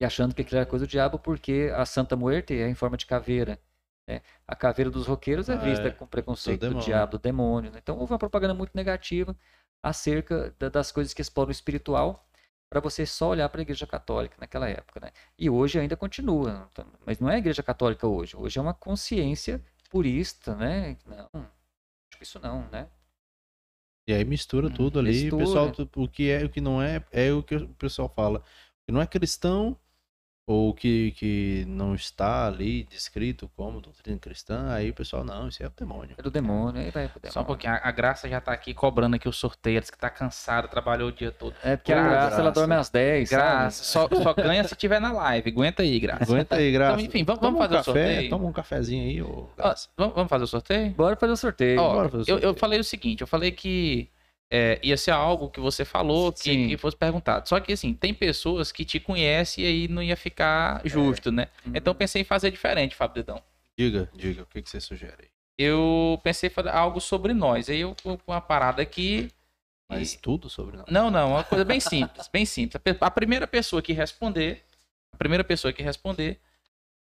[0.00, 2.96] E achando que aquilo era coisa do diabo porque a Santa Muerte é em forma
[2.96, 3.58] de caveira.
[4.06, 4.20] né?
[4.46, 5.90] A caveira dos roqueiros é Ah, vista é.
[5.90, 7.70] com preconceito do, diabo, do demônio.
[7.72, 7.78] né?
[7.82, 9.34] Então houve uma propaganda muito negativa
[9.82, 12.28] acerca da- das coisas que exploram o espiritual
[12.70, 15.10] para você só olhar para a Igreja Católica naquela época, né?
[15.38, 18.36] E hoje ainda continua, então, mas não é a Igreja Católica hoje.
[18.36, 20.98] Hoje é uma consciência purista, né?
[21.06, 22.88] Não, acho que isso não, né?
[24.06, 25.10] E aí mistura tudo ali.
[25.12, 25.36] mistura.
[25.36, 28.42] O pessoal, o que é o que não é, é o que o pessoal fala.
[28.86, 29.78] Que não é cristão,
[30.46, 35.62] ou que, que não está ali descrito como doutrina cristã, aí o pessoal, não, isso
[35.62, 36.14] é o demônio.
[36.18, 37.32] É do demônio, aí vai pro demônio.
[37.32, 37.72] Só um pouquinho.
[37.72, 39.76] A, a Graça já tá aqui cobrando aqui o sorteio.
[39.76, 41.54] Ela disse que tá cansada, trabalhou o dia todo.
[41.62, 43.42] É porque a Graça, graça, ela dorme às 10, sabe?
[43.42, 45.50] Graça, só, só ganha se tiver na live.
[45.50, 46.24] Aguenta aí, Graça.
[46.24, 46.92] Aguenta aí, graça.
[47.00, 48.30] Então, enfim, vamos, vamos fazer um o café, sorteio.
[48.30, 49.88] Toma um cafezinho aí, ô graça.
[49.96, 50.90] vamos, vamos fazer o sorteio?
[50.90, 51.80] Bora fazer o sorteio.
[51.80, 52.60] Ó, Bora fazer o eu, eu sorteio.
[52.60, 54.10] falei o seguinte, eu falei que
[54.50, 57.48] é, ia ser algo que você falou que, que fosse perguntado.
[57.48, 61.48] Só que assim, tem pessoas que te conhecem e aí não ia ficar justo, né?
[61.66, 61.72] Uhum.
[61.74, 63.42] Então pensei em fazer diferente, Fábio Dedão.
[63.76, 65.28] Diga, diga, o que, que você sugere aí?
[65.58, 67.68] Eu pensei em fazer algo sobre nós.
[67.68, 69.30] Aí eu com uma parada aqui.
[69.88, 70.86] Mas e- tudo sobre nós.
[70.88, 72.80] Não, não, uma coisa bem simples, bem simples.
[73.00, 74.64] A primeira pessoa que responder,
[75.12, 76.40] a primeira pessoa que responder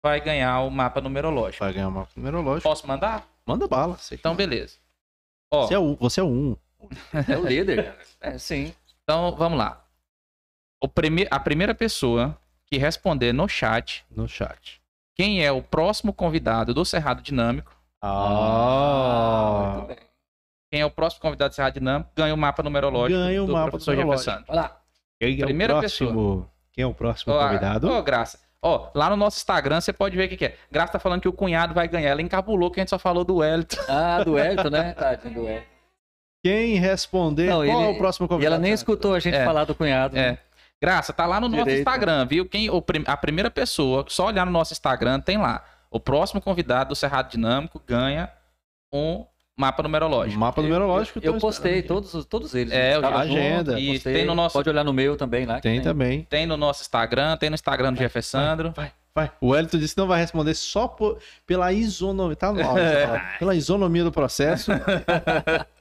[0.02, 1.64] vai ganhar o mapa numerológico.
[1.64, 2.62] Vai ganhar uma numerológico.
[2.62, 3.28] Posso mandar?
[3.44, 3.98] Manda bala.
[4.12, 4.46] Então, manda.
[4.46, 4.78] beleza.
[5.52, 6.56] Ó, você, é o, você é o um.
[7.28, 7.94] É o líder.
[8.23, 8.74] É, sim.
[9.02, 9.82] então vamos lá.
[10.82, 11.27] O prime...
[11.31, 12.36] A primeira pessoa
[12.66, 14.81] que responder no chat no chat.
[15.16, 19.97] quem é o próximo convidado do Cerrado Dinâmico, Ah, muito bem.
[20.70, 23.52] quem é o próximo convidado do Cerrado Dinâmico, ganha o mapa numerológico Ganha o do
[23.55, 24.31] mapa professor numerológico.
[24.31, 24.52] Jefferson.
[24.52, 24.81] Olha lá.
[25.19, 26.51] Quem é Primeira o próximo?
[26.73, 27.90] Quem é o próximo convidado?
[27.90, 28.39] Ó, Graça.
[28.62, 30.57] Ó, lá no nosso Instagram você pode ver o que, que é.
[30.70, 32.11] Graça tá falando que o cunhado vai ganhar.
[32.11, 33.81] Ela encabulou que a gente só falou do Wellington.
[33.89, 34.93] Ah, do Elton, né?
[34.93, 35.66] Tadinho do Elton.
[36.42, 38.54] Quem responder Não, qual ele- é o próximo E convidado?
[38.54, 39.44] ela nem escutou a gente É.
[39.44, 40.16] falar do cunhado.
[40.16, 40.32] É.
[40.32, 40.38] né?
[40.82, 41.68] Graça, tá lá no nosso.
[41.68, 42.46] Instagram, viu?
[42.48, 45.62] Quem, o a primeira pessoa, só olhar no nosso Instagram, tem lá.
[45.90, 48.30] O próximo convidado do Cerrado Dinâmico ganha
[48.90, 49.26] um
[49.58, 50.40] mapa numerológico.
[50.40, 51.18] Mapa numerológico.
[51.18, 52.72] Eu, eu tô postei todos, os- todos eles.
[52.72, 53.78] É, eu Tava já- agenda.
[53.78, 54.14] E postei.
[54.14, 55.56] tem no nosso- Pode olhar no meu também lá.
[55.56, 56.22] que Tem também.
[56.30, 58.72] Tem no nosso Instagram, tem no Instagram do Jeffersandro.
[58.74, 59.30] Vai, vai.
[59.38, 62.36] O Wellington disse que não vai responder só por- pela isonomia.
[62.36, 63.06] Tá no áudio, É.
[63.06, 63.18] tá lá.
[63.38, 64.70] Pela isonomia do processo.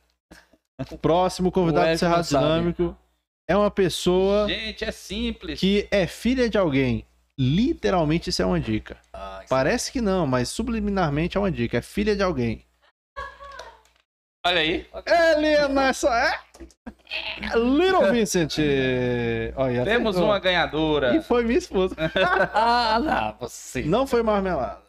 [0.91, 2.27] o próximo convidado do Cerrado.
[2.27, 2.97] Dinâmico
[3.47, 5.59] é uma pessoa Gente, é simples.
[5.59, 7.05] que é filha de alguém.
[7.37, 8.97] Literalmente, isso é uma dica.
[9.13, 11.77] Ah, isso- Parece que não, mas subliminarmente é uma dica.
[11.77, 12.65] É filha de alguém.
[14.45, 14.87] Olha aí.
[15.05, 16.39] Helena, essa é.
[17.57, 18.55] Little Vincent.
[19.55, 20.29] Olha, Temos acertou.
[20.29, 21.15] uma ganhadora.
[21.15, 21.95] E foi minha esposa.
[22.53, 23.83] Ah, não, você.
[23.83, 24.81] Não foi marmelada.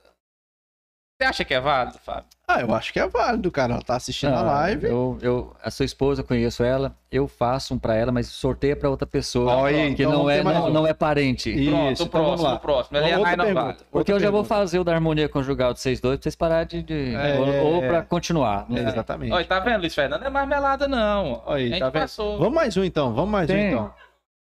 [1.21, 2.29] Você acha que é válido, Fábio?
[2.53, 3.75] Ah, eu acho que é válido, cara.
[3.75, 4.87] Ela tá assistindo a Não, live.
[4.87, 8.75] Eu, eu, a sua esposa, eu conheço ela, eu faço um pra ela, mas sorteia
[8.75, 9.55] pra outra pessoa.
[9.55, 10.71] Olha que então não, é, não, um.
[10.73, 11.49] não é parente.
[11.51, 12.97] Isso, Pronto, o então vamos próximo, o próximo.
[12.99, 13.75] Ele é vale.
[13.91, 16.35] Porque Outra eu já vou fazer o da harmonia conjugal de vocês dois pra vocês
[16.35, 16.83] pararem de.
[16.83, 17.39] de- É.
[17.39, 18.67] ou, ou pra continuar.
[18.71, 19.33] É, exatamente.
[19.33, 20.21] Olha, tá vendo, Luiz Fernando?
[20.21, 21.43] Não é marmelada, não.
[21.47, 22.03] Olha aí, a gente tá vendo?
[22.03, 22.39] passou.
[22.39, 23.69] Vamos mais um então, vamos mais um Tem.
[23.69, 23.95] então.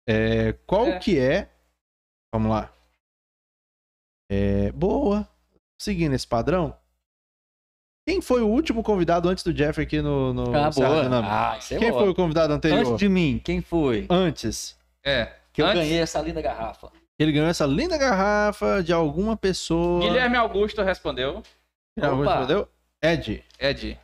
[0.10, 0.98] É, qual É.
[1.00, 1.50] que é?
[2.34, 2.70] Vamos lá.
[4.32, 5.28] É, boa.
[5.80, 6.76] Seguindo esse padrão.
[8.08, 11.22] Quem foi o último convidado antes do Jeff aqui no, no Ah, Serra boa.
[11.24, 12.02] Ah, isso é Quem boa.
[12.02, 12.80] foi o convidado anterior?
[12.80, 14.08] Antes de mim, quem foi?
[14.10, 14.76] Antes.
[15.04, 15.34] É.
[15.54, 16.92] Que eu Antes- ganhei essa linda garrafa.
[17.20, 20.02] Ele ganhou essa linda garrafa de alguma pessoa.
[20.02, 21.44] Guilherme Augusto respondeu.
[21.96, 22.32] Guilherme Opa.
[22.32, 22.68] respondeu?
[23.04, 23.44] Ed.
[23.60, 24.00] Ed.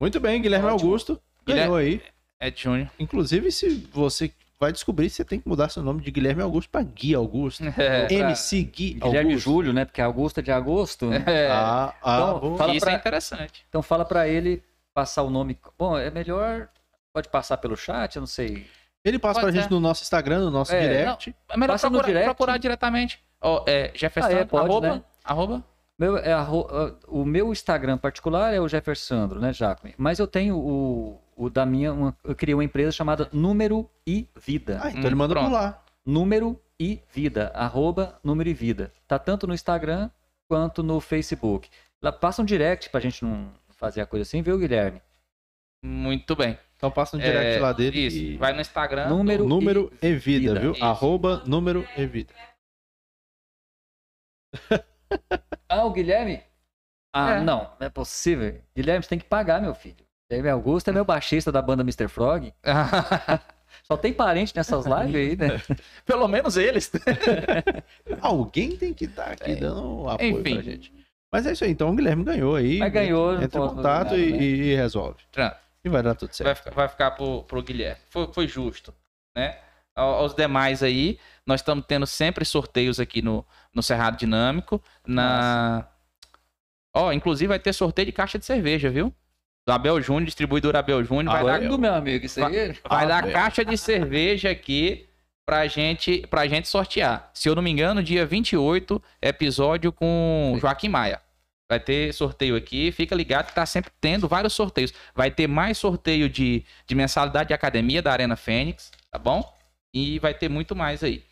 [0.00, 0.88] Muito bem, Guilherme Ótimo.
[0.88, 1.20] Augusto.
[1.46, 2.00] Ganhou aí.
[2.40, 2.90] Ed Júnior.
[2.98, 4.32] Inclusive, se você
[4.62, 7.64] vai descobrir, você tem que mudar seu nome de Guilherme Augusto para Gui Augusto.
[7.76, 8.06] É.
[8.06, 9.38] Pra- MC Gui Guilherme Augusto.
[9.50, 9.84] Júlio, né?
[9.84, 11.10] Porque Augusto é de agosto.
[11.26, 11.50] É.
[11.50, 13.64] Ah, ah, Então, fala Isso pra- é interessante.
[13.68, 14.62] Então fala pra ele
[14.94, 15.58] passar o nome.
[15.78, 16.68] Bom, é melhor.
[17.12, 18.66] Pode passar pelo chat, eu não sei.
[19.04, 19.74] Ele passa Pode pra gente ser.
[19.74, 21.34] no nosso Instagram, no nosso É, direct.
[21.50, 22.26] É melhor Passa no procurar, direct.
[22.36, 23.20] procurar diretamente.
[23.40, 25.02] Ó, é Jefferson, Ah, é, pode, arroba, né?
[25.24, 25.64] arroba.
[25.98, 29.94] Meu, é arro- ah, o meu Instagram particular é o Jeffersandro, né, Jacome?
[29.98, 31.92] Mas eu tenho o, o da minha.
[31.92, 34.80] uma- eu criei uma empresa chamada Número e Vida.
[34.82, 35.52] Ah, então Hum, ele manda por pronto.
[35.52, 35.82] lá.
[36.04, 37.48] Número e Vida.
[37.54, 38.92] Arroba Número e Vida.
[39.06, 40.10] Tá tanto no Instagram
[40.48, 41.68] quanto no Facebook.
[42.02, 45.00] Lá passa um direct pra gente não fazer a coisa assim, viu, Guilherme?
[45.84, 46.58] Muito bem.
[46.76, 48.06] Então passa no direct É, lá dele.
[48.06, 48.16] Isso.
[48.16, 49.08] e- Vai no Instagram.
[49.08, 50.60] Número, Número e vida, vida.
[50.60, 50.72] viu?
[50.72, 50.84] Isso.
[50.84, 52.34] Arroba número e vida.
[55.68, 56.42] Ah, o Guilherme?
[57.14, 57.40] Ah, É.
[57.40, 58.60] não, não é possível.
[58.74, 60.04] Guilherme, você tem que pagar, meu filho.
[60.32, 62.08] Guilherme Augusto é meu baixista da banda Mr.
[62.08, 62.54] Frog.
[63.84, 65.60] Só tem parente nessas lives aí, né?
[66.06, 66.90] Pelo menos eles.
[68.20, 69.56] Alguém tem que estar aqui É.
[69.56, 70.54] dando apoio Enfim.
[70.54, 70.92] pra gente.
[71.30, 71.70] Mas é isso aí.
[71.72, 72.78] Então o Guilherme ganhou aí.
[72.78, 74.42] Mas ganhou, Entra em contato e, né?
[74.42, 75.18] e resolve.
[75.30, 75.56] Pronto.
[75.84, 76.58] E vai dar tudo Vai certo.
[76.58, 78.00] ficar, vai ficar pro, pro Guilherme.
[78.08, 78.94] Foi, foi justo,
[79.36, 79.58] né?
[79.94, 83.44] Ao- Aos demais aí, nós estamos tendo sempre sorteios aqui no,
[83.74, 84.80] no Cerrado Dinâmico.
[85.06, 85.86] Na.
[86.94, 89.12] Ó, inclusive vai ter sorteio de caixa de cerveja, viu?
[89.66, 91.32] Do Abel Júnior, distribuidor Abel Júnior.
[91.32, 91.70] Vai Abel.
[91.70, 92.74] dar, meu amigo, isso aí.
[92.88, 95.08] vai dar caixa de cerveja aqui
[95.46, 97.30] pra gente, pra gente sortear.
[97.32, 101.20] Se eu não me engano, dia 28, episódio com Joaquim Maia.
[101.70, 104.92] Vai ter sorteio aqui, fica ligado que tá sempre tendo vários sorteios.
[105.14, 109.42] Vai ter mais sorteio de, de mensalidade de academia da Arena Fênix, tá bom?
[109.94, 111.24] E vai ter muito mais aí.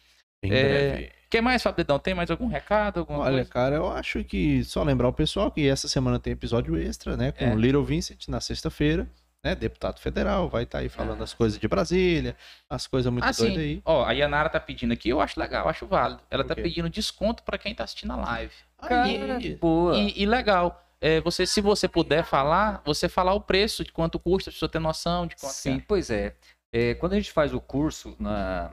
[0.43, 1.13] Em É, breve.
[1.31, 1.99] Quer mais, Fabridão?
[1.99, 3.01] Tem mais algum recado?
[3.01, 3.51] Alguma Olha, coisa?
[3.51, 7.31] cara, eu acho que só lembrar o pessoal que essa semana tem episódio extra, né?
[7.31, 7.55] Com É.
[7.55, 9.09] o Little Vincent na sexta-feira,
[9.45, 9.55] né?
[9.55, 12.37] Deputado federal, vai estar aí falando as coisas de Brasília,
[12.69, 13.81] as coisas muito Ah, doidas aí.
[13.85, 16.21] Ó, a Yanara tá pedindo aqui, eu acho legal, eu acho válido.
[16.29, 18.53] Ela tá pedindo desconto pra quem tá assistindo a live.
[18.83, 19.97] Cara, boa.
[19.97, 20.85] E, e legal.
[21.01, 24.69] É, você, se você puder falar, você falar o preço, de quanto custa, pra você
[24.69, 26.35] ter noção de quanto Sim, que pois é.
[26.73, 28.71] É, Quando a gente faz o curso na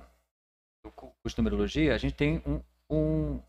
[0.87, 3.41] o cu- curso de numerologia, a gente tem um, um,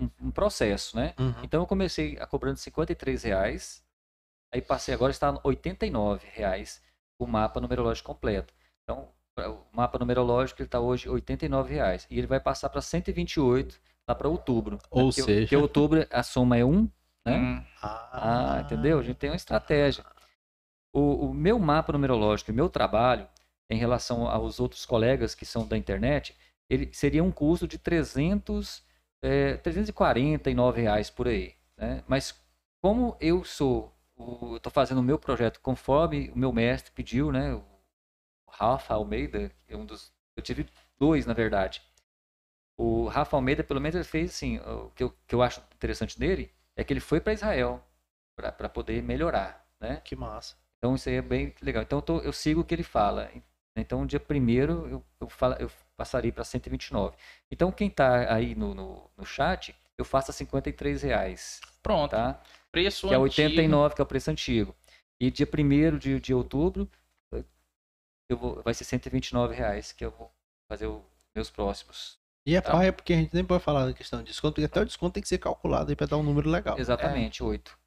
[0.00, 1.14] um- um processo, né?
[1.18, 1.34] Uhum.
[1.42, 3.82] Então eu comecei a cobrando 53 reais,
[4.52, 6.82] aí passei agora está 89 reais
[7.18, 8.52] o mapa numerológico completo.
[8.82, 13.80] Então o mapa numerológico ele está hoje 89 reais e ele vai passar para 128
[14.08, 14.76] lá para outubro.
[14.76, 14.82] né?
[14.90, 16.88] Ou Porque- seja- porque outubro a soma é 1,
[17.26, 17.36] né?
[17.38, 18.98] Hum, Ah, entendeu?
[18.98, 20.04] A gente tem uma estratégia.
[20.94, 23.26] O, o meu mapa numerológico, o meu trabalho,
[23.68, 26.36] em relação aos outros colegas que são da internet,
[26.68, 28.82] ele seria um custo de 300,
[29.22, 31.54] é, 349 reais por aí.
[31.76, 32.02] Né?
[32.08, 32.34] Mas
[32.82, 33.92] como eu sou,
[34.56, 37.54] estou fazendo o meu projeto conforme o meu mestre pediu, né?
[37.54, 37.64] O
[38.50, 40.66] Rafa Almeida, que é um dos, eu tive
[40.98, 41.82] dois na verdade.
[42.76, 46.18] O Rafa Almeida, pelo menos, ele fez assim, o que eu, que eu acho interessante
[46.18, 47.82] nele é que ele foi para Israel
[48.36, 50.00] para poder melhorar, né?
[50.04, 50.56] Que massa.
[50.78, 51.82] Então isso aí é bem legal.
[51.82, 53.30] Então eu, tô- eu sigo o que ele fala.
[53.76, 57.16] Então dia primeiro eu, eu, falo, eu passaria para 129.
[57.50, 62.10] Então, quem está aí no, no, no chat, eu faço a 53 reais, Pronto.
[62.12, 62.40] tá?
[62.72, 63.22] Preço Que é antigo.
[63.24, 64.74] 89, que é o preço antigo.
[65.20, 66.90] E dia 1 de, de outubro,
[68.28, 70.30] eu vou, vai ser 129 reais, que eu vou
[70.68, 71.02] fazer os
[71.34, 72.18] meus próximos.
[72.46, 72.72] E é Tá.
[72.72, 75.14] paia porque a gente nem pode falar da questão de desconto, porque até o desconto
[75.14, 76.78] tem que ser calculado aí pra dar um número legal.
[76.78, 77.78] Exatamente, 8.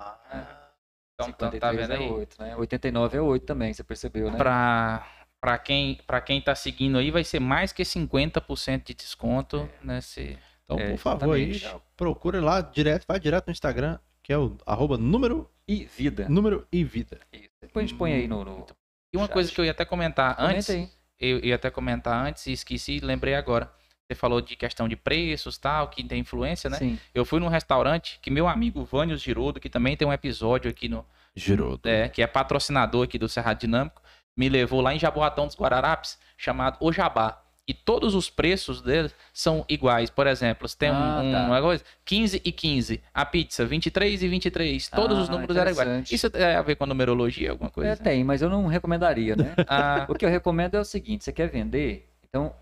[0.00, 0.70] Ah,
[1.14, 2.10] Então, tá, 53 tá vendo é aí?
[2.12, 2.56] 8, né?
[2.56, 4.36] 89 é 8 também, você percebeu, né?
[4.36, 5.06] Pra,
[5.44, 10.38] pra, quem, pra quem tá seguindo aí, vai ser mais que 50% de desconto nesse.
[10.64, 11.60] Então, É, por favor, aí,
[11.96, 16.26] procura lá direto, vai direto no Instagram, que é o arroba número, E vida.
[16.28, 17.20] número e vida.
[17.32, 17.48] Isso.
[17.60, 18.44] Depois a gente põe aí no.
[18.44, 18.66] no...
[19.12, 19.32] E uma Chat.
[19.34, 20.88] coisa que eu ia até comentar Comenta antes, aí.
[21.20, 23.70] eu ia até comentar antes e esqueci, lembrei agora.
[24.08, 26.76] Você falou de questão de preços tal, que tem influência, né?
[26.78, 26.98] Sim.
[27.14, 30.88] Eu fui num restaurante que meu amigo Vânios Girodo, que também tem um episódio aqui
[30.88, 31.04] no.
[31.36, 31.80] Girou.
[31.84, 34.00] É, que é patrocinador aqui do Cerrado Dinâmico,
[34.36, 37.40] me levou lá em Jaboatão dos Guararapes, chamado O Jabá.
[37.66, 40.10] E todos os preços deles são iguais.
[40.10, 41.46] Por exemplo, você tem Ah, um, tá.
[41.46, 43.02] uma coisa, 15 e 15.
[43.14, 44.88] A pizza, 23 e 23.
[44.90, 46.12] Todos os Ah, números eram iguais.
[46.12, 47.92] Isso tem a ver com a numerologia, alguma coisa?
[47.92, 49.54] É, tem, mas eu não recomendaria, né?
[49.66, 52.54] Ah, o que eu recomendo é o seguinte: você quer vender, então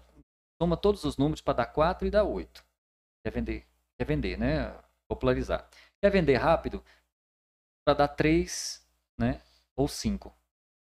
[0.60, 2.64] toma todos os números para dar 4 e dar 8.
[3.24, 3.66] Quer vender,
[3.98, 4.72] quer vender, né?
[5.08, 5.68] Popularizar.
[6.00, 6.80] Quer vender rápido
[7.84, 8.86] para dar 3,
[9.18, 9.40] né?
[9.76, 10.32] Ou 5.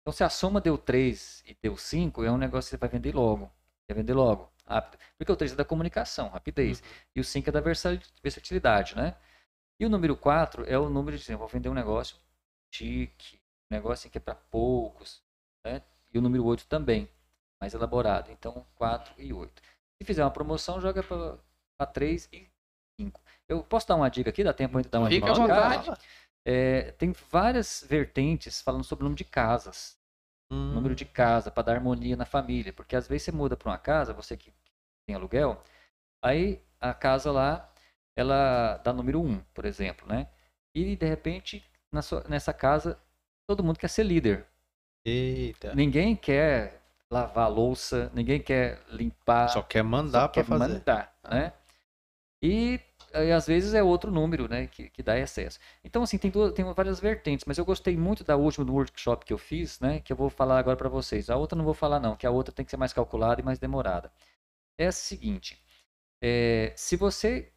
[0.03, 2.89] Então, se a soma deu 3 e deu 5, é um negócio que você vai
[2.89, 3.49] vender logo.
[3.87, 4.99] Quer vender logo, rápido.
[5.17, 6.83] Porque o 3 é da comunicação, rapidez.
[7.15, 9.15] E o 5 é da versa- versatilidade, né?
[9.79, 12.17] E o número 4 é o número de, assim, vou vender um negócio
[12.73, 13.37] chique,
[13.71, 15.21] um negócio que é para poucos,
[15.65, 15.81] né?
[16.13, 17.09] E o número 8 também,
[17.61, 18.29] mais elaborado.
[18.31, 19.61] Então, 4 e 8.
[20.01, 22.47] Se fizer uma promoção, joga para 3 e
[22.99, 23.21] 5.
[23.47, 24.43] Eu posso dar uma dica aqui?
[24.43, 25.43] Dá tempo ainda de dar uma Fica dica?
[25.43, 25.99] à de casa?
[26.45, 29.97] É, tem várias vertentes falando sobre o número de casas.
[30.51, 32.73] Hum, Número de casa, para dar harmonia na família.
[32.73, 34.53] Porque às vezes você muda para uma casa, você que
[35.07, 35.61] tem aluguel,
[36.23, 37.69] aí a casa lá,
[38.15, 40.27] ela dá número 1, por exemplo, né?
[40.75, 42.99] E de repente, na sua- nessa casa,
[43.47, 44.45] todo mundo quer ser líder.
[45.05, 45.73] Eita.
[45.75, 50.73] Ninguém quer lavar a louça, ninguém quer limpar, Só quer mandar quer fazer.
[50.79, 51.53] mandar, né?
[52.41, 52.79] E,
[53.13, 55.59] aí, às vezes é outro número, né, que, que dá excesso.
[55.83, 59.25] Então, assim, tem, duas, tem várias vertentes, mas eu gostei muito da última do workshop
[59.25, 61.29] que eu fiz, né, que eu vou falar agora para vocês.
[61.29, 63.43] A outra não vou falar não, que a outra tem que ser mais calculada e
[63.43, 64.11] mais demorada.
[64.77, 65.61] É a seguinte,
[66.21, 67.51] é, se você,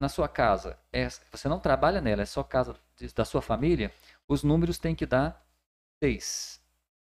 [0.00, 2.76] na sua casa, é, você não trabalha nela, é só casa
[3.14, 3.92] da sua família,
[4.28, 5.44] os números têm que dar
[6.02, 6.60] 6.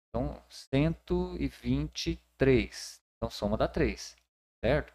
[0.09, 3.01] Então, 123.
[3.17, 4.17] Então, soma dá 3,
[4.65, 4.93] certo?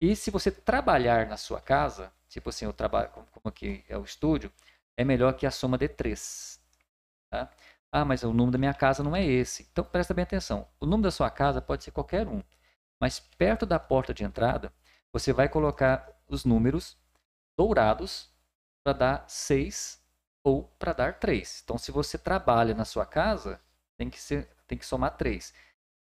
[0.00, 4.04] E se você trabalhar na sua casa, tipo assim, eu trabalho, como aqui é o
[4.04, 4.52] estúdio,
[4.96, 6.60] é melhor que a soma dê 3.
[7.30, 7.50] Tá?
[7.90, 9.66] Ah, mas o número da minha casa não é esse.
[9.72, 10.68] Então presta bem atenção.
[10.78, 12.42] O número da sua casa pode ser qualquer um.
[13.00, 14.72] Mas perto da porta de entrada,
[15.12, 16.96] você vai colocar os números
[17.56, 18.30] dourados
[18.84, 20.02] para dar 6
[20.44, 21.62] ou para dar 3.
[21.64, 23.60] Então, se você trabalha na sua casa,
[23.96, 25.54] tem que, ser, tem que somar 3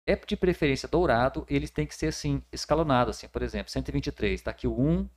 [0.07, 4.51] é de preferência dourado, eles têm que ser assim, escalonados, assim, por exemplo, 123, tá
[4.51, 5.07] aqui o 1,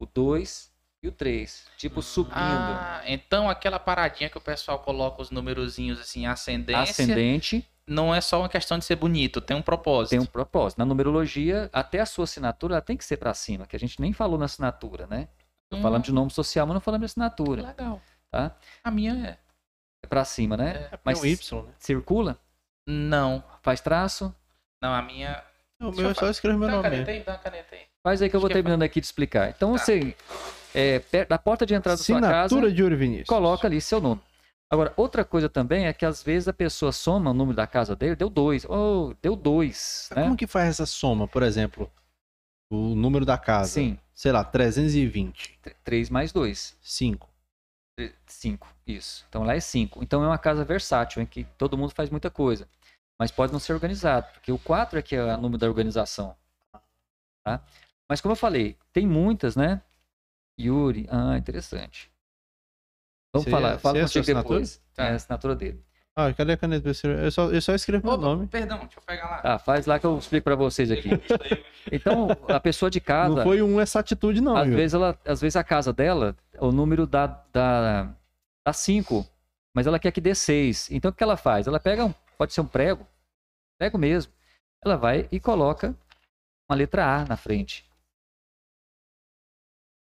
[0.00, 0.72] o 2
[1.02, 2.34] e o 3, tipo subindo.
[2.36, 8.20] ah, então aquela paradinha que o pessoal coloca os numerozinhos assim, ascendência, Ascendente não é
[8.22, 10.10] só uma questão de ser bonito, tem um propósito.
[10.10, 10.78] tem um propósito.
[10.78, 14.00] Na numerologia, até a sua assinatura ela tem que ser para cima, que a gente
[14.00, 15.28] nem falou na assinatura, né?
[15.68, 18.00] Tô Hum, falando de nome social, mas não falando de assinatura, Legal.
[18.30, 18.56] tá?
[18.82, 19.38] A minha é.
[20.02, 20.88] É para cima, né?
[20.92, 20.98] é.
[21.04, 21.72] Mas Mas Y, né?
[21.78, 22.38] circula,
[22.86, 23.42] Não.
[23.62, 24.34] faz traço,
[24.82, 25.42] Não, a minha.
[25.80, 26.90] O Deixa meu eu é só escrever meu Dá uma nome.
[26.90, 27.82] caneta aí, dá uma caneta aí.
[28.02, 29.50] faz aí que eu vou é terminando aqui de explicar.
[29.50, 29.78] Então, Tá.
[29.78, 30.14] você,
[30.74, 33.28] é, perto da porta de entrada da sua casa, Assinatura de Yuri Vinícius.
[33.28, 34.20] coloca ali seu nome.
[34.70, 37.94] Agora, outra coisa também é que às vezes a pessoa soma o número da casa
[37.94, 38.64] dele, deu dois.
[38.68, 40.22] Oh, deu dois, né?
[40.22, 41.90] Como que faz essa soma, por exemplo?
[42.70, 43.70] O número da casa.
[43.70, 45.58] Sim, Sei lá, 320.
[45.82, 46.76] 3 mais 2.
[46.80, 47.28] 5.
[48.26, 49.24] 5, isso.
[49.28, 50.02] Então lá é 5.
[50.02, 52.68] Então é uma casa versátil, em que todo mundo faz muita coisa.
[53.18, 56.36] Mas pode não ser organizado, porque o 4 é que é o número da organização.
[57.44, 57.62] Tá?
[58.08, 59.80] Mas como eu falei, tem muitas, né?
[60.58, 62.10] Yuri, ah, interessante.
[63.32, 64.60] Vamos Você- falar, fala você é a sua contigo assinatura?
[64.60, 64.82] depois.
[64.94, 65.04] Tá.
[65.04, 65.84] É a assinatura dele.
[66.16, 66.88] Ah, cadê a caneta?
[66.88, 68.46] Eu só, eu só escrevo meu Opa, nome.
[68.46, 69.38] Perdão, deixa eu pegar lá.
[69.38, 71.10] Tá, faz lá que eu explico pra vocês aqui.
[71.90, 74.56] Então, a pessoa de casa, Não foi um essa atitude, não.
[74.56, 78.14] às vezes ela, às vezes a casa dela, o número dá dá
[78.64, 79.26] dá 5,
[79.74, 80.90] mas ela quer que dê 6.
[80.92, 81.66] Então o que ela faz?
[81.66, 83.04] Ela pega um, pode ser um prego,
[83.76, 84.32] prego mesmo.
[84.84, 85.96] Ela vai e coloca
[86.70, 87.84] uma letra A na frente.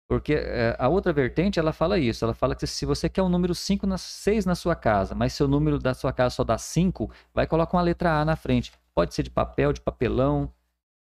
[0.07, 2.23] Porque eh, a outra vertente, ela fala isso.
[2.23, 5.33] Ela fala que se você quer um número 5, na, 6 na sua casa, mas
[5.33, 8.71] seu número da sua casa só dá 5, vai colocar uma letra A na frente.
[8.93, 10.53] Pode ser de papel, de papelão,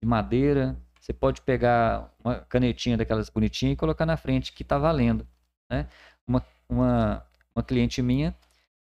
[0.02, 0.76] de madeira.
[1.00, 5.26] Você pode pegar uma canetinha daquelas bonitinhas e colocar na frente que está valendo.
[5.70, 5.86] Né?
[6.26, 8.36] Uma, uma, uma cliente minha,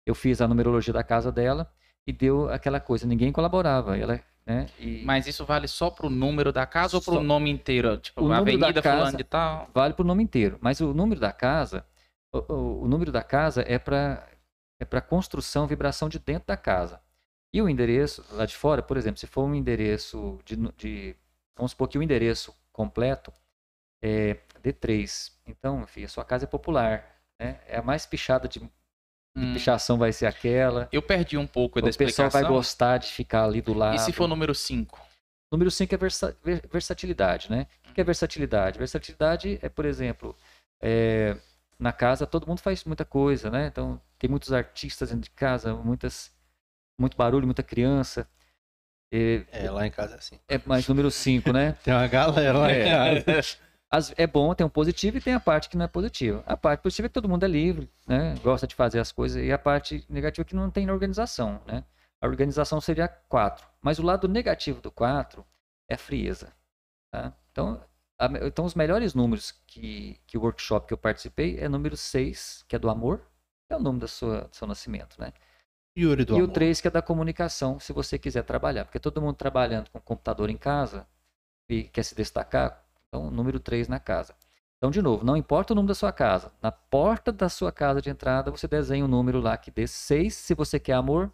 [0.04, 1.72] eu fiz a numerologia da casa dela
[2.06, 3.96] e deu aquela coisa, ninguém colaborava.
[3.96, 4.20] Ela,
[4.50, 4.66] né?
[4.78, 7.22] e Mas isso vale só pro número da casa ou pro Só.
[7.22, 7.96] nome inteiro?
[7.98, 9.70] Tipo, O Avenida casa- Fulano de Tal?
[9.72, 10.58] vale para o nome inteiro.
[10.60, 11.86] Mas o número da casa,
[12.32, 14.26] o, o- o número da casa é para
[14.82, 17.00] é para construção, vibração de dentro da casa.
[17.52, 21.14] E o endereço lá de fora, por exemplo, se for um endereço de, de
[21.54, 23.30] vamos supor que o endereço completo
[24.02, 25.32] é D3.
[25.46, 27.04] Então, enfim, a sua casa é popular,
[27.38, 27.60] né?
[27.66, 28.60] É a mais pichada de,
[29.36, 30.88] de Hum, pichação vai ser aquela.
[30.92, 32.40] eu perdi um pouco da O pessoal explicação.
[32.40, 33.94] vai gostar de ficar ali do lado.
[33.96, 35.00] E se for número 5?
[35.52, 37.66] Número 5 é versa- ver- versatilidade, né?
[37.88, 38.78] O que é versatilidade?
[38.78, 40.36] Versatilidade é, por exemplo,
[40.80, 41.36] é,
[41.78, 43.66] na casa todo mundo faz muita coisa, né?
[43.66, 46.32] Então tem muitos artistas dentro de casa, muitas,
[46.98, 48.28] muito barulho, muita criança.
[49.12, 50.38] É, É, lá em casa é assim.
[50.48, 51.72] é mais número 5, né?
[51.82, 53.22] Tem uma galera lá em É.
[53.22, 53.58] casa.
[53.90, 56.44] As- é bom, tem um positivo e tem a parte que não é positiva.
[56.46, 58.34] A parte positiva é que todo mundo é livre, né?
[58.42, 59.42] Gosta de fazer as coisas.
[59.42, 61.84] E a parte negativa é que não tem organização, né?
[62.22, 63.66] A organização seria 4.
[63.80, 65.44] Mas o lado negativo do 4
[65.88, 66.52] é a frieza.
[67.12, 67.32] Tá?
[67.50, 67.82] Então,
[68.18, 72.64] a então, os melhores números que, que o workshop que eu participei é número 6,
[72.68, 73.26] que é do amor.
[73.70, 75.32] É o nome da sua, do seu nascimento, né?
[75.98, 76.54] Yuri do e o amor.
[76.54, 78.84] 3 que é da comunicação, se você quiser trabalhar.
[78.84, 81.08] Porque todo mundo trabalhando com computador em casa
[81.68, 84.34] e quer se destacar, então número 3 na casa.
[84.78, 86.52] Então, de novo, não importa o número da sua casa.
[86.62, 90.32] Na porta da sua casa de entrada, você desenha um número lá que dê 6
[90.34, 91.30] se você quer amor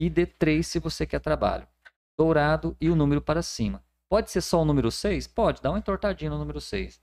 [0.00, 1.68] e dê 3 se você quer trabalho.
[2.18, 3.84] Dourado e o número para cima.
[4.08, 5.26] Pode ser só o número 6?
[5.26, 7.00] Pode, dá uma entortadinha no número 6.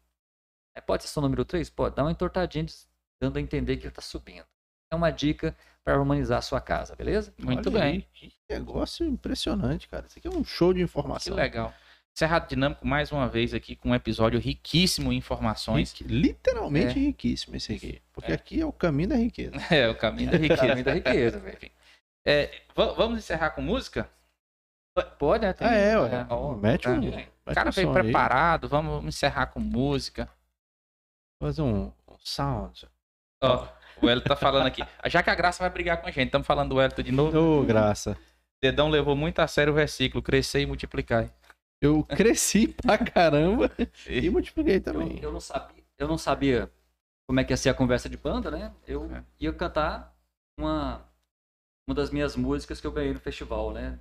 [0.76, 1.70] É, pode ser só o número 3?
[1.70, 2.66] Pode, dá uma entortadinha
[3.22, 4.46] dando a entender que ele está subindo.
[4.92, 7.34] É uma dica para harmonizar a sua casa, beleza?
[7.38, 7.94] Muito Olha bem.
[7.94, 10.06] aí, que negócio impressionante, cara.
[10.08, 11.36] Isso aqui é um show de Que informação.
[11.36, 11.74] legal.
[12.18, 15.92] Cerrado Dinâmico, mais uma vez aqui com um episódio riquíssimo em informações.
[15.92, 17.04] Rique- literalmente É.
[17.04, 18.02] riquíssimo esse aqui.
[18.12, 18.34] Porque É.
[18.34, 19.52] aqui é o caminho da riqueza.
[19.72, 20.66] É, o caminho da riqueza.
[20.68, 21.72] Caminho da riqueza, velho.
[22.26, 24.10] É, va- vamos encerrar com música?
[25.20, 25.54] Pode, né?
[25.54, 26.26] Tem- Ah, é, ué.
[26.28, 26.90] ó, Mete tá.
[26.90, 26.98] um.
[26.98, 27.94] O mete cara um veio aí.
[27.94, 30.28] preparado, vamos encerrar com música.
[31.40, 32.88] Fazer um, um sound.
[33.44, 33.68] Ó,
[34.02, 34.82] o Elton tá falando aqui.
[35.06, 37.38] Já que a Graça vai brigar com a gente, estamos falando do Elton de novo.
[37.38, 38.18] Ô, graça.
[38.60, 41.30] Dedão levou muito a sério o versículo, crescer e multiplicar.
[41.82, 43.72] Eu cresci pra caramba
[44.08, 45.20] e multipliquei Eu, também.
[45.22, 46.72] eu não sabia, eu não sabia
[47.28, 48.74] como é que ia ser a conversa de banda, né?
[48.88, 49.24] Eu É.
[49.40, 50.16] ia cantar
[50.60, 51.06] uma,
[51.88, 54.00] uma das minhas músicas que eu ganhei no festival, né?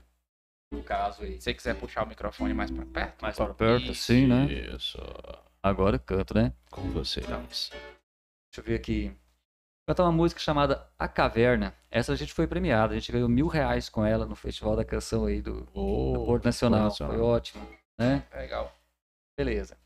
[0.73, 1.35] No caso aí.
[1.35, 3.23] Se você quiser puxar o microfone mais pra perto.
[3.23, 4.47] Mais pra perto, assim, né?
[4.47, 4.98] Isso.
[5.62, 6.53] Agora eu canto, né?
[6.70, 7.27] Com vocês.
[7.27, 7.70] Deixa
[8.59, 9.09] eu ver aqui.
[9.09, 11.74] Vou cantar uma música chamada A Caverna.
[11.97, 12.93] Essa a gente foi premiada.
[12.93, 16.27] A gente ganhou mil reais com ela no Festival da Canção aí do, Ô, do
[16.27, 16.82] Porto Nacional.
[16.82, 17.16] Nacional.
[17.16, 17.66] Foi ótimo,
[17.98, 18.23] né?
[18.35, 18.70] Legal.
[19.35, 19.78] Beleza.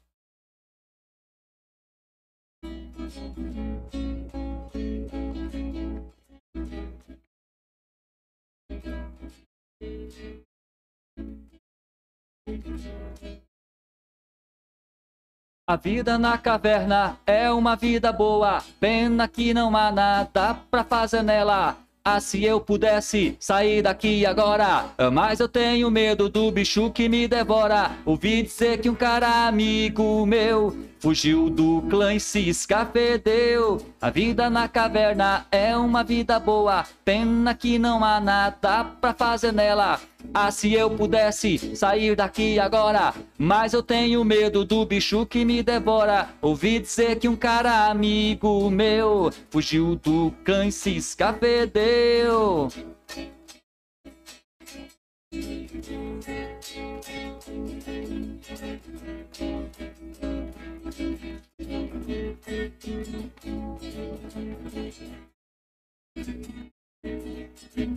[15.68, 21.22] A vida na caverna é uma vida boa, pena que não há nada pra fazer
[21.22, 21.76] nela.
[22.02, 27.28] Ah, se eu pudesse sair daqui agora, mas eu tenho medo do bicho que me
[27.28, 27.90] devora.
[28.06, 33.84] Ouvi dizer que um cara amigo meu fugiu do clã e se escafedeu.
[34.00, 39.52] A vida na caverna é uma vida boa, pena que não há nada pra fazer
[39.52, 39.98] nela.
[40.34, 45.62] Ah, se eu pudesse sair daqui agora, mas eu tenho medo do bicho que me
[45.62, 46.28] devora.
[46.42, 52.68] Ouvi dizer que um cara amigo meu fugiu do clã e se escafedeu.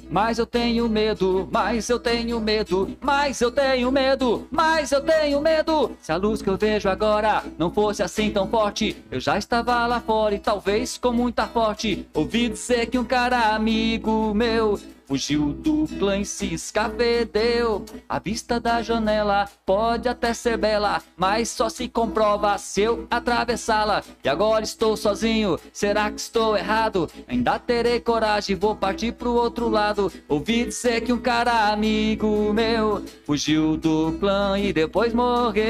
[0.10, 5.42] Mas eu tenho medo, mas eu tenho medo, mas eu tenho medo, mas eu tenho
[5.42, 5.98] medo.
[6.02, 9.88] Se a luz que eu vejo agora não fosse assim tão forte, eu já estava
[9.88, 12.08] lá fora e talvez com muita forte.
[12.14, 17.86] Ouvi dizer que um cara amigo meu fugiu do clã e se escafedeu.
[18.08, 24.04] A vista da janela pode até ser bela, mas só se comprova se eu atravessá-la.
[24.24, 27.10] E agora estou sozinho, será que estou errado?
[27.28, 30.12] Ainda terei coragem, vou partir pro outro lado.
[30.28, 35.64] Ouvi dizer que um cara amigo meu fugiu do clã e depois morreu.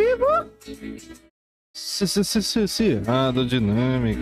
[0.00, 0.26] Vivo.
[1.74, 3.02] Se, se, se, se, se.
[3.06, 4.20] Ah, do dinâmico.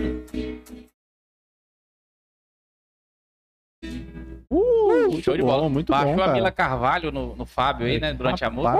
[4.50, 5.68] Uh, muito Show de bom, bola.
[5.68, 6.32] muito Baixou bom, a.
[6.32, 8.12] Mila Carvalho no, no Fábio aí, né?
[8.12, 8.76] Durante a música.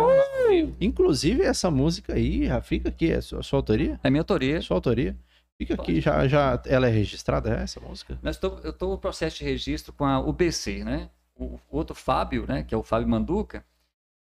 [0.80, 4.00] Inclusive, essa música aí, já fica aqui, é sua, sua autoria?
[4.02, 4.58] É minha autoria.
[4.58, 5.16] É sua autoria?
[5.56, 8.16] Fica aqui, já, já, ela é registrada, essa música?
[8.22, 11.10] Nós tô, eu estou no processo de registro com a UBC, né?
[11.34, 12.62] O, o outro Fábio, né?
[12.62, 13.64] Que é o Fábio Manduca,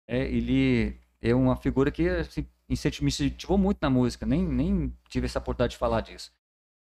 [0.06, 4.26] é, ele é uma figura que assim, me incentivou muito na música.
[4.26, 6.32] Nem, nem tive essa oportunidade de falar disso.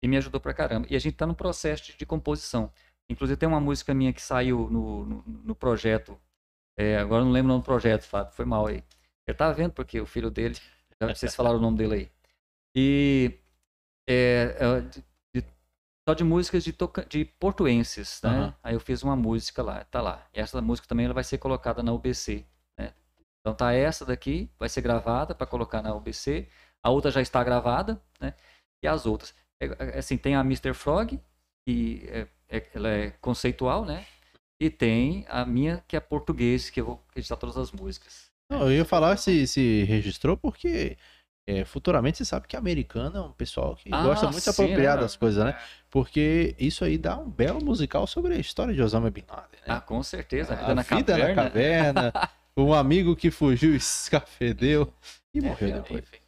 [0.02, 0.86] E me ajudou pra caramba.
[0.90, 2.72] E a gente está no processo de, de composição.
[3.08, 6.18] Inclusive tem uma música minha que saiu no, no, no projeto.
[6.76, 8.32] é, agora não lembro o nome do projeto, Fábio.
[8.34, 8.84] Foi mal aí.
[9.26, 10.56] Eu tava vendo porque o filho dele.
[11.00, 12.10] já Vocês falaram o nome dele aí.
[12.76, 13.38] E
[14.08, 15.04] é, é, de-
[15.34, 15.46] de-
[16.08, 18.30] só de músicas de, toca, de portuenses, né?
[18.30, 18.54] Aham.
[18.62, 20.26] Aí eu fiz uma música lá, tá lá.
[20.34, 22.46] E essa música também ela vai ser colocada na UBC?
[23.42, 26.48] Então tá essa daqui, vai ser gravada para colocar na UBC.
[26.82, 28.34] A outra já está gravada, né?
[28.82, 29.34] E as outras.
[29.60, 30.72] É, é, assim, tem a Mr.
[30.74, 31.20] Frog,
[31.66, 34.06] que é, é- ela é conceitual, né?
[34.60, 38.26] E tem a minha, que é português, que eu vou registrar todas as músicas.
[38.50, 40.96] Não, eu ia falar se, se registrou porque
[41.48, 44.96] é, futuramente você sabe que americano é um pessoal que Ah, gosta muito de apropriar
[44.96, 45.02] né?
[45.02, 45.58] das coisas, né?
[45.90, 49.74] Porque isso aí dá um belo musical sobre a história de Osama Bin Laden, né?
[49.74, 50.52] Ah, com certeza.
[50.52, 51.42] A vida, a na, vida caverna.
[51.42, 52.12] na caverna,
[52.56, 54.92] um amigo que fugiu, escafedeu
[55.34, 56.00] e morreu É, depois.
[56.02, 56.18] enfim.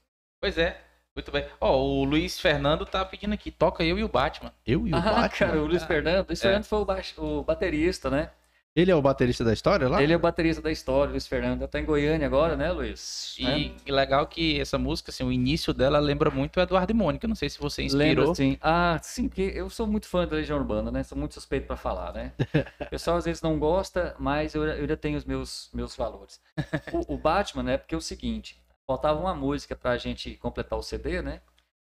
[0.40, 0.80] Pois é,
[1.14, 1.46] muito bem.
[1.60, 4.52] Ó, o Luiz Fernando tá pedindo aqui, toca eu e o Batman.
[4.66, 5.28] Eu e o Ah, Batman.
[5.30, 6.24] cara, o Luiz Ah, Fernando.
[6.24, 6.42] O Luiz é.
[6.42, 8.30] Fernando foi o, o baterista, né?
[8.76, 10.02] Ele é o baterista da história lá?
[10.02, 11.66] Ele é o baterista da história, Luiz Fernando.
[11.68, 13.36] Tá em Goiânia agora, né, Luiz?
[13.38, 17.28] E legal que essa música, assim, o início dela lembra muito o Eduardo e Mônica.
[17.28, 18.34] Não sei se você Lembra, inspirou.
[18.34, 18.58] sim.
[18.60, 21.04] Ah, sim, porque eu sou muito fã da Legião Urbana, né?
[21.04, 22.32] Sou muito suspeito pra falar, né?
[22.80, 26.40] O pessoal às vezes não gosta, mas eu, eu ainda tenho os meus, meus valores.
[26.92, 27.78] O, o Batman, né?
[27.78, 31.40] Porque é o seguinte, faltava uma música pra gente completar o CD, né?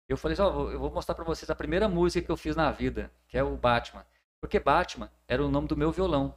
[0.09, 2.37] Eu falei, assim, ó, vou- eu vou mostrar pra vocês a primeira música que eu
[2.37, 4.05] fiz na vida, que é o Batman.
[4.41, 6.35] Porque Batman era o nome do meu violão.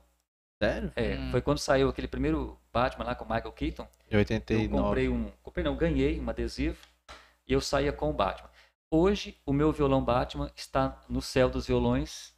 [0.62, 0.92] Sério?
[0.96, 1.32] É, Hum.
[1.32, 3.88] foi quando saiu aquele primeiro Batman lá com o Michael Keaton.
[4.10, 4.68] Em Eu 89.
[4.70, 5.32] comprei um.
[5.42, 6.78] Comprei não, ganhei um adesivo
[7.48, 8.50] e eu saía com o Batman.
[8.94, 12.36] Hoje, o meu violão Batman está no céu dos violões.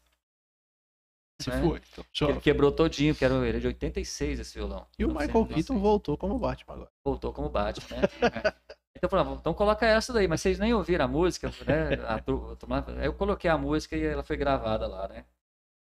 [1.42, 1.62] Se né?
[1.62, 1.82] foi.
[1.92, 2.30] Então.
[2.30, 4.88] Ele quebrou todinho, porque era, ele é de 86 esse violão.
[4.98, 5.56] E o sei, Michael sei.
[5.56, 6.92] Keaton voltou como Batman agora.
[7.04, 8.04] voltou como Batman, né?
[8.96, 11.90] então eu falei, ah, então coloca essa daí, mas vocês nem ouviram a música, né?
[12.08, 15.26] A eu coloquei a música e ela foi gravada lá, né?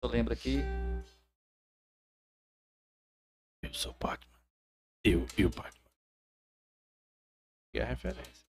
[0.04, 0.62] Eu lembro aqui.
[3.62, 4.40] Eu sou Batman.
[5.04, 5.90] Eu e o Batman.
[7.72, 8.50] Que é a referência.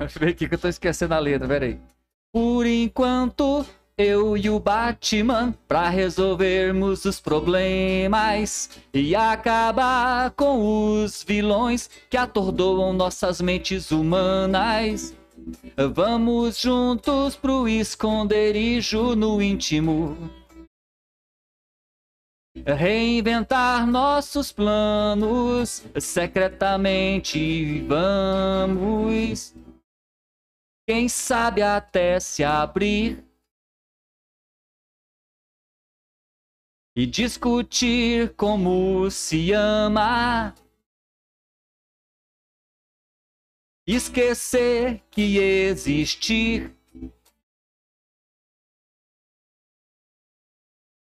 [0.00, 1.78] Aqui que eu tô esquecendo a letra, peraí.
[2.32, 3.66] Por enquanto,
[4.00, 12.92] eu e o Batman, pra resolvermos os problemas e acabar com os vilões que atordoam
[12.92, 15.14] nossas mentes humanas.
[15.94, 20.16] Vamos juntos pro esconderijo no íntimo.
[22.66, 27.80] Reinventar nossos planos secretamente.
[27.82, 29.54] Vamos.
[30.88, 33.29] Quem sabe até se abrir
[37.00, 40.54] e discutir como se ama.
[43.86, 46.76] Esquecer que existir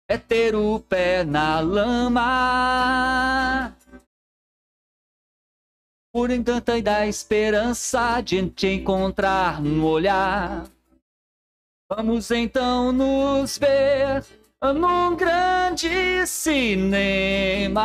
[0.08, 2.16] é ter o pé na lama.
[6.10, 10.66] Por enquanto e da esperança de te encontrar no olhar.
[11.90, 17.82] Vamos então nos ver num grande cinema.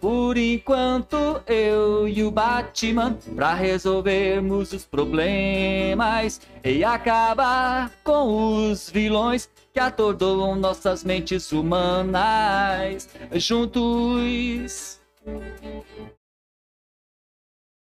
[0.00, 9.48] Por enquanto eu e o Batman pra resolvermos os problemas e acabar com os vilões
[9.72, 15.00] que atordoam nossas mentes humanas juntos.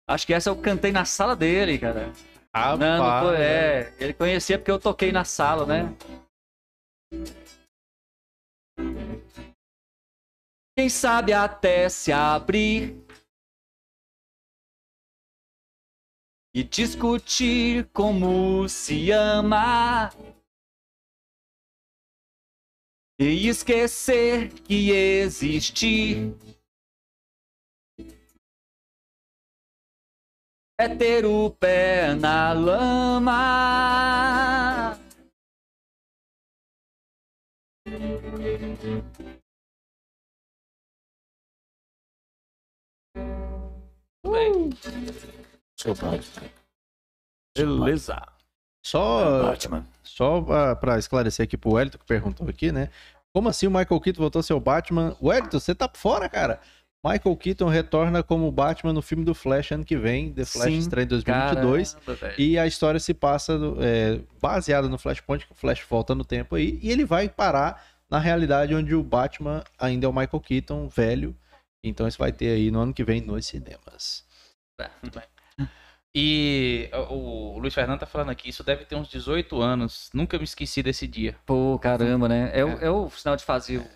[0.07, 2.11] Acho que essa eu cantei na sala dele, cara.
[2.55, 3.93] Rapaz, Não, não foi, é.
[3.99, 5.93] Ele conhecia porque eu toquei na sala, né?
[10.75, 12.97] Quem sabe até se abrir
[16.55, 20.09] e discutir como se ama
[23.19, 26.35] e esquecer que existir
[30.79, 33.43] é ter o pé na lama.
[44.33, 44.69] Bem,
[45.85, 46.19] Batman.
[47.57, 48.21] beleza.
[48.85, 49.85] Só, Batman.
[50.03, 52.89] só pra- pra esclarecer aqui pro Wellington que perguntou aqui, né?
[53.33, 55.15] Como assim o Michael Keaton voltou a ser o Batman?
[55.21, 56.59] Wellington, você tá por fora, cara.
[57.05, 60.31] Michael Keaton retorna como Batman no filme do Flash ano que vem.
[60.31, 61.93] The Flash Sim, estreia em 2022.
[61.95, 62.33] Caramba.
[62.37, 66.55] E a história se passa é, baseada no Flashpoint, que o Flash volta no tempo
[66.55, 70.87] aí, e ele vai parar na realidade onde o Batman ainda é o Michael Keaton,
[70.87, 71.35] velho.
[71.83, 74.22] Então isso vai ter aí no ano que vem nos cinemas.
[74.77, 75.67] Bem.
[76.15, 80.09] E o, Luiz Fernando tá falando aqui, isso deve ter uns 18 anos.
[80.13, 81.35] Nunca me esqueci desse dia.
[81.45, 82.51] Pô, caramba, né?
[82.53, 83.79] É, o, é o sinal de fazer.
[83.79, 83.89] o-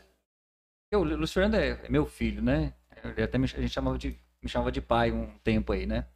[0.92, 2.74] Eu, o Luiz Fernando é, é meu filho, né?
[3.04, 6.08] Ele até me, a gente chamava de, me chamava de pai um tempo aí, né?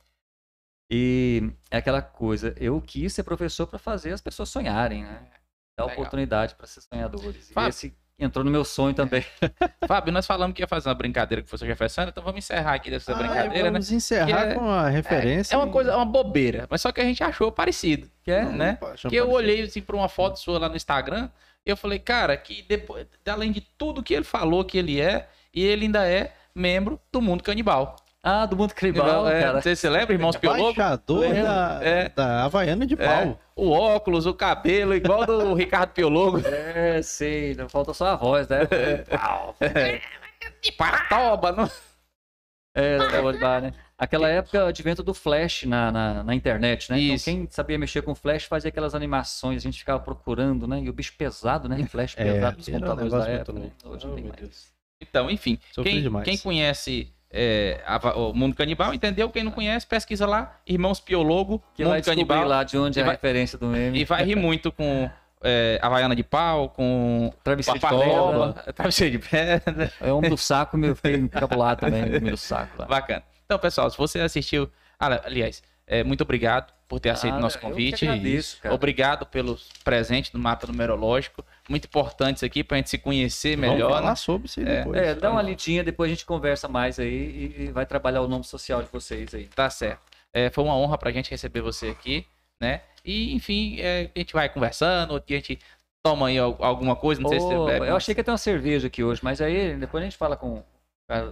[0.90, 5.30] E é aquela coisa, eu quis ser professor para fazer as pessoas sonharem, né?
[5.78, 6.00] Dar Legal.
[6.00, 7.50] oportunidade para ser sonhadores.
[7.50, 7.70] E Fábio.
[7.70, 9.26] esse entrou no meu sonho também.
[9.88, 12.90] Fábio, nós falamos que ia fazer uma brincadeira com professor Jefferson, então vamos encerrar aqui
[12.90, 13.72] dessa Ah, brincadeira, né?
[13.72, 15.56] vamos encerrar é- com a referência.
[15.56, 18.44] É uma coisa, é uma bobeira, mas só que a gente achou parecido, Que é,
[18.46, 18.78] né?
[19.10, 21.30] Que eu olhei assim para uma foto sua lá no Instagram
[21.66, 25.28] e eu falei, cara, que depois, além de tudo que ele falou que ele é,
[25.54, 27.96] e ele ainda é membro do mundo canibal.
[28.24, 29.54] Ah, do mundo canibal, é, cara.
[29.54, 30.70] Não sei se você lembra, irmãos Piologo?
[30.72, 31.44] Embaixador Lembra?
[31.44, 32.10] da, É.
[32.10, 33.40] da Havaiana de É, pau.
[33.56, 36.40] o óculos, o cabelo, igual do Ricardo Piologo.
[36.46, 38.60] É, sei, não falta só a voz, né?
[39.10, 39.56] Pau.
[41.56, 41.70] Não?
[42.76, 43.74] É, da Bola de Bar, né?
[43.98, 47.00] Aquela época, o advento do Flash na, na, na internet, né?
[47.00, 47.30] Isso.
[47.30, 50.80] Então, quem sabia mexer com Flash fazia aquelas animações, a gente ficava procurando, né?
[50.82, 51.86] E o bicho pesado, né?
[51.88, 53.72] Flash É, pesado um computadores da época, né?
[53.84, 54.42] Hoje não Oh, tem meu mais.
[54.42, 54.72] Deus.
[55.02, 60.26] Então, enfim, quem, quem conhece é, a- o mundo canibal entendeu, quem não conhece, pesquisa
[60.26, 63.58] lá, Irmãos Piologo, Que vai mundo descobrir canibal, lá de onde é a vai- referência
[63.58, 64.00] do meme.
[64.00, 65.10] e vai rir muito com
[65.44, 68.54] é, Havaiana de pau, com Travesseiro de pedra.
[68.76, 69.92] travesseiro de pedra.
[70.00, 72.86] É homem do saco, meu fiquei encabulado também, do saco lá.
[72.86, 73.24] Bacana.
[73.46, 74.70] Então, pessoal, se você assistiu.
[75.00, 78.08] Ah, aliás, é, muito obrigado por ter aceito Ah, nosso eu que convite.
[78.08, 78.76] agradeço, cara.
[78.76, 81.44] Obrigado pelos presentes no mapa numerológico.
[81.72, 83.90] Muito importantes aqui pra gente se conhecer Vamos melhor.
[83.90, 84.16] falar né?
[84.16, 84.78] sobre isso aí É.
[84.80, 85.02] depois.
[85.02, 88.44] É, dá uma lidinha, depois a gente conversa mais aí e, vai trabalhar o nome
[88.44, 89.46] social de vocês aí.
[89.48, 90.02] Tá certo.
[90.34, 92.26] É, foi uma honra pra gente receber você aqui,
[92.62, 92.82] né?
[93.04, 95.60] E, enfim, é, a gente vai conversando, outro dia a gente
[96.04, 97.88] toma aí al- alguma coisa, não sei se você bebe.
[97.88, 100.36] eu achei que ia ter uma cerveja aqui hoje, mas aí depois a gente fala
[100.38, 100.64] com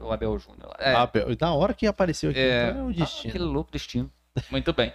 [0.01, 0.75] o Abel Júnior lá.
[0.79, 1.09] É, Ah,
[1.39, 2.69] na hora que apareceu aqui, É.
[2.69, 3.29] então é o Ah, destino.
[3.29, 4.11] aquele louco destino.
[4.51, 4.93] muito bem.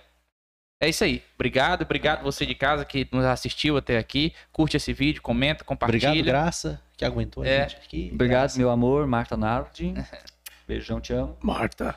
[0.80, 1.22] É isso aí.
[1.36, 4.34] Obrigado, obrigado você de casa que nos assistiu até aqui.
[4.52, 6.08] Curte esse vídeo, comenta, compartilha.
[6.10, 7.68] Obrigado, Graça, que aguentou a É.
[7.68, 8.10] gente aqui.
[8.12, 8.58] Obrigado, Graça.
[8.58, 9.94] meu amor, Marta Nardi.
[10.68, 11.36] Beijão, te amo.
[11.42, 11.94] Marta.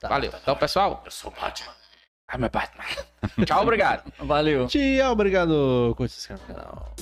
[0.00, 0.08] Tá.
[0.08, 0.32] Valeu.
[0.42, 1.02] Então, pessoal.
[1.04, 1.72] Eu sou Batman.
[2.28, 2.84] Ai, meu Batman.
[3.46, 4.12] Tchau, obrigado.
[4.18, 4.66] Valeu.
[4.66, 5.94] Tchau, obrigado.
[5.96, 6.94] Curte esse canal.